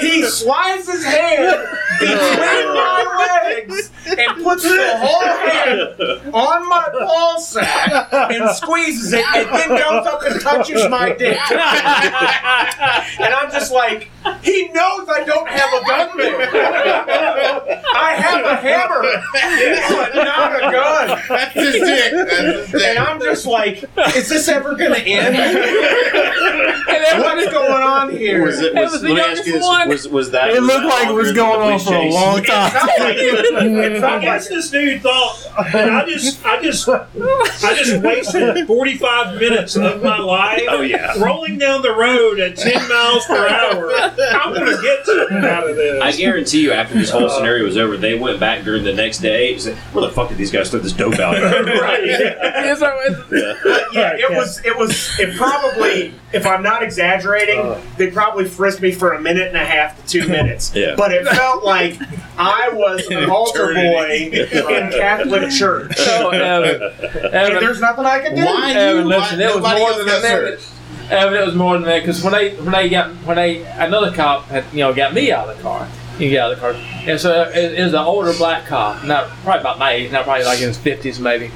[0.00, 1.66] he slides his hand
[2.00, 9.24] between my legs and puts the whole hand on my ball sack and squeezes it
[9.34, 11.38] and then goes up and touches my dick.
[11.52, 14.10] and I'm just like,
[14.42, 16.41] he knows I don't have a gun there.
[16.44, 19.02] I have a hammer,
[19.90, 21.22] but not a gun.
[21.28, 22.12] That's his dick.
[22.12, 22.82] That's his dick.
[22.82, 23.84] And I'm just like,
[24.16, 25.36] is this ever gonna end?
[25.36, 28.44] And then What's going on here?
[28.44, 28.74] Was it?
[28.74, 29.88] That Was, was the let me ask you this: one.
[29.88, 30.50] Was was that?
[30.50, 32.70] It was looked that like it was going on for a long time.
[32.70, 33.94] felt like it.
[33.96, 35.36] It I guess this dude thought
[35.72, 41.18] that I just, I just, I just wasted 45 minutes of my life Oh, yeah.
[41.22, 43.90] rolling down the road at 10 miles per hour.
[43.94, 46.02] I'm going to get something out of this.
[46.02, 49.18] I guarantee you, after this whole scenario was over, they went back during the next
[49.18, 49.52] day.
[49.52, 51.34] and said, Where the fuck did these guys throw this dope out?
[51.42, 52.00] right.
[52.04, 54.64] It's like- it's- yeah, it was.
[54.64, 55.18] It was.
[55.20, 57.80] It probably, if I'm not exaggerating, uh.
[57.98, 60.74] they probably frisked me for a minute and a half to two minutes.
[60.74, 60.94] Yeah.
[60.96, 61.98] But it felt like
[62.38, 65.92] I was an altar boy in Catholic church.
[66.14, 66.82] Oh, Evan.
[66.82, 68.44] And Evan, there's nothing I can do.
[68.44, 69.08] Why Evan, you?
[69.08, 70.68] listen, why it was nobody more else than got a minute.
[71.10, 74.12] Evan, it was more than that because when they when they got when they another
[74.12, 75.88] cop had you know got me out of the car.
[76.18, 76.72] You get out of the car,
[77.08, 80.24] and so it, it was an older black cop, not probably about my age, not
[80.24, 81.50] probably like in his fifties maybe.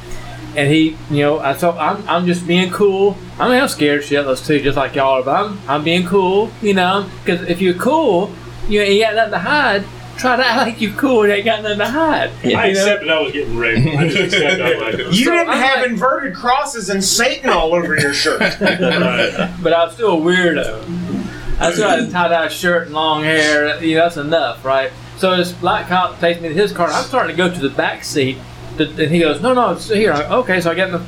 [0.57, 3.16] And he, you know, I thought I'm, I'm just being cool.
[3.39, 5.23] I mean, I'm scared shitless too, just like y'all are.
[5.23, 8.33] But I'm, I'm being cool, you know, because if you're cool,
[8.66, 9.85] you ain't got nothing to hide.
[10.16, 12.31] Try to act like you're cool and ain't got nothing to hide.
[12.43, 12.62] I You know?
[12.62, 13.87] accepted I was getting raped.
[13.99, 17.05] I just accepted I was like, You So didn't I'm have like- inverted crosses and
[17.05, 18.41] Satan all over your shirt.
[18.59, 21.26] but I'm still a weirdo.
[21.59, 23.83] I had a tie dye shirt and long hair.
[23.83, 24.91] You know, that's enough, right?
[25.16, 26.89] So this black cop takes me to his car.
[26.89, 28.39] I'm starting to go to the back seat,
[28.77, 31.07] to, and he goes, "No, no, it's here." I'm okay, so I get in the,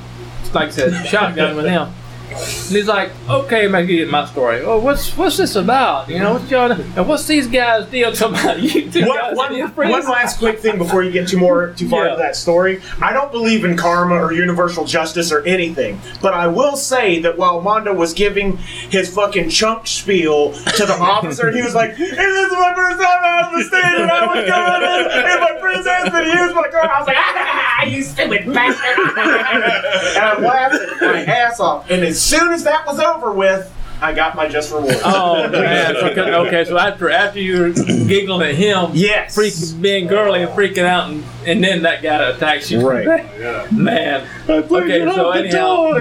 [0.55, 1.93] like I said, shotgun with him.
[2.39, 4.60] And he's like, "Okay, man, you get my story.
[4.60, 6.09] Oh, what's what's this about?
[6.09, 8.60] You know, what's y'all, and what's these guys deal talking about?
[8.60, 11.89] You two One, guys one- one last quick thing before you get too more too
[11.89, 12.10] far Yeah.
[12.12, 12.81] into that story.
[13.02, 17.36] I don't believe in karma or universal justice or anything, but I will say that
[17.39, 18.56] while Mondo was giving
[18.90, 23.01] his fucking chunk spiel to the officer, he was like, "Hey, "This is my first
[23.01, 26.20] time out of the state, and I was going in, and my friends asked me
[26.24, 31.24] to use my car." I was like, "Ah, you stupid bastard!" and I laughed my
[31.24, 31.89] ass off.
[31.90, 33.75] And as soon as that was over with.
[34.01, 34.95] I got my just reward.
[35.05, 35.95] Oh man!
[35.95, 36.07] So,
[36.47, 39.37] okay, so after after you were giggling at him, Yes.
[39.37, 42.89] freaking being girly and freaking out, and, and then that guy attacks you.
[42.89, 43.03] Right.
[43.73, 44.25] man.
[44.49, 45.95] Okay, so anyhow,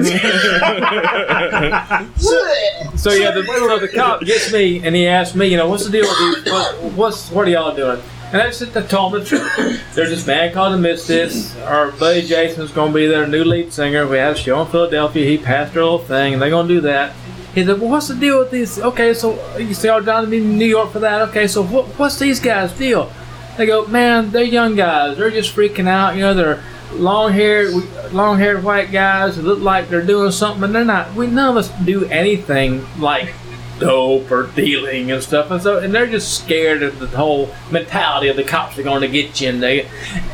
[2.95, 5.86] so yeah, the, so the cop gets me and he asks me, you know, what's
[5.86, 6.54] the deal with these?
[6.54, 7.99] What, what's what are y'all doing?
[8.34, 9.95] And told him the truth.
[9.95, 11.56] There's this band called the Misfits.
[11.60, 14.06] Our buddy Jason's going to be their new lead singer.
[14.06, 15.26] We had a show in Philadelphia.
[15.26, 17.14] He passed their little thing, and they're going to do that.
[17.56, 18.80] He said, "Well, what's the deal with these?
[18.80, 21.22] Okay, so you say all down in New York for that.
[21.30, 23.12] Okay, so what, what's these guys' deal?"
[23.58, 25.18] They go, "Man, they're young guys.
[25.18, 26.16] They're just freaking out.
[26.16, 26.64] You know, they're
[26.94, 27.74] long-haired,
[28.14, 31.14] long-haired white guys who look like they're doing something, and they're not.
[31.16, 33.34] We none of us do anything like."
[33.80, 38.28] Dope or dealing and stuff, and so and they're just scared of the whole mentality
[38.28, 39.84] of the cops are going to get you, and they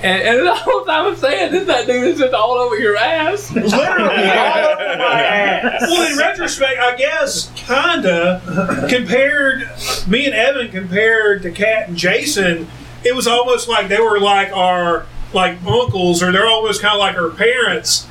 [0.02, 2.98] and, and the whole time I'm saying this, that dude is just all over your
[2.98, 3.52] ass.
[3.56, 5.82] Literally all over my ass.
[5.82, 9.70] Well, in retrospect, I guess kinda compared
[10.08, 12.68] me and Evan compared to Kat and Jason,
[13.04, 17.00] it was almost like they were like our like uncles or they're almost kind of
[17.00, 18.08] like our parents.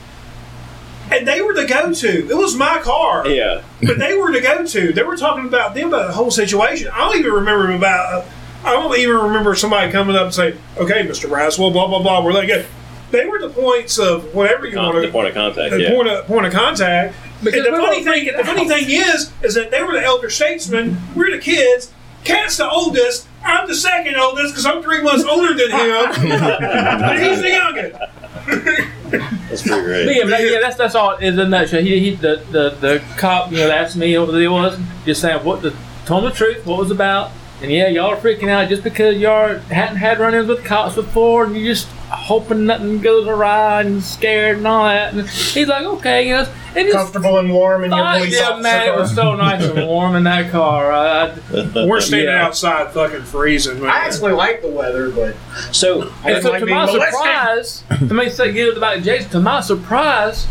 [1.13, 2.29] And they were the go-to.
[2.31, 3.61] It was my car, Yeah.
[3.83, 4.93] but they were the go-to.
[4.93, 6.91] They were talking about them about the whole situation.
[6.93, 8.13] I don't even remember about.
[8.15, 8.25] Uh,
[8.65, 12.25] I don't even remember somebody coming up and saying, "Okay, Mister Raswell, blah blah blah."
[12.25, 12.67] We're like, "Good."
[13.11, 15.71] they were the points of whatever you Con- want the to point of contact.
[15.75, 15.91] the Yeah.
[15.91, 17.15] point of point of contact.
[17.45, 20.31] Because and the funny thing, the funny thing is, is that they were the elder
[20.31, 20.97] statesmen.
[21.15, 21.91] We're the kids.
[22.25, 23.27] Cat's the oldest.
[23.45, 26.39] I'm the second oldest because I'm three months older than him,
[27.01, 27.99] but he's the youngest.
[29.13, 30.17] That's pretty But great.
[30.17, 31.83] yeah, but yeah, that's that's all it is a nutshell.
[31.83, 34.79] He, he the, the the cop, you know, asked me what deal was.
[35.05, 35.75] Just saying what the
[36.07, 37.31] told the truth, what it was about.
[37.61, 41.45] And yeah, y'all are freaking out just because y'all hadn't had run-ins with cops before,
[41.45, 45.15] and you just hoping nothing goes awry and scared and all that.
[45.15, 48.63] And he's like, okay, you know, and Comfortable and warm in your police yeah, officer
[48.63, 50.91] man, it was so nice and warm in that car.
[50.93, 51.35] I,
[51.87, 52.47] We're standing Yeah.
[52.47, 53.81] outside, fucking freezing.
[53.81, 53.91] Man.
[53.91, 55.37] I actually like the weather, but
[55.75, 57.03] So I and so like to my molested.
[57.15, 59.31] surprise, to me say get it about Jason.
[59.33, 60.47] To my surprise,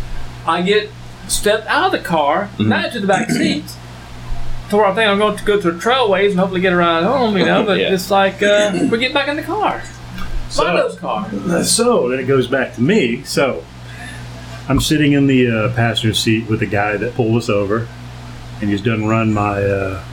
[0.46, 0.90] I get
[1.28, 3.64] stepped out of the car, not to the back seat.
[4.70, 6.76] To where I think I'm going to go to the trailways and hopefully get a
[6.76, 7.62] ride home, you know.
[7.66, 7.92] But Yeah.
[7.94, 9.82] it's like uh, we get back in the car.
[10.56, 11.30] Mondo's car.
[11.64, 13.22] So then it goes back to me.
[13.24, 13.64] So
[14.68, 17.88] I'm sitting in the uh, passenger seat with the guy that pulled us over,
[18.60, 20.04] and he's done run my uh,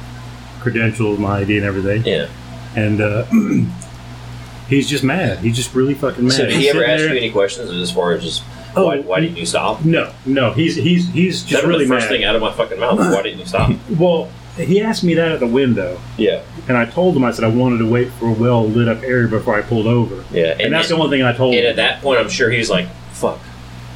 [0.60, 2.03] credentials, my ID, and everything.
[2.06, 2.30] yeah.
[2.76, 3.26] And uh,
[4.70, 5.40] he's just mad.
[5.40, 6.34] He's just really fucking mad.
[6.34, 8.44] So did he ever ask there- you any questions as far as just
[8.76, 9.84] Oh, why, why didn't you stop?
[9.84, 10.52] No, no.
[10.53, 12.10] He's he's he's just That really the first mad.
[12.11, 12.99] thing out of my fucking mouth.
[12.99, 13.72] Why didn't you stop?
[13.98, 14.30] Well,
[14.68, 16.41] he asked me that at the window, Yeah.
[16.68, 19.03] and I told him I said I wanted to wait for a well lit up
[19.03, 20.56] area before I pulled over, Yeah.
[20.60, 21.69] and, that's the only thing I told And him.
[21.69, 23.40] at that point, I'm sure he's like, "Fuck,"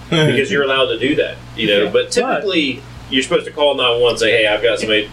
[0.09, 1.83] because you're allowed to do that, you know.
[1.83, 1.89] Yeah.
[1.91, 5.09] But typically, you're supposed to call 911 and say, "Hey, I've got somebody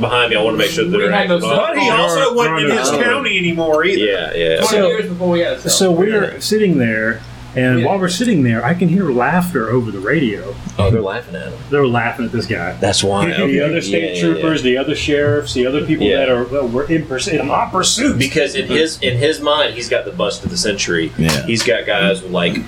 [0.00, 0.36] behind me.
[0.36, 1.90] I want to make sure that they're had no acting cell on." But oh, he
[1.90, 3.02] also wasn't in his Oh.
[3.02, 4.04] county anymore either.
[4.04, 4.56] Yeah, yeah.
[4.56, 7.20] Twenty So- years before we had So we're sitting there,
[7.56, 7.86] and Yeah.
[7.86, 10.54] while we're sitting there, I can hear laughter over the radio.
[10.78, 11.58] Oh, they're laughing at him.
[11.70, 12.72] They're laughing at this guy.
[12.80, 13.30] That's why.
[13.30, 16.18] The other state troopers, the other sheriffs, the other people Yeah.
[16.18, 18.18] that are that were in pursuit, in hot pursuit.
[18.18, 21.12] because in his in his mind, he's got the bust of the century.
[21.18, 21.44] Yeah.
[21.46, 22.58] He's got guys with like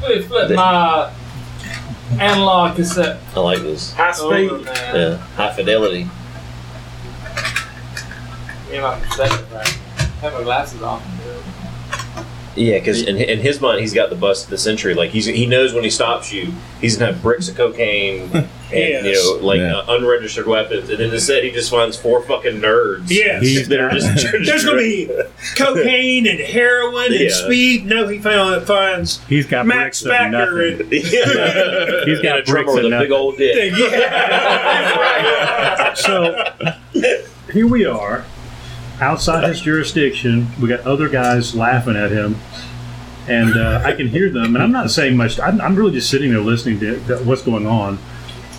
[0.00, 1.10] Please flip my
[2.20, 3.92] analog cassette I like this.
[3.94, 4.50] high speed.
[4.50, 4.94] over, man.
[4.94, 6.06] Yeah, high fidelity.
[8.70, 9.18] You know, that's
[9.52, 9.66] right.
[10.20, 11.00] Have my glasses on.
[12.56, 14.94] Yeah, because in, in his mind, he's got the bust of the century.
[14.94, 18.30] Like he's he knows when he stops you, he's gonna have bricks of cocaine
[18.72, 19.76] and you know like Yeah.
[19.78, 20.88] uh, unregistered weapons.
[20.88, 23.10] And then instead, he just finds four fucking nerds.
[23.10, 23.42] Yes.
[23.42, 24.24] He's that are just.
[24.44, 25.10] There's going to be
[25.56, 27.30] cocaine and heroin and Yeah.
[27.30, 27.86] speed.
[27.86, 30.80] No, he found finds He's got Max bricks of Spacker nothing.
[30.80, 32.04] and yeah.
[32.04, 33.12] He's got a drummer bricks with of a big nothing.
[33.12, 33.72] old dick.
[33.76, 35.94] yeah.
[35.94, 36.44] So
[37.52, 38.24] here we are,
[39.00, 40.46] outside his jurisdiction.
[40.60, 42.36] We got other guys laughing at him,
[43.28, 44.54] and uh, I can hear them.
[44.54, 45.38] And I'm not saying much.
[45.40, 47.98] I'm, I'm really just sitting there listening to, to what's going on.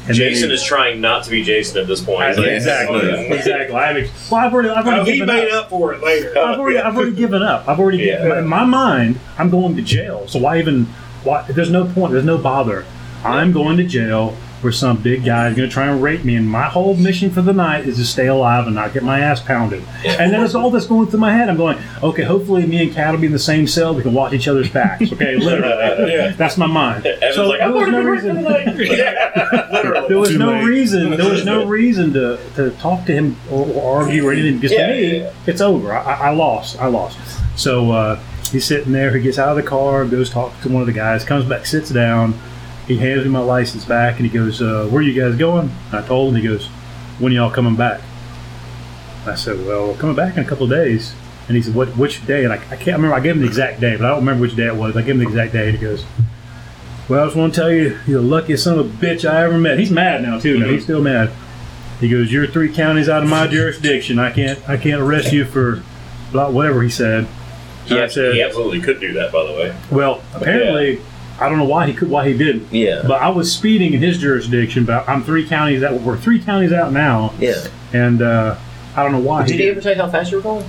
[0.08, 2.28] And Jason then- is trying not to be Jason at this point.
[2.28, 3.76] He's like, exactly, "Oh, yeah." exactly.
[3.76, 5.64] I haven't, well, I've already, I've Oh, already he given made up.
[5.64, 6.38] up for it later.
[6.38, 7.68] I've already, I've already given up.
[7.68, 8.22] I've already Yeah.
[8.22, 9.20] given, in my mind.
[9.40, 10.28] I'm going to jail.
[10.28, 10.86] So why even?
[11.24, 11.42] Why?
[11.50, 12.12] There's no point.
[12.12, 12.86] There's no bother.
[13.24, 16.36] I'm going to jail where some big guy is going to try and rape me,
[16.36, 19.20] and my whole mission for the night is to stay alive and not get my
[19.22, 19.82] ass pounded.
[20.04, 21.48] And then it's all that's going through my head.
[21.50, 23.96] I'm going, okay, hopefully me and Cat will be in the same cell.
[23.96, 25.06] We can watch each other's backs.
[25.16, 26.12] Okay, literally.
[26.12, 26.32] Yeah.
[26.32, 27.06] That's my mind.
[27.06, 28.44] Evan's so like, there was no to reason.
[28.44, 30.08] Literally.
[30.08, 30.64] There was Too no late.
[30.66, 31.10] reason.
[31.12, 34.56] There was no reason to, to talk to him or, or argue or anything.
[34.60, 35.32] Because Yeah, to me, yeah, yeah.
[35.48, 35.94] it's over.
[35.94, 36.80] I, I I lost.
[36.80, 37.18] I lost.
[37.58, 38.20] So uh,
[38.52, 39.16] he's sitting there.
[39.16, 41.66] He gets out of the car, goes talk to one of the guys, comes back,
[41.66, 42.34] sits down,
[42.88, 46.02] he hands me my license back and he goes, uh, "Where you guys going?" I
[46.02, 46.42] told him.
[46.42, 46.68] He goes,
[47.20, 48.02] "When y'all coming back?"
[49.26, 51.14] I said, "Well, we're coming back in a couple of days."
[51.48, 51.90] And he said, "What?
[51.98, 53.14] Which day?" And I, I can't remember.
[53.16, 54.96] I gave him the exact day, but I don't remember which day it was.
[54.96, 56.06] I gave him the exact day, and he goes,
[57.10, 59.44] "Well, I just want to tell you, you're the luckiest son of a bitch I
[59.44, 60.60] ever met." He's mad now too.
[60.60, 61.32] No, he's still mad.
[62.00, 64.20] He goes, "You're three counties out of my jurisdiction.
[64.20, 65.82] I can't, I can't arrest you for
[66.32, 67.28] blah, whatever he said."
[67.86, 69.76] He, And I said, he absolutely could do that, by the way.
[69.92, 71.00] "Well, apparently,
[71.40, 73.04] I don't know why he could, why he didn't." Yeah.
[73.08, 76.00] But I was speeding in his jurisdiction, but I'm three counties out.
[76.02, 77.56] We're three counties out now, Yeah.
[77.94, 78.56] and uh,
[78.96, 79.44] I don't know why.
[79.46, 79.72] Did he didn't.
[79.72, 80.66] ever tell you how fast you were going?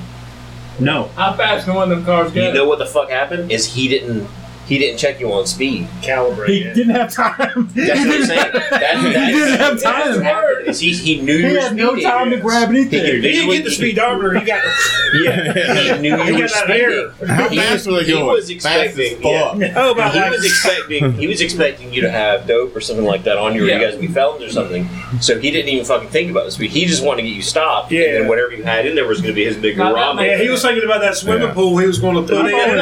[0.79, 1.05] No.
[1.17, 2.47] How fast can one of them cars go?
[2.49, 3.51] You know what the fuck happened?
[3.51, 4.29] Is he didn't
[4.67, 5.87] he didn't check you on speed.
[6.03, 6.49] Calibrate.
[6.49, 6.75] He it.
[6.75, 7.71] didn't have time.
[7.75, 8.53] That's what I'm saying.
[8.57, 10.23] That, that's, He didn't have that's what time.
[10.23, 12.11] happened, Is he, he knew He you were had no speeding.
[12.11, 13.01] time to grab He anything.
[13.01, 14.39] could He didn't get the speedometer.
[14.39, 14.63] He got
[15.23, 17.13] Yeah, he knew He you were got that air.
[17.15, 17.35] speeding.
[17.35, 18.27] How He fast was- were they he going?
[18.27, 19.59] was Fast as expecting- fuck.
[19.59, 19.73] yeah.
[19.77, 23.05] oh about he like was expecting he was expecting you to have dope or something
[23.05, 23.79] like that on you, or Yeah.
[23.79, 24.89] you guys would be felons or something.
[25.21, 26.71] So he didn't even fucking think about the speed.
[26.71, 27.93] He just wanted to get you stopped.
[27.93, 28.05] Yeah.
[28.05, 30.17] And then whatever you had in there was going to be his big Now, that
[30.17, 30.27] ramen.
[30.27, 31.55] Yeah, he was thinking about that swimming Yeah.
[31.55, 32.79] pool he was going to put I've in.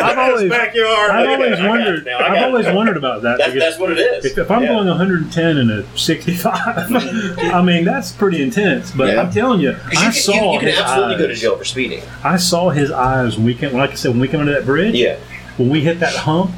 [0.00, 1.09] I've in his backyard.
[1.10, 2.04] I've always I got it wondered.
[2.06, 2.18] now.
[2.18, 2.74] I I've got always it.
[2.74, 3.38] wondered about that.
[3.38, 4.24] That's, that's what it is.
[4.24, 4.68] if, if I'm Yeah.
[4.68, 8.90] going 110 in a 65, I mean that's pretty intense.
[8.90, 9.22] But Yeah.
[9.22, 11.34] I'm telling you, 'Cause I you, saw can, you, you can his absolutely go to
[11.34, 12.02] jail for speeding.
[12.24, 13.72] I saw his eyes when we came.
[13.74, 15.16] Like I said, when we came under that bridge, Yeah.
[15.56, 16.50] when we hit that hump,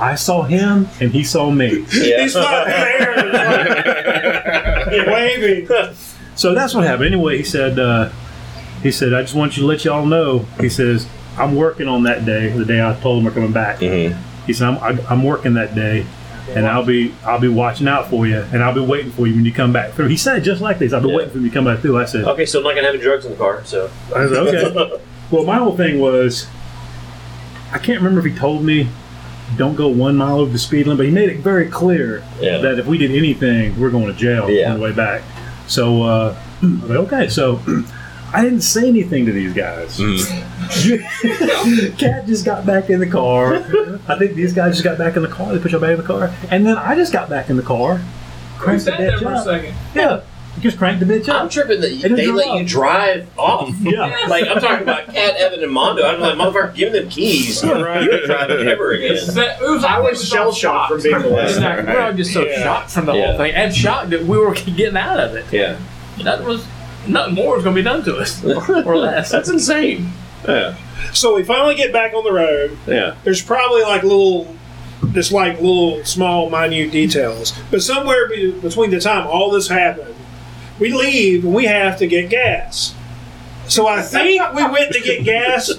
[0.00, 1.84] I saw him and he saw me.
[1.92, 2.22] Yeah.
[2.22, 2.66] He's not
[3.76, 5.04] there.
[5.06, 5.68] waving.
[6.34, 7.14] So that's what happened.
[7.14, 8.10] Anyway, he said, uh,
[8.82, 10.40] he said, I just want you to let y'all know.
[10.60, 11.06] He says,
[11.36, 13.78] I'm working on that day, the day I told him we're coming back.
[13.78, 14.16] Mhm.
[14.46, 16.06] He said, I'm, I, I'm working that day,
[16.54, 19.34] and I'll be I'll be watching out for you, and I'll be waiting for you
[19.34, 20.08] when you come back through.
[20.08, 20.92] He said just like this.
[20.92, 21.16] I'll be Yeah.
[21.16, 21.98] waiting for you to come back through.
[21.98, 23.90] I said, Okay, so I'm not going to have any drugs in the car, so.
[24.14, 25.00] I said, okay.
[25.30, 26.46] well, my whole thing was,
[27.72, 28.88] I can't remember if he told me,
[29.56, 32.58] don't go one mile over the speed limit, but he made it very clear Yeah.
[32.58, 34.70] that if we did anything, we're going to jail Yeah.
[34.72, 35.22] on the way back.
[35.66, 37.60] So, uh, like, okay, so
[38.34, 39.98] I didn't say anything to these guys.
[39.98, 41.94] Mm.
[41.98, 43.54] Cat just got back in the car.
[44.08, 45.52] I think these guys just got back in the car.
[45.54, 47.62] They put your back in the car, and then I just got back in the
[47.62, 49.44] car, We cranked the sat there bitch for a up.
[49.44, 49.74] second.
[49.94, 50.20] Yeah,
[50.60, 51.42] just cranked the bitch up.
[51.42, 52.58] I'm tripping that It they let wrong.
[52.58, 53.74] you drive off.
[53.80, 54.26] Yeah.
[54.28, 56.02] Like, I'm talking about Cat, Evan, and Mondo.
[56.04, 57.62] I'm like, motherfucker, give them keys.
[57.62, 59.16] You ain't driving ever again.
[59.34, 61.54] That- it was, I think was shell shocked from being the last.
[61.56, 61.94] Exactly.
[61.94, 62.62] We were just so Yeah.
[62.62, 63.26] shocked from the Yeah.
[63.28, 65.44] whole thing, and shocked that we were getting out of it.
[65.52, 65.76] Yeah.
[66.22, 66.64] That was,
[67.08, 68.42] nothing more is going to be done to us,
[68.86, 69.30] or less.
[69.30, 70.10] That's insane.
[70.46, 70.76] Yeah.
[71.12, 72.76] So we finally get back on the road.
[72.86, 73.14] Yeah.
[73.24, 74.54] There's probably like little,
[75.12, 77.52] just like little small, minute details.
[77.70, 80.14] But somewhere be- between the time all this happened,
[80.78, 82.94] we leave and we have to get gas.
[83.68, 85.70] So I think we went to get gas.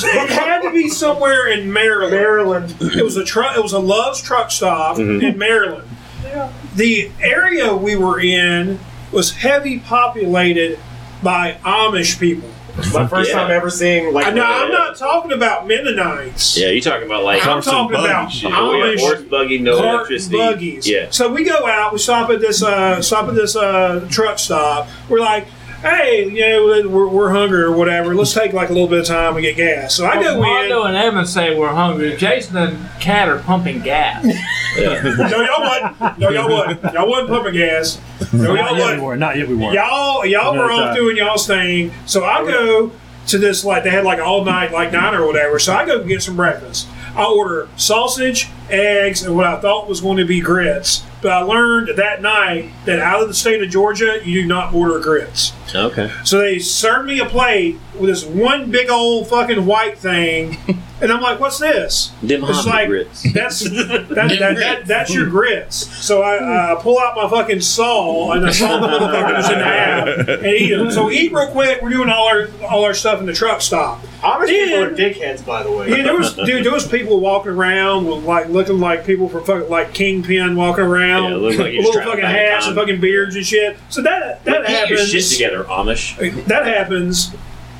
[0.00, 2.12] It had to be somewhere in Maryland.
[2.12, 2.76] Maryland.
[2.80, 3.56] It was a truck.
[3.56, 5.22] It was a Love's truck stop Mhm.
[5.22, 5.88] in Maryland.
[6.22, 6.52] Yeah.
[6.76, 8.78] The area we were in
[9.12, 10.78] was heavy populated
[11.22, 12.48] by Amish people.
[12.94, 13.40] My first Yeah.
[13.40, 14.26] time ever seeing like.
[14.26, 16.56] I know I'm not talking about Mennonites.
[16.56, 18.52] Yeah, you're talking about like I'm talking about shit.
[18.52, 20.36] oh, Amish horse buggy, no cart electricity.
[20.36, 20.88] buggies.
[20.88, 21.06] Yeah.
[21.10, 21.92] So we go out.
[21.92, 22.62] We stop at this.
[22.62, 24.88] Uh, stop at this uh, truck stop.
[25.08, 25.48] We're like,
[25.82, 28.14] hey, you know, we're, we're hungry or whatever.
[28.14, 29.94] Let's take like a little bit of time and get gas.
[29.94, 30.88] So I go Mondo in.
[30.88, 32.16] and Evan say we're hungry.
[32.16, 34.24] Jason and Cat are pumping gas.
[34.24, 34.34] Yeah.
[34.78, 36.18] No, y'all wasn't.
[36.18, 36.94] No, y'all wasn't.
[36.94, 38.00] Y'all wasn't pumping gas.
[38.32, 39.02] No, y'all yet we wasn't.
[39.02, 39.20] weren't.
[39.20, 39.74] Not yet we weren't.
[39.74, 40.94] Y'all, y'all No, were it's off not.
[40.94, 41.90] doing y'all's thing.
[42.06, 42.92] So I go
[43.28, 45.58] to this like they had like all night like diner or whatever.
[45.58, 46.86] So I go get some breakfast.
[47.16, 51.04] I order sausage, eggs, and what I thought was going to be grits.
[51.20, 54.72] But I learned that night that out of the state of Georgia, you do not
[54.72, 55.52] order grits.
[55.74, 56.12] Okay.
[56.24, 60.56] So they served me a plate with this one big old fucking white thing,
[61.00, 63.32] and I'm like, "What's this?" Dim It's Hobbit like grits.
[63.32, 65.74] that's that, that, that, that's your grits.
[65.96, 70.08] So I, I pull out my fucking saw and I saw the motherfuckers in half
[70.28, 70.90] and eat them.
[70.92, 71.82] So eat real quick.
[71.82, 74.00] We're doing all our all our stuff in the truck stop.
[74.22, 75.90] Amish people Then- are dickheads, by the way.
[75.90, 76.64] Yeah, there was dude.
[76.64, 80.84] There was people walking around with like looking like people from fucking like Kingpin walking
[80.84, 83.78] around, Yeah, it like little fucking hats and fucking beards and shit.
[83.88, 84.98] So that that happens.
[85.00, 86.44] Get your shit together, Amish.
[86.46, 87.34] That happens.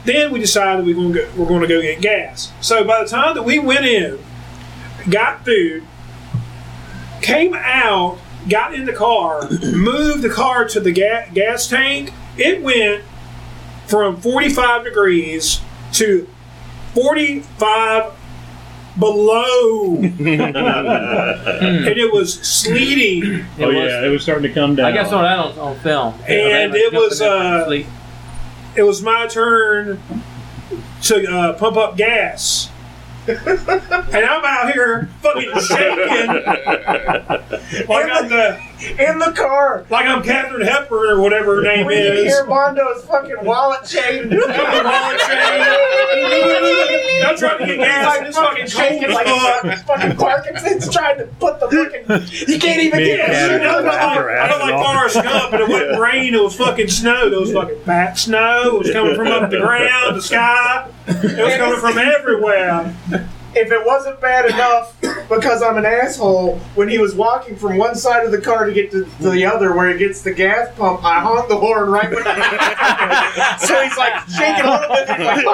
[0.05, 2.53] Then we decided we going to go, we're going to go get gas.
[2.61, 4.19] So by the time that we went in,
[5.11, 5.85] got food,
[7.21, 8.19] came out,
[8.49, 13.05] got in the car, moved the car to the ga- gas tank, it went
[13.87, 15.61] from 45 degrees
[15.93, 16.27] to
[16.95, 18.13] 45
[18.99, 23.47] below, and it was sleeting.
[23.59, 24.87] Oh yeah, it was starting to come down.
[24.87, 26.15] I guess saw that on, on film.
[26.27, 27.71] And it was, uh,
[28.77, 30.01] it was my turn
[31.03, 32.71] to uh, pump up gas.
[33.29, 33.39] and
[34.25, 36.29] I'm out here fucking shaking
[37.89, 41.97] like I'm the In the car, like I'm Katharine Hepburn or whatever her name you
[41.97, 42.33] is.
[42.33, 45.63] hear Mondo's fucking wallet chain, Wallet chain.
[47.25, 49.87] I'm trying to get gas and it's fucking shaking like fuck.
[49.87, 52.49] fucking Parkinson's trying to put the fucking.
[52.49, 54.75] You can't even get and Yeah, Katharine shit, I felt like, After I felt like
[54.75, 57.27] acid Forrest Gump, but it wasn't rain, it was fucking snow.
[57.27, 58.77] It was fucking fat snow.
[58.77, 60.89] It was coming from up the ground, the sky.
[61.09, 62.95] It was coming from everywhere.
[63.55, 64.95] If it wasn't bad enough
[65.29, 68.73] because I'm an asshole, when he was walking from one side of the car to
[68.73, 71.91] get to, to the other where he gets the gas pump, I honked the horn
[71.91, 72.23] right when
[73.59, 75.09] So he's like shaking a little bit.
[75.19, 75.45] Like,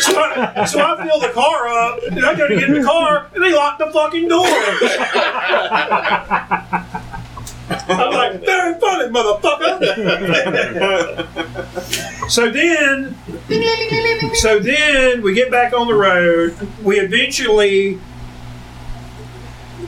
[0.00, 2.84] So I, so I fill the car up, and I go to get in the
[2.84, 4.46] car, and they lock the fucking door.
[7.88, 9.80] I'm like, very funny, motherfucker.
[12.30, 13.14] so then,
[14.34, 16.56] so then we get back on the road.
[16.82, 17.98] We eventually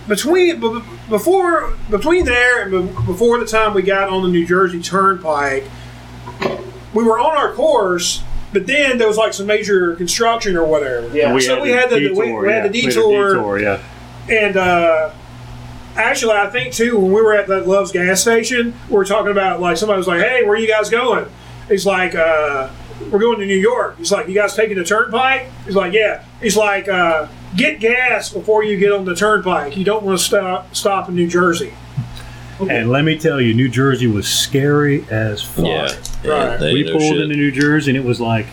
[0.09, 0.61] between
[1.09, 5.65] before between there and before the time we got on the New Jersey Turnpike,
[6.95, 8.23] we were on our course.
[8.53, 11.09] But then there was like some major construction or whatever.
[11.15, 11.35] Yeah.
[11.35, 12.89] we so we had the, we, we had the yeah.
[12.89, 13.83] Detour, detour, yeah.
[14.31, 15.11] and uh,
[15.97, 19.33] actually, I think too when we were at that Love's gas station, we were talking
[19.33, 21.27] about like somebody was like, "Hey, where are you guys going?"
[21.69, 22.69] He's like, uh,
[23.11, 26.25] "We're going to New York." He's like, "You guys taking the turnpike?" He's like, "Yeah."
[26.41, 29.77] He's like, uh, "Get gas before you get on the turnpike.
[29.77, 31.73] You don't want to stop stop in New Jersey."
[32.59, 35.67] And let me tell you, New Jersey was scary as fuck.
[35.67, 35.89] Yeah.
[36.25, 36.59] Right.
[36.59, 37.21] they we pulled shit.
[37.21, 38.47] into New Jersey and it was like,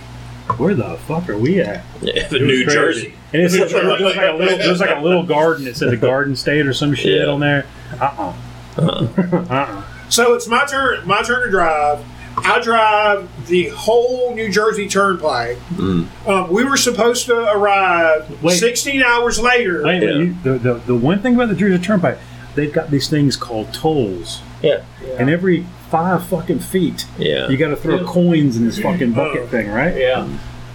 [0.58, 1.84] where the fuck are we at?
[2.02, 2.66] Yeah, New crazy.
[2.66, 3.14] Jersey.
[3.34, 3.84] And it's, it was like
[4.18, 5.66] a little, there was like a little garden.
[5.68, 7.32] It said the Garden State or some shit Yeah.
[7.34, 7.66] on there.
[8.00, 8.34] Uh
[8.78, 9.46] uh-uh.
[9.50, 9.84] uh.
[10.10, 11.08] So it's my turn.
[11.08, 12.06] My turn to drive.
[12.38, 15.58] I drive the whole New Jersey Turnpike.
[15.76, 16.28] Mm.
[16.28, 18.58] Um, we were supposed to arrive Wait.
[18.58, 19.84] 16 hours later.
[19.84, 20.10] Wait, Yeah.
[20.10, 22.18] wait, you, the, the, the one thing about the Jersey Turnpike,
[22.56, 24.42] they've got these things called tolls.
[24.64, 24.84] Yeah.
[25.20, 27.50] And every five fucking feet, Yeah.
[27.50, 29.96] you got to throw coins in this fucking bucket thing, right?
[29.96, 30.28] Yeah.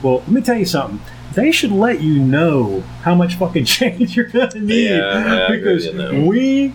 [0.02, 1.00] Well, let me tell you something.
[1.38, 5.86] They should let you know how much fucking change you're gonna need Yeah, I because
[5.86, 6.26] with you on that.
[6.26, 6.72] we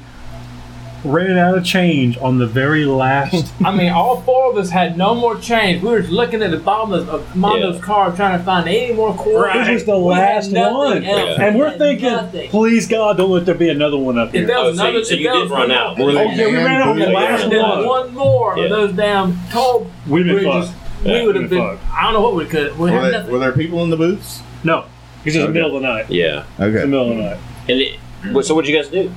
[1.03, 3.51] ran out of change on the very last.
[3.65, 5.83] I mean, all four of us had no more change.
[5.83, 7.81] We were just looking at the bottom of, of Mondo's Yeah.
[7.81, 9.53] car trying to find any more quarters.
[9.53, 9.65] Right.
[9.67, 11.39] This was the We last one, else.
[11.39, 12.49] and We we're thinking, nothing.
[12.49, 14.43] please God, don't let there be another one up here.
[14.43, 15.97] If there Oh, was so, another, so if you did was run out.
[15.97, 18.05] more- Were they Oh, yeah, we ran out on the last If there was one.
[18.05, 18.63] one more Yeah.
[18.63, 21.03] of those damn toll We'd been bridges, fucked.
[21.03, 21.77] we Yeah, would have been been.
[21.93, 22.79] I don't know what we could.
[22.79, 24.41] We Were, had they, were there people in the booths?
[24.63, 24.85] No,
[25.23, 25.47] because it's Okay.
[25.47, 26.05] the middle of the night.
[26.09, 26.39] Yeah.
[26.39, 26.85] It's the Okay.
[26.85, 27.37] middle of the night.
[27.69, 27.95] And it,
[28.31, 29.11] what- so what'd you guys do?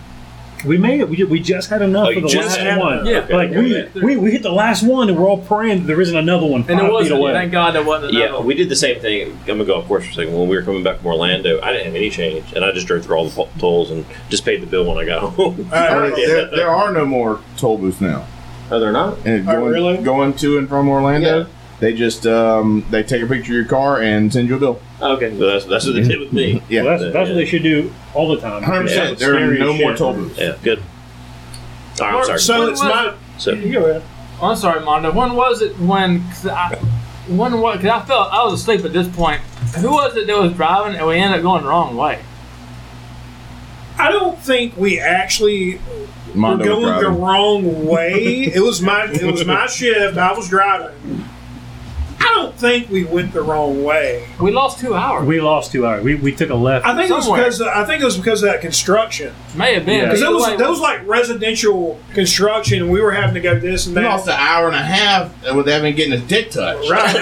[0.65, 1.09] We made it.
[1.11, 3.07] We, we just had enough Oh, for you the just last had one.
[3.07, 3.29] enough.
[3.31, 3.37] Yeah.
[3.37, 6.17] Like we, we we hit the last one and we're all praying that there isn't
[6.17, 7.21] another one and five there feet wasn't.
[7.21, 7.33] away.
[7.35, 8.13] Thank God there wasn't.
[8.13, 8.47] another Yeah, one.
[8.47, 9.33] we did the same thing.
[9.43, 10.33] I'm gonna go off course for a second.
[10.37, 12.87] When we were coming back from Orlando, I didn't have any change, and I just
[12.87, 15.69] drove through all the po- tolls and just paid the bill when I got home.
[15.71, 18.25] Uh, There, there are no more toll booths now.
[18.71, 19.19] Are they're not.
[19.27, 19.97] And Oh, going, really?
[19.99, 21.45] going to and from Orlando, Yeah.
[21.81, 24.81] They just um, they take a picture of your car and send you a bill.
[25.01, 26.63] Okay, well, that's that's what they did with me.
[26.69, 28.63] Yeah, Well, that's, that's what they should do all the time.
[28.63, 29.19] 100%.
[29.19, 29.99] There are Scary no as more shit.
[29.99, 30.39] toll booths.
[30.39, 30.83] Yeah, good.
[32.01, 32.39] All right, I'm sorry.
[32.41, 33.15] So When it's was my.
[33.39, 34.03] So You go ahead.
[34.41, 35.13] Oh, I'm sorry, Mondo.
[35.13, 36.23] When was it when?
[36.29, 36.77] Cause I,
[37.29, 37.79] when what?
[37.81, 39.41] Because I felt I was asleep at this point.
[39.81, 42.23] Who was it that was driving and we ended up going the wrong way?
[43.99, 45.81] I don't think we actually
[46.35, 47.21] Mondo were was going the driving.
[47.23, 48.45] wrong way.
[48.45, 50.19] it was my it was my shift.
[50.19, 51.25] I was driving.
[52.27, 54.27] I don't think we went the wrong way.
[54.41, 55.27] We lost two hours.
[55.27, 56.03] We lost two hours.
[56.03, 56.85] We, we took a left.
[56.85, 57.43] I think it was Somewhere.
[57.45, 59.33] because I think it was because of that construction.
[59.55, 60.05] May have been Yeah.
[60.07, 63.59] Because it was way, that was like residential construction, and we were having to go
[63.59, 64.09] this and We that.
[64.09, 66.89] lost an hour and a half with having getting a dick touch.
[66.91, 67.17] Right.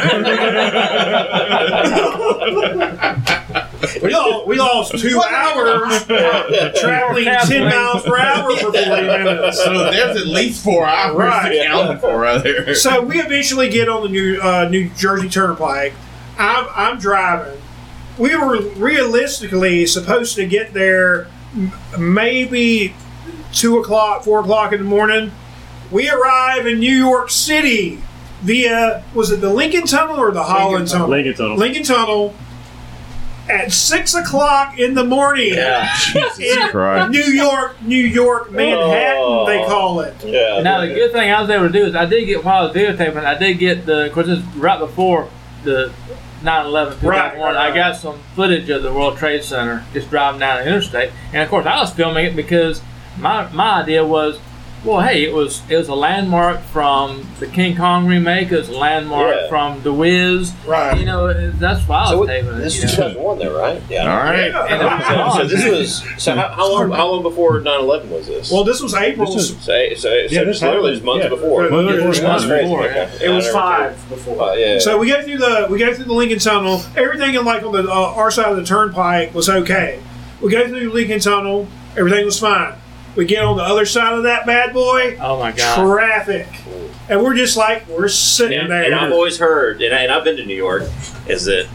[4.02, 6.05] we, lost, we lost two hours
[6.81, 9.62] traveling ten miles per hour for forty minutes.
[9.62, 11.52] So there's at least four hours Right.
[11.61, 12.74] accounted for right there.
[12.74, 15.93] So we eventually get on the New uh, New Jersey Turnpike.
[16.39, 17.61] I'm I'm driving.
[18.19, 21.27] We were realistically supposed to get there
[21.98, 22.94] maybe
[23.52, 25.32] two o'clock, four o'clock in the morning.
[25.90, 28.01] We arrive in New York City
[28.43, 31.09] via was it the Lincoln Tunnel or the Holland Tunnel?
[31.09, 31.56] Lincoln Tunnel.
[31.56, 32.35] Lincoln Tunnel
[33.48, 35.52] at six o'clock in the morning.
[35.54, 37.10] in Christ.
[37.10, 39.46] New York, New York, Manhattan, oh.
[39.46, 40.14] they call it.
[40.24, 40.60] yeah.
[40.62, 42.66] Now the good thing I was able to do is I did get while I
[42.66, 45.28] was videotaping, I did get the because it's right before
[45.64, 45.92] the
[46.42, 50.62] 9/11 Right, right, I got some footage of the World Trade Center just driving down
[50.62, 52.82] the interstate, and of course I was filming it because
[53.18, 54.38] my my idea was
[54.85, 58.52] Well, hey, it was it was a landmark from the King Kong remake.
[58.52, 59.48] It was a landmark Yeah.
[59.48, 60.52] from The Wiz.
[60.66, 60.98] Right.
[60.98, 63.09] You know, that's why I was what- taping this you was know.
[63.15, 63.82] 2001, though, right?
[63.89, 64.12] Yeah.
[64.12, 64.48] All right.
[64.51, 65.31] Yeah.
[65.32, 68.52] So, so this was so how, how long how long before 9/11 was this?
[68.52, 69.32] Well, this was April.
[69.32, 71.06] This is- so, so, so Yeah, this literally happened.
[71.06, 71.28] months Yeah.
[71.31, 71.69] before.
[71.70, 72.65] Well, Yeah, it was it months was Crazy.
[72.69, 73.09] before, Okay.
[73.23, 74.43] It was I never five before.
[74.51, 74.78] Uh, yeah.
[74.81, 76.82] So we go through the we go through the Lincoln Tunnel.
[76.94, 79.98] Everything in like on the uh, our side of the turnpike was okay.
[80.43, 81.69] We go through the Lincoln Tunnel.
[81.97, 82.74] Everything was fine.
[83.16, 85.16] We get on the other side of that bad boy.
[85.20, 85.85] Oh my god!
[85.86, 86.49] Traffic,
[87.09, 88.85] and we're just like we're sitting and, there.
[88.85, 90.82] and I've always heard, and, I, and I've been to New York,
[91.28, 91.69] is that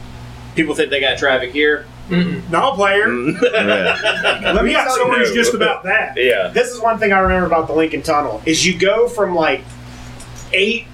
[0.55, 1.85] people think they got traffic here.
[2.09, 3.07] no player.
[3.07, 3.39] Mm.
[3.53, 4.51] Yeah.
[4.53, 6.17] Let me got tell you, stories just about that.
[6.17, 6.47] Yeah.
[6.47, 9.61] this is one thing I remember about the Lincoln Tunnel is you go from like
[10.53, 10.87] eight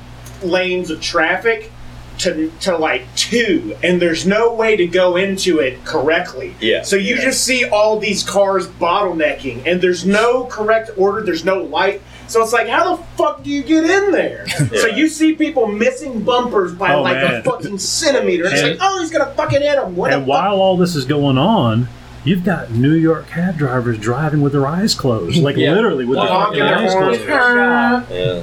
[0.43, 1.71] lanes of traffic
[2.19, 6.55] to, to like two, and there's no way to go into it correctly.
[6.59, 6.81] Yeah.
[6.83, 11.21] So you just see all these cars bottlenecking, and there's no correct order.
[11.21, 12.01] There's no light.
[12.27, 14.45] So it's like, how the fuck do you get in there?
[14.75, 17.35] So you see people missing bumpers by Oh, like man.
[17.35, 18.45] a fucking centimeter.
[18.45, 19.95] It's And- like, oh, he's gonna fucking hit him.
[19.95, 21.87] What And the while all this is going on,
[22.23, 25.73] you've got New York cab drivers driving with their eyes closed, like Yeah.
[25.73, 27.29] literally with their Well, fucking honking eyes closed.
[27.29, 28.05] horns.
[28.11, 28.41] Yeah.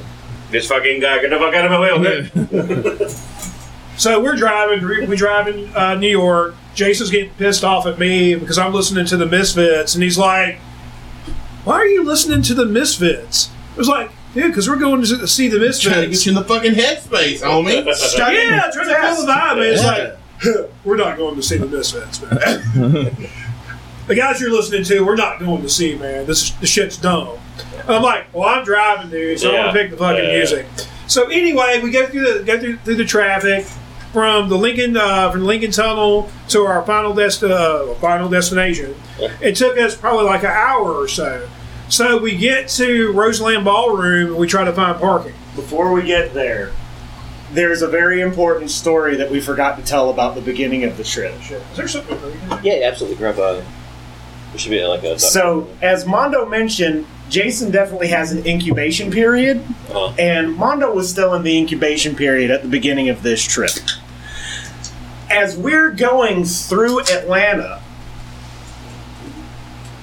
[0.52, 3.14] This fucking guy, get the fuck out of my way, okay?
[4.02, 4.84] So we're driving.
[5.08, 6.56] We drive in uh, New York.
[6.74, 10.58] Jason's getting pissed off at me because I'm listening to the Misfits, and he's like,
[11.62, 15.28] "Why are you listening to the Misfits?" I was like, "Dude, because we're going to
[15.28, 17.84] see the Misfits." Trying to get you in the fucking headspace, homie.
[18.18, 19.58] Yeah, trying to feel the vibe.
[19.58, 19.72] Man.
[19.72, 22.30] It's like, we're not going to see the Misfits, man.
[24.08, 26.26] the guys you're listening to, we're not going to see, man.
[26.26, 27.38] This is, the shit's dumb.
[27.82, 30.38] And I'm like, well, I'm driving, dude, so I'm gonna pick the fucking Yeah.
[30.38, 30.66] music.
[31.06, 33.64] So anyway, we go through the go through, through the traffic
[34.12, 38.94] from the Lincoln uh, from the Lincoln Tunnel to our final dest uh, final destination.
[39.40, 41.48] It took us probably like an hour or so.
[41.88, 45.34] So we get to Roseland Ballroom and we try to find parking.
[45.54, 46.72] Before we get there,
[47.52, 51.04] there's a very important story that we forgot to tell about the beginning of the
[51.04, 51.34] trip.
[51.42, 52.18] Is there something?
[52.62, 53.18] Yeah, absolutely.
[53.18, 53.64] Grab a.
[54.50, 55.18] There should be like a.
[55.18, 60.14] So, as Mondo mentioned, Jason definitely has an incubation period, Uh-huh.
[60.18, 63.70] and Mondo was still in the incubation period at the beginning of this trip.
[65.32, 67.80] As we're going through Atlanta,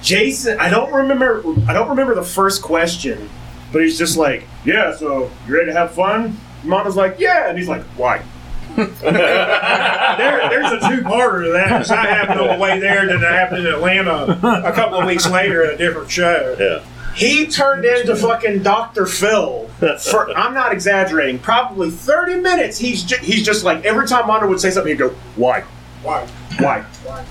[0.01, 3.29] Jason, I don't remember I don't remember the first question,
[3.71, 7.57] but he's just like, "Yeah, so you ready to have fun?" Mondo's like, "Yeah," and
[7.57, 8.21] he's like, "Why?"
[8.75, 11.69] There, there's a two-parter to that.
[11.69, 15.05] 'cause that happened on the way there, then it happened in Atlanta a couple of
[15.05, 16.55] weeks later at a different show.
[16.59, 16.79] Yeah.
[17.15, 19.05] He turned into fucking Dr.
[19.05, 19.67] Phil
[20.09, 22.77] for I'm not exaggerating, probably 30 minutes.
[22.77, 25.63] He's ju- he's just like every time Mondo would say something, he'd go, "Why?
[26.01, 26.25] Why?
[26.59, 26.81] Why?
[27.03, 27.25] Why?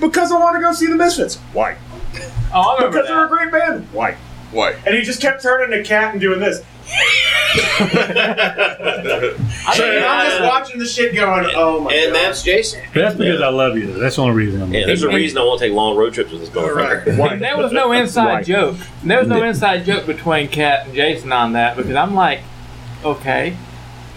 [0.00, 1.36] Because I want to go see the Misfits.
[1.52, 1.76] Why?
[2.54, 3.86] Oh, I remember Because they're a great band.
[3.92, 4.16] Why?"
[4.52, 4.76] Why?
[4.86, 6.62] And he just kept turning to cat and doing this.
[6.86, 6.92] I
[9.76, 12.82] So think- I'm just uh, watching the shit going, "Oh my And god." that's Jason.
[12.94, 13.92] That's because I love you.
[13.98, 14.72] That's the only reason I'm.
[14.72, 17.16] Yeah, there's a reason I won't take long road trips with this motherfucker.
[17.18, 17.36] Why?
[17.36, 18.42] There was no inside Why?
[18.42, 18.76] joke.
[19.02, 22.40] There was no inside joke between Kat and Jason on that because I'm like,
[23.04, 23.56] okay.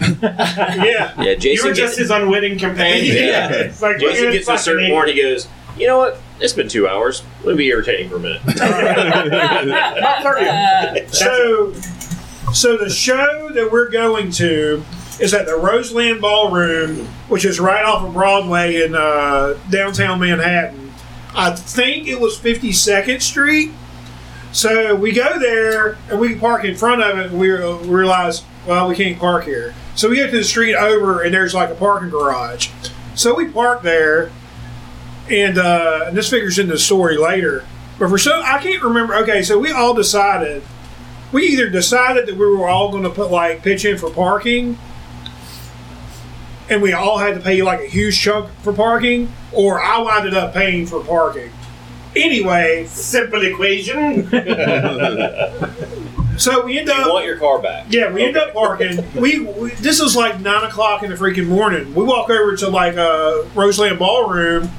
[0.00, 1.20] Yeah.
[1.20, 3.16] Yeah, Jason, You Jason were just gets, his unwitting companion.
[3.16, 3.48] Yeah.
[3.50, 5.10] It's like, Jason look at gets to a this certain fucking point.
[5.10, 6.20] He goes, you know what?
[6.40, 7.24] It's been two hours.
[7.42, 8.42] Let me be irritating for a minute.
[9.66, 11.08] Not 30.
[11.12, 11.72] So,
[12.52, 14.84] so the show that we're going to
[15.20, 20.92] is at the Roseland Ballroom, which is right off of Broadway in uh, downtown Manhattan.
[21.34, 23.72] I think it was 52nd Street.
[24.52, 28.88] So we go there and we park in front of it, and we realize, well,
[28.88, 29.74] we can't park here.
[29.94, 32.70] So we get to the street over, and there's like a parking garage.
[33.14, 34.30] So we park there,
[35.28, 37.64] and, uh, and this figures into the story later.
[37.98, 39.14] But for so I can't remember.
[39.16, 40.62] Okay, so we all decided
[41.32, 44.78] we either decided that we were all going to put like pitch in for parking,
[46.70, 50.34] and we all had to pay like a huge chunk for parking, or I winded
[50.34, 51.50] up paying for parking.
[52.16, 54.28] Anyway, Simple equation.
[56.38, 57.86] so we end You up want your car back.
[57.90, 59.04] yeah, we end up parking.
[59.14, 61.94] We, we this is like nine o'clock in the freaking morning.
[61.94, 64.70] We walk over to like a Roseland Ballroom.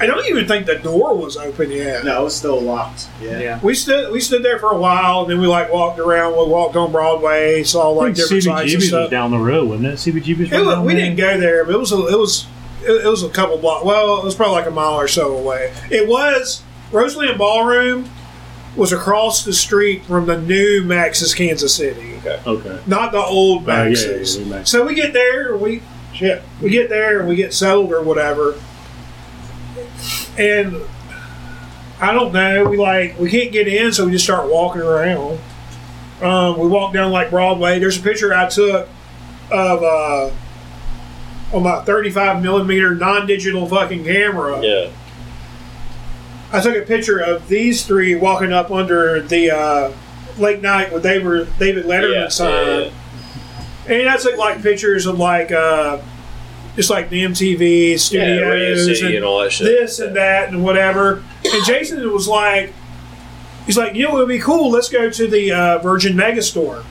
[0.00, 2.04] I don't even think the door was open yet.
[2.04, 3.08] no, it's still locked.
[3.20, 3.38] Yeah.
[3.38, 3.60] Yeah.
[3.62, 6.32] We stood we stood there for a while, and then we like walked around.
[6.32, 9.00] We walked on Broadway, saw like different sites and CBGB's stuff.
[9.02, 9.96] was down the road, wasn't it?
[9.96, 11.02] CBGB's It was was, down we there?
[11.04, 12.46] didn't go there, but it was a, it was
[12.82, 13.84] it, it was a couple block.
[13.84, 15.72] Well, it was probably like a mile or so away.
[15.90, 16.62] It was
[16.92, 18.08] Roseland Ballroom
[18.76, 22.40] was across the street from the new Max's Kansas City, Okay.
[22.46, 22.78] okay.
[22.86, 24.38] not the old Oh, yeah, yeah, Max's.
[24.38, 24.70] yeah, Max's.
[24.70, 25.82] So we get there, we
[26.14, 28.54] shit, we get there and we get settled or whatever,
[30.38, 30.76] and
[32.00, 32.64] I don't know.
[32.68, 35.38] We like we can't get in, so we just start walking around.
[36.22, 37.78] Um, we walk down like Broadway.
[37.78, 38.88] There's a picture I took
[39.50, 40.30] of uh,
[41.52, 44.60] on my 35 millimeter non-digital fucking camera.
[44.62, 44.90] Yeah.
[46.52, 49.92] I took a picture of these three walking up under the uh,
[50.38, 52.92] late night with David David Letterman Yeah, sign.
[53.88, 55.98] yeah, And I took like pictures of like uh,
[56.80, 59.66] just like the MTV studios City and and all that shit.
[59.66, 61.22] this and that and whatever.
[61.44, 62.72] And Jason was like,
[63.66, 64.70] he's like, you know, it would be cool.
[64.70, 66.84] Let's go to the uh, Virgin Megastore.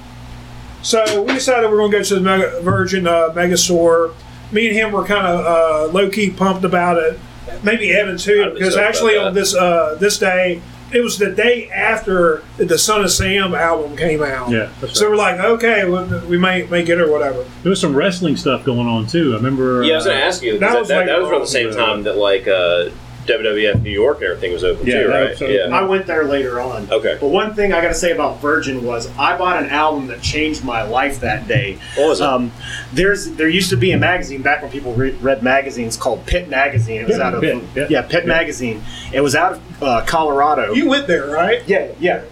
[0.83, 4.13] So we decided we are going to go to the Mega, Virgin uh, Megastore.
[4.51, 7.19] Me and him were kind of uh, low key pumped about it.
[7.63, 10.61] Maybe Evan too, because actually on this uh, this day,
[10.91, 14.49] it was the day after the Son of Sam album came out.
[14.49, 17.45] Yeah, that's So we're like, okay, we, we may may get it or whatever.
[17.63, 19.33] there was some wrestling stuff going on too.
[19.33, 19.83] I remember.
[19.83, 20.51] Yeah, I was uh, going to ask you.
[20.59, 22.89] That That, was that, like that was around the same time that like uh,
[23.29, 25.29] WWF New York and everything was open Yeah, too, right?
[25.29, 25.53] was open.
[25.55, 25.75] Yeah.
[25.77, 26.91] I went there later on.
[26.91, 27.17] Okay.
[27.19, 30.21] But one thing I got to say about Virgin was I bought an album that
[30.21, 31.77] changed my life that day.
[31.95, 32.25] What was it?
[32.27, 32.51] Um,
[32.93, 36.49] there's there used to be a magazine back when people re- read magazines called Pit
[36.49, 37.01] Magazine.
[37.01, 37.87] It was Yeah, out of Pitt, yeah.
[37.89, 38.81] yeah Pit Magazine.
[39.13, 40.73] It was out of uh, Colorado.
[40.73, 41.61] You went there, right?
[41.67, 42.23] Yeah, yeah.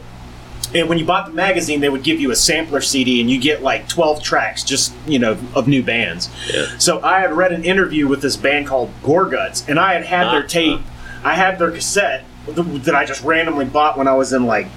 [0.75, 3.39] And when you bought the magazine, they would give you a sampler CD, and you
[3.39, 6.29] get like twelve tracks, just you know, of new bands.
[6.53, 6.77] Yeah.
[6.77, 10.31] So I had read an interview with this band called Gorguts, and I had had
[10.33, 10.47] their Ah.
[10.47, 10.81] tape,
[11.23, 14.67] I had their cassette that I just randomly bought when I was in like,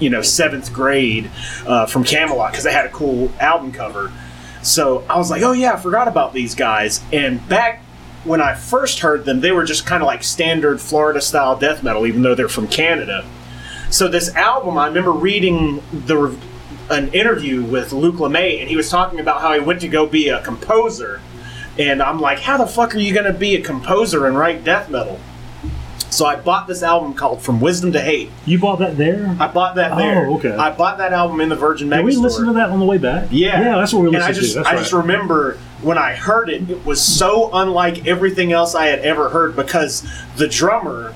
[0.00, 1.30] you know, seventh grade
[1.66, 4.12] uh, from Camelot because they had a cool album cover.
[4.62, 7.00] So I was like, oh yeah, I forgot about these guys.
[7.12, 7.82] And back
[8.24, 11.82] when I first heard them, they were just kind of like standard Florida style death
[11.82, 13.24] metal, even though they're from Canada.
[13.90, 16.34] So this album, I remember reading the
[16.90, 20.06] an interview with Luc Lemay, and he was talking about how he went to go
[20.06, 21.20] be a composer.
[21.78, 24.64] And I'm like, how the fuck are you going to be a composer and write
[24.64, 25.20] death metal?
[26.10, 28.30] So I bought this album called From Wisdom to Hate.
[28.44, 29.36] You bought that there?
[29.38, 30.26] I bought that there.
[30.26, 30.50] Oh, okay.
[30.50, 31.96] I bought that album in the Virgin Megastore.
[31.98, 33.28] Did we listen to that on the way back?
[33.30, 34.58] Yeah, Yeah, that's what we and listened I just, to.
[34.58, 34.78] That's I right.
[34.80, 39.28] just remember when I heard it, it was so unlike everything else I had ever
[39.28, 40.04] heard because
[40.36, 41.14] the drummer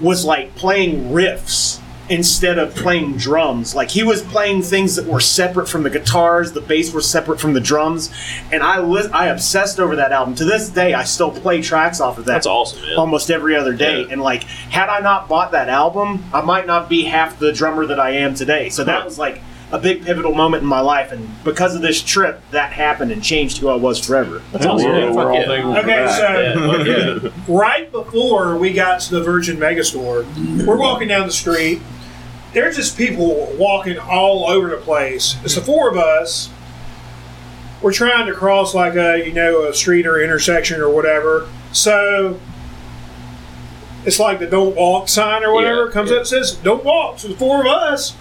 [0.00, 3.74] was like playing riffs instead of playing drums.
[3.74, 7.40] Like he was playing things that were separate from the guitars, the bass was separate
[7.40, 8.10] from the drums,
[8.50, 10.34] and I li- I obsessed over that album.
[10.36, 12.96] To this day, I still play tracks off of that That's awesome, man.
[12.98, 14.02] almost every other day.
[14.02, 14.08] Yeah.
[14.10, 17.86] And like, had I not bought that album, I might not be half the drummer
[17.86, 18.68] that I am today.
[18.68, 19.40] So that was like
[19.72, 23.22] a big pivotal moment in my life, and because of this trip, that happened and
[23.24, 24.42] changed who I was forever.
[24.52, 24.90] That's awesome.
[24.90, 25.78] Yeah, all yeah.
[25.78, 26.54] Okay, that.
[26.54, 27.32] so yeah.
[27.48, 31.80] right before we got to the Virgin Megastore, we're walking down the street.
[32.52, 35.36] There's just people walking all over the place.
[35.42, 36.50] It's the four of us.
[37.80, 41.48] We're trying to cross like a you know a street or intersection or whatever.
[41.72, 42.38] So
[44.04, 46.16] it's like the "Don't Walk" sign or whatever Yeah, comes yeah.
[46.16, 48.14] up and says "Don't walk." So the four of us,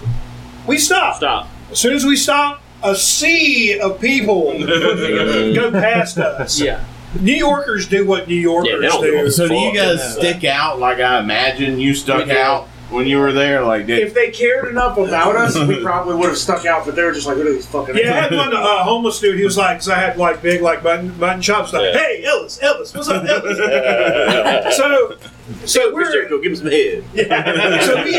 [0.67, 1.15] we stop.
[1.17, 1.47] Stop.
[1.71, 6.59] As soon as we stop, a sea of people go past us.
[6.59, 6.83] Yeah.
[7.19, 9.29] New Yorkers do what New Yorkers Yeah, don't do.
[9.29, 10.09] So do you guys yeah.
[10.11, 12.37] stick out like I imagine you stuck We do.
[12.39, 13.63] out when you were there?
[13.63, 16.85] Like, did, If they cared enough about us, we probably would have stuck out.
[16.85, 19.19] But they were just like, "Look at these fucking." Yeah, I had one uh, homeless
[19.19, 19.37] dude.
[19.37, 21.73] He was like, because I had like big like button button chops.
[21.73, 21.99] Like, Yeah.
[21.99, 23.57] hey, Ellis, Ellis, what's up, Ellis?
[24.77, 25.17] so,
[25.65, 25.93] so Mr.
[25.93, 27.03] we're Go give him some head.
[27.83, 28.13] so we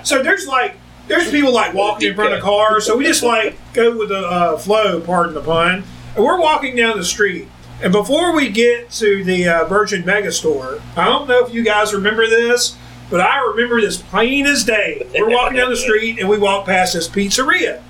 [0.04, 0.76] so there's like
[1.12, 2.86] there's people like walking in front of cars.
[2.86, 5.00] So we just like go with the uh, flow.
[5.00, 5.84] Pardon the pun.
[6.16, 7.48] And we're walking down the street.
[7.82, 11.92] And before we get to the uh, Virgin Megastore, I don't know if you guys
[11.92, 12.76] remember this,
[13.10, 15.06] but I remember this plain as day.
[15.14, 17.82] We're walking down the street and we walk past this pizzeria.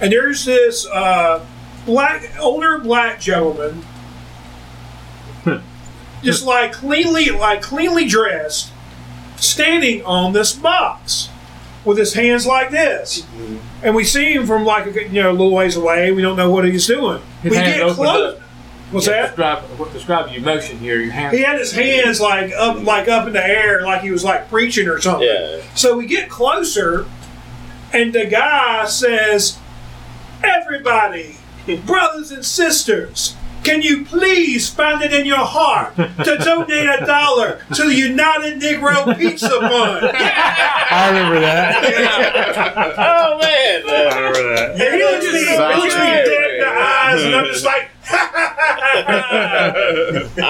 [0.00, 1.44] And there's this uh,
[1.84, 3.84] black, older black gentleman,
[6.22, 8.72] just like cleanly, like cleanly dressed,
[9.36, 11.28] standing on this box
[11.84, 13.22] with his hands like this.
[13.22, 13.56] Mm-hmm.
[13.84, 16.12] And we see him from like a, you know a little ways away.
[16.12, 17.20] We don't know what he's doing.
[17.42, 18.34] His we get close.
[18.36, 18.40] up.
[18.92, 19.26] What's Yeah, that?
[19.28, 21.00] Describe, what- describe your motion here.
[21.00, 21.34] Your hands.
[21.36, 24.48] He had his hands like up, like up in the air, like he was like
[24.50, 25.26] preaching or something.
[25.26, 25.62] Yeah.
[25.74, 27.06] So we get closer,
[27.92, 29.58] and the guy says,
[30.44, 31.36] "Everybody,
[31.86, 33.34] brothers and sisters."
[33.64, 38.60] Can you please find it in your heart to donate a dollar to the United
[38.60, 40.10] Negro Pizza Fund?
[40.14, 41.84] I remember that.
[42.98, 43.82] Oh man.
[43.86, 44.70] I remember that.
[44.72, 47.90] And he looks me, he looks me dead in the eyes, and I'm just like,
[48.12, 49.70] I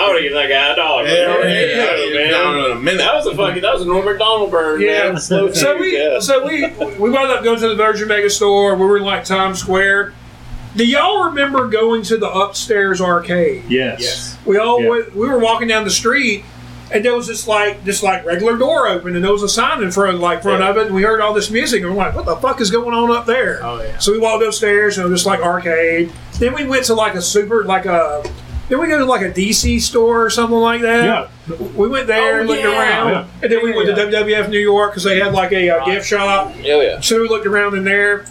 [0.09, 1.06] would have given that guy a dollar.
[1.06, 2.30] Hell yeah, Yeah, man.
[2.30, 2.98] down in a minute.
[2.98, 3.62] That was a fucking.
[3.62, 4.80] That was a Norm Macdonald burn.
[4.80, 5.10] Yeah.
[5.12, 5.20] Man.
[5.20, 6.18] Slow so we yeah.
[6.18, 6.66] so we
[6.98, 8.74] we wound up going to the Virgin Mega Store.
[8.74, 10.14] We were in like Times Square.
[10.76, 13.64] Do y'all remember going to the upstairs arcade?
[13.68, 14.36] Yes.
[14.46, 14.88] We all Yeah.
[14.88, 16.44] went, we were walking down the street,
[16.90, 19.82] and there was this like this like regular door open, and there was a sign
[19.82, 22.14] in front like front of it, and we heard all this music, and we're like,
[22.14, 23.60] what the fuck is going on up there?
[23.62, 23.98] Oh, yeah.
[23.98, 26.10] So we walked upstairs, and it was just like arcade.
[26.38, 28.22] Then we went to like a super like a.
[28.68, 31.04] Then we go to like a DC store or something like that.
[31.50, 31.56] Yeah.
[31.76, 32.80] We went there Oh, and looked yeah.
[32.80, 33.24] around, Yeah.
[33.42, 36.06] and then we went to WWF New York because they had like a uh, gift
[36.06, 36.52] shop.
[36.56, 36.98] Oh yeah.
[37.00, 38.24] So we looked around in there.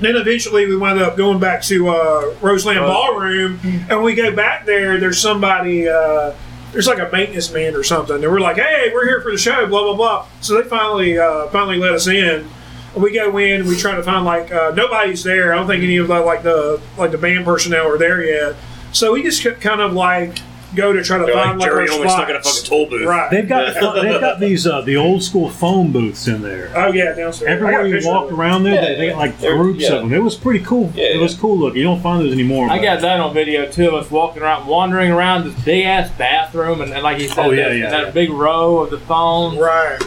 [0.00, 4.66] Then eventually we wound up going back to uh, Roseland Ballroom, and we go back
[4.66, 4.98] there.
[4.98, 5.88] There's somebody.
[5.88, 6.34] Uh,
[6.72, 8.16] there's like a maintenance man or something.
[8.16, 10.26] And we're like, "Hey, we're here for the show." Blah blah blah.
[10.40, 12.48] So they finally uh, finally let us in.
[12.96, 13.60] We go in.
[13.60, 15.52] and We try to find like uh, nobody's there.
[15.52, 18.56] I don't think any of the like the like the band personnel are there yet.
[18.92, 20.38] So we just kind of like
[20.74, 22.64] go to try to They're find like like, Jerry our only stuck in a fucking
[22.64, 23.06] toll booth.
[23.06, 23.30] Right.
[23.30, 26.72] They've got they've got these uh, the old school phone booths in there.
[26.74, 27.50] oh yeah, downstairs.
[27.50, 29.92] Everywhere you picture of walked around there, Yeah, they, they got like groups yeah.
[29.94, 30.12] of them.
[30.12, 30.92] It was pretty cool.
[30.94, 31.78] Yeah, it was cool looking.
[31.78, 32.68] You don't find those anymore.
[32.70, 33.88] I got that on video too.
[33.88, 37.46] of us walking around, wandering around this big ass bathroom, and, and like you said,
[37.46, 38.10] Oh, yeah, that, yeah, that yeah.
[38.10, 39.58] big row of the phones.
[39.58, 39.98] Right.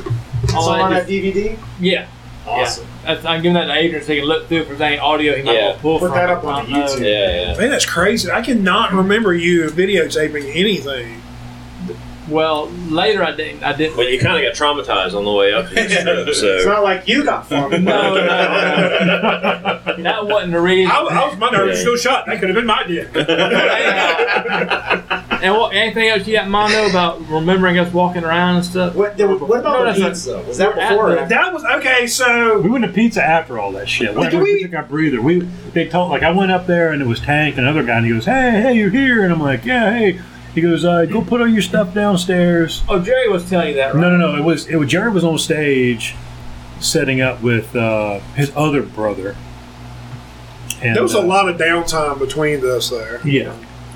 [0.55, 2.07] all So on that DVD, yeah,
[2.45, 2.87] awesome.
[3.07, 3.13] Yeah.
[3.13, 5.35] That's, I'm giving that to Adrian so he can look through if there's any audio
[5.35, 5.65] he might Yeah.
[5.65, 6.17] want to pull Put from.
[6.17, 6.37] that it.
[6.37, 6.85] up on I don't the know.
[6.85, 6.99] YouTube.
[7.01, 7.57] Yeah, yeah.
[7.57, 8.31] Man, that's crazy.
[8.31, 11.21] I cannot remember you videotaping anything.
[12.29, 13.63] Well, later I didn't.
[13.63, 13.95] I didn't.
[13.95, 16.83] But you kind of got traumatized on the way up to this trip, It's not
[16.83, 17.83] like you got farmed.
[17.83, 20.03] No, no, no.
[20.03, 20.91] that wasn't the reason.
[20.91, 21.81] I, I was my nerves Yeah.
[21.81, 22.25] still shot.
[22.25, 23.09] That could have been my dick.
[25.43, 28.65] and what, anything else you got in mind though about remembering us walking around and
[28.65, 28.95] stuff?
[28.95, 30.43] What, there, what about No, the that's not- pizza?
[30.47, 31.11] Was that before?
[31.13, 31.35] or after?
[31.35, 32.07] That was okay.
[32.07, 34.15] So We went to pizza after all that shit.
[34.15, 35.21] Like, we, we- took our breather.
[35.21, 35.39] We
[35.73, 38.05] they told like I went up there and it was Tank and another guy and
[38.05, 40.19] he goes, "Hey, hey, you're here," and I'm like, "Yeah, hey."
[40.53, 43.93] He goes, uh, "Go put all your stuff downstairs." Oh, Jerry was telling you that,
[43.93, 44.01] right?
[44.01, 44.35] No, no, no.
[44.35, 46.15] It was it was Jared was on stage,
[46.79, 49.35] setting up with uh, his other brother.
[50.81, 53.25] And, there was a uh, lot of downtime between us there.
[53.27, 53.55] Yeah,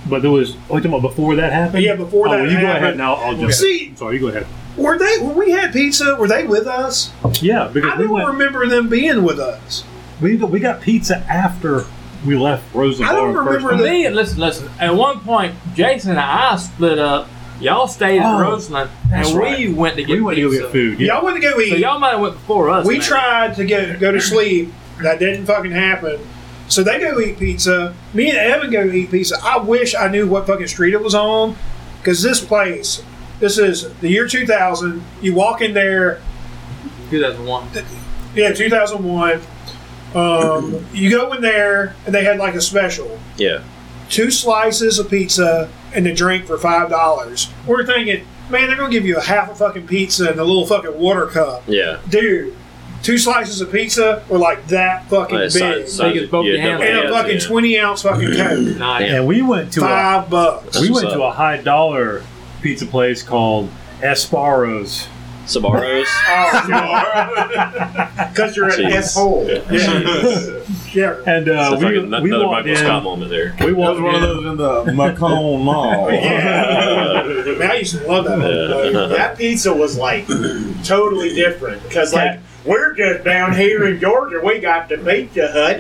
[0.10, 0.56] but there was.
[0.70, 1.84] Oh, you talking about before that happened?
[1.84, 3.16] Yeah, before oh, that well, you go ahead now.
[3.16, 3.52] I'll jump.
[3.52, 3.96] See- in.
[3.96, 4.48] sorry, you go ahead.
[4.78, 6.16] Were they when we had pizza?
[6.16, 7.12] Were they with us?
[7.42, 8.28] Yeah, because I we don't went.
[8.28, 9.84] remember them being with us.
[10.22, 11.86] We we got pizza after
[12.26, 13.06] we left Rosen.
[13.06, 13.94] I don't Bar the first remember time.
[13.94, 14.70] Me, listen, listen.
[14.80, 17.28] At one point, Jason and I split up.
[17.60, 19.58] Y'all stayed at Oh, Roseland, that's and right.
[19.60, 21.00] we went to get We went to get food.
[21.00, 21.14] Yeah.
[21.16, 21.70] Y'all went to go eat.
[21.70, 22.88] So y'all might have went before us.
[22.88, 23.08] we man.
[23.08, 24.74] tried to go go to sleep.
[25.04, 26.20] That didn't fucking happen.
[26.70, 27.94] So they go eat pizza.
[28.14, 29.36] Me and Evan go eat pizza.
[29.44, 31.56] I wish I knew what fucking street it was on,
[32.00, 33.04] because this place,
[33.40, 35.04] this is the year 2000.
[35.22, 36.20] You walk in there,
[37.10, 37.68] 2001.
[38.36, 39.42] yeah, 2001.
[40.16, 43.20] Um, you go in there, and they had like a special.
[43.38, 43.62] yeah.
[44.10, 47.50] two slices of pizza and a drink for five dollars.
[47.66, 50.66] We're thinking, man, they're gonna give you a half a fucking pizza and a little
[50.66, 52.00] fucking water cup, Yeah.
[52.10, 52.54] dude.
[53.04, 56.46] Two slices of pizza were like that fucking Like, big, size- size- Big as both
[56.46, 56.80] yeah, your hands.
[56.82, 57.48] double and a fucking yeah.
[57.48, 59.12] twenty ounce fucking coke, Nice.
[59.12, 60.80] And we went to a five bucks.
[60.80, 62.22] we That's went to a high dollar
[62.62, 63.70] pizza place called
[64.04, 65.08] Esparo's.
[65.54, 66.08] Sbarro's.
[68.32, 68.92] Because you're an Jeez.
[68.96, 69.48] asshole.
[70.94, 73.56] Yeah, And uh, It's we, like we another walked Michael Scott moment there.
[73.62, 76.12] We That was one of those in the Macomb Mall.
[76.12, 77.24] yeah.
[77.58, 78.40] Man, I used to love that.
[78.40, 79.18] whole place.
[79.18, 80.28] That pizza was like
[80.84, 85.80] totally different because like we're just down here in Georgia, we got the Pizza Hut,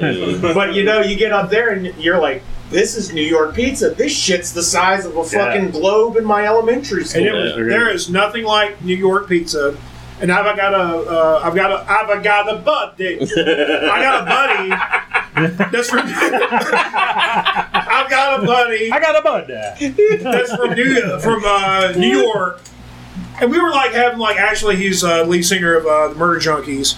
[0.55, 2.41] but you know you get up there and you're like,
[2.71, 3.91] this is New York pizza.
[3.91, 7.25] This shit's the size of a fucking globe in my elementary school.
[7.25, 9.77] it was, there is nothing like New York pizza.
[10.19, 13.19] And I've got a, uh, I've got a, I've got a buddy.
[13.21, 15.01] I got a buddy.
[15.33, 16.01] That's from.
[16.05, 18.91] I've got a buddy.
[18.91, 19.47] I got a bud.
[19.47, 22.61] That's from New from uh, New York,
[23.39, 26.39] and we were like having like actually he's uh, lead singer of uh, the Murder
[26.39, 26.97] Junkies,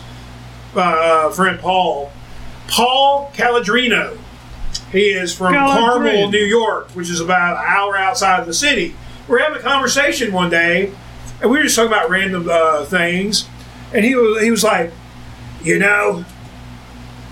[0.76, 2.12] uh, uh, friend Paul,
[2.68, 4.18] Paul Caladrino.
[4.94, 5.80] He is from Caladrino.
[5.80, 8.96] Carmel, New York, which is about an hour outside of the city.
[9.28, 10.92] We're having a conversation one day,
[11.42, 13.50] and we were just talking about random uh, things,
[13.92, 14.92] and he was he was like,
[15.64, 16.24] you know,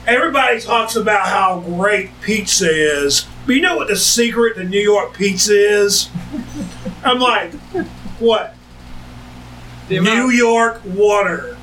[0.08, 4.80] everybody talks about how great pizza is, but you know what the secret to New
[4.82, 6.10] York pizza is?
[7.04, 7.54] I'm like,
[8.20, 8.56] what?
[9.88, 11.58] The New York water.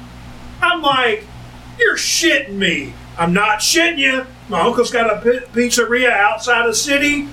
[0.60, 1.24] I'm like,
[1.76, 2.94] you're shitting me.
[3.16, 4.26] I'm not shitting you.
[4.48, 5.20] My uncle's got a
[5.52, 7.28] pizzeria outside the city.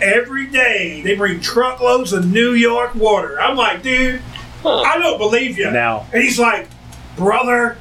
[0.00, 3.40] Every day they bring truckloads of New York water.
[3.40, 4.20] I'm like, dude,
[4.64, 5.70] I don't believe you.
[5.70, 6.06] Now.
[6.12, 6.68] And he's like,
[7.16, 7.78] brother,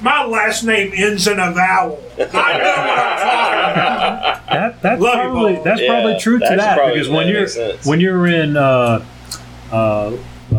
[0.00, 2.02] my last name ends in a vowel.
[2.18, 2.38] I know what
[2.98, 4.46] I'm talking about.
[4.52, 5.64] That that's Love probably Paul.
[5.64, 7.86] that's Yeah, probably true to that probably- because when that you're sense.
[7.86, 9.04] when you're in uh,
[9.70, 10.14] uh, uh,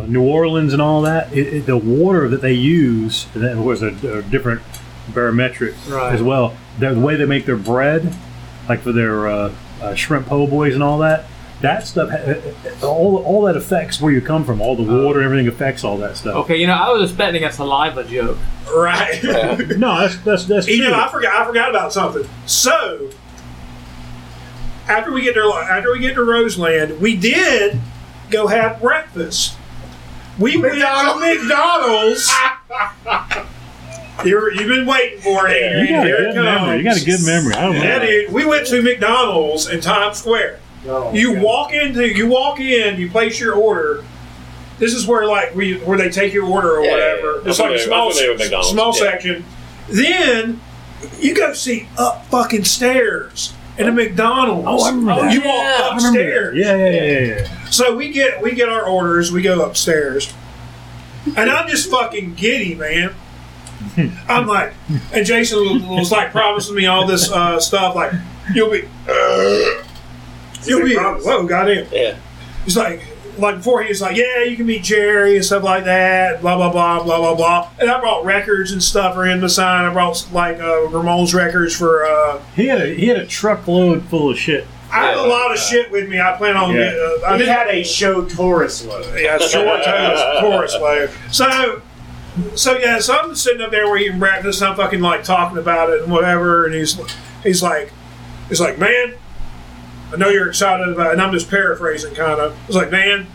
[0.07, 3.83] New Orleans and all that, it, it, the water that they use, and then of
[3.83, 4.61] a, a different
[5.09, 6.13] barometric Right.
[6.13, 6.55] as well.
[6.79, 8.13] The, the way they make their bread,
[8.69, 11.25] like for their uh, uh, shrimp po' boys and all that,
[11.61, 12.09] that stuff,
[12.83, 14.59] all all that affects where you come from.
[14.59, 16.35] All the water, everything affects all that stuff.
[16.35, 18.37] Okay, you know, I was expecting a saliva joke.
[18.75, 19.21] Right.
[19.77, 20.89] No, that's that's that's You true.
[20.91, 21.41] know, I forgot.
[21.41, 22.27] I forgot about something.
[22.45, 23.09] So,
[24.89, 27.79] after we get to after we get to Roseland, we did
[28.29, 29.55] go have breakfast.
[30.37, 32.29] We went to McDonald's.
[34.23, 35.79] You're, you've been waiting for it.
[35.81, 36.77] you got a Here it good memory.
[36.77, 37.53] You got a good memory.
[37.55, 37.83] I don't know.
[37.83, 38.31] Yeah, dude.
[38.31, 40.59] We went to McDonald's in Times Square.
[40.87, 44.03] Oh, you walk into, you walk in, you place your order.
[44.79, 47.41] This is where like we where they take your order or Yeah, whatever.
[47.43, 47.49] yeah.
[47.49, 49.11] It's I'm like a familiar- small I'm familiar with McDonald's, small yeah.
[49.11, 49.45] section.
[49.89, 50.61] Then
[51.19, 54.65] you go see up fucking stairs in a McDonald's.
[54.67, 55.33] Oh, I remember oh, that.
[55.33, 56.25] You Yeah, walk I remember that.
[56.27, 56.57] upstairs.
[56.57, 57.69] Yeah, yeah, yeah, yeah, yeah.
[57.69, 60.33] So we get we get our orders, we go upstairs,
[61.37, 63.15] and I'm just fucking giddy, man.
[64.27, 64.73] I'm like,
[65.13, 68.13] and Jason was like promising me all this uh, stuff, like
[68.53, 69.83] you'll be, uh,
[70.65, 71.87] you'll be, whoa, goddamn.
[71.91, 72.17] Yeah.
[72.65, 73.01] He's like,
[73.37, 76.55] like before he was like, yeah, you can meet Jerry and stuff like that, blah
[76.55, 77.69] blah blah blah blah blah.
[77.79, 79.85] And I brought records and stuff for him to sign.
[79.85, 82.05] I brought like uh, Ramones records for.
[82.05, 84.67] Uh, He had a he had a truckload full of shit.
[84.91, 86.21] I have a lot of shit with me.
[86.21, 86.75] I plan on.
[86.75, 86.81] Yeah.
[86.81, 89.19] Uh, I He didn't had a show Taurus load.
[89.19, 91.09] Yeah, short toes, chorus player.
[91.31, 91.81] So,
[92.55, 94.61] so yeah, so I'm sitting up there, we're eating breakfast.
[94.61, 96.65] And I'm fucking like talking about it and whatever.
[96.65, 96.99] And he's
[97.43, 97.91] he's like,
[98.49, 99.15] he's like, man,
[100.11, 101.13] I know you're excited about.
[101.13, 102.57] And I'm just paraphrasing, kind of.
[102.67, 103.27] He's like, man,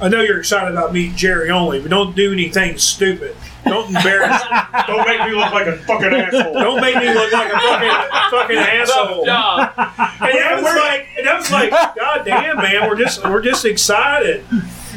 [0.00, 3.36] I know you're excited about meeting Jerry Only, but don't do anything stupid.
[3.64, 4.42] Don't embarrass.
[4.86, 6.54] don't make me look like a fucking asshole.
[6.54, 9.24] Don't make me look like a fucking fucking asshole.
[9.28, 13.64] And I was like, and I was like, God damn, man, we're just we're just
[13.66, 14.44] excited.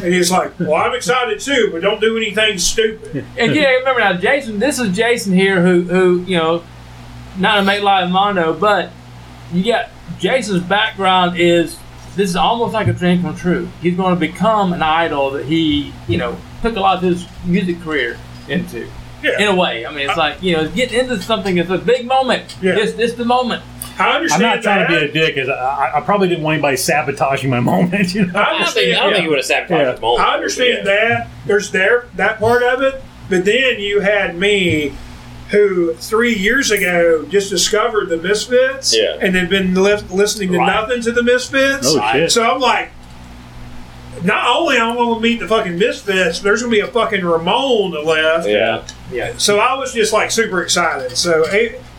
[0.04, 3.26] And he's like, Well, I'm excited too, but don't do anything stupid.
[3.38, 4.60] And yeah, remember now, Jason.
[4.60, 6.64] This is Jason here, who who you know,
[7.38, 8.90] not to make light of Mondo, but
[9.54, 9.90] you got
[10.20, 11.80] Jason's background is
[12.16, 13.70] this is almost like a dream come true.
[13.82, 17.26] He's going to become an idol that he you know took a lot of his
[17.46, 18.20] music career
[18.50, 18.90] into.
[19.24, 19.40] Yeah.
[19.42, 21.58] In a way, I mean, it's like you know, getting into something.
[21.58, 22.58] It's a big moment.
[22.62, 22.78] Yeah.
[22.78, 23.64] It's, it's the moment.
[24.00, 24.44] I understand.
[24.44, 26.56] I'm understand not trying to be a dick, 'cause I, I, I probably didn't want
[26.56, 28.14] anybody sabotaging my moment.
[28.14, 28.40] You know.
[28.40, 29.14] I I don't think, I don't yeah.
[29.14, 29.92] think you would have sabotaged Yeah.
[29.94, 30.28] the moment.
[30.28, 30.84] I understand Yeah.
[30.84, 31.28] that.
[31.46, 34.94] There's there that part of it, but then you had me,
[35.50, 39.18] who three years ago just discovered the Misfits, Yeah.
[39.22, 40.66] and had been li- listening to Right.
[40.82, 41.88] nothing to the Misfits.
[41.96, 42.32] Oh shit.
[42.32, 42.90] So I'm like,
[44.24, 46.88] not only am I going to meet the fucking Misfits, there's going to be a
[46.88, 48.48] fucking Ramone left.
[48.48, 48.86] Yeah.
[49.12, 49.34] Yeah.
[49.38, 51.16] So I was just like super excited.
[51.18, 51.46] So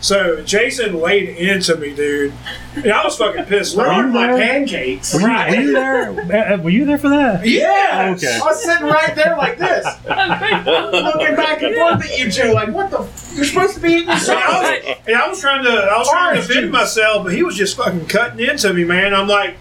[0.01, 2.33] so Jason laid into me, dude.
[2.75, 3.97] And I was fucking pissed Where off.
[4.03, 4.37] are my there?
[4.37, 5.13] pancakes?
[5.13, 6.11] Were you, were you there?
[6.55, 7.47] Uh, Were you there for that?
[7.47, 8.13] Yeah.
[8.15, 8.35] Okay.
[8.41, 12.69] I was sitting right there like this, looking back and forth at you two, like,
[12.69, 12.99] what the?
[12.99, 15.97] F- you're supposed to be eating And I was, and I was trying to, I
[15.97, 16.71] was trying to defend juice.
[16.73, 19.13] myself, but he was just fucking cutting into me, man.
[19.13, 19.57] I'm like,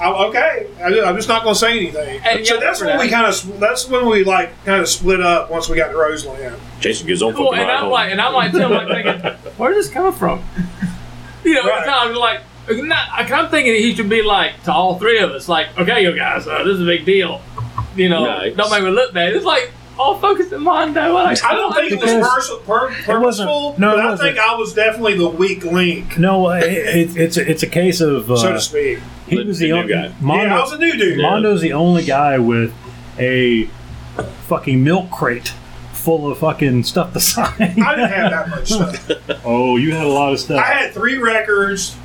[0.00, 0.68] I'm okay.
[0.80, 2.20] I, am just not going to say anything.
[2.24, 3.00] And so that's when that.
[3.00, 5.96] we kind of, that's when we like kind of split up once we got to
[5.96, 6.56] Roseland.
[6.80, 7.90] Jason gives on Cool, fucking and I'm home.
[7.92, 10.42] like, and I'm like, Tim, like thinking, where's this coming from?
[11.44, 11.78] You know, Right.
[11.78, 15.18] it's kind of like, not, like, I'm thinking he should be like to all three
[15.20, 17.40] of us, like, okay, you guys, uh, this is a big deal.
[17.96, 18.54] You know, Nice.
[18.56, 19.32] don't make me look bad.
[19.34, 21.12] It's like all focused on Mondo.
[21.12, 22.58] Like, I don't think it was Because pers-
[23.06, 24.20] pur- it wasn't- no, it but I wasn't.
[24.20, 28.00] think I was definitely the weak link, No, it, it, it's a, it's a case
[28.00, 28.98] of uh, so to speak.
[29.26, 30.12] he The- was the the, only guy.
[30.20, 31.18] Mondo, yeah, I was a new dude.
[31.20, 32.72] Mondo's the only guy with
[33.18, 33.64] a
[34.46, 35.52] fucking milk crate
[35.92, 37.52] full of fucking stuff to sign.
[37.60, 39.40] I didn't have that much stuff.
[39.44, 40.58] oh, you had a lot of stuff.
[40.64, 41.96] I had three records,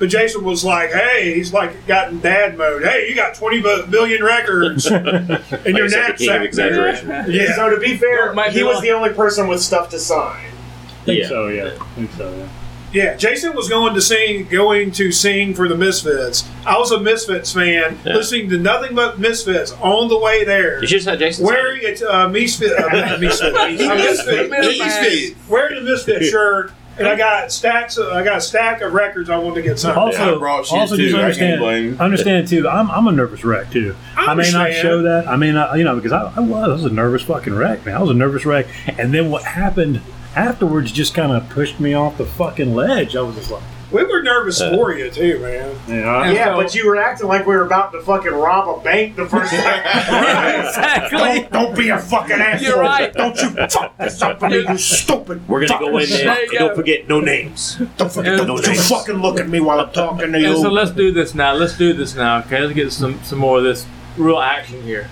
[0.00, 2.82] but Jason was like, "Hey, he's like got in dad mode.
[2.82, 5.90] Hey, you got twenty bu- billion records in your Like I said, the king of
[5.92, 7.08] knapsack." exaggeration.
[7.28, 7.54] Yeah.
[7.54, 9.98] So to be fair, Might be he was like- the only person with stuff to
[10.00, 10.46] sign.
[10.46, 11.28] I think Yeah.
[11.28, 11.70] so, yeah.
[11.80, 12.48] I think so, yeah.
[12.92, 16.44] Yeah, Jason was going to sing, going to sing for the Misfits.
[16.66, 18.14] I was a Misfits fan, Yeah.
[18.16, 20.80] listening to nothing but Misfits on the way there.
[20.80, 21.46] You should just have Jason.
[21.46, 25.36] Wearing a uh, Misfit, uh, Misfit, a Misfit, Misfit.
[25.48, 27.96] wearing a Misfit shirt, and I got stacks.
[27.96, 29.98] Of, I got a stack of records I want to get signed.
[29.98, 31.02] Also, I also too.
[31.02, 32.00] just I understand, blame.
[32.00, 32.68] understand too.
[32.68, 33.96] I'm, I'm a nervous wreck too.
[34.16, 35.26] I I may not show that.
[35.26, 37.84] I may not, you know, because I, I was, I was a nervous fucking wreck,
[37.86, 37.96] man.
[37.96, 40.02] I was a nervous wreck, and then what happened
[40.36, 43.16] afterwards just kind of pushed me off the fucking ledge.
[43.16, 45.76] I was just like, We were nervous for you too, man.
[45.88, 48.82] yeah, Yeah, so- but you were acting like we were about to fucking rob a
[48.84, 49.80] bank the first time.
[50.64, 51.48] exactly.
[51.50, 52.68] Don't be a fucking asshole.
[52.68, 53.12] You're right.
[53.12, 55.46] Don't you fuck this up for me, you stupid.
[55.48, 56.24] We're gonna go in there.
[56.24, 56.66] There you and go.
[56.68, 57.76] Don't forget no names.
[57.96, 60.70] Don't, fucking, And- don't you fucking look at me while I'm talking to And so
[60.70, 61.54] let's do this now.
[61.54, 62.38] Let's do this now.
[62.40, 63.86] Okay, let's get some some more of this
[64.16, 65.08] real action here.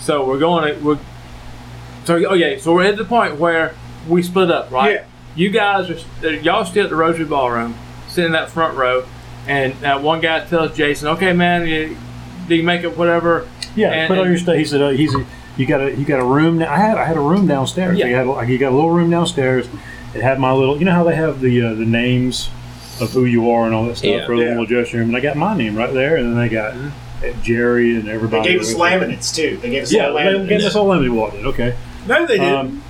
[0.00, 0.98] So we're going to we're
[2.04, 2.58] so oh yeah.
[2.58, 3.74] So we're at the point where
[4.08, 4.92] we split up, right?
[4.94, 5.04] Yeah.
[5.34, 7.74] You guys are uh, y'all still at the Rotary Ballroom,
[8.12, 9.04] sitting in that front row.
[9.48, 11.96] and that one guy tells Jason, "Okay, man, you,
[12.48, 14.54] do you make it whatever?" Yeah, And- put all and- your stuff.
[14.56, 15.24] He said, uh, "He's a,
[15.56, 16.62] you got a you got a room.
[16.62, 17.98] I had I had a room downstairs.
[17.98, 18.06] Yeah.
[18.06, 19.66] You had you got a little room downstairs.
[20.14, 20.78] It had my little.
[20.78, 22.50] You know how they have the uh, the names
[23.00, 24.26] of who you are and all that stuff Yeah.
[24.26, 25.08] for the little dressing room.
[25.08, 28.44] And I got my name right there, and then they got uh, Jerry and everybody.
[28.48, 29.56] They gave us laminates too.
[29.60, 31.16] They gave us Yeah, all they gave us all laminated.
[31.16, 31.46] What did?
[31.46, 31.74] Okay.
[32.06, 32.54] No, they didn't.
[32.54, 32.82] Um,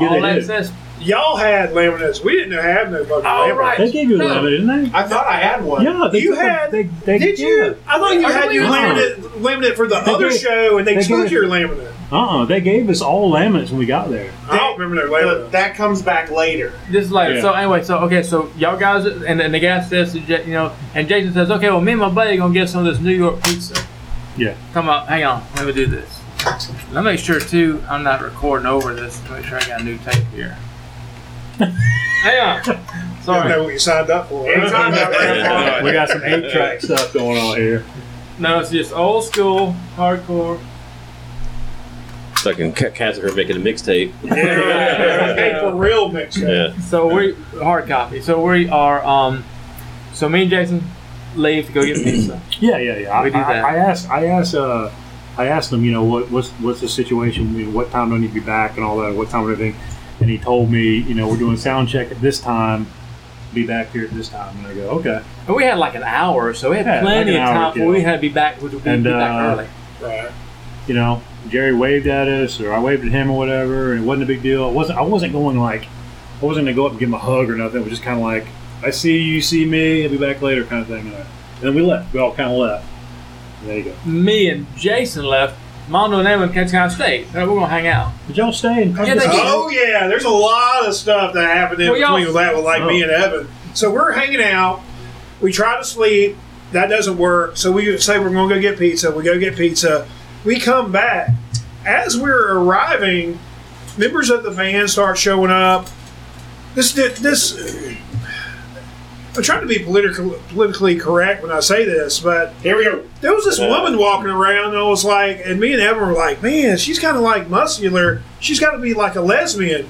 [0.00, 0.70] yeah, All they that did.
[1.02, 2.22] Says, Y'all had laminates.
[2.24, 3.56] We didn't have no fucking Oh, laminates.
[3.56, 3.78] right.
[3.78, 4.26] They gave you a No.
[4.28, 4.98] laminate, didn't they?
[4.98, 5.84] I thought I had one.
[5.84, 7.46] Yeah, they You took a- had- They, they, Did yeah.
[7.46, 7.76] you?
[7.88, 10.78] I thought you I had you believe- laminate, laminate for the They other gave- show,
[10.78, 11.88] and they, they took gave- your laminate.
[12.12, 12.44] Uh-uh.
[12.44, 14.30] They gave us all laminates when we got there.
[14.50, 15.50] I don't remember their But laminate.
[15.52, 16.72] that comes back later.
[16.90, 17.36] This is later.
[17.36, 17.40] Yeah.
[17.40, 21.08] So anyway, so okay, so y'all guys, and, and the guy says, you know, and
[21.08, 23.14] Jason says, okay, well, me and my buddy are gonna get some of this New
[23.14, 23.82] York pizza.
[24.36, 24.54] Yeah.
[24.74, 26.20] Come up, hang on, let me do this.
[26.92, 29.18] Let me make sure too, I'm not recording over this.
[29.20, 30.56] to Make sure I got a new tape here.
[31.58, 32.62] Hang on.
[32.64, 33.48] Didn't Sorry.
[33.48, 34.50] know what you signed up for.
[34.50, 37.84] Anytime I- we got some eight track stuff going on here.
[38.38, 40.58] No, it's just old school, hardcore.
[42.36, 44.12] Fucking ca- cats are making a mixtape.
[44.24, 46.36] okay, for real mix.
[46.36, 46.76] Yeah.
[46.80, 48.20] So we hard copy.
[48.20, 49.04] So we are.
[49.04, 49.44] um
[50.12, 50.82] So me and Jason
[51.36, 52.40] leave to go get pizza.
[52.60, 53.22] Yeah, yeah, yeah.
[53.22, 53.64] We I, do I, that.
[53.64, 54.88] I asked, I asked, uh,
[55.36, 57.56] I asked him, you know, what, what's what's the situation?
[57.56, 59.12] You know, what time do I need to be back and all that?
[59.14, 59.74] What time and everything?
[60.22, 62.86] And he told me, you know, we're doing sound check at this time.
[63.52, 64.56] Be back here at this time.
[64.58, 65.22] And I go, okay.
[65.46, 67.88] And we had like an hour, so we had Yeah, plenty like of time before
[67.88, 68.62] we had to be back.
[68.62, 69.68] We would be, And, be back uh, early.
[70.00, 70.32] Right.
[70.86, 74.06] You know, Jerry waved at us, or I waved at him, or whatever, and it
[74.06, 74.68] wasn't a big deal.
[74.68, 74.98] It wasn't.
[74.98, 75.86] I wasn't going like,
[76.40, 77.80] I wasn't gonna go up and give him a hug or nothing.
[77.80, 78.46] It was just kind of like,
[78.82, 80.04] I see you, you see me.
[80.04, 81.12] I'll be back later, kind of thing.
[81.12, 81.26] And
[81.60, 82.12] then we left.
[82.14, 82.86] We all kind of left.
[83.60, 83.94] And there you go.
[84.04, 85.56] Me and Jason left.
[85.88, 87.26] Mondo and Evan kind of stayed.
[87.28, 88.12] Uh, We're gonna hang out.
[88.28, 89.30] Did y'all stay in Yeah, they did.
[89.32, 92.64] Oh yeah, there's a lot of stuff that happened in Well, y'all- between that with
[92.64, 93.08] like me Oh.
[93.08, 93.48] and Evan.
[93.74, 94.80] So we're hanging out.
[95.40, 96.36] We try to sleep.
[96.72, 97.56] That doesn't work.
[97.56, 99.10] So we say we're going to go get pizza.
[99.10, 100.06] We go get pizza.
[100.44, 101.28] We come back.
[101.84, 103.38] As we're arriving,
[103.98, 105.88] members of the van start showing up.
[106.74, 107.52] This this.
[109.34, 113.02] I'm trying to be political, politically correct when I say this, but Here we go.
[113.22, 116.12] there was this woman walking around, and I was like, and me and Evan were
[116.12, 118.22] like, man, she's kind of like muscular.
[118.40, 119.88] She's got to be like a lesbian.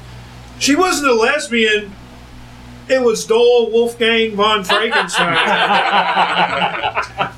[0.61, 1.93] She wasn't a lesbian.
[2.89, 5.37] It was Doyle Wolfgang von Frankenstein.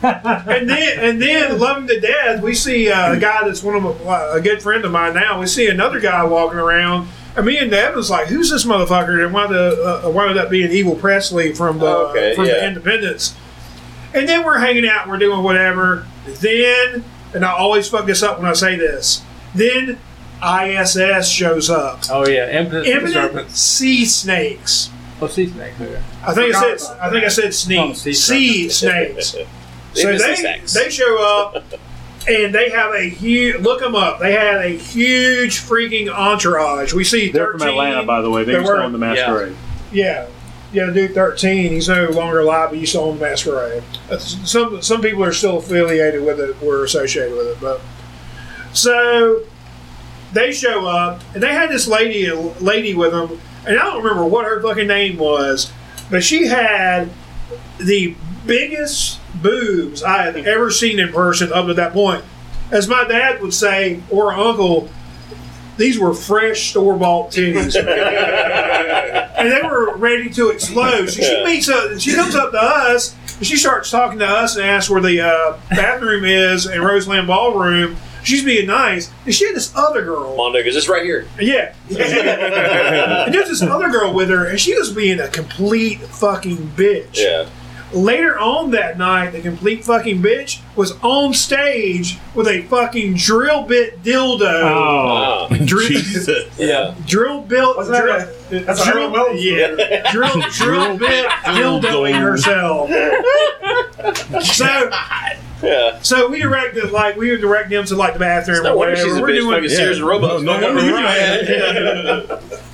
[0.03, 4.05] and then, and then, loving to death, we see uh, a guy that's one of
[4.05, 5.41] my, a good friend of mine now.
[5.41, 7.09] We see another guy walking around.
[7.37, 10.51] And me and Evan was like, "Who's this motherfucker?" And wound up, uh, wound up
[10.51, 12.65] being Evil Presley from the Okay, from the.
[12.67, 13.35] Independents.
[14.13, 16.07] And then we're hanging out, we're doing whatever.
[16.27, 17.05] Then,
[17.35, 19.23] and I always fuck this up when I say this.
[19.55, 19.99] Then
[20.43, 22.03] ISS shows up.
[22.11, 23.61] Oh yeah, Impotent Imminent serpents.
[23.61, 24.91] sea snakes.
[25.21, 26.05] Oh, sea snake there.
[26.25, 27.81] I think I forgot said I think I said sneak.
[27.81, 29.29] Oh, sea sea snakes.
[29.31, 29.39] so
[29.97, 30.73] Maybe sea they snakes.
[30.75, 31.65] they show up
[32.29, 34.19] and they have a huge look them up.
[34.21, 36.93] They had a huge freaking entourage.
[36.93, 38.45] We see They're from Atlanta, by the way.
[38.45, 39.55] They They were- own the masquerade.
[39.93, 40.27] Yeah.
[40.73, 41.71] Yeah, dude, thirteen.
[41.71, 43.85] He's no longer alive, but he used to own Masquerade.
[44.11, 47.81] Uh, Some some people are still affiliated with it, were associated with it, but
[48.73, 49.43] so
[50.33, 54.03] they show up, and they had this lady a lady with them, and I don't
[54.03, 55.71] remember what her fucking name was,
[56.11, 57.11] but she had
[57.79, 62.25] the biggest boobs I had ever seen in person up to that point.
[62.73, 64.89] As my dad would say, or uncle,
[65.77, 67.77] these were fresh store bought titties.
[69.37, 71.07] and they were ready to explode.
[71.11, 74.57] So she meets up, she comes up to us, and she starts talking to us
[74.57, 77.97] and asks where the uh, bathroom is in Roseland Ballroom.
[78.23, 80.35] She's being nice, and she had this other girl.
[80.35, 81.27] Mondo, because it's right here.
[81.39, 81.75] Yeah.
[81.91, 87.19] and there's this other girl with her, and she was being a complete fucking bitch.
[87.19, 87.51] Yeah.
[87.95, 93.63] Later on that night, the complete fucking bitch was on stage with a fucking drill
[93.63, 94.41] bit dildo.
[94.63, 95.57] Oh, Wow.
[95.65, 95.91] Drill,
[96.59, 96.95] Yeah.
[97.07, 97.77] drill built.
[97.77, 98.03] Wasn't that
[98.51, 102.91] drill, that's a drill, yeah, drill, drill bit dildoing herself.
[104.43, 104.91] So,
[105.63, 105.99] Yeah.
[106.03, 108.91] so we directed like we would direct them to like the bathroom No or wonder
[108.93, 109.09] whatever.
[109.09, 110.43] she's a We're bitch doing fucking Sears and Roebuck.
[110.43, 112.29] No wonder you Right.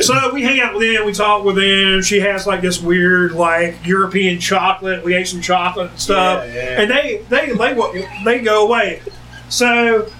[0.00, 2.02] So we hang out with them, we talk with them.
[2.02, 5.04] She has like this weird like European chocolate.
[5.04, 6.80] We ate some chocolate and stuff, Yeah, yeah.
[6.82, 7.92] and they they they wa-
[8.24, 9.02] they go away.
[9.48, 10.10] So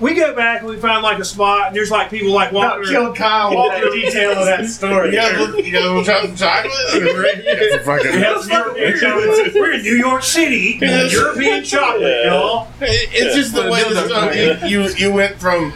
[0.00, 2.78] we go back and we find like a spot, and there's like people like About
[2.78, 2.90] walking.
[2.92, 5.10] killed Kyle Walk with that through- detail of that story.
[5.10, 6.72] You guys, you guys want to try some chocolate?
[6.92, 8.20] Yeah, it's fucking
[8.80, 9.54] weird.
[9.54, 11.12] We're in New York City, Yes.
[11.12, 12.32] European chocolate, Yeah.
[12.32, 12.68] y'all.
[12.80, 15.72] It- It's just the way this, you, you you went from.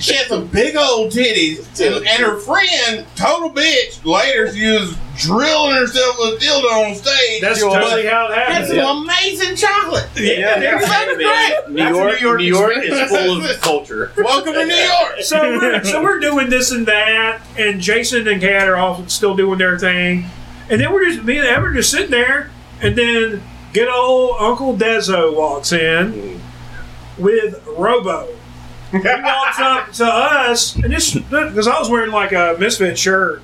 [0.00, 4.96] She had some big old titties, and, and her friend, total bitch, later she was
[5.16, 7.40] drilling herself with a dildo on stage.
[7.42, 8.80] That's totally how it had happened.
[8.80, 10.08] some amazing chocolate.
[10.16, 11.68] Yeah, It's fucking great.
[11.68, 14.12] New York, New York, is full of culture.
[14.16, 15.20] Welcome to New York.
[15.20, 19.36] So we're, so we're doing this and that, and Jason and Kat are all still
[19.36, 20.26] doing their thing,
[20.70, 22.50] and then we're just me and Evan just sitting there,
[22.80, 23.42] and then
[23.74, 26.40] good old Uncle Dezo walks in mm.
[27.18, 28.39] with Robo.
[28.90, 33.40] He walks up to us, and this because I was wearing like a misfit shirt,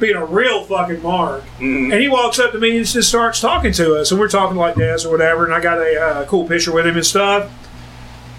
[0.00, 3.72] being a real fucking mark, and he walks up to me and just starts talking
[3.74, 6.48] to us, and we're talking like this or whatever, and I got a uh, cool
[6.48, 7.52] picture with him and stuff.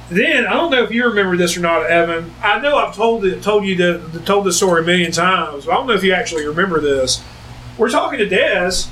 [0.09, 2.31] Then I don't know if you remember this or not, Evan.
[2.43, 5.65] I know I've told it, told you the, the told this story a million times,
[5.65, 7.23] but I don't know if you actually remember this.
[7.77, 8.89] We're talking to Dez,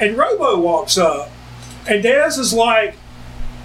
[0.00, 1.30] and Robo walks up,
[1.88, 2.96] and Dez is like,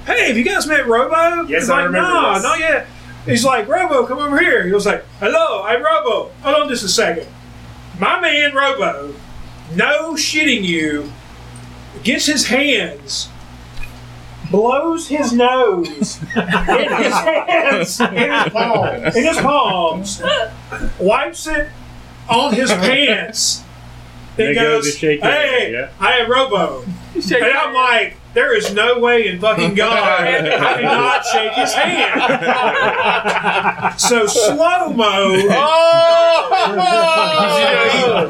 [0.05, 2.87] "Hey, have you guys met Robo?" Yes, He's I like, remember "No, this." not yet."
[3.25, 6.83] He's like, "Robo, come over here." He was like, "Hello, I'm Robo." Hold on just
[6.83, 7.27] a second.
[7.99, 9.13] My man Robo,
[9.75, 11.11] no shitting you,
[12.03, 13.29] gets his hands,
[14.49, 20.21] blows his nose in his hands, in his palms, in his palms,
[20.99, 21.69] wipes it
[22.27, 23.63] on his pants,
[24.35, 25.89] then They go to goes, shake your hand, "Hey, yeah.
[25.99, 26.83] I am Robo,"
[27.15, 28.17] and I'm like.
[28.33, 32.21] There is no way in fucking God I cannot shake his hand.
[33.99, 35.35] So slow mo.
[35.51, 36.47] Oh!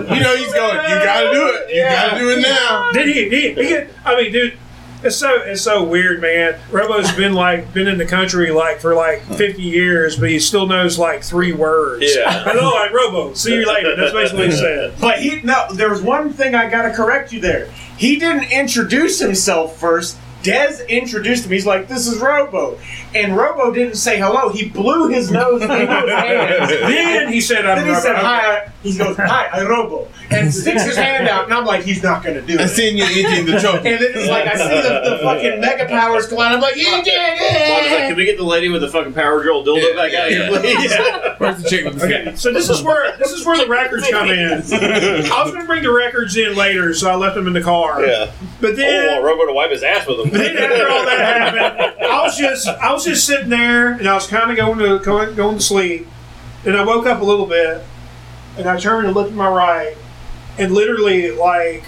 [0.10, 0.76] you know he's going.
[0.78, 1.70] You gotta do it.
[1.76, 2.90] You gotta do it now.
[2.94, 3.78] Did he, he, he?
[4.04, 4.58] I mean, dude,
[5.04, 6.60] it's so it's so weird, man.
[6.72, 10.68] Robo's been like been in the country like for like fifty years, but he still
[10.68, 12.06] knows like three words.
[12.08, 12.44] Yeah.
[12.46, 13.34] Hello, I'm Robo.
[13.34, 13.96] See you later.
[13.96, 14.94] That's basically what he said.
[15.02, 17.72] But he no, there was one thing I gotta correct you there.
[17.98, 20.18] He didn't introduce himself first.
[20.44, 21.52] Dez introduced him.
[21.52, 22.80] He's like, "This is Robo,"
[23.14, 24.50] and Robo didn't say hello.
[24.50, 26.70] He blew his nose into his hands.
[26.70, 30.52] Then he said, "I'm Then he Robo." said, "Hi." He goes, "Hi, I'm Robo," and
[30.54, 31.46] sticks his hand out.
[31.46, 32.62] And I'm like, "He's not gonna do it.
[32.62, 33.86] I it." seen you eating the chocolate.
[33.86, 36.54] And then it's like I see the, the fucking mega powers collide.
[36.54, 38.88] I'm like, "You did Mom was like, it!" can we get the lady with the
[38.90, 40.92] fucking power drill dildo back out here, please?
[41.38, 44.08] Where's the chick with the Okay, so this is where this is where the records
[44.10, 44.52] come in.
[44.52, 47.62] I was going to bring the records in later, so I left them in the
[47.62, 48.04] car.
[48.06, 48.32] Yeah.
[48.60, 50.30] But Oh, then want Robo to wipe his ass with him.
[50.30, 54.08] But then after all that happened, I was just I was just sitting there and
[54.08, 56.08] I was kind of going to going, going to sleep.
[56.66, 57.84] And I woke up a little bit,
[58.58, 59.98] and I turned and looked to my right,
[60.60, 61.84] and literally like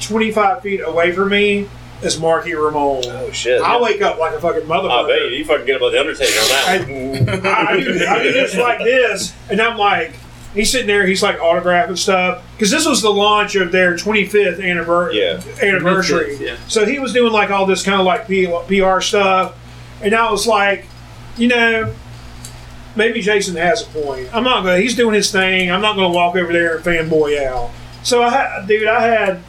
[0.00, 1.68] twenty five feet away from me
[2.02, 3.04] is Marky Ramone.
[3.06, 3.62] Oh shit!
[3.62, 5.04] I wake up like a fucking motherfucker.
[5.04, 6.64] I bet you, you fucking get up with the Undertaker on that.
[6.66, 10.16] I, I, do, I do this like this, and I'm like,
[10.54, 14.62] he's sitting there, he's like autographing stuff because this was the launch of their 25th
[14.62, 15.20] anniversary.
[15.20, 15.40] Yeah.
[15.62, 16.36] Anniversary.
[16.40, 16.56] Yeah.
[16.68, 19.58] So he was doing like all this kind of like PR stuff,
[20.02, 20.86] and I was like,
[21.36, 21.94] you know.
[22.96, 24.32] Maybe Jason has a point.
[24.32, 24.78] I'm not gonna.
[24.78, 25.68] He's doing his thing.
[25.68, 27.72] I'm not gonna walk over there and fanboy out.
[28.04, 29.42] So I, dude, I had,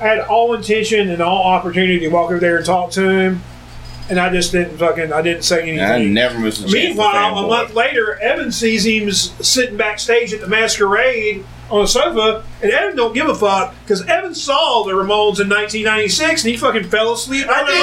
[0.00, 3.42] I had all intention and all opportunity to walk over there and talk to him,
[4.08, 5.12] and I just didn't fucking.
[5.12, 5.80] I didn't say anything.
[5.80, 6.72] I never miss a chance.
[6.72, 12.44] Meanwhile, a month later, Evan sees him sitting backstage at the masquerade on a sofa,
[12.62, 16.56] and Evan don't give a fuck because Evan saw the Ramones in 1996 and he
[16.56, 17.72] fucking fell asleep on the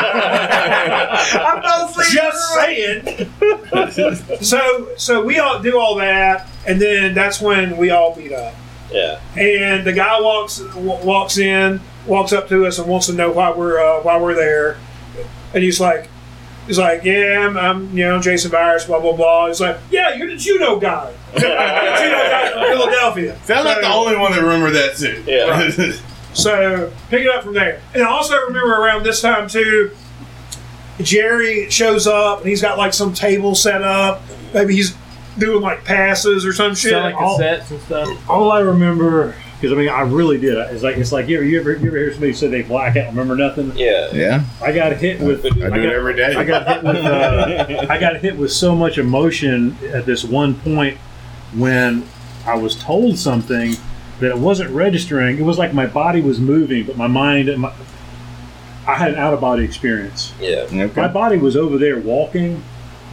[0.00, 2.08] I fell asleep.
[2.10, 4.40] Just saying.
[4.42, 8.54] so, so we all do all that, and then that's when we all meet up.
[8.90, 9.20] Yeah.
[9.36, 13.30] And the guy walks w- walks in, walks up to us, and wants to know
[13.30, 14.78] why we're uh, why we're there.
[15.52, 16.08] And he's like,
[16.68, 19.48] he's like, yeah, I'm, I'm you know Jason Virus, blah blah blah.
[19.48, 23.36] He's like, yeah, you're the judo guy, the judo guy from Philadelphia.
[23.44, 25.24] Sound like the only one that remember that too.
[25.26, 25.92] Yeah.
[26.34, 27.80] So pick it up from there.
[27.94, 29.90] And I also remember around this time too,
[31.00, 34.22] Jerry shows up and he's got like some table set up.
[34.54, 34.96] Maybe he's
[35.38, 36.90] doing like passes or some shit.
[36.90, 38.30] Selling cassettes and stuff.
[38.30, 40.56] All I remember, because I mean, I really did.
[40.56, 42.96] It's like it's like you ever you ever, you ever hear somebody say they black
[42.96, 43.76] out, remember nothing?
[43.76, 44.10] Yeah.
[44.12, 45.44] yeah, I got hit with.
[45.44, 46.34] I do got, it every day.
[46.34, 46.96] I got hit with.
[46.96, 50.96] Uh, I got hit with so much emotion at this one point
[51.54, 52.06] when
[52.46, 53.74] I was told something
[54.20, 55.38] that it wasn't registering.
[55.38, 57.56] It was like my body was moving, but my mind.
[57.58, 57.72] My,
[58.86, 60.32] I had an out of body experience.
[60.40, 60.66] Yeah.
[60.96, 62.62] My body was over there walking.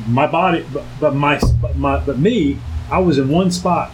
[0.08, 3.92] My body, but, but my, but my, but me, I was in one spot,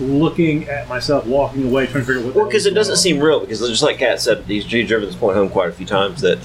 [0.00, 2.34] looking at myself walking away, trying to figure out what.
[2.34, 2.98] Well, because it doesn't on.
[2.98, 3.40] seem real.
[3.40, 6.20] Because just like Kat said, he's he's driven this point home quite a few times
[6.22, 6.38] that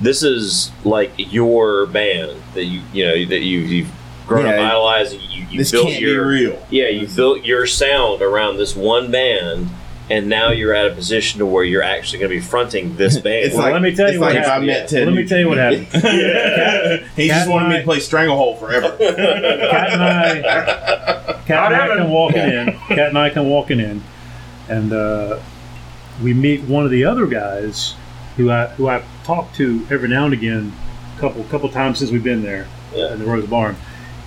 [0.00, 3.92] this is like your band that you you know that you you've
[4.26, 4.68] grown up Yeah.
[4.68, 5.14] idolized.
[5.20, 6.66] You, you This built can't your be real.
[6.70, 9.68] yeah you built your sound around this one band,
[10.10, 13.18] and now you're at a position to where you're actually going to be fronting this
[13.20, 13.46] band.
[13.46, 14.66] It's Well, like, let me tell it's you like what if I happened.
[14.66, 15.06] met Ted.
[15.08, 15.86] Let me tell you what happened.
[17.16, 18.96] he Cat just wanted me to play Stranglehold forever.
[18.98, 22.72] Cat and I, Cat and I come walking in.
[22.88, 24.02] Cat and I come walking in,
[24.68, 25.38] and uh,
[26.22, 27.94] we meet one of the other guys
[28.36, 30.72] who I who I talked to every now and again,
[31.16, 33.12] a couple couple times since we've been there Yeah.
[33.12, 33.76] in the Rose Barn.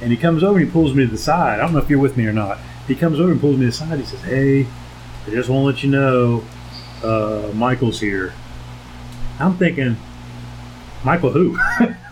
[0.02, 1.60] And he comes over and he pulls me to the side.
[1.60, 2.60] I don't know if you're with me or not.
[2.88, 3.98] He comes over and pulls me to the side.
[4.00, 4.68] He says, "Hey,
[5.28, 6.44] I just want to let you know,
[7.04, 8.34] uh, Michael's here."
[9.40, 9.98] I'm thinking,
[11.04, 11.58] Michael who?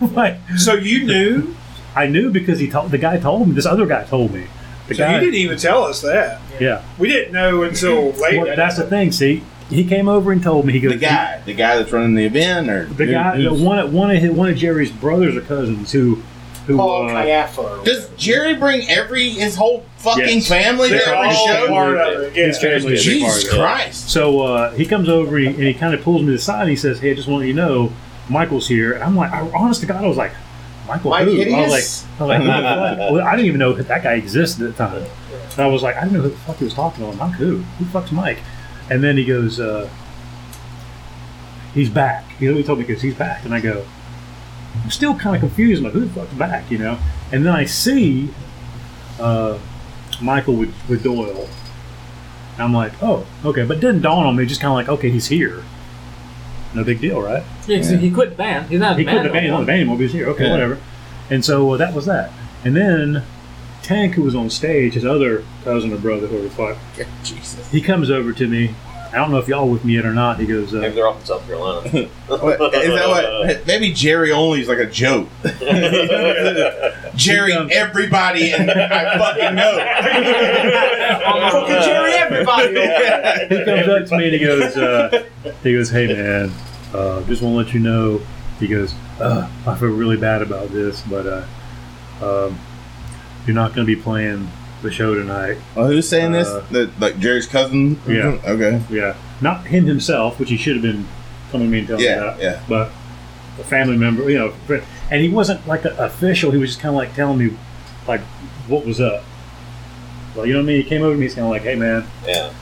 [0.12, 1.56] like, So you knew?
[1.94, 3.54] I knew because he told the guy told me.
[3.54, 4.46] This other guy told me.
[4.86, 6.40] The So guy, you didn't even tell us that.
[6.60, 6.84] yeah.
[6.98, 8.44] We didn't know until later.
[8.44, 9.10] Well, that's the thing.
[9.10, 10.72] See, he came over and told me.
[10.74, 13.60] He goes, the guy, the guy that's running the event, or the who- guy, who's-
[13.60, 16.22] one of one of his, one of Jerry's brothers or cousins who,
[16.66, 17.84] who, Paul uh, Caiafa.
[17.84, 20.48] Does Jerry bring every his whole fucking Yes.
[20.48, 21.68] family to every show?
[21.68, 22.32] part of it.
[22.34, 22.70] his Yeah.
[22.78, 23.60] family is a big part Jesus of it.
[23.60, 24.10] Christ!
[24.10, 26.38] So uh, he comes over and he, and he kind of pulls me to the
[26.38, 26.62] side.
[26.62, 27.92] and He says, "Hey, I just want you to let you know,
[28.28, 30.32] Michael's here." And I'm like, I, honest to God, I was like,
[30.88, 33.88] "Michael Mike who?" I was like, I was like, well, I didn't even know that,
[33.88, 35.04] that guy existed at the time.
[35.52, 37.16] And I was like, I didn't know who the fuck he was talking to.
[37.16, 37.58] Mike who?
[37.58, 38.38] Who the fuck's Mike?
[38.90, 39.88] And then he goes, uh,
[41.74, 43.84] "He's back." You know, he told me because he's back, and I go,
[44.84, 45.80] I'm still kind of confused.
[45.80, 46.70] I'm like, who the fuck's back?
[46.70, 46.98] You know?
[47.32, 48.30] And then I see
[49.20, 49.58] uh,
[50.20, 51.48] Michael with, with Doyle.
[52.54, 53.64] And I'm like, oh, okay.
[53.64, 54.46] But it didn't dawn on me.
[54.46, 55.62] Just kind of like, okay, he's here.
[56.74, 57.42] No big deal, right?
[57.66, 58.68] Yeah, 'cause he quit the band.
[58.68, 59.28] He's not in He the quit band.
[59.28, 59.42] the band.
[59.44, 60.28] He's not in the band anymore, but he's here.
[60.28, 60.50] Okay, Yeah.
[60.52, 60.78] whatever.
[61.30, 62.32] And so uh, that was that.
[62.64, 63.22] And then
[63.82, 66.76] Tank, who was on stage, his other cousin or brother, whoever the fuck,
[67.24, 67.70] Jesus.
[67.70, 68.74] he comes over to me.
[69.16, 70.38] I don't know if y'all with me yet or not.
[70.38, 72.10] He goes, Maybe uh, they're off in South Carolina.
[72.26, 73.66] What, is that what?
[73.66, 75.28] Maybe Jerry Only is like a joke.
[77.14, 79.78] Jerry, everybody, and I fucking know.
[81.26, 83.54] I'm fucking Jerry, everybody.
[83.54, 85.24] he comes up to me and he goes, uh,
[85.62, 86.52] he goes, hey man,
[86.92, 88.20] uh, just want to let you know.
[88.60, 91.46] He goes, uh, I feel really bad about this, but uh,
[92.20, 92.58] um,
[93.46, 94.50] you're not going to be playing
[94.86, 95.58] the show tonight.
[95.74, 96.48] Well, who's saying this?
[96.48, 98.00] Uh, The, like Jerry's cousin?
[98.08, 98.38] Yeah.
[98.46, 98.80] Okay.
[98.90, 101.06] Yeah, not him himself, which he should have been
[101.52, 102.20] coming to me and telling me Yeah.
[102.20, 102.40] that.
[102.40, 102.60] Yeah.
[102.68, 102.90] but
[103.60, 104.76] a family member, you know, fr-
[105.10, 106.50] and he wasn't like a, official.
[106.50, 107.56] He was just kind of like telling me,
[108.08, 108.20] like,
[108.68, 109.24] what was up.
[110.34, 110.82] Well, you know what I mean.
[110.82, 112.52] He came over to me, he's kind of like, "Hey, man, yeah.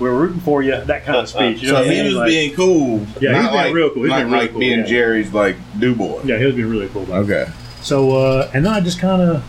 [0.00, 1.60] we're rooting for you." That kind of speech.
[1.62, 2.06] You know So what I he mean?
[2.06, 2.98] was Like- being cool.
[2.98, 4.02] Yeah, he's not being like, real cool.
[4.04, 4.84] He's not being really like cool, being yeah.
[4.86, 6.20] Jerry's like do boy.
[6.24, 7.02] yeah, he was being really cool.
[7.04, 7.32] About it.
[7.32, 7.52] Okay.
[7.82, 9.44] So, uh, and then I just kind of,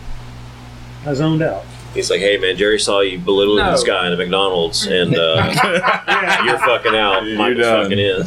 [1.05, 1.63] I zoned out.
[1.93, 3.71] He's like, hey man, Jerry saw you belittling No.
[3.71, 7.25] this guy in a McDonald's, and uh, you're fucking out.
[7.25, 7.83] You're Michael's done.
[7.83, 8.17] fucking in.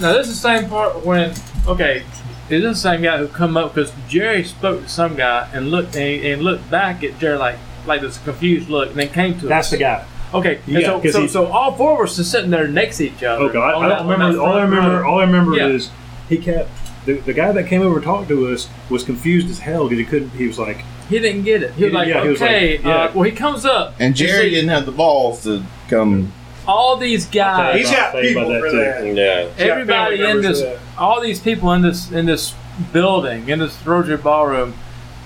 [0.00, 1.32] Now this is the same part when
[1.66, 2.02] okay,
[2.50, 5.70] is this the same guy who come up because Jerry spoke to some guy and
[5.70, 7.56] looked and, and looked back at Jerry like
[7.86, 9.48] like this confused look and then came to us.
[9.48, 9.70] That's us.
[9.70, 10.06] the guy.
[10.34, 12.96] Okay, Yeah, so 'cause so, he- so all four of us are sitting there next
[12.98, 13.44] to each other.
[13.44, 14.40] Okay, I, I don't on remember.
[14.40, 15.08] All I remember, row.
[15.10, 15.68] all I remember Yeah.
[15.68, 15.90] is
[16.28, 16.68] he kept
[17.06, 19.98] the, the guy that came over to talk to us was confused as hell because
[19.98, 20.30] he couldn't.
[20.30, 21.72] He was like, He didn't get it.
[21.72, 22.76] He He was like, didn't- yeah, he was okay.
[22.78, 22.94] like, yeah.
[22.96, 26.32] uh, well, he comes up And Jerry see- didn't have the balls to come.
[26.66, 27.78] all these guys.
[27.80, 28.76] He's got Think about people that for too.
[28.78, 29.04] that.
[29.14, 29.42] Yeah.
[29.48, 30.98] He's got everybody family in members this, for that.
[30.98, 32.54] all these people in this in this
[32.92, 34.74] building, in this Rotary Ballroom,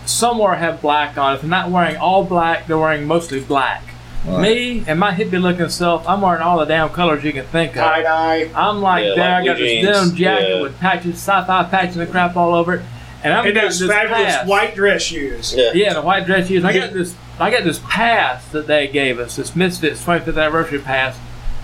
[0.05, 1.35] somewhere have black on.
[1.37, 3.83] If they're not wearing all black, they're wearing mostly black.
[4.27, 4.41] Right.
[4.43, 7.71] Me and my hippie looking self, I'm wearing all the damn colors you can think
[7.77, 7.85] of.
[7.85, 8.51] Tie dye.
[8.55, 9.87] I'm like Yeah, there, like I got blue this jeans.
[9.87, 10.61] denim jacket Yeah.
[10.63, 12.83] with patches, sci-fi patches and crap all over it,
[13.25, 14.47] and I'm in getting those fabulous pass.
[14.49, 15.55] white dress shoes.
[15.55, 15.73] Yeah.
[15.73, 16.65] Yeah, the white dress shoes.
[16.65, 17.15] I got this.
[17.41, 19.37] I got this pass that they gave us.
[19.37, 21.17] This Misfits 25th anniversary pass.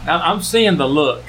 [0.07, 1.23] Now I'm seeing the look,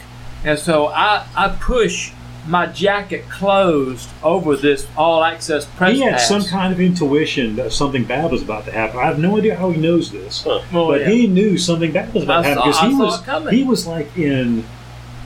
[0.44, 2.12] and so I I push
[2.48, 6.28] my jacket closed over this all access press he had pass.
[6.28, 9.00] some kind of intuition that something bad was about to happen.
[9.00, 10.62] I have no idea how he knows this, Huh.
[10.72, 11.10] Well, but yeah.
[11.10, 13.20] he knew something bad was about I to happen saw- because I he saw was
[13.22, 13.54] it coming.
[13.56, 14.64] he was like in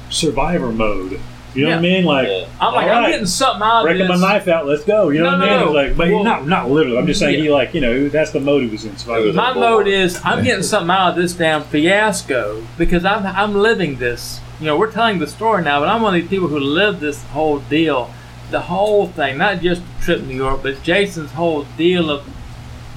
[0.09, 1.19] survivor mode.
[1.55, 2.05] You know what I mean?
[2.05, 2.45] Like, Yeah.
[2.61, 3.97] I'm like all I'm getting something out of this.
[4.07, 5.09] breaking my knife out, let's go.
[5.09, 5.59] You know No, what I mean?
[5.59, 6.97] no, was like, but he, well- not not literally.
[6.97, 7.43] I'm just saying Yeah.
[7.43, 8.95] he like you know that's the mode he was in.
[8.97, 9.33] Survivor.
[9.33, 13.95] My mode is I'm getting something out of this damn fiasco because I'm I'm living
[13.97, 14.39] this.
[14.59, 16.99] You know, we're telling the story now, but I'm one of these people who lived
[16.99, 18.11] this whole deal,
[18.51, 22.27] the whole thing, not just the trip to New York, but Jason's whole deal of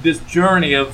[0.03, 0.93] this journey of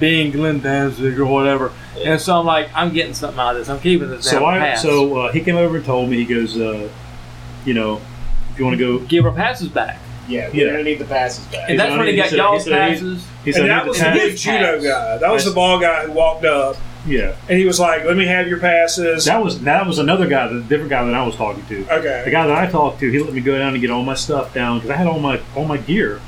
[0.00, 1.72] being Glenn Danzig or whatever.
[2.04, 3.68] And so I'm like, I'm getting something out of this.
[3.68, 4.82] I'm keeping this So I pass.
[4.82, 6.88] so uh, he came over and told me he goes, uh,
[7.64, 8.00] you know,
[8.50, 9.98] if you want to go, give our passes back,
[10.28, 10.72] Yeah, we're Yeah.
[10.72, 11.68] gonna need the passes back.
[11.70, 13.26] and that's when he he got said- y'all's said he- passes.
[13.44, 15.18] he said And that was the the big judo guy.
[15.18, 17.32] That was the ball guy who walked up, yeah.
[17.48, 20.48] and he was like, "Let me have your passes." That was that was another guy,
[20.48, 21.86] the different guy that I was talking to.
[21.98, 24.02] Okay, The guy that I talked to, he let me go down and get all
[24.02, 26.20] my stuff down because I had all my all my gear.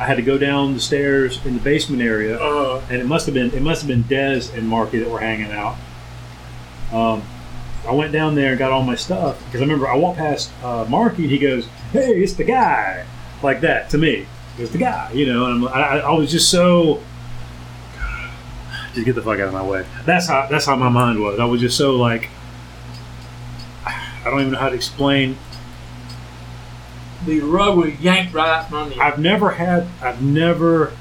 [0.00, 3.26] I had to go down the stairs in the basement area, Uh, and it must
[3.26, 5.76] have been it must have been Dez and Marky that were hanging out.
[6.90, 7.22] Um,
[7.86, 10.50] I went down there and got all my stuff because I remember I walked past
[10.64, 13.04] uh, Marky and he goes, "Hey, it's the guy,"
[13.42, 14.26] like that to me.
[14.58, 15.46] It's the guy, you know.
[15.46, 17.00] And I'm, I, I was just so
[18.94, 19.84] just get the fuck out of my way.
[20.06, 21.38] That's how that's how my mind was.
[21.38, 22.30] I was just so like
[23.86, 25.36] I don't even know how to explain.
[27.26, 29.00] The rug was yanked right out from under you.
[29.00, 29.86] I've never had.
[30.02, 30.92] I've never.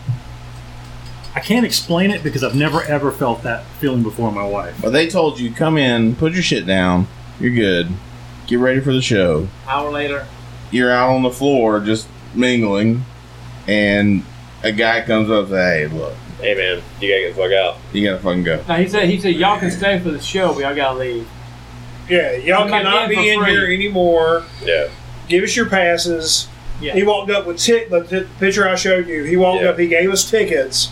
[1.36, 4.78] I can't explain it because I've never ever felt that feeling before in my life.
[4.82, 7.08] But they told you, come in, put your shit down.
[7.40, 7.88] You're good.
[8.48, 9.48] Get ready for the show.
[9.68, 10.26] Hour later,
[10.72, 13.06] You're out on the floor just mingling,
[13.68, 14.24] and
[14.64, 15.58] a guy comes up and says,
[15.92, 17.78] "Hey, look, Hey man, you gotta get the fuck out.
[17.94, 20.54] you gotta fucking go." now he said he said y'all can stay for the show,
[20.54, 21.28] but y'all gotta leave.
[22.10, 23.52] Yeah, y'all I'm not cannot in for be in free.
[23.52, 24.44] here anymore.
[24.64, 24.88] Yeah.
[25.30, 26.48] Give us your passes.
[26.82, 26.94] Yeah.
[26.94, 29.24] He walked up with tick the, the picture I showed you.
[29.24, 29.70] He walked Yeah.
[29.70, 29.80] up.
[29.80, 30.90] He gave us tickets,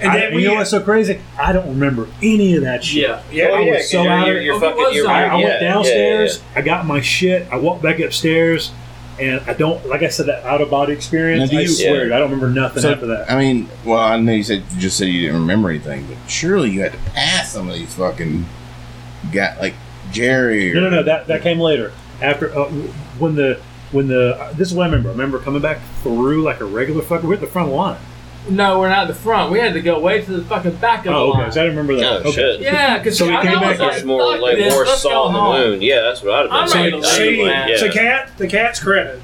[0.00, 1.20] and I, then you know what's so crazy?
[1.38, 3.02] I don't remember any of that shit.
[3.08, 3.22] Yeah.
[3.30, 4.84] yeah, yeah, yeah, so out of- you're Oh, fucking.
[4.88, 5.30] it You're, I, on.
[5.30, 6.38] I yeah, went yeah, downstairs.
[6.54, 7.46] yeah, I got my shit.
[7.52, 8.72] I walked back upstairs,
[9.20, 11.52] and I don't like I said that out of body experience.
[11.52, 12.16] Now, do I swear, Yeah.
[12.16, 13.30] I don't remember nothing So, after that.
[13.30, 16.16] I mean, well, I know you said you just said you didn't remember anything, but
[16.30, 18.44] surely you had to pass some of these fucking
[19.32, 19.74] got like
[20.10, 20.72] Jerry.
[20.72, 21.02] Or, No, no, no.
[21.04, 21.92] That that came later.
[22.20, 22.64] After uh,
[23.20, 23.60] when the
[23.92, 25.08] when the this is what I remember.
[25.08, 27.28] I remember coming back through like a regular fucking.
[27.28, 27.98] We're at the front line.
[28.48, 29.52] No, we're not at the front.
[29.52, 31.38] We had to go way to the fucking back of Oh, the okay.
[31.42, 31.52] line.
[31.52, 32.12] So I didn't remember that.
[32.24, 32.32] Oh, okay.
[32.32, 32.60] shit.
[32.62, 35.32] Yeah, because So we came back It's more like this, more let's go salt in
[35.34, 35.52] the home.
[35.52, 35.82] wound.
[35.82, 36.76] Yeah, that's what I'd have I'm done.
[36.78, 37.46] ready to Same leave, thing.
[37.46, 37.68] man.
[37.68, 37.76] Yeah.
[37.76, 39.20] To cat, the cat's credit.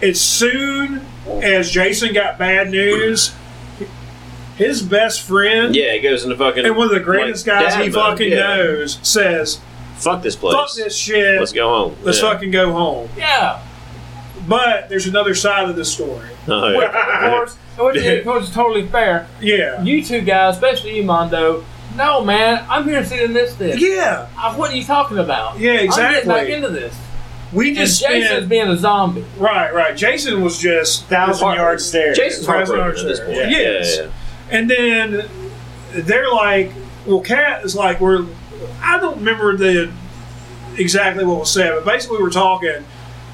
[0.00, 1.02] As soon
[1.42, 3.34] as Jason got bad news,
[4.56, 6.64] his best friend Yeah, it goes into fucking.
[6.64, 8.38] and one of the greatest like, guys he fucking yeah.
[8.38, 9.60] knows says,
[9.96, 10.54] Fuck this place.
[10.54, 11.38] "Fuck this shit.
[11.40, 11.96] Let's go home.
[12.02, 12.32] Let's yeah.
[12.32, 13.62] fucking go home." Yeah.
[14.46, 16.28] But there's another side of the story.
[16.46, 17.24] Oh, Which, yeah.
[17.26, 19.26] of course, which, of course is totally fair.
[19.40, 19.82] Yeah.
[19.82, 21.64] You two guys, especially you, Mondo.
[21.96, 23.80] No, man, I'm here to see them miss this.
[23.80, 23.92] Thing.
[23.92, 24.28] Yeah.
[24.38, 25.58] Uh, what are you talking about?
[25.58, 26.94] Yeah, I'm getting back into this.
[27.52, 29.24] We And just Jason's spent being a zombie.
[29.38, 29.96] right, right.
[29.96, 32.12] Jason was just Thousand yard stare.
[32.12, 33.26] Jason's Thousand heartbroken yards at this there.
[33.26, 33.50] point.
[33.50, 33.96] Yes.
[33.96, 34.10] Yeah, yeah,
[34.50, 35.28] And then
[35.92, 36.70] they're like,
[37.06, 38.26] well, Cat is like, we're,
[38.80, 39.92] I don't remember the
[40.76, 42.84] exactly what was said, but basically we were talking,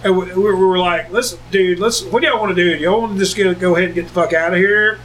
[0.05, 2.77] and we, we were like, listen, dude, let's, what do y'all want to do?
[2.77, 4.99] Y'all want to just get, go ahead and get the fuck out of here?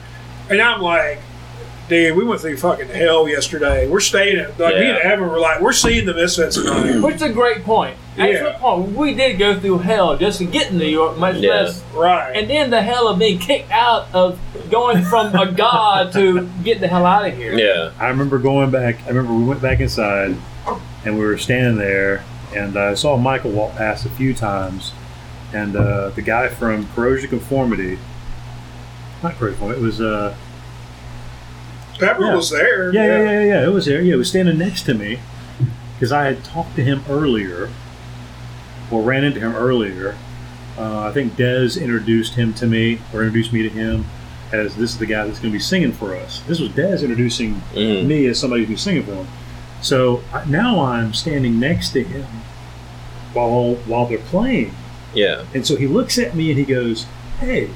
[0.50, 1.20] And I'm like,
[1.90, 3.88] dude, we went through fucking hell yesterday.
[3.88, 7.00] We're staying at, like, me and Evan were like, we're seeing the Misfits tonight.
[7.02, 7.96] Which is a great point.
[8.18, 8.60] Excellent Yeah.
[8.60, 8.96] point.
[8.96, 11.52] We did go through hell just to get in New York, much Yeah.
[11.52, 11.84] less.
[11.94, 12.32] right.
[12.36, 14.38] And then the hell of being kicked out of
[14.72, 17.54] going from a god to get the hell out of here.
[17.54, 17.92] yeah.
[18.00, 18.98] I remember going back.
[19.06, 20.36] I remember we went back inside,
[21.06, 22.24] and we were standing there,
[22.56, 24.92] and I saw Michael walk past a few times,
[25.54, 27.98] and uh, the guy from Corrosion Conformity.
[29.24, 29.82] Not Corrosion Conformity.
[29.82, 30.36] It was uh,
[32.00, 32.36] Pepper Yeah.
[32.36, 32.94] was there.
[32.94, 33.66] Yeah, yeah, yeah, yeah, yeah.
[33.66, 34.02] It was there.
[34.02, 35.20] Yeah, it was standing next to me
[35.96, 37.70] because I had talked to him earlier,
[38.92, 40.16] or ran into him earlier.
[40.78, 44.06] Uh, I think Dez introduced him to me, or introduced me to him
[44.54, 46.42] as this is the guy that's going to be singing for us.
[46.48, 48.06] This was Dez introducing Mhm.
[48.06, 49.28] me as somebody who's gonna be singing for him.
[49.82, 52.26] So I- now I'm standing next to him
[53.34, 54.72] while while they're playing,
[55.14, 55.42] Yeah.
[55.54, 57.06] and so he looks at me and he goes,
[57.42, 57.70] "Hey,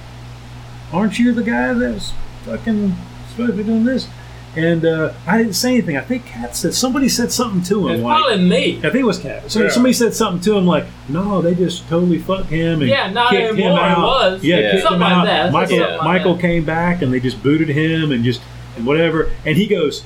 [0.93, 2.13] aren't you the guy that's
[2.45, 2.95] fucking
[3.31, 4.07] supposed to be doing this?"
[4.53, 5.95] And uh, I didn't say anything.
[5.95, 7.93] I think Kat said somebody said something to him.
[7.95, 8.77] It's like, probably me.
[8.79, 9.49] I think it was Kat.
[9.49, 9.69] So Yeah.
[9.69, 13.29] somebody said something to him like, "No, they just totally fucked him and Yeah, not
[13.29, 14.43] kicked him anymore, it out." was.
[14.43, 14.71] Yeah, Yeah.
[14.71, 15.25] kicked Something him like out.
[15.25, 15.51] that.
[15.53, 16.41] Michael Something like Michael that.
[16.41, 18.41] came back and they just booted him and just
[18.75, 19.29] and whatever.
[19.45, 20.03] And he goes,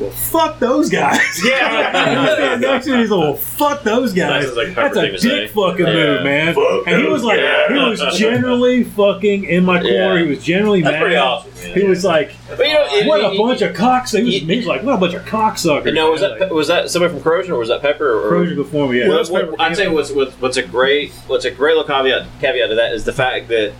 [0.00, 2.54] "Well, fuck those guys." Yeah.
[2.56, 2.96] He next to.
[2.98, 5.46] He's like, "Well, fuck those guys." That's like a That's a dick say.
[5.48, 5.92] fucking Yeah.
[5.92, 6.54] move, man.
[6.54, 7.68] Fuck and he was like, guys.
[7.70, 10.18] he was generally fucking in my corner.
[10.18, 10.22] Yeah.
[10.24, 11.00] He was generally That's mad.
[11.00, 11.50] pretty awesome.
[11.62, 11.74] Man.
[11.78, 14.34] He was like, But you know, it- "What it- a bunch of cocks!" He was,
[14.34, 16.38] he was like, "What a bunch of cocksuckers!" No, was man.
[16.38, 18.18] that was that somebody from Corrosion or was that Pepper?
[18.24, 19.00] Or, Corrosion before me?
[19.00, 21.84] Yeah, Well, That's what- I'd say what's, what's what's a great what's a great little
[21.84, 23.72] caveat caveat to that is the fact that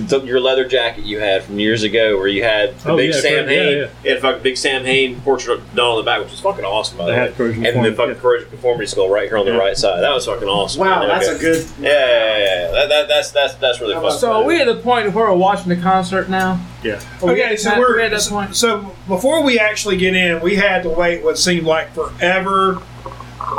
[0.00, 2.96] the, the, your leather jacket you had from years ago, where you had the Oh,
[2.96, 3.88] big yeah, Sam correct, yeah, Hain, yeah.
[4.04, 7.06] you had fucking big Samhain portrait done on the back, which is fucking awesome by
[7.06, 7.16] the way.
[7.18, 8.20] had And the conformity, fucking yeah.
[8.20, 9.58] corrosion conformity skull right here on the Yeah.
[9.58, 10.00] right side.
[10.02, 10.80] That was fucking awesome.
[10.80, 11.08] Wow, man.
[11.08, 11.66] that's a good.
[11.80, 12.70] Yeah, yeah, yeah, yeah.
[12.72, 14.12] That, that, that's that's that's really fun.
[14.18, 16.60] So are we at the point where we're watching the concert now?
[16.82, 17.00] Yeah.
[17.22, 18.54] Okay, at so that- we're at that point.
[18.56, 22.80] so before we actually get in, we had to wait what seemed like forever.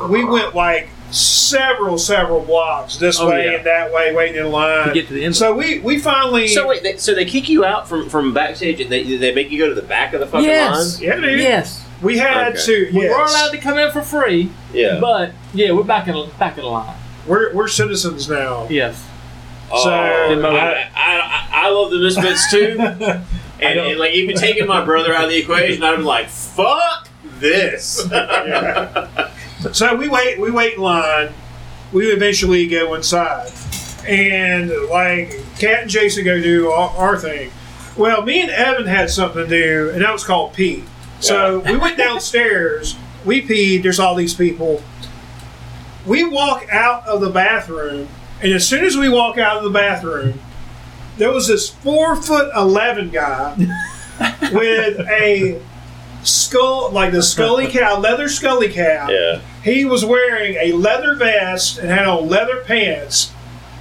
[0.10, 3.52] We went like several, several blocks this Oh, way yeah.
[3.58, 5.36] and that way, waiting in line To get to the end.
[5.36, 6.48] So we we finally.
[6.48, 9.50] So wait, they, so they kick you out from, from backstage and they, they make
[9.52, 10.96] you go to the back of the fucking Yes.
[11.00, 11.04] line?
[11.08, 11.40] yeah, dude.
[11.40, 12.62] Yes, We had Okay.
[12.66, 12.92] to.
[12.94, 13.12] we Yes.
[13.18, 15.00] were allowed to come in for free, Yeah.
[15.00, 16.96] but yeah, we're back in back in the line.
[17.28, 18.68] We're we're citizens now.
[18.70, 19.04] Yes.
[19.72, 22.78] Oh, So- I, I, I, I love the Misfits too.
[23.62, 27.08] and, and like even taking my brother out of the equation, I'd be like, "Fuck
[27.40, 28.08] this.
[29.74, 31.34] So we wait, we wait in line.
[31.92, 33.52] We eventually go inside,
[34.08, 37.52] and like Kat and Jason go do our, our thing.
[37.98, 40.84] Well, me and Evan had something to do, and that was called pee.
[41.20, 42.96] So we went downstairs.
[43.26, 43.84] We peed.
[43.84, 44.82] There's all these people.
[46.06, 48.08] We walk out of the bathroom,
[48.42, 50.40] and as soon as we walk out of the bathroom,
[51.18, 53.56] there was this four foot eleven guy
[54.54, 55.62] with a
[56.24, 59.08] skull, like the scully cow, leather scully cow.
[59.10, 59.42] Yeah.
[59.64, 63.34] He was wearing a leather vest and had on leather pants.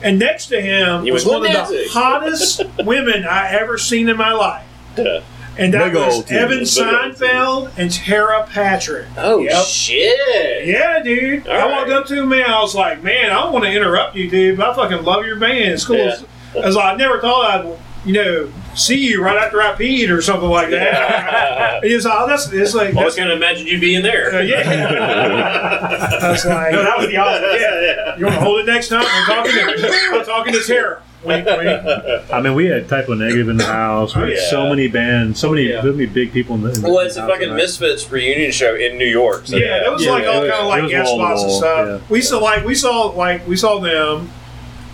[0.03, 4.09] And next to him He was, was one of the hottest women I ever seen
[4.09, 4.65] in my life.
[4.97, 5.23] Yeah.
[5.57, 6.31] And that Big was old.
[6.31, 9.09] Evan Big Seinfeld and Tera Patrick.
[9.17, 9.65] Oh Yep.
[9.65, 10.67] shit!
[10.67, 11.49] Yeah, dude.
[11.49, 13.73] All I walked up to him and I was like, man, I don't want to
[13.73, 15.73] interrupt you, dude, but I fucking love your band.
[15.73, 15.97] It's cool.
[15.97, 16.17] Yeah.
[16.55, 20.11] I was like, I never thought I'd, you know, see you right after I peed
[20.11, 21.81] or something like that.
[21.83, 23.79] And he was like, oh, that's, it's like, I that's, was going to imagine you
[23.81, 24.35] being there.
[24.35, 26.19] uh, yeah.
[26.23, 27.61] I was like, No, that was the opposite.
[27.61, 28.17] yeah.
[28.17, 29.05] You want to hold it next time?
[29.07, 31.03] I'm talking to, I'm talking to Tera.
[31.25, 31.69] Wink, wink.
[32.33, 34.15] I mean, we had Type O Negative in the house.
[34.15, 34.51] We had Yeah.
[34.51, 35.83] so many bands, so many, Yeah.
[35.83, 36.73] so many big people in the.
[36.73, 37.57] In the Well, it's a fucking tonight.
[37.57, 39.47] Misfits reunion show in New York.
[39.49, 41.53] So Yeah, that was Yeah, like all was- kind of like was guest spots and
[41.53, 41.87] stuff.
[41.89, 41.99] yeah.
[42.09, 44.31] We saw like we saw like we saw them,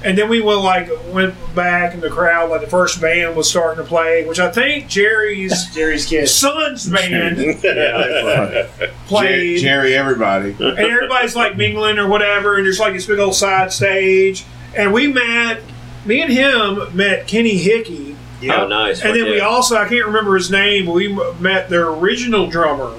[0.04, 3.48] and then we went like went back in the crowd like the first band was
[3.50, 6.28] starting to play, which I think Jerry's Jerry's kid.
[6.28, 8.68] son's band Right.
[9.06, 10.50] played, Jerry, everybody.
[10.58, 14.44] and everybody's like mingling or whatever, and there's like this big old side stage,
[14.76, 15.60] and we met.
[16.06, 19.00] Me and him met Kenny Hickey, Yeah, Oh, nice.
[19.02, 21.08] and then we also I can't remember his name, but we
[21.40, 22.92] met their original drummer.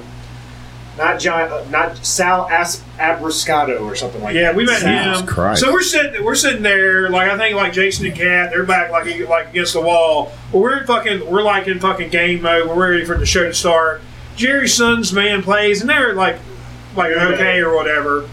[0.97, 4.55] Not John, uh, not Sal As- Abruscato or something like Yeah, that.
[4.55, 5.19] we met Sal.
[5.19, 5.25] him.
[5.27, 5.61] Christ.
[5.61, 8.91] So we're sitting, we're sitting there, like I think, like Jason and Kat, they're back
[8.91, 10.31] like like against the wall.
[10.51, 12.67] But we're in fucking, we're like in fucking game mode.
[12.69, 14.01] We're ready for the show to start.
[14.37, 16.37] Jerry son's man plays, and they're like,
[16.95, 18.29] like okay or whatever.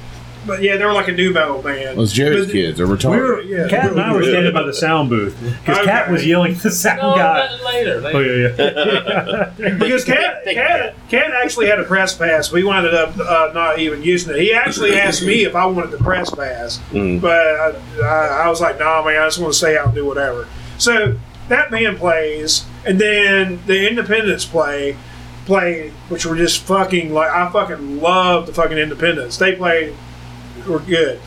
[0.47, 1.97] But yeah, they were like a nu metal band.
[1.99, 3.19] Those Jerry's But- kids are We retarded.
[3.21, 3.69] were, Yeah.
[3.69, 6.13] Kat and I were standing by the sound booth because Kat Okay.
[6.13, 7.47] was yelling at the sound No, guy.
[7.47, 8.01] that later.
[8.05, 8.39] Oh later.
[8.39, 9.75] yeah, yeah.
[9.79, 12.51] Because Cat, Cat, Cat actually had a press pass.
[12.51, 14.41] We wound up uh, not even using it.
[14.41, 17.21] He actually asked me if I wanted the press pass, Mm.
[17.21, 17.73] but I,
[18.05, 20.47] I, I was like, "Nah, man, I just want to stay out and do whatever."
[20.79, 21.15] So
[21.49, 24.97] that band plays, and then the Independents play,
[25.47, 29.37] play, which were just fucking like I fucking love the fucking Independents.
[29.37, 29.95] They played,
[30.67, 31.21] were good.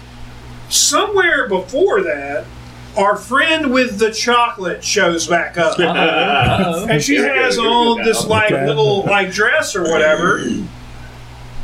[0.69, 2.45] Somewhere before that.
[2.97, 6.87] Our friend with the chocolate shows back up Uh-oh.
[6.89, 10.37] and she Here we go, has here on this like little like dress or whatever.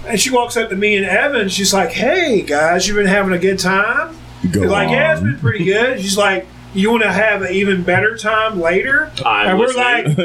[0.06, 1.48] And she walks up to me and Evan.
[1.48, 4.18] She's like, "Hey guys, you've been having a good time?"
[4.52, 4.94] Go We're like, on.
[4.94, 8.60] "Yeah, it's been pretty good." She's like, "You want to have an even better time
[8.60, 10.16] later?" I'm and we're listening.
[10.16, 10.18] like,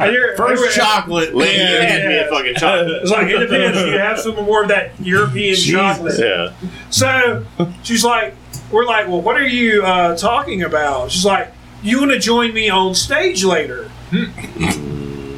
[0.00, 1.34] and you're, First chocolate.
[1.34, 3.02] Lady, hand me a fucking chocolate.
[3.02, 3.78] It's like it depends.
[3.78, 6.18] You have some more of that European chocolate.
[6.18, 6.52] Yeah.
[6.90, 7.44] So
[7.82, 8.34] she's like,
[8.70, 11.10] we're like, well, what are you uh, talking about?
[11.10, 13.90] She's like, you want to join me on stage later?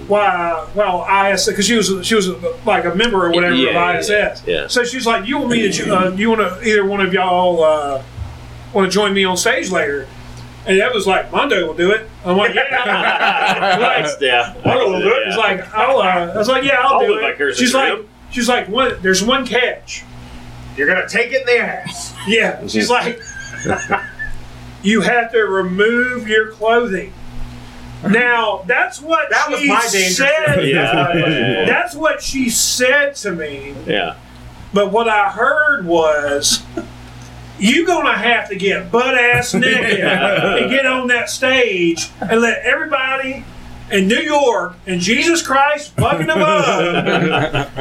[0.07, 0.67] Why?
[0.75, 2.28] Well, ISS because she was she was
[2.67, 4.43] like a member or whatever Yeah, of ISS.
[4.47, 4.67] yeah.
[4.67, 5.97] So she was like, you want me to?
[5.97, 8.02] Uh, you want to either one of y'all uh,
[8.73, 10.07] want to join me on stage later?
[10.67, 12.07] And that was like Mondo will do it.
[12.25, 13.79] I'm like, yeah.
[13.81, 14.55] like, yeah.
[14.65, 15.29] Mondo will do it.
[15.29, 15.99] It's like, I'll.
[15.99, 17.21] Uh, I was like, yeah, I'll, I'll do it.
[17.33, 18.09] vicariously She's like, him.
[18.31, 18.95] she's like, one.
[19.01, 20.05] There's one catch.
[20.77, 22.15] You're gonna take it in the ass.
[22.29, 23.21] Yeah, she's like,
[24.83, 27.13] you have to remove your clothing.
[28.09, 30.55] Now that's what That she was my danger said.
[30.55, 30.69] zone.
[30.69, 31.65] Yeah.
[31.67, 33.75] That's what she said to me.
[33.87, 34.17] Yeah.
[34.73, 36.63] But what I heard was,
[37.61, 42.63] you gonna have to get butt ass naked and get on that stage and let
[42.65, 43.45] everybody
[43.91, 47.77] in New York and Jesus Christ fucking above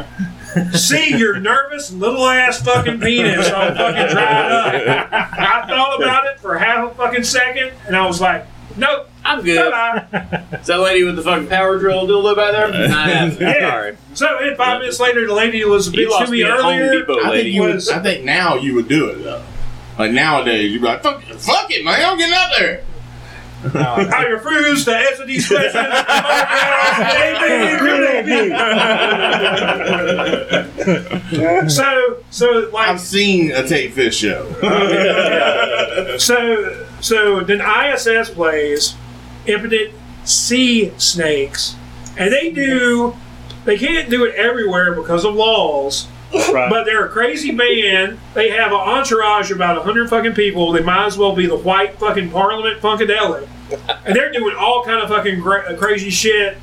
[0.73, 5.11] see your nervous little ass fucking penis all fucking dried up.
[5.13, 9.43] I thought about it for half a fucking second and I was like, nope, I'm
[9.43, 9.71] good.
[9.71, 10.57] bye-bye.
[10.59, 12.69] Is that lady with the fucking power drill dildo back there?
[12.89, 13.69] Nah, Yeah.
[13.69, 13.97] Sorry.
[14.15, 16.91] So then five minutes later, the lady was a You bitch to me me earlier.
[16.93, 17.49] Depot, I think lady.
[17.51, 17.89] you would.
[17.89, 19.43] I think now you would do it though.
[19.99, 21.99] Like nowadays, you'd be like, "Fuck, fuck it, man!
[22.01, 22.83] I'm getting out there."
[23.75, 25.75] I refuse to answer these questions.
[31.73, 34.49] so, so like, I've seen a Tate Fish show.
[36.17, 38.95] so, so then ISS plays
[39.45, 41.75] impotent sea snakes,
[42.17, 43.17] and they do.
[43.65, 46.07] They can't do it everywhere because of laws.
[46.33, 46.69] Right.
[46.69, 48.19] But they're a crazy band.
[48.35, 50.71] They have an entourage of about hundred fucking people.
[50.71, 53.47] They might as well be the white fucking Parliament Funkadelic,
[54.05, 56.57] and they're doing all kind of fucking gra- crazy shit.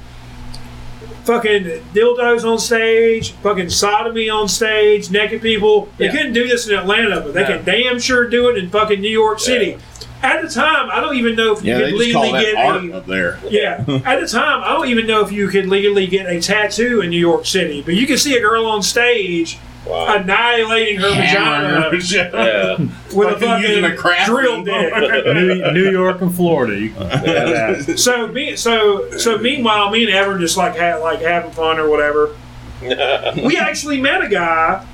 [1.24, 5.88] fucking dildos on stage, fucking sodomy on stage, naked people.
[5.98, 6.12] They Yeah.
[6.12, 9.10] couldn't do this in Atlanta, but they can damn sure do it in fucking New
[9.10, 9.76] York City.
[10.22, 12.44] At the time, I don't even know if you Yeah, they could just call legally
[12.44, 13.38] that get art a up there.
[13.48, 13.84] yeah.
[14.04, 17.10] At the time, I don't even know if you could legally get a tattoo in
[17.10, 20.16] New York City, but you can see a girl on stage Wow.
[20.16, 22.76] annihilating her vagina Yeah.
[23.14, 24.92] with a Fucking using fucking a craft drill dick.
[25.26, 26.76] New, New York and Florida.
[26.76, 27.96] You can do that.
[27.96, 31.88] So me, so so meanwhile, me and Evan just like had like having fun or
[31.88, 32.34] whatever.
[32.82, 34.84] we actually met a guy.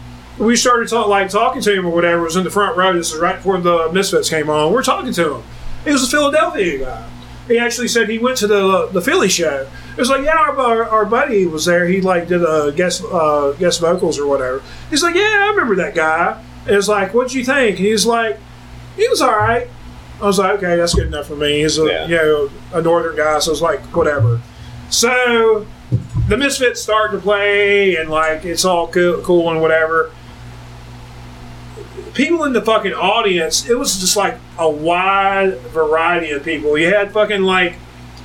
[0.45, 2.23] We started talk, like talking to him or whatever.
[2.23, 2.93] It was in the front row.
[2.93, 4.73] This is right before the Misfits came on.
[4.73, 5.43] We're talking to him.
[5.85, 7.09] He was a Philadelphia guy.
[7.49, 9.69] He actually said he went to the the Philly show.
[9.93, 11.87] It was like, yeah, our, our, our buddy was there.
[11.87, 14.63] He like did a guest uh, guest vocals or whatever.
[14.91, 16.43] He's like, yeah, I remember that guy.
[16.67, 17.77] And it's like, what'd you think?
[17.79, 18.39] And he's like,
[18.97, 19.69] he was all right.
[20.21, 21.63] I was like, okay, that's good enough for me.
[21.63, 22.07] He's a Yeah.
[22.07, 24.41] you know a northern guy, so it's like whatever.
[24.91, 25.67] So
[26.29, 30.11] the Misfits start to play, and like it's all cool, cool and whatever.
[32.15, 36.77] People in the fucking audience, it was just like a wide variety of people.
[36.77, 37.77] You had fucking like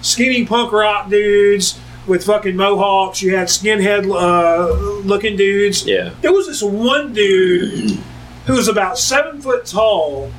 [0.02, 3.22] skinny punk rock dudes with fucking mohawks.
[3.22, 4.74] You had skinhead uh,
[5.06, 5.86] looking dudes.
[5.86, 6.14] Yeah.
[6.22, 8.00] There was this one dude
[8.46, 10.32] who was about seven foot tall,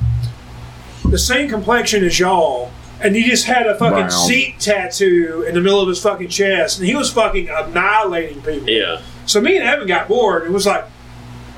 [1.04, 2.70] the same complexion as y'all,
[3.00, 4.10] and he just had a fucking Brown.
[4.10, 8.68] seat tattoo in the middle of his fucking chest, and he was fucking annihilating people.
[8.68, 9.00] Yeah.
[9.26, 10.44] So me and Evan got bored.
[10.44, 10.84] It was like,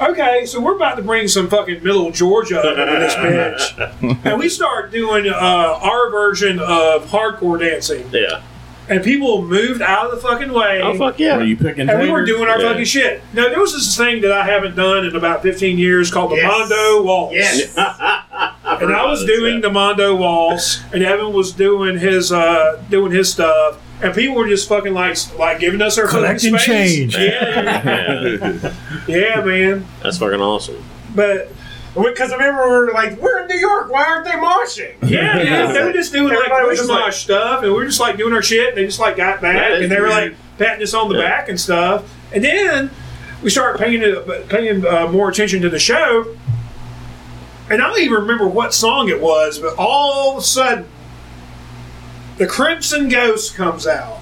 [0.00, 4.38] okay, so we're about to bring some fucking middle Georgia up into this bitch, and
[4.38, 8.42] we start doing uh, our version of hardcore dancing, Yeah.
[8.88, 10.80] and people moved out of the fucking way.
[10.82, 11.40] Oh fuck Are yeah.
[11.40, 12.36] you picking And we were taters?
[12.36, 12.68] doing our Yeah.
[12.70, 13.22] fucking shit.
[13.34, 16.36] Now there was this thing that I haven't done in about 15 years called the
[16.36, 16.50] Yes.
[16.70, 17.34] Mondo Waltz.
[17.34, 17.76] Yes.
[18.70, 23.30] And I was doing the Mondo Waltz, and Evan was doing his uh, doing his
[23.30, 26.64] stuff, and people were just fucking like like giving us our fucking Collecting space.
[26.66, 27.16] change.
[27.16, 28.74] Yeah, Yeah.
[29.08, 29.86] yeah, man.
[30.02, 30.82] That's fucking awesome.
[31.14, 31.50] But
[31.94, 33.90] Because I remember we were like, we're in New York.
[33.90, 34.94] Why aren't they moshing?
[35.10, 37.72] yeah, yeah, they were just doing like Everybody was push just like- mosh stuff, and
[37.72, 38.68] we were just like doing our shit.
[38.70, 41.28] And they just like got back, and they were like patting us on the Yeah.
[41.28, 42.08] back and stuff.
[42.32, 42.90] And then
[43.42, 44.00] we started paying
[44.48, 46.36] paying uh, more attention to the show.
[47.70, 50.86] And I don't even remember what song it was, but all of a sudden,
[52.40, 54.18] the Crimson Ghost comes out,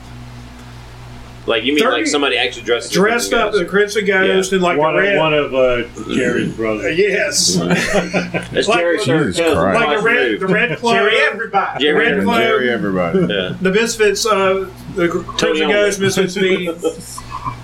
[1.47, 4.60] Like you mean 30 like somebody actually dressed dressed up as the Crimson Ghost and
[4.60, 5.14] like one, the red.
[5.14, 6.98] of, one of uh, Jerry's Uh, brothers.
[6.98, 7.55] yes,
[8.52, 9.55] That's like- Jerry Jesus Sharp.
[9.56, 9.80] Christ.
[9.80, 11.82] like the red, the red cloak, Jerry, everybody.
[11.84, 13.18] Jerry red And cloak, Jerry, everybody.
[13.20, 13.56] Yeah.
[13.62, 15.72] the Misfits, uh, the Crimson Elmer.
[15.74, 16.76] Ghost Misfits meeting.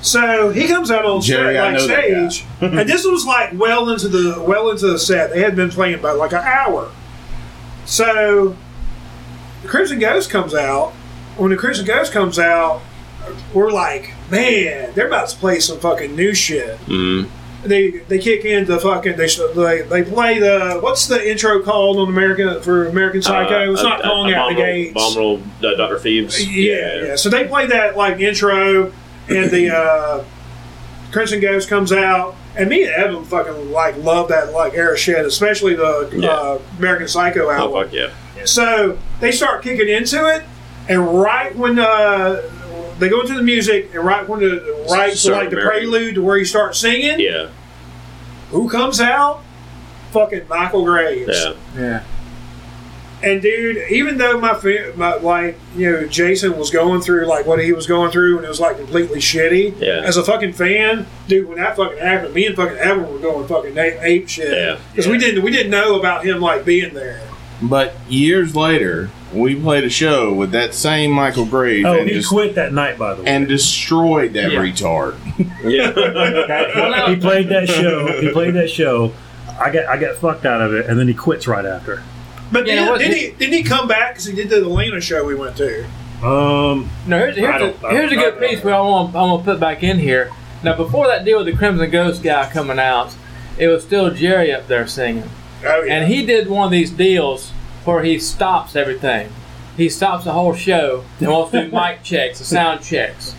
[0.01, 3.27] So he comes out on Jerry, I sta- like know that stage, and this was
[3.27, 5.31] like well into the well into the set.
[5.31, 6.91] They had been playing about like an hour.
[7.87, 8.57] So the
[9.67, 10.93] Crimson Ghost comes out.
[11.37, 12.81] When the Crimson Ghost comes out,
[13.53, 16.79] we're like, man, they're about to play some fucking new shit.
[16.87, 17.29] Mhm.
[17.65, 22.09] They they kick into fucking they they, they play the what's the intro called on
[22.09, 23.73] American for American Psycho?
[23.73, 24.91] it's Uh, not uh, calling out the gates.
[24.91, 25.97] Abominable uh, Dr.
[25.97, 26.45] Phibes.
[26.47, 27.17] Yeah, yeah.
[27.17, 28.93] So they play that like intro,
[29.29, 30.25] and the uh,
[31.11, 35.25] Crimson Ghost comes out, and me and Evan fucking like love that like era shit,
[35.25, 36.29] especially the Yeah.
[36.29, 37.75] uh, American Psycho album.
[37.79, 38.11] Oh fuck yeah.
[38.49, 40.43] So they start kicking into it,
[40.89, 42.43] and right when uh,
[42.99, 45.81] they go into the music, and right when the right to like the American.
[45.91, 47.49] prelude to where you start singing, Yeah.
[48.51, 49.43] who comes out?
[50.13, 51.29] Fucking Michael Graves.
[51.45, 51.53] Yeah.
[51.77, 52.05] Yeah.
[53.23, 57.47] And dude, even though my, fa- my like you know Jason was going through like
[57.47, 59.81] what he was going through and it was like completely shitty.
[59.81, 60.03] Yeah.
[60.05, 63.49] As a fucking fan, dude, when that fucking happened, me and fucking Evan were going
[63.49, 64.53] fucking ape, ape shit.
[64.53, 64.79] Yeah.
[64.93, 67.23] Because we didn't we didn't know about him like being there.
[67.69, 72.15] But years later, we played a show with that same Michael Graves Oh, and, he
[72.17, 73.29] just- quit that night, by the way.
[73.29, 74.59] and destroyed that Yeah.
[74.61, 75.15] retard.
[75.65, 77.09] Yeah.
[77.09, 78.21] he played that show.
[78.21, 79.13] He played that show.
[79.61, 82.03] I got I got fucked out of it, and then he quits right after.
[82.53, 85.01] But Yeah, then, what- didn't he didn't he come back because he did the Atlanta
[85.01, 85.85] show we went to?
[86.23, 89.51] Um, No, here's, here's, a, here's a good piece where I want, I want to
[89.53, 90.31] put back in here.
[90.63, 93.15] Now, before that deal with the Crimson Ghost guy coming out,
[93.59, 95.29] it was still Jerry up there singing.
[95.67, 95.95] Oh yeah.
[95.95, 97.53] And he did one of these deals
[97.85, 99.31] where he stops everything.
[99.77, 103.35] He stops the whole show and wants to do mic checks, the sound checks.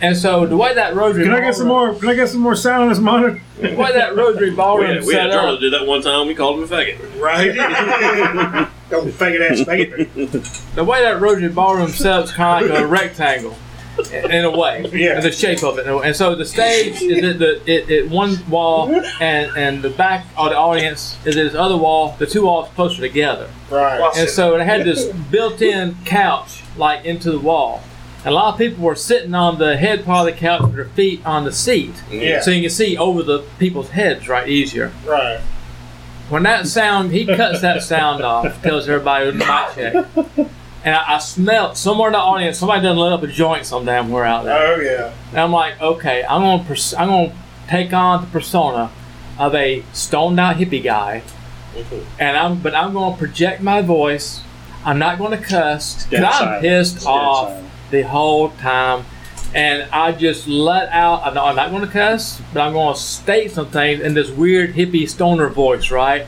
[0.00, 1.94] And so the way that Rotary can I get some more?
[1.94, 3.40] Can I get some more sound on this monitor?
[3.60, 6.02] The way that Rotary We Ballroom had, we had set Charlie up, do that one
[6.02, 6.26] time.
[6.26, 7.20] We called him a faggot.
[7.20, 8.68] right.
[8.90, 10.74] Don't fake it ass faggot.
[10.74, 13.56] the way that Rotary Ballroom set up is kind of like a rectangle.
[14.14, 15.20] In a way, Yeah.
[15.20, 18.90] the shape of it, and so the stage is at the it, it one wall,
[19.20, 22.16] and and the back of the audience is this other wall.
[22.18, 24.00] The two walls closer together, Right.
[24.16, 27.82] and so it had this built-in couch like into the wall.
[28.24, 30.74] And A lot of people were sitting on the head part of the couch with
[30.74, 32.40] their feet on the seat, Yeah.
[32.40, 34.90] so you can see over the people's heads right easier.
[35.04, 35.40] Right.
[36.30, 40.46] When that sound, he cuts that sound off, tells everybody with the mic check.
[40.84, 43.84] And I, I smelt somewhere in the audience, somebody done lit up a joint some
[43.84, 44.74] damn where out there.
[44.76, 45.12] Oh yeah.
[45.30, 47.32] And I'm like, okay, I'm gonna pers- I'm gonna
[47.68, 48.90] take on the persona
[49.38, 51.22] of a stoned out hippie guy,
[52.18, 54.40] and I'm but I'm gonna project my voice.
[54.84, 57.68] I'm not gonna cuss because I'm pissed Dead off silent.
[57.90, 59.04] the whole time.
[59.54, 61.26] And I just let out.
[61.26, 64.14] I know I'm not going to cuss, but I'm going to state some things in
[64.14, 66.26] this weird hippie stoner voice, right?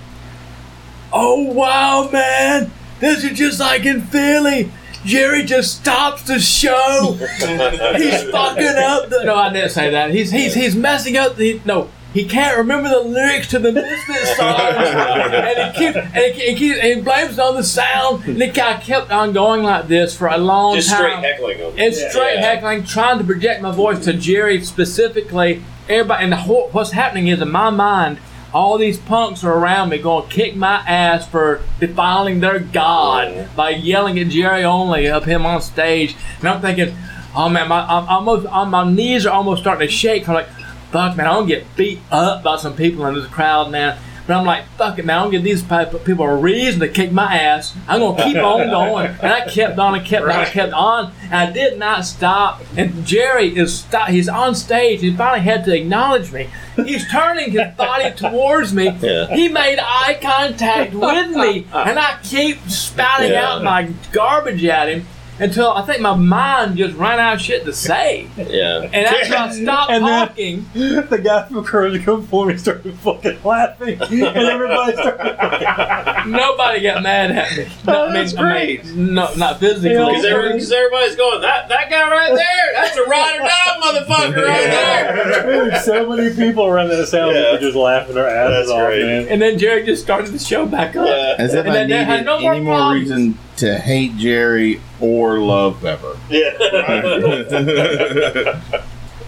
[1.11, 2.71] Oh wow, man!
[3.05, 4.71] This is just like in Philly.
[5.05, 7.13] Jerry just stops the show.
[7.19, 9.11] he's fucking up.
[9.11, 10.11] The, no, I didn't say that.
[10.11, 11.91] He's he's he's messing up the no.
[12.15, 16.55] He can't remember the lyrics to the Misfits songs, and he keeps and he, he
[16.57, 18.25] keeps and he blames it on the sound.
[18.25, 21.01] And it kind of kept on going like this for a long Just time.
[21.01, 21.73] Just straight heckling them.
[21.77, 22.11] It's Yeah.
[22.11, 22.41] straight Yeah.
[22.55, 25.63] heckling, trying to project my voice to Jerry specifically.
[25.91, 28.17] Everybody, and the whole, what's happening is in my mind,
[28.55, 33.49] all these punks are around me going to kick my ass for defiling their god
[33.57, 36.15] by yelling at Jerry Only of him on stage.
[36.39, 36.97] And I'm thinking,
[37.35, 40.29] oh man, my, I'm almost, on my knees are almost starting to shake.
[40.29, 40.49] I'm like,
[40.93, 43.99] fuck man, I'm gonna get beat up by some people in this crowd, man.
[44.27, 45.19] But I'm like, fuck it, man.
[45.19, 45.63] I'm gonna give these
[46.05, 47.75] people a reason to kick my ass.
[47.87, 51.13] I'm gonna keep on going, and I kept on and kept on and kept on,
[51.25, 52.63] and I did not stop.
[52.77, 54.09] And Jerry is stop.
[54.09, 55.01] He's on stage.
[55.03, 56.49] He finally had to acknowledge me.
[56.77, 58.85] He's turning his body towards me.
[59.05, 59.27] Yeah.
[59.35, 63.49] He made eye contact with me, and I keep spouting Yeah.
[63.51, 65.07] out my garbage at him
[65.41, 68.29] until I think my mind just ran out of shit to say.
[68.55, 68.83] Yeah.
[68.93, 70.67] And after I stopped And then- talking.
[70.75, 76.81] the guy from Courage Come For Me started fucking laughing, and everybody started fucking Nobody
[76.83, 77.67] got mad at me.
[77.87, 79.91] No, oh, I mean, that's I mean, no, not physically.
[79.91, 84.65] Because everybody's going, that, that guy right there, that's a ride or die motherfucker right
[84.65, 85.43] there.
[85.71, 87.53] There so many people around that sound Yeah.
[87.53, 89.29] were just laughing their asses off, man.
[89.29, 91.07] and then Jerry just started the show back up.
[91.07, 91.35] Yeah.
[91.39, 93.01] As if And I then they had needed no more any more problems.
[93.11, 96.19] reason to hate Jerry or love Pepper.
[96.29, 96.51] Yeah.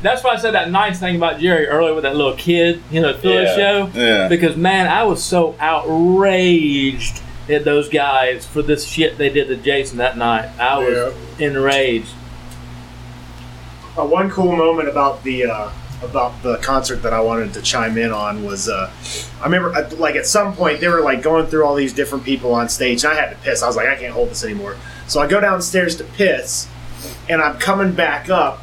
[0.02, 3.00] That's why I said that nice thing about Jerry earlier with that little kid, you
[3.00, 3.56] know, Philly Yeah.
[3.56, 3.90] show.
[3.94, 4.28] Yeah.
[4.28, 9.56] Because man, I was so outraged at those guys for this shit they did to
[9.56, 10.50] Jason that night.
[10.58, 12.12] I was enraged.
[13.98, 15.70] Uh, one cool moment about the uh,
[16.02, 18.92] about the concert that I wanted to chime in on was uh,
[19.40, 22.24] I remember uh, like at some point they were like going through all these different
[22.24, 23.62] people on stage and I had to piss.
[23.62, 24.76] I was like I can't hold this anymore.
[25.06, 26.68] So I go downstairs to piss
[27.28, 28.62] and I'm coming back up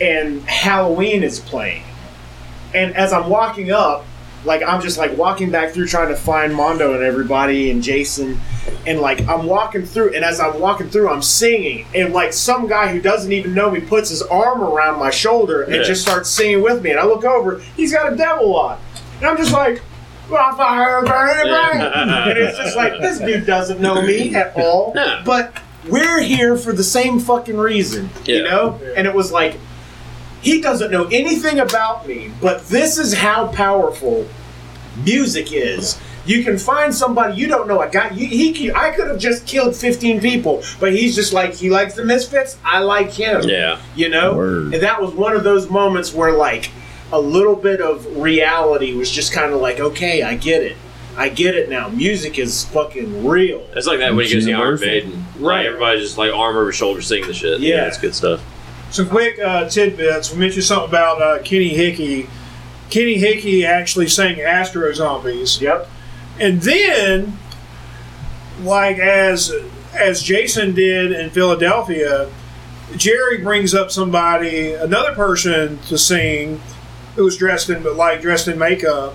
[0.00, 1.84] and Halloween is playing.
[2.72, 4.04] And as I'm walking up,
[4.44, 8.40] like I'm just like walking back through trying to find Mondo and everybody and Jason
[8.86, 12.66] and like I'm walking through and as I'm walking through I'm singing and like some
[12.66, 15.82] guy who doesn't even know me puts his arm around my shoulder and Yeah.
[15.82, 18.78] just starts singing with me and I look over he's got a devil on
[19.18, 19.82] and I'm just like
[20.30, 21.80] "Well, fire, burn, and burn."
[22.30, 25.20] and it's just like this dude doesn't know me at all No.
[25.26, 25.52] but
[25.88, 28.42] we're here for the same fucking reason you Yeah.
[28.50, 29.56] know and it was like
[30.42, 34.26] he doesn't know anything about me, but this is how powerful
[35.04, 35.98] music is.
[36.26, 37.80] You can find somebody you don't know.
[37.80, 41.32] A guy, you, he, could- I could have just killed fifteen people, but he's just
[41.32, 42.58] like he likes the Misfits.
[42.64, 43.42] I like him.
[43.44, 43.80] Yeah.
[43.96, 44.36] you know.
[44.36, 44.74] Word.
[44.74, 46.70] And that was one of those moments where like
[47.12, 50.76] a little bit of reality was just kind of like, okay, I get it.
[51.16, 51.88] I get it now.
[51.88, 53.66] Music is fucking real.
[53.74, 54.86] It's like that when he goes to Iron Universal.
[54.86, 55.24] Maiden.
[55.38, 55.66] Right.
[55.66, 57.60] everybody's just like arm over shoulder singing the shit.
[57.60, 57.86] Yeah.
[57.86, 58.40] It's good stuff.
[58.90, 60.32] Some quick uh, tidbits.
[60.32, 62.28] We mentioned something about uh, Kenny Hickey.
[62.90, 65.60] Kenny Hickey actually sang Astro Zombies.
[65.60, 65.88] Yep.
[66.40, 67.38] And then,
[68.62, 69.52] like as
[69.94, 72.30] as Jason did in Philadelphia,
[72.96, 76.60] Jerry brings up somebody, another person to sing,
[77.14, 79.14] who was dressed in but like dressed in makeup.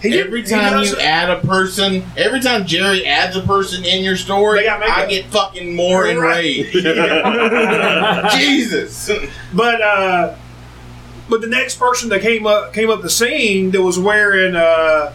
[0.00, 3.84] He Every he time you does- add a person, every time Jerry adds a person
[3.84, 4.96] in your story, They got makeup.
[4.98, 6.10] I get fucking more Right.
[6.16, 6.72] enraged.
[8.38, 9.10] Jesus.
[9.52, 10.34] But uh,
[11.28, 15.12] but the next person that came up came up the scene that was wearing uh,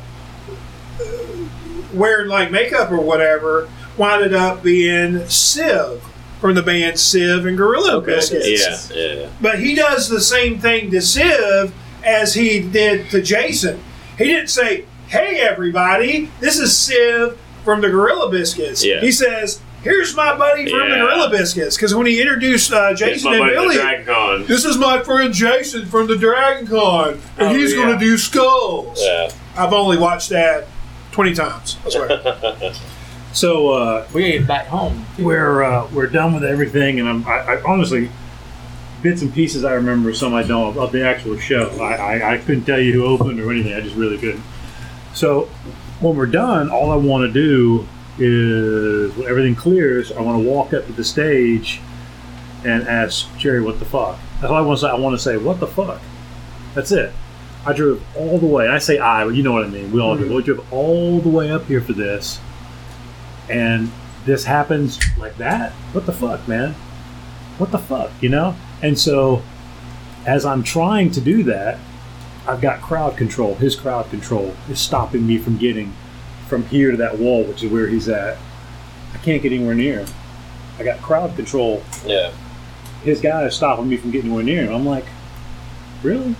[1.94, 6.04] wearing like makeup or whatever winded up being Civ
[6.42, 8.92] from the band Civ and Gorilla Biscuits.
[8.94, 8.98] Yeah.
[8.98, 9.30] Yeah.
[9.40, 13.80] But he does the same thing to Civ as he did to Jason.
[14.18, 19.00] He didn't say, "Hey everybody, this is Civ from the Gorilla Biscuits." Yeah.
[19.02, 23.34] He says, "Here's my buddy from the Gorilla Biscuits." Because when he introduced uh, Jason
[23.34, 27.74] and buddy, Billy, this is my friend Jason from the Dragon Con, and Oh, he's
[27.74, 27.84] yeah.
[27.84, 29.00] going to do skulls.
[29.02, 29.30] Yeah.
[29.56, 30.66] I've only watched that
[31.12, 31.78] 20 times.
[31.86, 32.74] I swear.
[33.34, 35.08] So uh, We gotta back home.
[35.18, 38.10] we're uh, we're done with everything, and I'm I, I honestly
[39.04, 41.70] bits and pieces I remember, some I don't of the actual show.
[41.82, 43.74] I, I, I couldn't tell you who opened or anything.
[43.74, 44.44] I just really couldn't.
[45.14, 45.44] So
[46.00, 50.12] when we're done, all I want to do is when everything clears.
[50.12, 51.82] I want to walk up to the stage
[52.66, 54.90] and ask Jerry, "What the fuck?" That's all I want to say.
[54.90, 56.02] I want to say, "What the fuck?"
[56.74, 57.12] That's it.
[57.66, 58.68] I drove all the way.
[58.68, 59.92] I say I, but you know what I mean.
[59.92, 60.28] We all drove.
[60.28, 60.36] Mm-hmm.
[60.36, 62.40] We drove all the way up here for this,
[63.50, 63.92] and
[64.26, 65.74] this happens like that.
[65.92, 66.74] What the fuck, man?
[67.58, 68.56] What the fuck, you know?
[68.84, 69.42] And so,
[70.28, 71.80] as I'm trying to do that,
[72.46, 73.56] I've got crowd control.
[73.56, 75.94] His crowd control is stopping me from getting
[76.48, 78.38] from here to that wall, which is where he's at.
[79.14, 80.08] I can't get anywhere near him.
[80.78, 81.82] I got crowd control.
[82.06, 82.32] Yeah.
[83.04, 84.74] His guy is stopping me from getting anywhere near him.
[84.74, 85.06] I'm like,
[86.04, 86.36] really?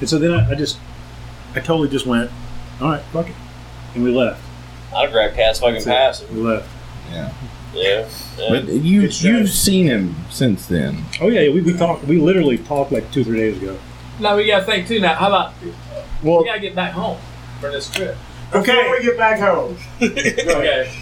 [0.00, 0.78] And so then I, I just,
[1.54, 2.30] I totally just went,
[2.80, 3.34] all right, fuck it,
[3.94, 4.42] and we left.
[4.94, 6.28] I'd grab Cat's fucking That's it.
[6.28, 6.30] pass.
[6.30, 6.68] We left.
[7.10, 7.32] Yeah.
[7.74, 8.08] Yeah.
[8.38, 8.48] yeah.
[8.50, 9.56] But you It's you've sad.
[9.56, 11.04] seen him since then.
[11.20, 12.04] Oh yeah, we, we talked.
[12.04, 13.78] We literally talked like two three days ago.
[14.20, 15.00] Now we gotta think too.
[15.00, 15.54] Now, how about
[16.22, 17.18] Well, we gotta get back home
[17.60, 18.16] for this trip?
[18.54, 18.90] Okay, before Okay.
[18.98, 20.92] we get back home, Okay.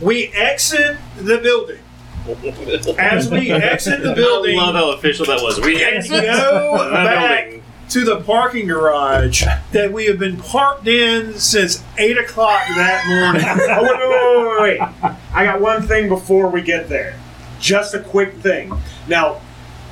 [0.00, 1.78] We exit the building.
[2.98, 5.60] As we exit the I building, love how official that was.
[5.60, 7.62] We exit go the back building.
[7.90, 13.42] To the parking garage that we have been parked in since 8 o'clock that morning.
[13.70, 15.14] oh, wait, wait, wait, wait.
[15.32, 17.18] I got one thing before we get there.
[17.60, 18.72] Just a quick thing.
[19.08, 19.40] Now,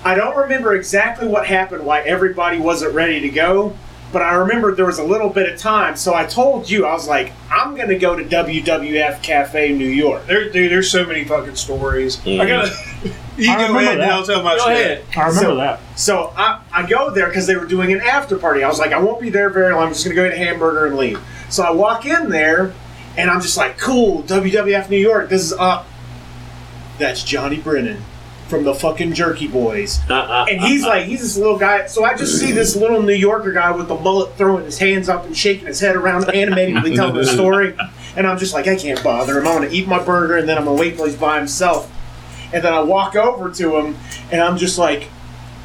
[0.04, 3.76] I don't remember exactly what happened, why everybody wasn't ready to go,
[4.14, 5.96] but I remember there was a little bit of time.
[5.96, 9.88] So I told you, I was like, I'm going to go to WWF Cafe New
[9.88, 10.24] York.
[10.28, 12.20] There, dude, there's so many fucking stories.
[12.20, 12.46] I mm.
[12.46, 13.14] gotta.
[13.36, 14.12] You I go remember ahead and.
[14.12, 15.02] I'll tell my Go shit.
[15.02, 15.04] ahead.
[15.16, 15.80] I remember So- that.
[15.96, 18.62] So I, I go there because they were doing an after party.
[18.62, 19.82] I was like, I won't be there very long.
[19.82, 21.20] I'm just going to go get a hamburger and leave.
[21.50, 22.72] So I walk in there,
[23.16, 25.30] and I'm just like, cool, WWF New York.
[25.30, 25.86] This is up.
[26.98, 28.04] That's Johnny Brennan
[28.54, 29.98] from the fucking Jerky Boys.
[30.08, 30.46] Uh-uh.
[30.48, 30.90] And he's uh-uh.
[30.90, 31.86] like, he's this little guy.
[31.86, 35.08] So I just see this little New Yorker guy with the mullet throwing his hands
[35.08, 37.74] up and shaking his head around, animatedly telling the story.
[38.16, 39.48] And I'm just like, I can't bother him.
[39.48, 41.36] I'm going to eat my burger, and then I'm going to wait till he's by
[41.36, 41.90] himself.
[42.52, 43.96] And then I walk over to him,
[44.30, 45.08] and I'm just like,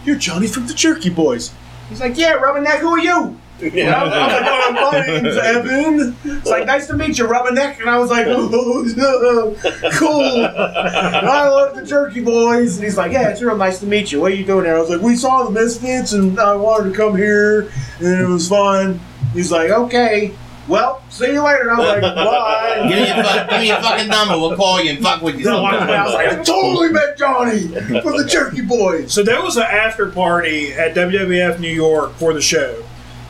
[0.04, 1.54] You're Johnny from the Jerky Boys.
[1.90, 3.40] He's like, Yeah, Rubberneck, who are you?
[3.62, 6.16] And I'm, I'm like, oh, my name's Evan.
[6.24, 7.80] It's like, nice to meet you, Rubberneck.
[7.80, 9.56] And I was like, oh,
[9.94, 10.46] cool.
[10.46, 12.76] I love the Jerky Boys.
[12.78, 14.22] And he's like, yeah, it's real nice to meet you.
[14.22, 14.78] What are you doing there?
[14.78, 18.28] I was like, we saw the Misfits, and I wanted to come here, and it
[18.28, 19.00] was fun.
[19.34, 20.34] He's like, okay.
[20.68, 21.62] Well, see you later.
[21.62, 22.86] And I was like, bye.
[22.88, 24.38] Give me, a fuck, give me a fucking number.
[24.38, 25.46] We'll call you and fuck with you.
[25.46, 29.12] So I was like, I totally met Johnny from the Jerky Boys.
[29.12, 32.84] So there was an after party at WWF New York for the show.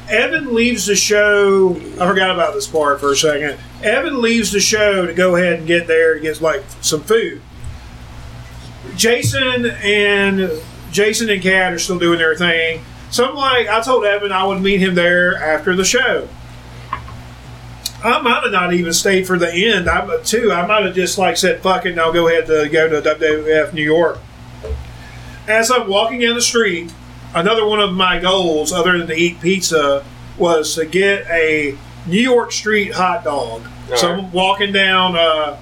[0.09, 1.75] Evan leaves the show.
[1.75, 3.59] I forgot about this part for a second.
[3.83, 7.41] Evan leaves the show to go ahead and get there to get like some food.
[8.95, 10.51] Jason and
[10.91, 12.83] Jason and Kat are still doing their thing.
[13.11, 16.27] So I'm like, I told Evan I would meet him there after the show.
[18.03, 19.89] I might have not even stayed for the end.
[19.89, 20.51] I too.
[20.51, 23.01] I might have just like said, "Fuck it," and I'll go ahead to go to
[23.01, 24.19] WWF New York.
[25.47, 26.91] As I'm walking down the street,
[27.33, 30.05] another one of my goals, other than to eat pizza,
[30.37, 31.77] was to get a
[32.07, 33.63] New York Street hot dog.
[33.95, 35.15] so I'm walking down.
[35.15, 35.57] Uh,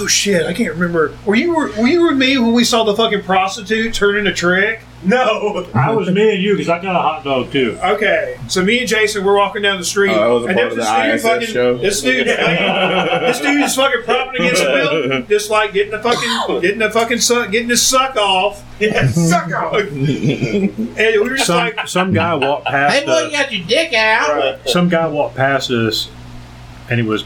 [0.00, 0.46] oh shit!
[0.46, 1.16] I can't remember.
[1.24, 4.82] Were you were you with me when we saw the fucking prostitute turning a trick?
[5.08, 5.66] No.
[5.74, 7.78] I was me and you because I got a hot dog too.
[7.82, 10.56] Okay, so me and Jason we're walking down the street, Oh, that was a and
[10.56, 11.78] part there of was the this dude ISS fucking show?
[11.78, 12.26] this dude
[13.28, 16.90] this dude is fucking propping against the building, just like getting the fucking getting the
[16.90, 19.74] fucking suck, getting his suck off, Yeah, suck off.
[19.76, 19.98] and
[20.96, 22.94] we were just Some like, some guy walked past.
[22.96, 23.24] Hey, boy, us.
[23.26, 24.68] you got your dick out.
[24.68, 26.10] some guy walked past us
[26.88, 27.24] and he was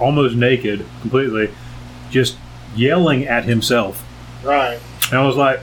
[0.00, 1.50] almost naked completely
[2.10, 2.36] just
[2.76, 4.04] yelling at himself
[4.44, 4.78] right.
[5.10, 5.58] and i was like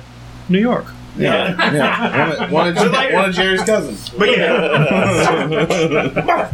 [0.49, 0.87] new york
[1.17, 2.51] Yeah, yeah.
[2.51, 4.09] One, of, one, of, one of Jerry's cousins.
[4.09, 5.37] But yeah.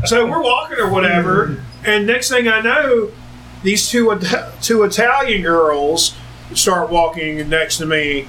[0.05, 3.11] so we're walking or whatever, and next thing I know,
[3.63, 4.19] these two
[4.61, 6.15] two Italian girls
[6.53, 8.27] start walking next to me,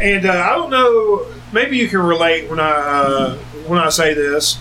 [0.00, 1.26] and uh, I don't know.
[1.52, 4.58] Maybe you can relate when I uh, when I say this.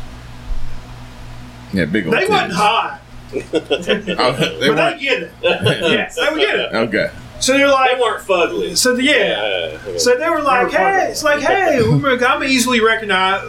[1.73, 3.01] Yeah, big old They wasn't hot,
[3.33, 5.31] Oh, they but they get it.
[5.43, 6.73] yes, they would get it.
[6.73, 7.11] Okay.
[7.39, 8.75] So they're They like, weren't fugly.
[8.77, 9.97] so the, yeah.
[9.97, 11.79] So they were like, "Hey, it's like, hey,
[12.27, 13.43] I'm easily recognize,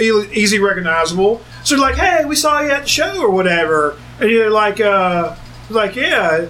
[0.00, 3.96] e- easy recognizable." So they're like, "Hey, we saw you at the show or whatever,"
[4.20, 5.34] and you're like, "Uh,
[5.70, 6.46] like, yeah."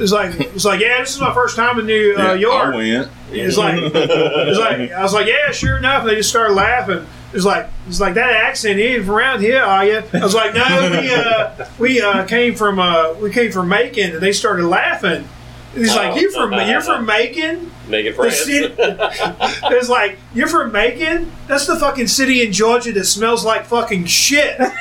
[0.00, 2.34] It's like it's like yeah, this is my first time in New uh, Yeah, I
[2.34, 2.74] York.
[2.76, 3.08] went.
[3.32, 6.02] It's like it's like I was like yeah, sure enough.
[6.02, 7.04] And they just started laughing.
[7.32, 8.78] It's like it's like that accent.
[8.78, 10.02] You ain't from around here, are you?
[10.14, 14.12] I was like, no, we uh, we uh, came from uh, we came from Macon,
[14.12, 15.28] and they started laughing.
[15.74, 17.70] He's like, you from you're from Macon?
[17.88, 18.42] Make it The France.
[19.72, 21.30] it's like you're from Macon.
[21.46, 24.56] That's the fucking city in Georgia that smells like fucking shit.
[24.60, 24.72] oh my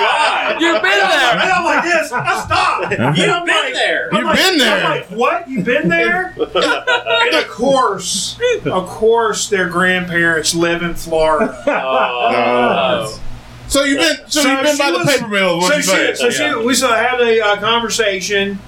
[0.00, 0.60] god!
[0.60, 1.52] You've been And there.
[1.54, 2.12] I'm like this.
[2.12, 2.90] I stop.
[3.16, 4.08] You've been there.
[4.12, 4.84] I'm You've like- been there.
[4.84, 5.48] I'm like, what?
[5.48, 6.34] You've been there?
[6.38, 11.62] and of course, of course, their grandparents live in Florida.
[11.66, 13.20] Oh.
[13.68, 15.60] So you've been so, So you've been she by the was- paper mill.
[15.62, 16.14] so she, saying?
[16.16, 18.58] so she, we so had a uh, conversation,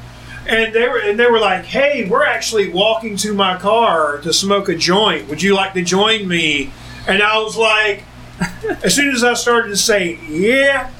[0.50, 4.32] and they were and they were like, "Hey, we're actually walking to my car to
[4.32, 5.28] smoke a joint.
[5.28, 6.72] Would you like to join me?"
[7.06, 8.04] And I was like,
[8.82, 10.90] as soon as I started to say, "Yeah,"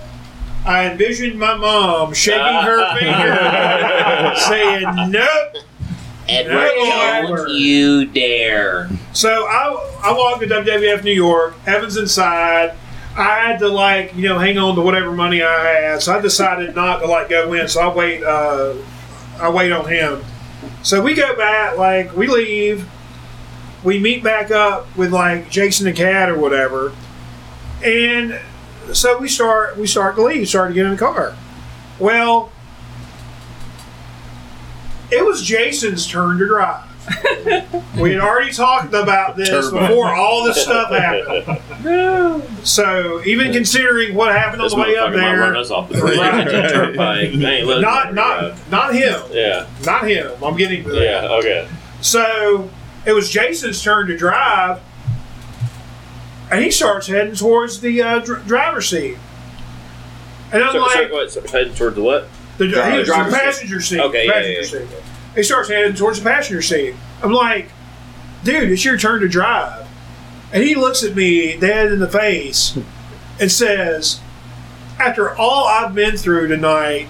[0.64, 5.64] I envisioned my mom shaking her finger, saying, "Nope."
[6.28, 7.36] Edward, Edward.
[7.48, 8.88] don't you dare.
[9.12, 11.54] So I I walked to WWF New York.
[11.66, 12.76] Evan's inside.
[13.16, 16.02] I had to like you know hang on to whatever money I had.
[16.02, 17.66] So I decided not to like go in.
[17.66, 18.22] So I wait.
[18.22, 18.74] Uh,
[19.40, 20.22] I wait on him.
[20.82, 21.76] So we go back.
[21.76, 22.88] Like we leave.
[23.82, 26.92] We meet back up with like Jason the cat or whatever,
[27.82, 28.38] and
[28.92, 30.48] so we start we start to leave.
[30.48, 31.34] Start to get in the car.
[31.98, 32.52] Well,
[35.10, 36.89] it was Jason's turn to drive.
[38.00, 39.80] We had already talked about this Turbo.
[39.88, 41.62] before all this stuff happened.
[42.66, 45.70] So even considering what happened on This the way up motherfucker might run there, us
[45.70, 46.98] off the turnpike.
[46.98, 48.70] I ain't letting not him not drive.
[48.70, 50.32] not him, Yeah, not him.
[50.44, 51.02] I'm getting to that.
[51.02, 51.68] yeah, okay.
[52.00, 52.70] So
[53.06, 54.80] it was Jason's turn to drive,
[56.50, 59.16] and he starts heading towards the uh, dr- driver's seat.
[60.52, 62.28] And I'm So, like, so, wait, so heading towards the what?
[62.58, 63.44] the, Driver- he was driver's the seat.
[63.44, 64.00] passenger seat.
[64.00, 65.04] Okay, yeah, passenger yeah, seat.
[65.34, 66.94] He starts heading towards the passenger seat.
[67.22, 67.68] I'm like,
[68.44, 69.86] dude, it's your turn to drive.
[70.52, 72.76] And he looks at me dead in the face
[73.38, 74.20] and says,
[74.98, 77.08] after all I've been through tonight,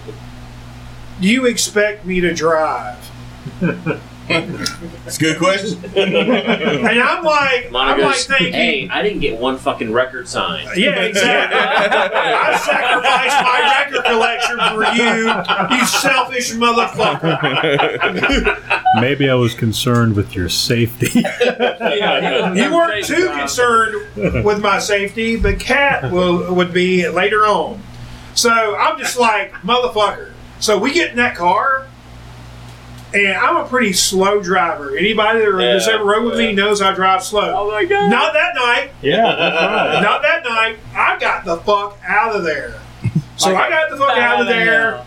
[1.20, 3.10] do you expect me to drive?
[4.30, 5.82] It's a good question.
[5.96, 10.70] And I'm like, I'm like goes, thinking, hey, I didn't get one fucking record signed.
[10.76, 11.58] Yeah, exactly.
[11.58, 15.32] I sacrificed my record collection for you,
[15.76, 18.60] you selfish motherfucker.
[19.00, 21.20] Maybe I was concerned with your safety.
[21.20, 24.06] Yeah, You weren't too concerned
[24.44, 27.82] with my safety, but Cat will would be later on.
[28.34, 30.32] So I'm just like, motherfucker.
[30.60, 31.86] So we get in that car,
[33.14, 34.96] and I'm a pretty slow driver.
[34.96, 37.52] Anybody that has ever rode with me knows I drive slow.
[37.56, 38.10] Oh my god.
[38.10, 38.90] Not that night.
[39.02, 40.02] yeah, that's right.
[40.02, 40.78] Not that night.
[40.94, 42.80] I got the fuck out of there.
[43.36, 45.04] So I got the fuck out of there.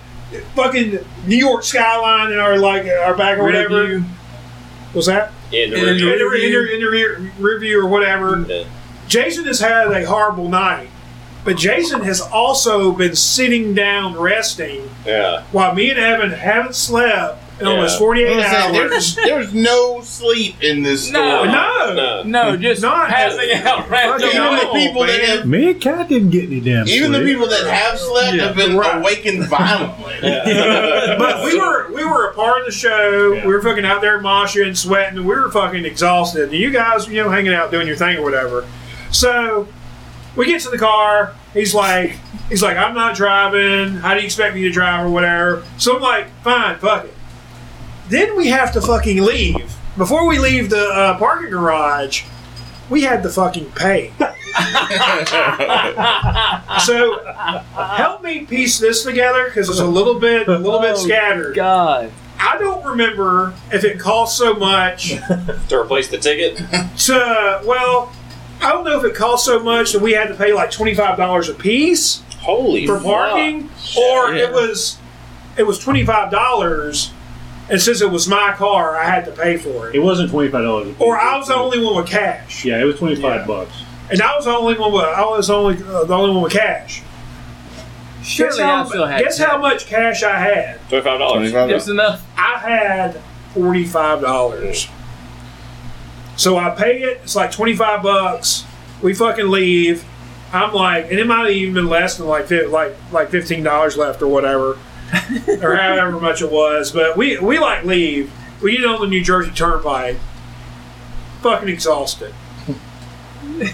[0.55, 3.81] Fucking New York skyline in our like our back or whatever.
[3.83, 4.05] Review.
[4.95, 7.87] Was that In the in, the, in, the, in, the, in the rear, review or
[7.87, 8.43] whatever?
[8.47, 8.65] Yeah.
[9.07, 10.89] Jason has had a horrible night,
[11.43, 15.43] but Jason has also been sitting down resting Yeah.
[15.51, 17.99] while me and Evan haven't slept in almost Yeah.
[17.99, 18.89] 48 I'm saying, hours.
[18.89, 21.19] there's, there's no sleep in this No.
[21.43, 21.49] story.
[21.51, 21.93] No.
[21.93, 22.23] No.
[22.23, 26.09] No, just Not- passing out Fucking Even the no, people that have, Me and Cat
[26.09, 28.97] didn't get any damn even the people that have slept have been Right.
[28.97, 30.15] awakened violently.
[31.17, 33.31] But we were we were a part of the show.
[33.33, 35.19] We were fucking out there moshing, and sweating.
[35.19, 36.43] We were fucking exhausted.
[36.49, 38.65] And you guys, you know, hanging out doing your thing or whatever.
[39.11, 39.67] So
[40.35, 41.33] we get to the car.
[41.53, 42.17] He's like,
[42.49, 43.95] he's like, I'm not driving.
[43.97, 45.63] How do you expect me to drive or whatever?
[45.77, 47.13] So I'm like, fine, fuck it.
[48.09, 49.73] Then we have to fucking leave.
[49.97, 52.23] Before we leave the uh, parking garage,
[52.89, 54.11] we had to fucking pay.
[56.85, 57.23] so
[57.75, 61.55] help me piece this together because it's a little bit, a little bit Oh, scattered.
[61.55, 62.11] God.
[62.39, 65.09] I don't remember if it cost so much
[65.69, 66.57] To replace the ticket?
[66.57, 67.61] to.
[67.65, 68.11] Well,
[68.61, 70.93] I don't know if it cost so much that we had to pay like twenty
[70.93, 73.05] five dollars a piece Holy for fuck.
[73.05, 74.45] parking, or Yeah.
[74.47, 74.97] it was
[75.57, 77.12] it was twenty five dollars,
[77.69, 79.99] and since it was my car, I had to pay for It it.
[79.99, 80.95] wasn't twenty five dollars.
[80.99, 83.47] Or I was the only one with cash, Yeah, it was twenty five Yeah.
[83.47, 83.71] bucks.
[84.11, 86.53] and I was the only one with I was only uh, the only one with
[86.53, 87.01] cash.
[88.19, 89.49] Guess Surely I how, still had guess that.
[89.49, 90.79] how much cash I had?
[90.89, 91.51] $25.
[91.51, 91.89] $25.
[91.89, 92.25] Enough.
[92.37, 93.21] I had
[93.53, 94.87] forty five dollars.
[96.35, 97.19] So I pay it.
[97.23, 98.65] It's like twenty five bucks.
[99.01, 100.03] We fucking leave.
[100.53, 103.97] I'm like, and it might have even been less than like like like fifteen dollars
[103.97, 104.77] left or whatever,
[105.61, 106.91] or however much it was.
[106.91, 108.31] But we we like leave.
[108.61, 110.17] We get on the New Jersey Turnpike.
[111.41, 112.33] Fucking exhausted.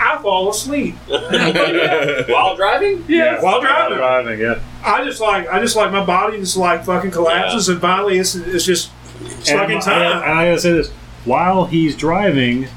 [0.00, 3.04] I fall asleep While driving?
[3.08, 3.98] Yeah, while driving.
[3.98, 4.60] Driving, yeah.
[4.84, 8.36] I just like I just like my body just like fucking collapses and finally it's
[8.36, 10.22] it's just it's And, fucking and time.
[10.22, 10.90] I gotta say this:
[11.24, 12.68] while he's driving,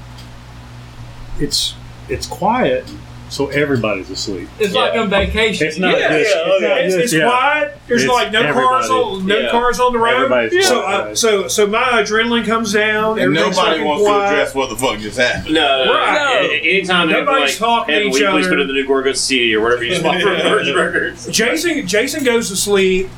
[1.40, 1.76] it's
[2.10, 2.92] it's quiet,
[3.32, 4.48] so everybody's asleep.
[4.60, 5.66] It's like on vacation.
[5.68, 7.24] It's not Yeah, just, yeah, it's not it's, it's yeah.
[7.30, 7.78] quiet.
[7.88, 9.50] There's It's like no cars on no Yeah.
[9.52, 10.16] cars on the road.
[10.32, 11.00] Everybody's So, quiet.
[11.12, 13.18] uh, so so my adrenaline comes down.
[13.20, 14.20] And nobody wants quiet.
[14.20, 15.56] to address what the fuck just happened.
[15.56, 16.42] No, no, Right.
[16.44, 16.70] no.
[16.70, 18.50] Anytime they have to, Nobody's like, talking to have a each week, please other.
[18.50, 21.28] put in the new Gorgon CD or whatever you just bought from Virgin Records.
[21.28, 23.10] Jason Jason goes to sleep.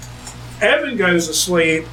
[0.61, 1.85] Evan goes to sleep.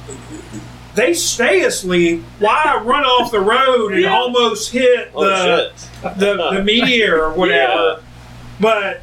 [0.93, 4.13] They stay asleep Why I run off the road and Yeah.
[4.15, 5.71] almost hit Oh the,
[6.03, 6.17] shit!
[6.19, 8.01] the the meteor or whatever.
[8.61, 9.01] But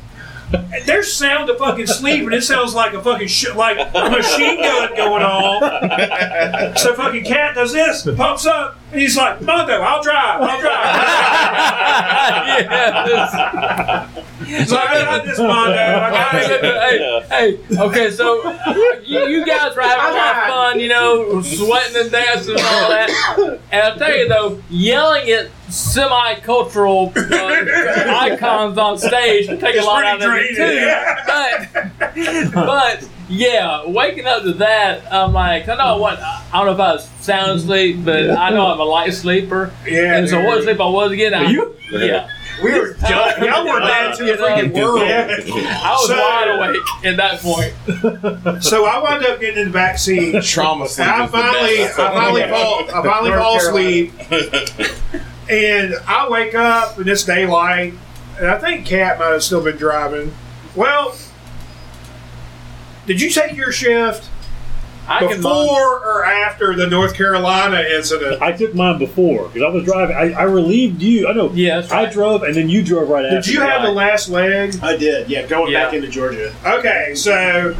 [0.86, 4.62] there's sound of fucking sleep, and it sounds like a fucking sh- like a machine
[4.62, 6.76] gun going on.
[6.78, 10.94] So fucking cat does this, pops up, and he's like, "Mondo, I'll drive, I'll drive."
[12.58, 14.28] yes.
[14.46, 18.50] He's like, "I got this, Mondo, I got it." hey, hey, okay, so
[19.04, 22.62] you, you guys were having a lot of fun, you know, sweating and dancing and
[22.62, 23.10] all that.
[23.70, 27.20] And I'll tell you though, yelling at semi-cultural uh,
[28.20, 32.54] icons on stage can take a lot out of pretty it too.
[32.54, 36.72] But, but yeah, waking up to that, I'm like, I know what, I don't know
[36.72, 39.72] if I was sound asleep, but I know I'm a light sleeper.
[39.86, 40.46] Yeah, and so dude.
[40.46, 41.34] what sleep I was again?
[41.34, 41.76] I, you?
[41.92, 42.28] Yeah.
[42.62, 43.44] We were done.
[43.44, 45.00] Y'all were bad to the freaking world.
[45.00, 48.62] I was So- wide awake at that point.
[48.64, 50.42] So I wound up getting in the back seat.
[50.42, 51.06] Trauma sleep.
[51.06, 53.68] I finally, I finally fall, I finally fall Carolina.
[53.68, 54.12] asleep,
[55.48, 57.94] and I wake up and it's daylight,
[58.38, 60.34] and I think Cat might have still been driving.
[60.74, 61.14] Well,
[63.08, 64.28] did you take your shift
[65.08, 68.40] I can before or after the North Carolina incident?
[68.42, 70.14] I took mine before because I was driving.
[70.14, 71.26] I, I relieved you.
[71.26, 71.50] I know.
[71.52, 72.12] Yeah, that's I right.
[72.12, 73.36] drove and then you drove right after.
[73.40, 74.76] Did you have the last leg?
[74.82, 75.28] I did.
[75.28, 75.86] Yeah, going Yeah.
[75.86, 76.54] back into Georgia.
[76.64, 77.74] Okay, so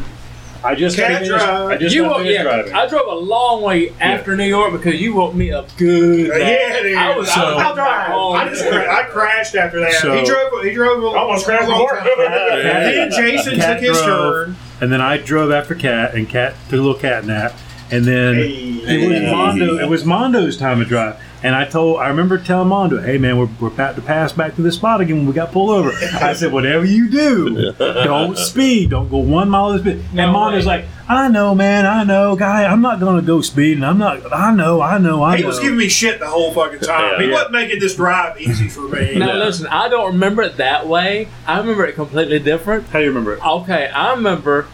[0.64, 1.68] I just Cat finished, drive.
[1.70, 2.72] I just you woke, finished yeah, driving.
[2.72, 6.30] I drove a long way after New York because you woke me up good.
[6.32, 6.96] Uh, yeah, dude.
[6.96, 8.06] I was, I was I'll drive.
[8.10, 8.34] home.
[8.36, 9.92] I just cra- I crashed after that.
[9.92, 10.64] So- he drove.
[10.64, 11.04] He drove.
[11.04, 11.98] A, Almost crashed a long before.
[11.98, 12.08] time.
[12.62, 14.46] Then Jason Cat took his drove.
[14.46, 14.56] turn.
[14.80, 17.54] And then I drove after Cat, and Cat took a little cat nap,
[17.90, 19.30] and then it was Hey.
[19.32, 19.78] Mondo.
[19.78, 22.00] It was Mondo's time to drive, and I told.
[22.00, 25.00] I remember telling Mondo, "Hey man, we're, we're about to pass back to this spot
[25.00, 28.90] again when we got pulled over." I said, "Whatever you do, don't speed.
[28.90, 30.82] Don't go one mile of speed." No and Mondo's way.
[30.82, 31.86] like, "I know, man.
[31.86, 32.64] I know, guy.
[32.64, 33.84] I'm not gonna go speeding.
[33.84, 34.32] I'm not.
[34.32, 34.80] I know.
[34.80, 35.22] I know.
[35.22, 37.20] I He know." He was giving me shit the whole fucking time.
[37.20, 37.26] Yeah.
[37.26, 39.14] he wasn't making this drive easy for me.
[39.18, 41.28] Now listen, I don't remember it that way.
[41.46, 42.86] I remember it completely different.
[42.88, 43.44] How do you remember it?
[43.46, 44.66] Okay, I remember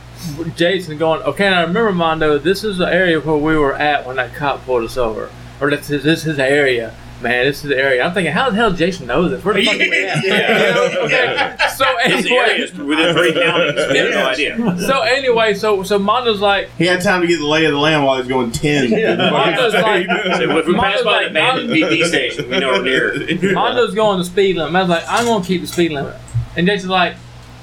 [0.56, 4.06] Jason going, okay, and I remember Mondo, this is the area where we were at
[4.06, 5.30] when that cop pulled us over.
[5.60, 6.94] Or this is, this is the area.
[7.22, 8.02] Man, this is the area.
[8.04, 9.42] I'm thinking, how the hell does Jason know this?
[9.42, 10.24] Where the fuck are we at?
[10.24, 10.68] Yeah.
[10.68, 11.00] You know?
[11.04, 11.56] Okay.
[11.74, 13.90] So anyway, within three counties.
[13.90, 14.78] We have no idea.
[14.86, 17.78] so anyway, so so Mondo's like, He had time to get the lay of the
[17.78, 18.90] land while he was going 10.
[19.30, 22.72] Mondo's like, So if we pass by the Mondo's like, abandoned BP station, we know
[22.72, 23.14] we're near.
[23.54, 24.74] Mondo's going the speed limit.
[24.74, 26.16] I was like, I'm gonna keep the speed limit.
[26.56, 27.16] And Jason's like,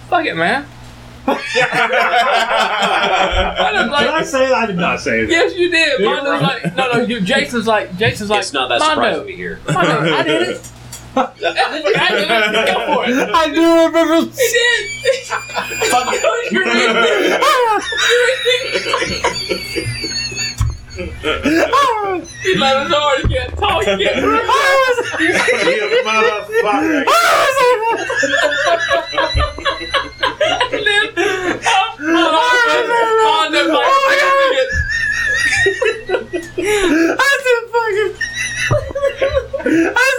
[0.09, 0.65] fuck it, man.
[1.27, 1.43] Mondo's
[3.99, 4.55] Did I say that?
[4.55, 5.29] I did not say that.
[5.31, 6.01] yes, you did.
[6.01, 7.21] Mondo's like, no, no, you.
[7.21, 9.59] Jason's like, Jason's like, It's not that Mondo, surprising to hear.
[9.67, 10.71] Mondo, I did it.
[11.15, 12.67] I did it.
[12.67, 13.29] Go for it.
[13.33, 14.31] I do remember.
[14.31, 14.89] He did.
[15.89, 16.51] Fuck it.
[16.51, 17.41] You did.
[20.93, 23.83] He let us know he can't talk.
[23.83, 24.17] He can't
[25.19, 25.31] You
[26.03, 27.05] motherfucker.
[30.73, 31.05] And then,
[31.65, 31.95] oh,
[33.23, 33.87] Mondo's like,
[39.97, 40.11] I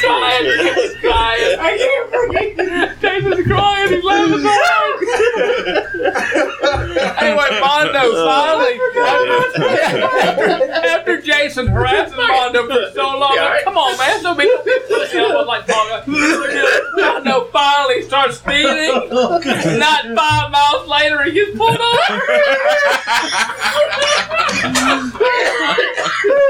[0.00, 0.44] crying.
[0.74, 1.58] He's crying.
[1.58, 2.58] I can't breathe.
[3.00, 3.92] Jason's crying.
[3.92, 4.98] He's laughing so hard.
[7.18, 8.74] anyway, Mondo oh, finally,
[10.26, 14.44] after, after Jason harassing Mondo for so long, like, come on, man, don't be.
[14.48, 16.12] I was like talking.
[16.96, 19.10] Mondo finally starts speeding.
[19.78, 22.20] Not five miles later, he gets pulled over.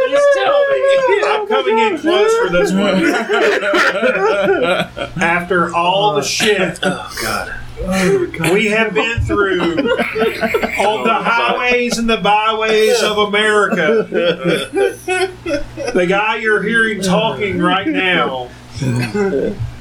[0.08, 0.78] Please tell me.
[1.20, 3.02] Oh I'm coming in close for this one.
[5.20, 7.54] After all the shit Oh God.
[8.52, 14.06] we have been through on the highways and the byways of America,
[15.94, 18.48] the guy you're hearing talking right now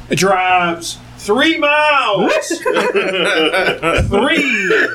[0.09, 2.31] drives three miles.
[4.07, 4.87] three.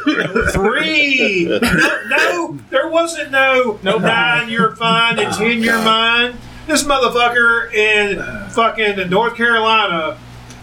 [0.52, 1.46] Three.
[1.60, 6.34] No, no, there wasn't no, no nine, you're fine, and ten, you're mine.
[6.66, 10.16] This motherfucker in fucking North Carolina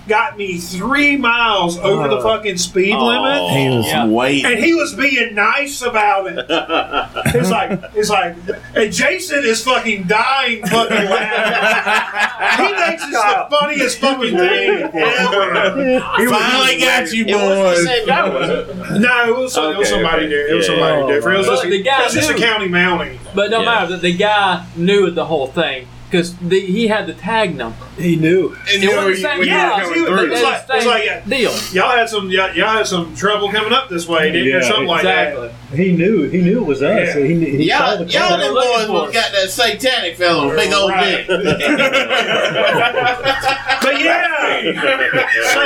[0.07, 3.05] got me three miles over the uh, fucking speed oh.
[3.05, 3.51] limit.
[3.51, 4.07] He was Yeah.
[4.07, 4.45] waiting.
[4.45, 6.45] And he was being nice about it.
[7.39, 8.35] It's like, it's like,
[8.75, 12.65] and Jason is fucking dying fucking laughing.
[12.65, 15.99] He thinks it's the funniest fucking thing ever.
[16.17, 17.85] He Finally got you, It boys.
[17.85, 18.99] same guy, was it?
[18.99, 20.29] No, it was, it was somebody okay.
[20.29, 20.49] different.
[20.51, 21.13] It was Yeah, somebody yeah.
[21.15, 21.35] different.
[21.35, 23.19] It was But just, the guy it was just a county mountie.
[23.35, 23.65] But no Yeah.
[23.65, 27.85] matter that the guy knew the whole thing because he had the tag number.
[27.97, 28.49] He knew.
[28.49, 30.25] And It you know, wasn't the same yeah, were he coming was- through.
[30.25, 31.53] it was like- it was like a- deal.
[31.71, 34.57] Y'all had some, y'all, y'all had some trouble coming up this way, didn't you?
[34.57, 35.51] Or Yeah, something like that.
[35.73, 36.23] He knew.
[36.29, 37.07] He knew it was us.
[37.07, 37.13] Yeah.
[37.13, 38.37] So he, he Y'all, called the y'all car.
[38.39, 41.27] them boys for got that satanic fellow, with a big old Right.
[41.27, 41.29] dick.
[43.81, 45.59] But yeah, so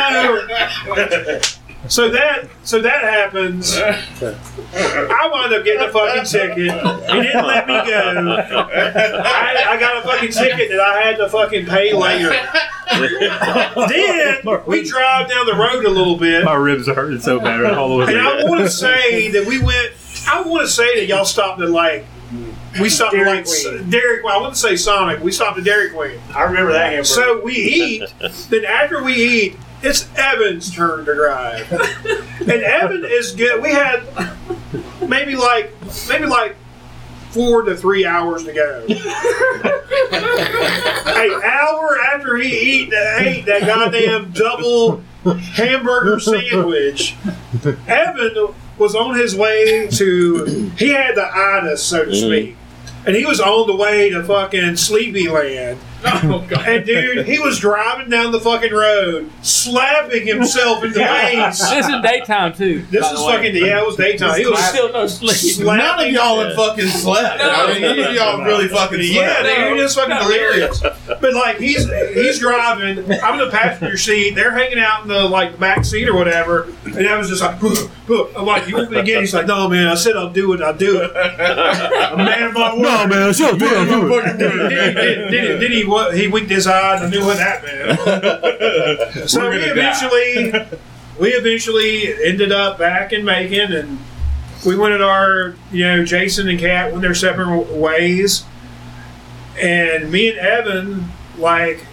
[1.87, 3.75] so that so that happens.
[3.77, 6.57] I wound up getting a fucking ticket.
[6.57, 8.37] He didn't let me go.
[8.39, 12.29] I, I got a fucking ticket that I had to fucking pay later.
[13.89, 17.65] then we drive down the road a little bit, My ribs are hurting so bad
[17.65, 18.13] all the way.
[18.13, 19.91] and I want to say that we went.
[20.27, 22.05] I want to say that y'all stopped at like.
[22.79, 23.89] We stopped Dairy at like Queen.
[23.89, 24.23] Dairy.
[24.23, 25.21] Well, I wouldn't say Sonic.
[25.21, 26.19] We stopped at Dairy Queen.
[26.33, 27.03] I remember that hamburger.
[27.03, 28.13] So we eat.
[28.49, 33.61] then after we eat, it's Evan's turn to drive, and Evan is good.
[33.61, 34.03] We had
[35.07, 35.73] maybe like
[36.07, 36.55] maybe like
[37.31, 38.85] four to three hours to go.
[41.05, 47.15] An hour after he eat ate that goddamn double hamburger sandwich,
[47.87, 50.71] Evan was on his way to.
[50.77, 52.25] He had the itis, so to mm-hmm.
[52.25, 52.57] speak.
[53.05, 55.79] And he was on the way to fucking Sleepy Land.
[56.25, 56.67] Oh, God.
[56.67, 61.59] And dude, he was driving down the fucking road, slapping himself in the face.
[61.69, 62.81] This is daytime too.
[62.89, 63.35] This by is the way.
[63.35, 64.37] fucking yeah, it was daytime.
[64.39, 65.65] He was still no sleep.
[65.65, 67.39] None of y'all had fucking slept.
[67.41, 69.13] I mean, none of y'all really fucking slept.
[69.13, 69.69] Yeah, slept.
[69.69, 70.21] dude, it's fucking No.
[70.23, 70.81] delirious.
[71.21, 74.35] But like he's he's driving, I'm in the passenger seat.
[74.35, 77.61] They're hanging out in the like back seat or whatever, and I was just like,
[77.63, 79.17] I'm like, you want me to get?
[79.17, 79.87] it?" He's like, no, man.
[79.87, 80.61] I said I'll do it.
[80.61, 81.11] I'll do it.
[81.11, 82.81] A man of my word.
[82.81, 84.37] No, man, shut up, do it, do it.
[84.37, 85.83] Did he, did, he, did, did he,
[86.13, 87.99] he winked his eye and I knew what that meant.
[89.29, 89.57] so die.
[89.57, 90.77] eventually,
[91.19, 93.99] we eventually ended up back in Macon, and
[94.65, 98.45] we went at our, you know, Jason and Kat went their separate ways,
[99.59, 101.85] and me and Evan, like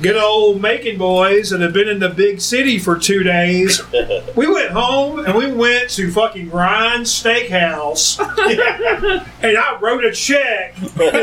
[0.00, 3.80] good old Macon boys, that have been in the big city for two days.
[4.36, 8.18] we went home and we went to fucking Ryan's Steakhouse,
[9.42, 11.18] and I wrote a check, not cleared,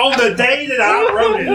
[0.00, 1.48] on the day that I wrote it.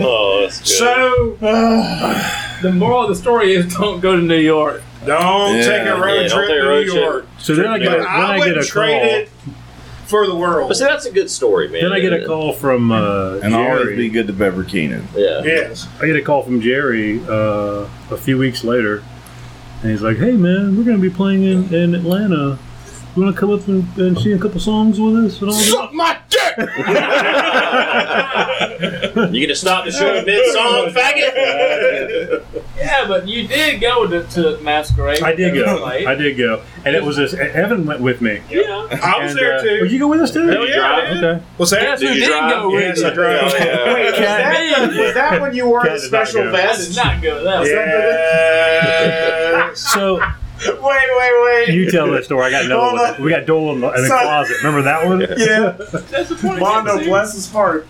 [0.00, 0.66] Oh, that's good.
[0.66, 1.36] So
[2.62, 4.82] The moral of the story is don't go to New York.
[5.06, 7.02] don't Yeah, take a road yeah, trip to road New trip.
[7.04, 7.26] York.
[7.38, 9.10] So then I get, But then I, I get wouldn't a trade call.
[9.20, 9.30] it
[10.08, 10.68] for the world.
[10.68, 11.82] but see, that's a good story, man.
[11.82, 15.06] Then I get a call from uh, And always be good to Bever Keenan.
[15.14, 15.42] Yeah.
[15.44, 15.86] Yes.
[16.00, 19.02] I get a call from Jerry uh, a few weeks later,
[19.82, 22.58] and he's like, "Hey, man, we're going to be playing in, in Atlanta.
[23.18, 25.56] You want to come up and, and sing a couple songs with us?" And all
[25.88, 25.92] that?
[25.92, 26.54] My dick!
[29.32, 32.44] You gonna stop the show mid song, faggot?
[32.76, 35.20] Yeah, but you did go to, to Masquerade.
[35.22, 35.84] I did go.
[35.84, 36.06] Late.
[36.06, 37.34] I did go, and it was this.
[37.34, 38.40] Evan went with me.
[38.48, 38.86] Yeah.
[39.02, 39.78] I was And, there uh, too.
[39.82, 40.46] Oh, you go with us too?
[40.46, 41.24] Hell yeah, dude.
[41.24, 41.42] Okay.
[41.56, 41.80] What's that?
[41.82, 42.52] Guess who Did you did drive?
[42.52, 43.06] go with Yes, you?
[43.08, 43.42] I drove.
[43.52, 46.48] Wait, was that, was that when you wore Cat the special go.
[46.50, 46.96] I did vest?
[46.96, 47.64] not go to that.
[49.68, 49.80] Yes.
[49.92, 50.20] So
[50.66, 51.68] Wait, wait, wait.
[51.68, 52.46] you tell that story.
[52.46, 53.04] I got Hold no.
[53.04, 53.22] on.
[53.22, 54.56] We got Doyle in the, in the So- closet.
[54.58, 55.20] Remember that one?
[55.20, 55.70] Yeah.
[56.10, 56.60] That's the point.
[56.60, 57.86] Mondo, bless his heart,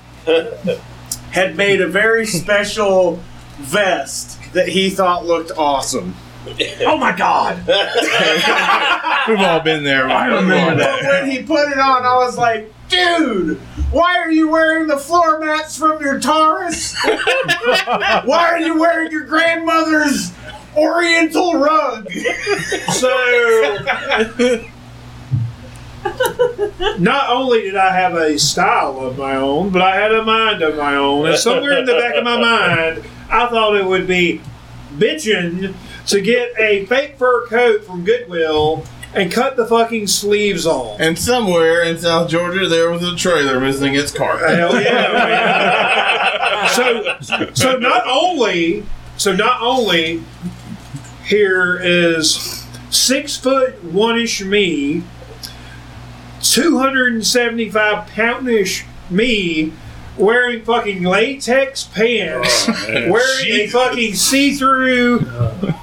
[1.31, 3.21] had made a very special
[3.59, 6.15] vest that he thought looked awesome.
[6.87, 7.59] Oh my God!
[9.29, 10.09] We've all been there.
[10.09, 11.23] I remember But that.
[11.23, 13.59] when he put it on, I was like, dude,
[13.91, 16.97] why are you wearing the floor mats from your Taurus?
[17.05, 20.33] why are you wearing your grandmother's
[20.77, 22.11] Oriental rug?
[22.93, 23.79] So,
[26.99, 30.63] not only did I have a style of my own, but I had a mind
[30.63, 31.27] of my own.
[31.27, 34.41] And somewhere in the back of my mind, I thought it would be
[34.97, 35.75] bitching
[36.07, 38.85] to get a fake fur coat from Goodwill
[39.19, 41.01] and cut the fucking sleeves off.
[41.01, 44.39] And somewhere in South Georgia, there was a trailer missing its car.
[44.39, 45.13] Hell yeah,
[46.73, 47.21] man.
[47.23, 48.85] So, so not only,
[49.17, 50.23] so not only,
[51.25, 55.03] here is six foot one ish me,
[56.41, 59.73] two hundred and seventy five poundish me.
[60.17, 65.25] Wearing fucking latex pants, wearing a fucking see-through,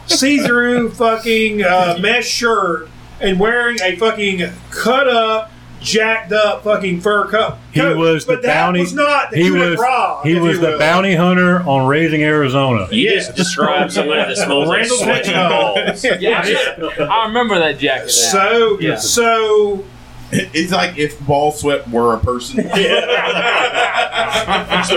[0.08, 2.90] see-through fucking uh, mesh shirt,
[3.22, 7.56] and wearing a fucking cut-up jacked up fucking fur coat.
[7.72, 8.80] He was the but that bounty.
[8.80, 12.88] was not the he was grace, he was the bounty hunter on Raising Arizona.
[12.92, 13.16] You Yeah.
[13.18, 15.76] just described somebody that smells like Randall sweaty Hedgehog.
[15.86, 16.04] balls.
[16.20, 18.10] Yeah, I remember that jacket.
[18.10, 18.96] So Yeah.
[18.96, 19.84] so
[20.32, 22.58] It's like if ball sweat were a person.
[22.68, 22.70] y'all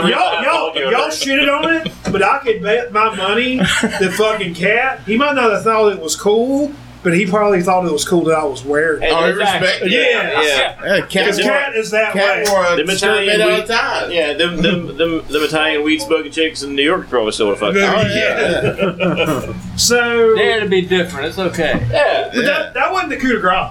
[0.03, 5.01] y'all y'all shitted on it, but I could bet my money the fucking cat.
[5.07, 8.25] He might not have thought it was cool, but he probably thought it was cool
[8.25, 9.03] that I was wearing.
[9.03, 9.11] it.
[9.13, 9.69] Oh, I Exactly.
[9.69, 9.91] respect.
[9.91, 10.85] Yeah, Yeah.
[10.85, 12.51] Yeah, cat Because wore, cat is that cat way.
[12.53, 14.13] wore a Them skirt Italian made out weed- of ties.
[14.13, 17.59] Yeah, them, them, them, them Italian weed smoking chicks in New York probably still would
[17.59, 17.79] have fucked.
[17.79, 19.53] Oh, yeah.
[19.77, 21.27] So Dare to be different.
[21.27, 21.87] It's okay.
[21.91, 22.31] Yeah.
[22.35, 23.71] But that, that wasn't the coup de grace.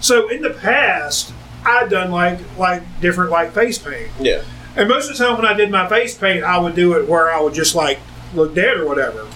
[0.00, 1.32] So in the past,
[1.64, 4.10] I'd done like like different like face paint.
[4.18, 4.42] Yeah.
[4.74, 7.06] And most of the time when I did my face paint, I would do it
[7.06, 8.00] where I would just like
[8.34, 9.26] look dead or whatever.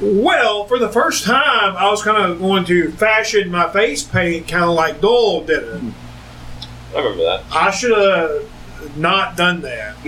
[0.00, 4.48] Well, for the first time, I was kind of going to fashion my face paint
[4.48, 5.82] kind of like Doyle did it.
[6.94, 7.44] I remember that.
[7.52, 8.48] I should have
[8.96, 9.96] not done that.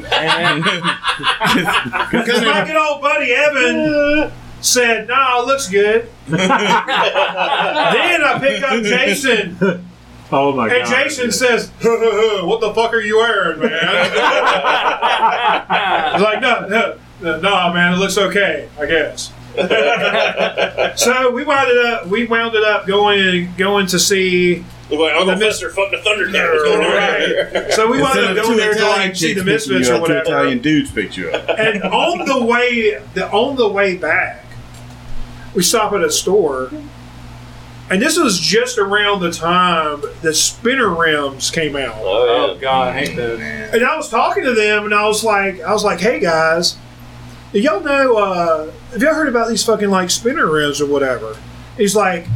[2.11, 6.09] Because my good old buddy Evan said, nah, it looks good.
[6.29, 9.59] then I pick up Jason.
[10.35, 10.81] Oh my And god!
[10.81, 13.71] And Jason says, "What the fuck are you wearing, man?"
[15.69, 17.93] I was like, "No, no, no, no, man.
[17.93, 19.31] It looks okay, I guess."
[20.97, 22.07] So we wound it up.
[22.07, 24.65] We wound it up going going to see.
[24.91, 26.51] Look like Uncle The mis- Fester fucked a Thundercat.
[26.53, 27.73] What's going right Right.
[27.73, 29.99] So we wound Instead up going there to like see the picking Misfits or up,
[29.99, 30.21] two whatever.
[30.23, 31.59] Italian dudes picked you up.
[31.59, 34.45] And on the way, the on the way back,
[35.55, 36.71] we stop at a store,
[37.91, 41.97] and this was just around the time the spinner rims came out.
[41.99, 43.41] Oh, Oh God, I hate those.
[43.41, 46.73] And I was talking to them, and I was like, I was like, hey guys,
[46.73, 46.79] do
[47.61, 48.17] y'all know?
[48.17, 51.37] Uh, have y'all heard about these fucking like spinner rims or whatever?
[51.77, 52.27] He's like,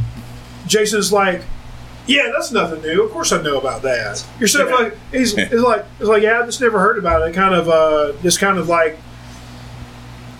[0.67, 1.43] Jason's like,
[2.07, 3.03] yeah, that's nothing new.
[3.03, 4.25] Of course I know about that.
[4.39, 4.97] You're so fucking.
[5.11, 7.33] He's, he's like, he's like, yeah, I just never heard about it.
[7.33, 8.97] Kind of, uh, just kind of like.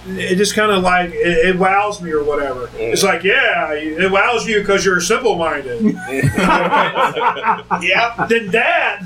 [0.09, 2.69] It just kind of like it, it wows me or whatever.
[2.75, 5.81] It's like, yeah, it wows you because you're simple-minded.
[7.81, 8.25] yeah.
[8.30, 9.06] Then Dad,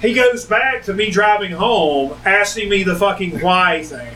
[0.00, 4.14] he goes back to me driving home, asking me the fucking why thing.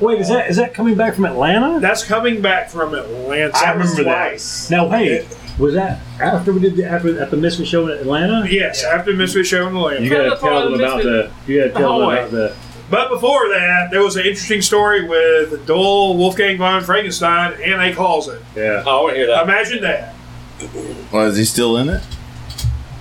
[0.00, 1.80] Wait, is that is that coming back from Atlanta?
[1.80, 3.56] That's coming back from Atlanta.
[3.56, 4.66] I remember that.
[4.70, 5.26] Now, hey,
[5.58, 8.48] was that after we did the after at the Misfit show in Atlanta?
[8.48, 10.02] Yes, after Misfit Show in Atlanta.
[10.02, 11.30] You gotta tell them about the.
[11.46, 12.56] You gotta tell them oh, about the.
[12.90, 17.94] But before that, there was an interesting story with Doyle, Wolfgang von Frankenstein, and a
[17.94, 18.42] closet.
[18.54, 18.82] Yeah.
[18.84, 19.44] Oh, I want to hear that.
[19.44, 20.14] Imagine that.
[21.12, 22.02] Well, is he still in it?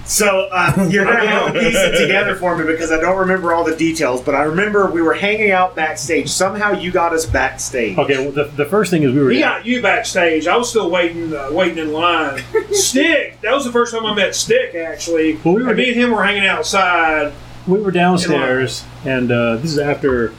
[0.05, 3.53] So uh, you're gonna have to piece it together for me because I don't remember
[3.53, 6.29] all the details, but I remember we were hanging out backstage.
[6.29, 7.97] Somehow you got us backstage.
[7.97, 8.17] Okay.
[8.17, 9.31] Well, the, the first thing is we were.
[9.31, 10.45] He got you backstage.
[10.45, 12.43] I was still waiting, uh, waiting in line.
[12.71, 13.39] Stick.
[13.41, 14.75] That was the first time I met Stick.
[14.75, 17.31] Actually, Well, we were- and me and him were hanging outside.
[17.65, 20.33] we were downstairs, and uh, this is after.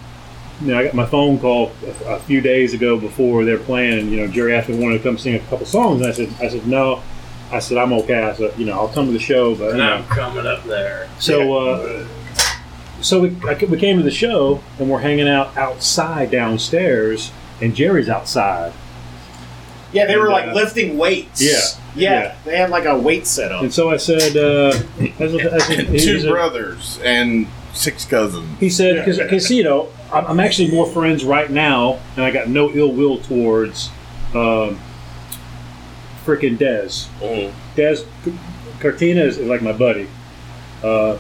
[0.61, 1.73] You know, I got my phone call
[2.07, 4.09] a, a few days ago before they're playing.
[4.11, 6.09] You know, Jerry asked me if I wanted to come sing a couple songs, and
[6.09, 7.03] I said, I said no.
[7.55, 8.23] I said I'm okay.
[8.23, 9.93] I said, you know, I'll come to the show, but you And know.
[9.95, 11.09] I'm coming up there.
[11.19, 12.07] So, uh,
[13.01, 17.75] so we, I, we came to the show and we're hanging out outside downstairs, and
[17.75, 18.73] Jerry's outside.
[19.93, 21.41] Yeah, they were like uh, lifting weights.
[21.41, 21.61] Yeah,
[21.95, 22.35] yeah, yeah.
[22.45, 23.63] They had like a weight setup.
[23.63, 28.59] And so I said, uh, I said, I said Two said- brothers and six cousins.
[28.59, 32.49] he said, because you know, I'm, I'm actually more friends right now, and I got
[32.49, 33.91] no ill will towards
[34.35, 34.81] um,
[36.25, 37.07] freaking Dez.
[37.21, 37.53] Mhm.
[37.77, 38.05] Dez
[38.81, 40.09] Cadena is, is like my buddy.
[40.83, 41.19] Uh,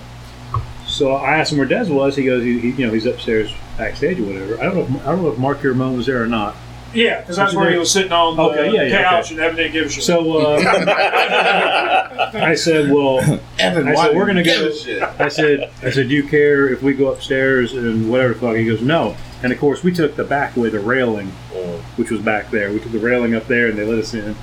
[0.87, 2.15] so I asked him where Dez was.
[2.17, 4.61] He goes, he, he, you know, he's upstairs backstage or whatever.
[4.61, 4.83] I don't know.
[4.99, 6.55] If, I don't know if Mark Ramone was there or not.
[6.93, 9.35] Yeah, because that's where he was sitting on the Okay, yeah, yeah, couch okay.
[9.35, 10.05] and Evan didn't give a shit.
[10.05, 10.59] So uh,
[12.35, 13.19] I said, well,
[13.59, 15.03] Evan, I why said, we're gonna go- give a shit?
[15.03, 18.57] I said, I said, do you care if we go upstairs and whatever the fuck?
[18.57, 19.17] He goes, no.
[19.43, 21.81] And of course, we took the back way, the railing, Mm.
[21.99, 22.73] which was back there.
[22.73, 24.37] We took the railing up there, and they let us in.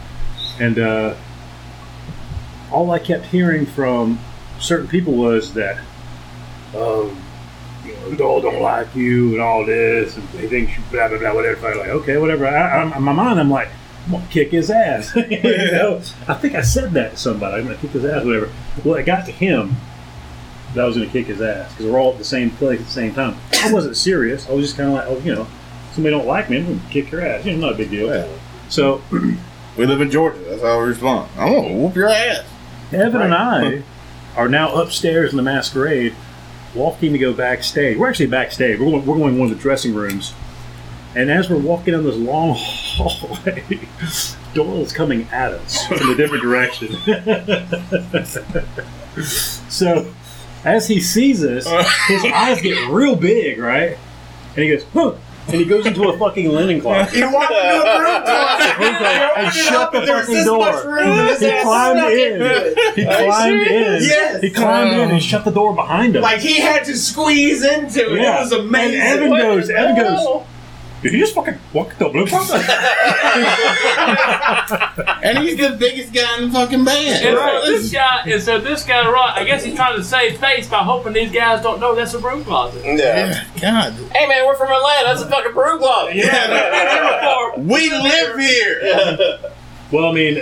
[0.60, 1.16] And uh,
[2.72, 4.20] all I kept hearing from
[4.60, 5.78] certain people was that,
[6.76, 7.22] um,
[7.86, 11.18] you know, Doyle don't like you and all this, and they think you blah blah
[11.18, 11.68] blah whatever.
[11.68, 12.48] I'm like, okay, whatever.
[12.48, 13.70] I, I'm, in my mind, I'm like,
[14.06, 15.16] I'm gonna kick his ass.
[15.16, 16.02] you know?
[16.28, 17.62] I think I said that to somebody.
[17.62, 18.52] I'm gonna kick his ass, whatever.
[18.84, 19.76] Well, it got to him
[20.74, 22.86] that I was gonna kick his ass because we're all at the same place at
[22.86, 23.36] the same time.
[23.64, 24.48] I wasn't serious.
[24.50, 25.48] I was just kind of like, oh, you know,
[25.94, 27.46] somebody don't like me, I'm gonna kick your ass.
[27.46, 28.08] You know, not a big deal.
[28.08, 28.28] Yeah.
[28.70, 29.02] So
[29.77, 30.38] We live in Georgia.
[30.40, 31.30] That's how we respond.
[31.38, 32.45] I'm gonna whoop your ass.
[32.91, 33.83] Evan and I
[34.35, 36.14] are now upstairs in the masquerade,
[36.75, 37.98] walking to go backstage.
[37.98, 38.80] We're actually backstage.
[38.80, 40.33] We're going, we're going to one of the dressing rooms.
[41.16, 43.80] And as we're walking down this long hallway,
[44.53, 46.95] Doyle's coming at us from a different direction.
[49.69, 50.14] So,
[50.64, 51.66] as he sees us,
[52.08, 53.98] his eyes get real big, right?
[54.56, 55.16] And he goes, huh.
[55.52, 57.16] And he goes into a fucking linen closet.
[57.18, 59.32] You walked into a broom closet.
[59.38, 60.60] and shut the There's fucking door.
[60.60, 62.96] much room in this He climbed in.
[62.96, 63.68] He climbed in.
[63.68, 64.08] serious?
[64.08, 64.42] Yes.
[64.42, 66.22] He climbed in and shut the door behind him.
[66.22, 68.22] Like he had to squeeze into it.
[68.22, 68.38] Yeah.
[68.38, 69.00] It was amazing.
[69.02, 70.40] And Evan goes, the Evan hell?
[70.40, 70.48] goes,
[71.02, 72.62] did he just fucking walk the blue closet?
[75.24, 77.26] And he's the biggest guy in the fucking band.
[77.26, 79.34] And so this guy, and so this guy, right?
[79.36, 82.20] I guess he's trying to save face by hoping these guys don't know that's a
[82.20, 82.84] broom closet.
[82.84, 83.46] Yeah.
[83.62, 83.94] God.
[84.14, 85.06] Hey man, we're from Atlanta.
[85.06, 86.16] That's a fucking broom closet.
[86.16, 87.52] Yeah.
[87.58, 89.38] We live here.
[89.92, 90.42] well, I mean,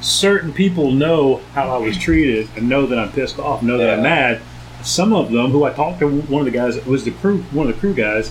[0.00, 3.90] certain people know how I was treated and know that I'm pissed off, know that
[3.90, 4.40] I'm mad.
[4.82, 7.68] Some of them, who I talked to, one of the guys was the crew, one
[7.68, 8.30] of the crew guys.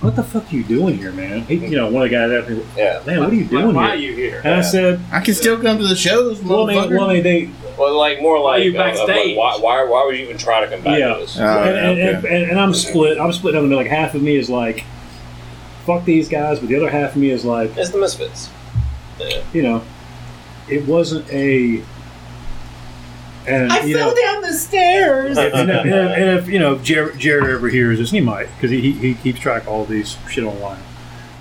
[0.00, 1.40] What the fuck are you doing here, man?
[1.42, 3.02] He, you know, one of the guys asked me, Yeah.
[3.04, 4.40] "Man, what are you doing why here?" Why are you here?
[4.44, 6.90] And I said, I can still come to the shows, "Well, motherfucker.
[6.96, 9.36] well, I mean, they, Well, like more like, you uh, of, like, backstage?
[9.36, 11.14] why, why, why would you even try to come back Yeah.
[11.14, 11.36] to this?
[11.38, 12.42] Oh, and, yeah, and, okay.
[12.42, 13.18] and, and I'm split.
[13.18, 13.82] I'm split down the middle.
[13.82, 14.84] Like half of me is like,
[15.84, 18.50] fuck these guys, but the other half of me is like, It's the Misfits.
[19.52, 19.82] you know,
[20.68, 21.82] it wasn't a.
[23.48, 25.38] And I you fell know, down the stairs.
[25.38, 28.46] and, if, and, if, and if you know Jerry, Jerry ever hears this, he might
[28.54, 30.80] because he, he, he keeps track of all these shit online.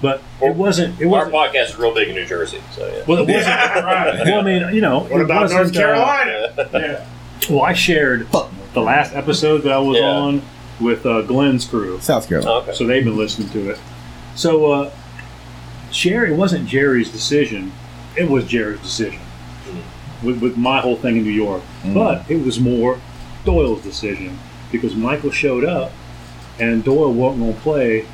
[0.02, 1.00] But it wasn't.
[1.02, 1.36] It Our wasn't.
[1.36, 3.03] podcast is real big in New Jersey, so yeah.
[3.08, 3.45] Well, it wasn't.
[4.26, 6.53] well, I mean, you know, What about North Carolina?
[6.58, 7.06] Uh,
[7.50, 8.27] well, I shared
[8.74, 10.06] the last episode that I was Yeah.
[10.06, 10.42] on
[10.80, 12.00] with uh, Glenn's crew.
[12.00, 12.52] South Carolina.
[12.60, 12.74] okay.
[12.74, 13.80] So they've been listening to it.
[14.36, 14.92] So uh,
[15.92, 17.72] Jerry, it wasn't Jerry's decision.
[18.16, 19.19] It was Jerry's decision
[20.24, 21.62] with, with my whole thing in New York.
[21.84, 21.94] Mm.
[21.94, 23.00] But it was more
[23.46, 24.38] Doyle's decision
[24.72, 25.92] because Michael showed up
[26.60, 28.06] and Doyle wasn't going to play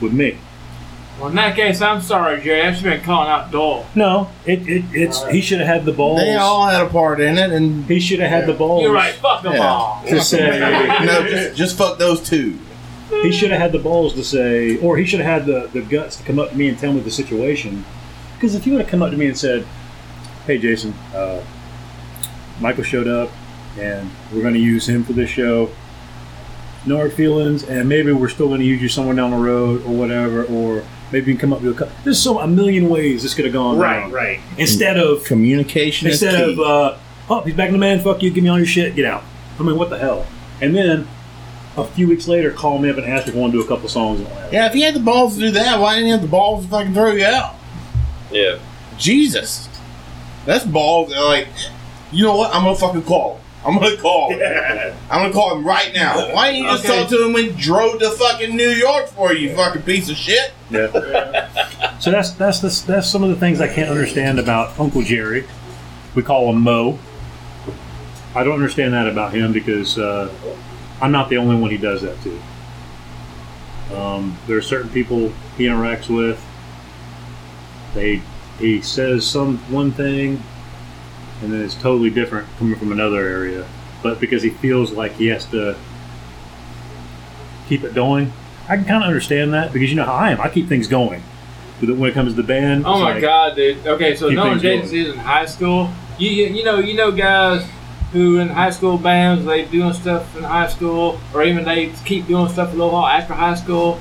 [0.00, 0.38] with me.
[1.18, 2.62] Well, in that case, I'm sorry, Jerry.
[2.62, 3.84] I've just been calling out Doyle.
[3.96, 6.20] No, it, it it's he should have had the balls.
[6.20, 8.82] They all had a part in it, and he should have had the balls.
[8.84, 9.14] You're right.
[9.14, 9.66] Fuck them Yeah.
[9.68, 10.04] all.
[10.06, 10.48] To say
[11.04, 12.56] no, just, just fuck those two.
[13.22, 15.80] he should have had the balls to say, or he should have had the, the
[15.82, 17.84] guts to come up to me and tell me the situation.
[18.34, 19.66] Because if he would have come up to me and said,
[20.48, 21.40] "Hey, Jason, uh,
[22.60, 23.30] Michael showed up,
[23.78, 25.70] and we're going to use him for this show.
[26.86, 29.82] No hard feelings, and maybe we're still going to use you somewhere down the road,
[29.84, 31.84] or whatever, or maybe you can come up with a.
[31.84, 34.10] cou- There's so a million ways this could have gone Right, down.
[34.12, 34.40] right.
[34.56, 36.52] Instead of Communication is instead key.
[36.54, 36.96] of uh,
[37.30, 39.22] oh he's back in the man, fuck you, give me all your shit, get out.
[39.60, 40.26] I mean, what the hell?
[40.60, 41.06] And then
[41.76, 43.68] a few weeks later, call me up and ask if I want to do a
[43.68, 44.20] couple songs.
[44.20, 44.52] And all that.
[44.52, 46.64] yeah, if you had the balls to do that, why didn't you have the balls
[46.64, 47.54] to fucking throw you out?
[48.32, 48.58] Yeah.
[48.96, 49.68] Jesus,
[50.48, 51.10] that's balls.
[51.10, 51.46] Like,
[52.10, 52.54] you know what?
[52.54, 53.34] I'm gonna fucking call.
[53.36, 53.42] him.
[53.66, 54.30] I'm gonna call.
[54.30, 54.94] him.
[55.10, 56.32] I'm gonna call him right now.
[56.34, 57.00] Why didn't you just Okay.
[57.00, 60.16] talk to him when he drove to fucking New York for you, fucking piece of
[60.16, 60.52] shit?
[60.70, 60.88] Yeah.
[62.00, 65.44] so that's that's that's that's some of the things I can't understand about Uncle Jerry.
[66.14, 66.98] We call him Mo.
[68.34, 70.32] I don't understand that about him because uh,
[71.02, 72.40] I'm not the only one he does that to.
[74.00, 76.42] Um, there are certain people he interacts with.
[77.94, 78.22] They
[78.58, 80.42] he says some one thing,
[81.42, 83.66] and then it's totally different coming from another area.
[84.02, 85.76] But because he feels like he has to
[87.68, 88.32] keep it going,
[88.68, 90.40] I can kind of understand that because you know how I am.
[90.40, 91.22] I keep things going.
[91.80, 93.86] But when it comes to the band, Oh my like, god, dude.
[93.86, 97.12] Okay, so knowing things Jason is in high school, you, you you know you know
[97.12, 97.68] guys
[98.12, 102.26] who in high school bands they doing stuff in high school, or even they keep
[102.26, 104.00] doing stuff a little while after high school.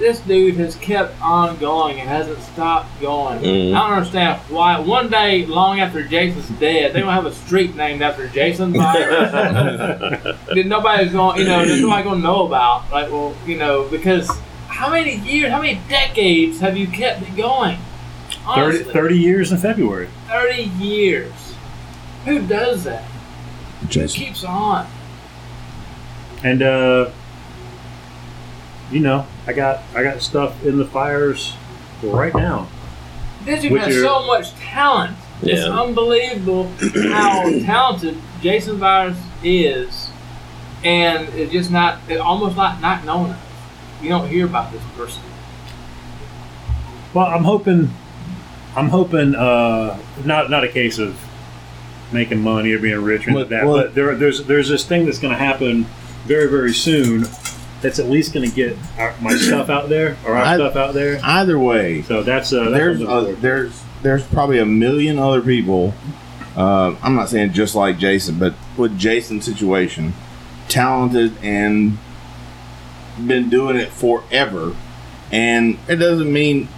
[0.00, 3.40] This dude has kept on going and hasn't stopped going.
[3.40, 3.74] Mhm.
[3.76, 4.80] I don't understand why.
[4.80, 8.72] One day, long after Jason's dead, they don't have a street named after Jason.
[8.72, 9.30] Myers.
[9.30, 12.90] that nobody's going, you know, there's nobody going to know about.
[12.90, 14.30] Like, well, you know, because
[14.68, 17.76] how many years, how many decades have you kept it going?
[17.76, 20.08] 30, Honestly, 30 years in February.
[20.28, 21.32] 30 years.
[22.24, 23.02] Who does that?
[23.82, 24.18] Who Jason.
[24.24, 24.86] keeps on?
[26.42, 27.10] And uh,
[28.90, 31.54] you know, I got I got stuff in the fires
[32.02, 32.68] right now.
[33.44, 35.16] This dude With has so much talent.
[35.42, 36.70] It's unbelievable
[37.10, 40.10] how talented Jason Virus is,
[40.84, 43.38] and it's just not, it's almost not not known of.
[44.02, 45.22] You don't hear about this person.
[47.14, 47.90] Well, I'm hoping,
[48.76, 51.18] I'm hoping, uh, not not a case of
[52.12, 55.06] making money or being rich or anything that, Well- but there, there's there's this thing
[55.06, 55.86] that's going to happen
[56.26, 57.24] very very soon.
[57.82, 60.76] That's at least going to get our, my stuff out there or our I- stuff
[60.76, 61.18] out there.
[61.22, 65.40] Either way, So that's uh, that's there's what uh, there's there's probably a million other
[65.40, 65.94] people.
[66.56, 70.12] Uh, I'm not saying just like Jason, but with Jason's situation,
[70.68, 71.96] talented and
[73.26, 74.74] been doing it forever,
[75.32, 76.68] and it doesn't mean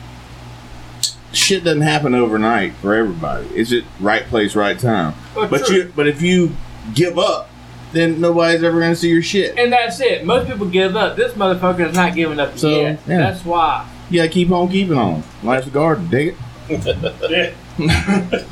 [1.33, 3.47] shit doesn't happen overnight for everybody.
[3.49, 5.15] It's just right place, right time.
[5.35, 5.77] But But true.
[5.77, 6.55] you, but if you
[6.95, 7.49] give up,
[7.93, 9.57] then nobody's ever gonna see your shit.
[9.59, 10.25] And that's it.
[10.25, 11.17] Most people give up.
[11.17, 13.01] This motherfucker is not giving up So, yet.
[13.07, 13.19] yeah.
[13.19, 13.89] That's why.
[14.11, 15.23] Yeah, keep on keeping on.
[15.43, 16.09] Life's a garden.
[16.09, 16.35] Dig
[16.69, 17.55] it.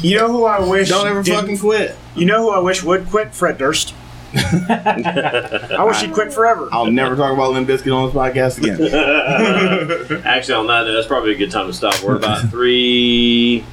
[0.00, 1.94] You know who I wish Don't ever fucking quit.
[2.16, 3.34] You know who I wish would quit?
[3.34, 3.94] Fred Durst.
[4.34, 6.68] I wish he'd quit forever.
[6.72, 10.22] I'll never talk about Limp Bizkit on this podcast again.
[10.24, 12.00] Actually, on that note, that's probably a good time to stop.
[12.02, 13.64] We're about three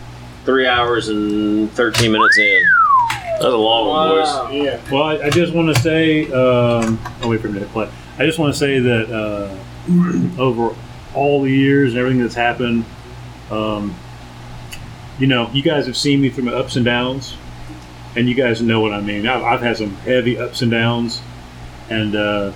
[0.45, 2.63] three hours and thirteen minutes in.
[3.39, 4.65] That's a long one, boys.
[4.65, 4.91] Yeah.
[4.91, 7.89] Well, I, I just want to say, um, I'll wait for a minute to play.
[8.17, 10.75] I just want to say that uh, over
[11.13, 12.83] all the years and everything that's happened,
[13.51, 13.95] um,
[15.19, 17.35] you know, you guys have seen me through my ups and downs,
[18.15, 19.27] and you guys know what I mean.
[19.27, 21.21] I've, I've had some heavy ups and downs,
[21.91, 22.51] and uh,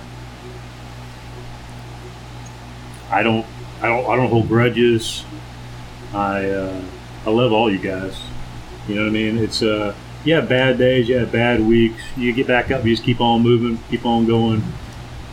[3.12, 3.46] I don't,
[3.82, 5.24] I don't, I don't hold grudges.
[6.12, 6.82] I, uh,
[7.28, 8.20] I love all you guys.
[8.88, 9.38] You know what I mean?
[9.38, 9.94] It's uh,
[10.26, 12.02] you have bad days, you have bad weeks.
[12.18, 14.64] You get back up, you just keep on moving, keep on going.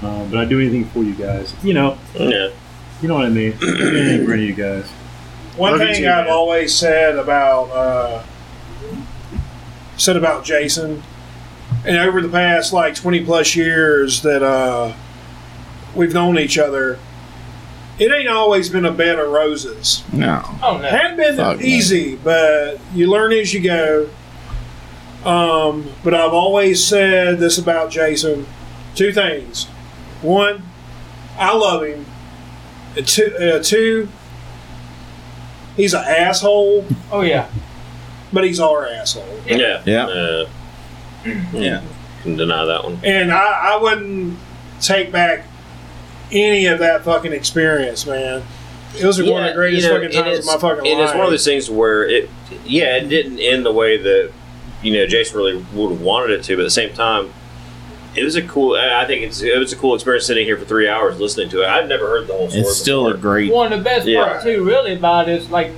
[0.03, 1.55] Uh, but I do anything for you guys.
[1.63, 2.51] You know, Yeah.
[3.03, 3.53] you know what I mean.
[3.63, 4.89] Anything for any of you guys.
[5.57, 6.33] One Love thing too, I've man.
[6.33, 8.23] always said about uh,
[9.97, 11.03] said about Jason,
[11.85, 14.93] and over the past like twenty plus years that uh,
[15.97, 16.99] we've known each other,
[17.99, 20.05] it ain't always been a bed of roses.
[20.13, 20.43] No.
[20.63, 20.85] Oh no.
[20.87, 21.67] It hadn't been Fuck, man.
[21.67, 24.09] easy, but you learn as you go.
[25.25, 28.47] Um, but I've always said this about Jason:
[28.95, 29.65] two things.
[30.23, 30.63] One,
[31.39, 32.07] I love him.
[32.97, 34.09] And two, uh, two,
[35.77, 37.49] he's an asshole, Oh yeah.
[38.33, 39.41] but he's our asshole.
[39.47, 39.83] Yeah.
[39.85, 40.07] Yeah.
[40.07, 40.49] Uh,
[41.53, 41.83] Yeah.
[42.23, 42.99] can deny that one.
[43.05, 44.39] And I, I wouldn't
[44.81, 45.45] take back
[46.33, 48.43] any of that fucking experience, man.
[48.99, 51.09] It was one of the greatest you know, fucking times of my fucking and life.
[51.11, 52.29] it's one of those things where it,
[52.65, 54.33] yeah, it didn't end the way that
[54.83, 57.33] you know Jason really would have wanted it to, but at the same time,
[58.17, 58.75] it was a cool.
[58.77, 61.63] I think it's it was a cool experience sitting here for three hours listening to
[61.63, 61.67] it.
[61.69, 62.63] I've never heard the whole story.
[62.63, 63.53] It's still a great.
[63.53, 64.25] One of the best Yeah.
[64.25, 65.73] parts too, really, about it is like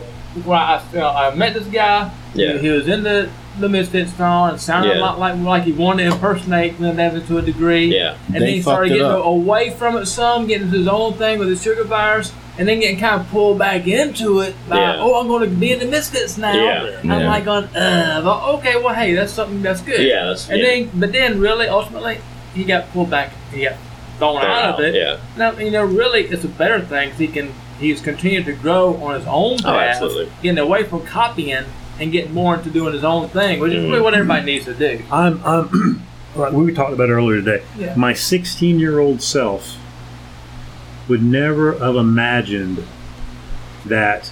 [0.45, 2.11] when I, you know, I met this guy.
[2.35, 2.53] Yeah.
[2.53, 4.99] He, he was in the the Misfits song and sounded Yeah.
[4.99, 7.95] a lot like like he wanted to impersonate Glenn Evans to a degree.
[7.95, 9.25] Yeah, And They then he started getting up.
[9.25, 12.79] away from it some, getting into his own thing with his sugar virus, and then
[12.79, 14.55] getting kind of pulled back into it.
[14.69, 14.97] By, Yeah.
[14.99, 16.53] oh, I'm going to be in the Misfits now.
[16.53, 16.85] Yeah.
[17.03, 17.29] And I'm Yeah.
[17.31, 20.01] like, going, uh, well, okay, well, hey, that's something that's good.
[20.07, 20.67] yeah, that's And yeah.
[20.67, 22.19] then, but then, really, ultimately,
[22.55, 23.33] he got pulled back.
[23.51, 23.77] He got
[24.19, 24.95] thrown out of it.
[24.95, 27.49] Yeah, Now, you know, really, it's a better thing 'cause he can.
[27.81, 30.29] He's continued to grow on his own path, Oh, absolutely.
[30.43, 31.65] getting away from copying
[31.99, 34.75] and getting more into doing his own thing, which is really what everybody needs to
[34.75, 35.01] do.
[35.11, 36.03] I'm, I'm
[36.37, 37.63] like we talked about earlier today.
[37.79, 37.95] Yeah.
[37.97, 39.77] My 16 year old self
[41.11, 42.85] would never have imagined
[43.85, 44.31] that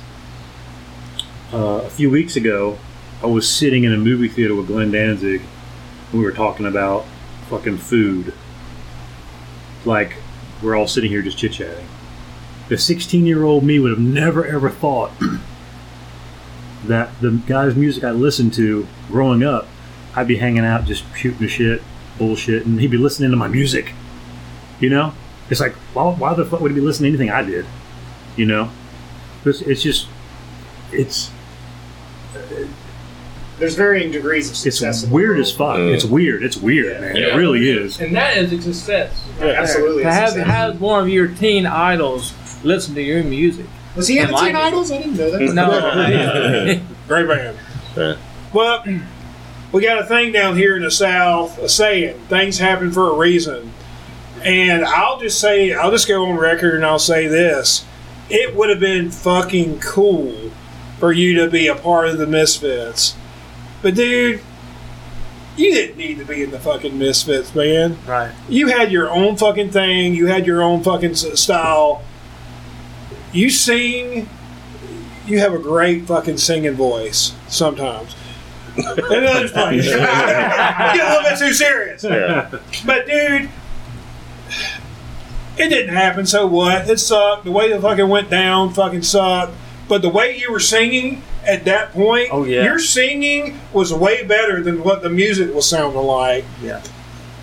[1.52, 2.78] uh, a few weeks ago
[3.20, 5.42] I was sitting in a movie theater with Glenn Danzig
[6.12, 7.04] and we were talking about
[7.50, 8.32] fucking food.
[9.84, 10.18] Like
[10.62, 11.86] we're all sitting here just chit chatting.
[12.68, 15.10] The 16 year old me would have never ever thought
[16.84, 19.66] that the guy's music I listened to growing up
[20.14, 21.82] I'd be hanging out just shooting the shit,
[22.18, 23.94] bullshit, and he'd be listening to my music.
[24.78, 25.14] You know?
[25.50, 27.66] It's like, why, why the fuck would he be listening to anything I did?
[28.36, 28.70] You know?
[29.44, 30.08] It's, it's just,
[30.92, 31.30] it's
[33.58, 35.02] There's varying degrees of it's success.
[35.02, 35.76] in the weird as fuck.
[35.76, 35.94] Mm.
[35.94, 36.42] It's weird.
[36.42, 37.16] It's weird, man.
[37.16, 37.28] Yeah.
[37.28, 38.00] It really is.
[38.00, 39.26] And that is a success.
[39.40, 40.02] Yeah, absolutely.
[40.02, 43.66] To have, have one of your teen idols listen to your music.
[43.96, 44.54] Was he in Teen like.
[44.54, 44.92] Idols?
[44.92, 45.54] I didn't know that.
[45.54, 46.80] No.
[47.08, 47.58] Great band.
[47.96, 48.16] Yeah.
[48.52, 48.84] Well,
[49.72, 53.14] we got a thing down here in the South, a saying, things happen for a
[53.14, 53.72] reason.
[54.42, 57.84] And I'll just say, I'll just go on record and I'll say this.
[58.30, 60.50] It would have been fucking cool
[60.98, 63.16] for you to be a part of the Misfits.
[63.82, 64.40] But dude,
[65.56, 67.98] you didn't need to be in the fucking Misfits, man.
[68.06, 68.32] right.
[68.48, 70.14] You had your own fucking thing.
[70.14, 72.02] You had your own fucking style.
[73.32, 74.28] You sing.
[75.26, 78.14] You have a great fucking singing voice sometimes.
[78.76, 79.54] and I'm just.
[79.54, 82.04] Get a little bit too serious.
[82.04, 82.50] yeah.
[82.86, 83.48] But dude,
[85.56, 86.26] it didn't happen.
[86.26, 86.88] So what?
[86.88, 87.44] It sucked.
[87.44, 89.52] The way it fucking went down fucking sucked.
[89.88, 92.62] But the way you were singing at that point, Oh, yeah.
[92.64, 96.44] your singing was way better than what the music was sounding like.
[96.62, 96.82] Yeah.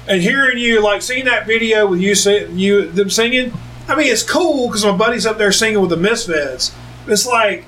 [0.07, 2.13] And hearing you like seeing that video with you
[2.53, 3.51] you them singing,
[3.87, 6.73] I mean it's cool because my buddy's up there singing with the Misfits.
[7.07, 7.65] It's like,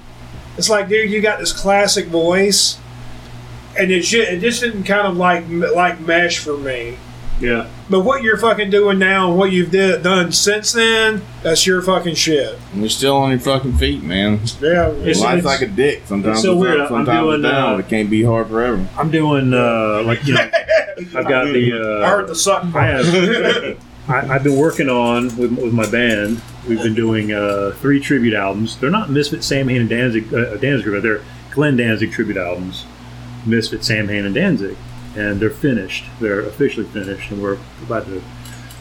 [0.56, 2.77] it's like, dude, you got this classic voice,
[3.77, 6.98] and it just, it just didn't kind of like like mesh for me.
[7.40, 7.69] Yeah.
[7.90, 11.82] But what you're fucking doing now and what you've did, done since then, that's your
[11.82, 12.57] fucking shit.
[12.74, 14.40] And You're still on your fucking feet, man.
[14.61, 14.90] Yeah.
[14.91, 16.01] It's- Life's it's- like a dick.
[16.06, 16.80] Sometimes it's so weird.
[16.80, 17.74] up, I'm sometimes doing, it's down.
[17.75, 18.88] uh, it can't be hard forever.
[18.98, 20.49] I'm doing uh, like you know,
[21.16, 21.74] I've got the.
[22.01, 23.77] Uh, I heard the suck I have.
[24.09, 26.41] I, I've been working on with, with my band.
[26.67, 28.77] We've been doing uh, three tribute albums.
[28.77, 30.33] They're not Misfit, Samhain, and Danzig.
[30.33, 32.85] Uh, Danzig, but they're Glenn Danzig tribute albums.
[33.45, 34.75] Misfit, Samhain, and Danzig,
[35.17, 36.05] and they're finished.
[36.19, 38.21] They're officially finished, and we're about to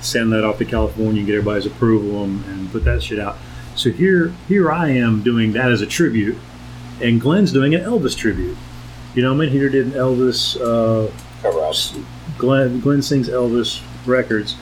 [0.03, 3.37] send that off to California and get everybody's approval and, and put that shit out.
[3.75, 6.37] So here, here I am doing that as a tribute,
[7.03, 8.57] and Glenn's doing an Elvis tribute.
[9.15, 9.49] You know I mean?
[9.49, 10.61] He did an Elvis.
[10.61, 11.11] Uh,
[11.43, 11.73] Cover.
[12.39, 14.57] Glenn Glenn sings Elvis records.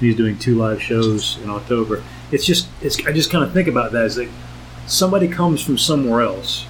[0.00, 2.02] He's doing two live shows in October.
[2.32, 4.30] It's just it's I just kind of think about that as like
[4.86, 6.66] somebody comes from somewhere else.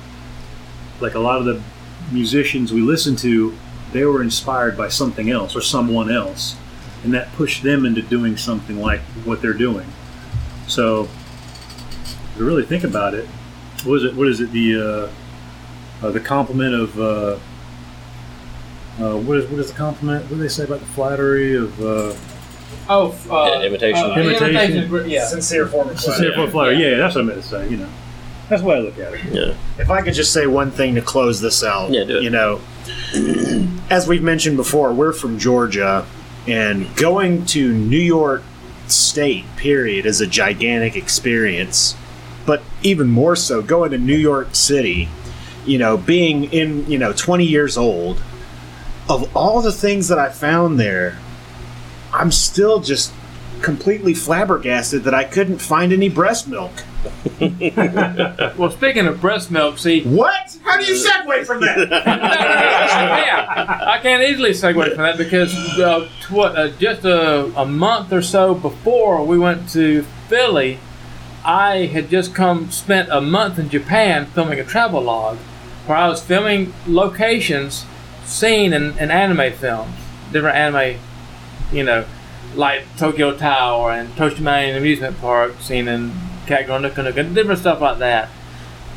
[1.00, 1.62] Like a lot of the
[2.12, 3.56] musicians we listen to,
[3.92, 6.56] they were inspired by something else or someone else,
[7.04, 9.86] and that pushed them into doing something like what they're doing.
[10.66, 13.26] So, if you really think about it,
[13.84, 14.14] what is it?
[14.14, 14.52] What is it?
[14.52, 15.10] The
[16.02, 17.38] uh, uh, the compliment of uh,
[19.02, 20.22] uh, what is what is the compliment?
[20.24, 22.14] What do they say about the flattery of uh,
[22.88, 24.04] Oh, uh, Yeah, imitation.
[24.04, 24.76] uh, Imitation.
[24.84, 25.26] imitation, Yeah.
[25.26, 26.76] Sincere form of sincere yeah, flattery?
[26.82, 27.68] Yeah, that's what I meant to say.
[27.68, 27.88] You know,
[28.48, 29.20] that's the way I look at it.
[29.32, 29.54] Yeah.
[29.78, 32.22] If I could just say one thing to close this out, Yeah, do it.
[32.22, 32.60] you know,
[33.90, 36.06] as we've mentioned before, we're from Georgia,
[36.46, 38.42] and going to New York
[38.86, 41.96] State, period, is a gigantic experience.
[42.46, 45.08] But even more so, going to New York City,
[45.66, 48.22] you know, being in, you know, 20 years old,
[49.08, 51.18] of all the things that I found there,
[52.12, 53.12] I'm still just
[53.60, 56.72] completely flabbergasted that I couldn't find any breast milk.
[58.56, 60.58] Well, speaking of breast milk, see, What?
[60.62, 61.88] How do you segue from that?
[61.90, 68.12] yeah, I can't easily segue from that because uh, what uh, just a, a month
[68.12, 70.78] or so before we went to Philly,
[71.44, 75.38] I had just come spent a month in Japan filming a travel log,
[75.86, 77.86] where I was filming locations
[78.24, 79.96] seen in, in anime films,
[80.32, 81.00] different anime,
[81.72, 82.04] you know,
[82.54, 86.12] like Tokyo Tower and Toshima Amusement Park, seen in
[86.50, 88.28] Kagura Nuku Nuku, different stuff like that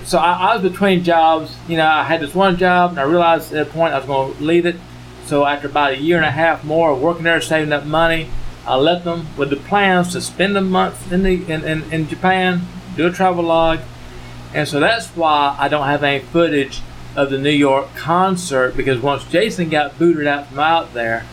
[0.06, 1.56] so I, I was between jobs.
[1.68, 4.06] You know, I had this one job, and I realized at a point I was
[4.06, 4.76] going to leave it.
[5.26, 8.30] So after about a year and a half more of working there, saving up money,
[8.66, 12.08] I left them with the plans to spend a month in the in, in, in
[12.08, 12.62] Japan,
[12.96, 13.80] do a travel log,
[14.54, 16.82] and so that's why I don't have any footage
[17.16, 21.26] of the New York concert because once Jason got booted out from out there,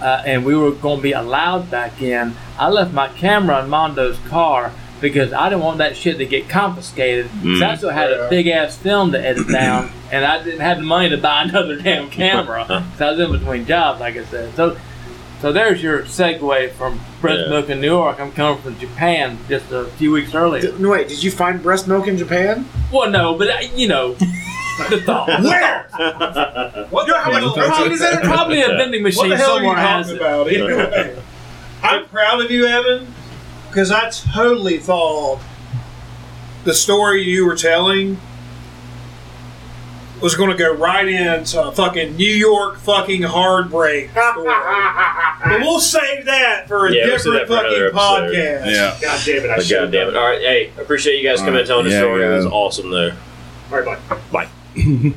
[0.00, 3.70] uh, and we were going to be allowed back in, I left my camera in
[3.70, 7.28] Mondo's car because I didn't want that shit to get confiscated.
[7.42, 10.78] So I still had a big ass film to edit down, and I didn't have
[10.78, 12.84] the money to buy another damn camera.
[12.98, 14.54] so I was in between jobs, like I said.
[14.54, 14.76] So,
[15.40, 17.50] so there's your segue from breast Yeah.
[17.50, 18.18] milk in New York.
[18.18, 20.62] I'm coming from Japan just a few weeks earlier.
[20.72, 22.66] D- no, wait, did you find breast milk in Japan?
[22.90, 24.14] Well, no, but uh, you know,
[24.90, 25.28] the thought.
[25.42, 25.82] Where?
[26.90, 27.54] What the hell?
[27.68, 28.22] How is it?
[28.22, 30.20] Probably a vending What machine the hell are you somewhere has talking it.
[30.22, 30.48] about?
[30.48, 31.22] Anyway,
[31.82, 33.06] I'm proud of you, Evan,
[33.76, 35.38] because I totally thought
[36.64, 38.18] the story you were telling
[40.22, 44.46] was going to go right into a fucking New York fucking heartbreak story.
[44.46, 48.66] but we'll save that for a Yeah, we'll different fucking podcast.
[48.72, 48.98] Yeah.
[48.98, 49.50] God damn it!
[49.50, 49.74] I But should.
[49.74, 50.16] God damn it!
[50.16, 52.24] All right, hey, appreciate you guys coming and telling the Yeah, story.
[52.24, 53.14] It was awesome there.
[53.70, 54.18] All right, bye.
[54.32, 54.48] Bye.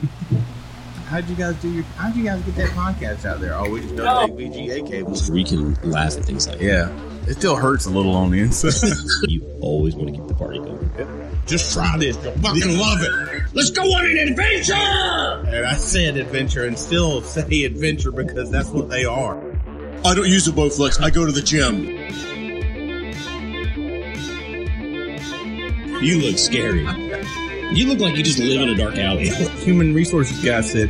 [1.07, 1.83] How'd you guys do your?
[1.95, 3.55] How'd you guys get that podcast out there?
[3.55, 5.31] Oh, we just done VGA cables.
[5.31, 6.89] We can laugh at things like Yeah,
[7.27, 8.73] it still hurts a little on the inside.
[9.29, 10.89] You always want to keep the party going.
[11.45, 12.17] just try this.
[12.23, 13.43] You'll fucking love it.
[13.53, 14.73] Let's go on an adventure.
[14.73, 19.37] And I said adventure, and still say adventure because that's what they are.
[20.05, 21.01] I don't use a Bowflex.
[21.01, 21.85] I go to the gym.
[26.01, 26.83] You look scary.
[27.75, 29.27] You look like you just live in a dark alley.
[29.27, 30.89] Human resources guy said,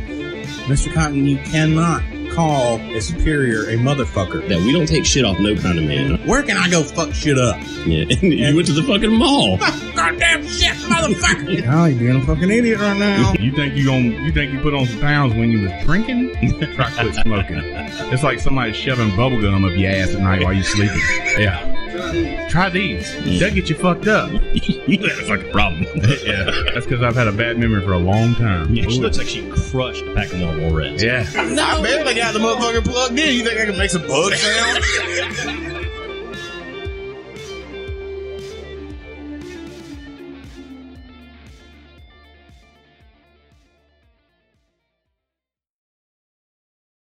[0.68, 0.92] Mr.
[0.94, 4.46] Cotton, you cannot call a superior a motherfucker.
[4.48, 6.26] That we don't take shit off no kind of man.
[6.26, 7.56] Where can I go fuck shit up?
[7.86, 9.56] Yeah, and you went to the fucking mall.
[9.94, 11.66] Goddamn shit, motherfucker!
[11.70, 13.32] Oh, you're being a fucking idiot right now.
[13.38, 16.34] You think you gon' you think you put on some pounds when you was drinking?
[16.74, 17.58] Try quit smoking.
[17.58, 21.00] It's like somebody shoving bubble gum up your ass at night while you're sleeping.
[21.38, 21.79] Yeah.
[22.50, 23.12] Try these.
[23.38, 24.30] They'll get you fucked up.
[24.54, 25.84] you have a fucking problem.
[26.24, 26.50] yeah.
[26.72, 28.74] That's because I've had a bad memory for a long time.
[28.74, 31.02] Yeah, she looks like she crushed a pack of Marlboro Reds.
[31.02, 31.26] Yeah.
[31.34, 33.36] I barely got the motherfucker plugged in.
[33.36, 35.76] You think I can make some bug sounds?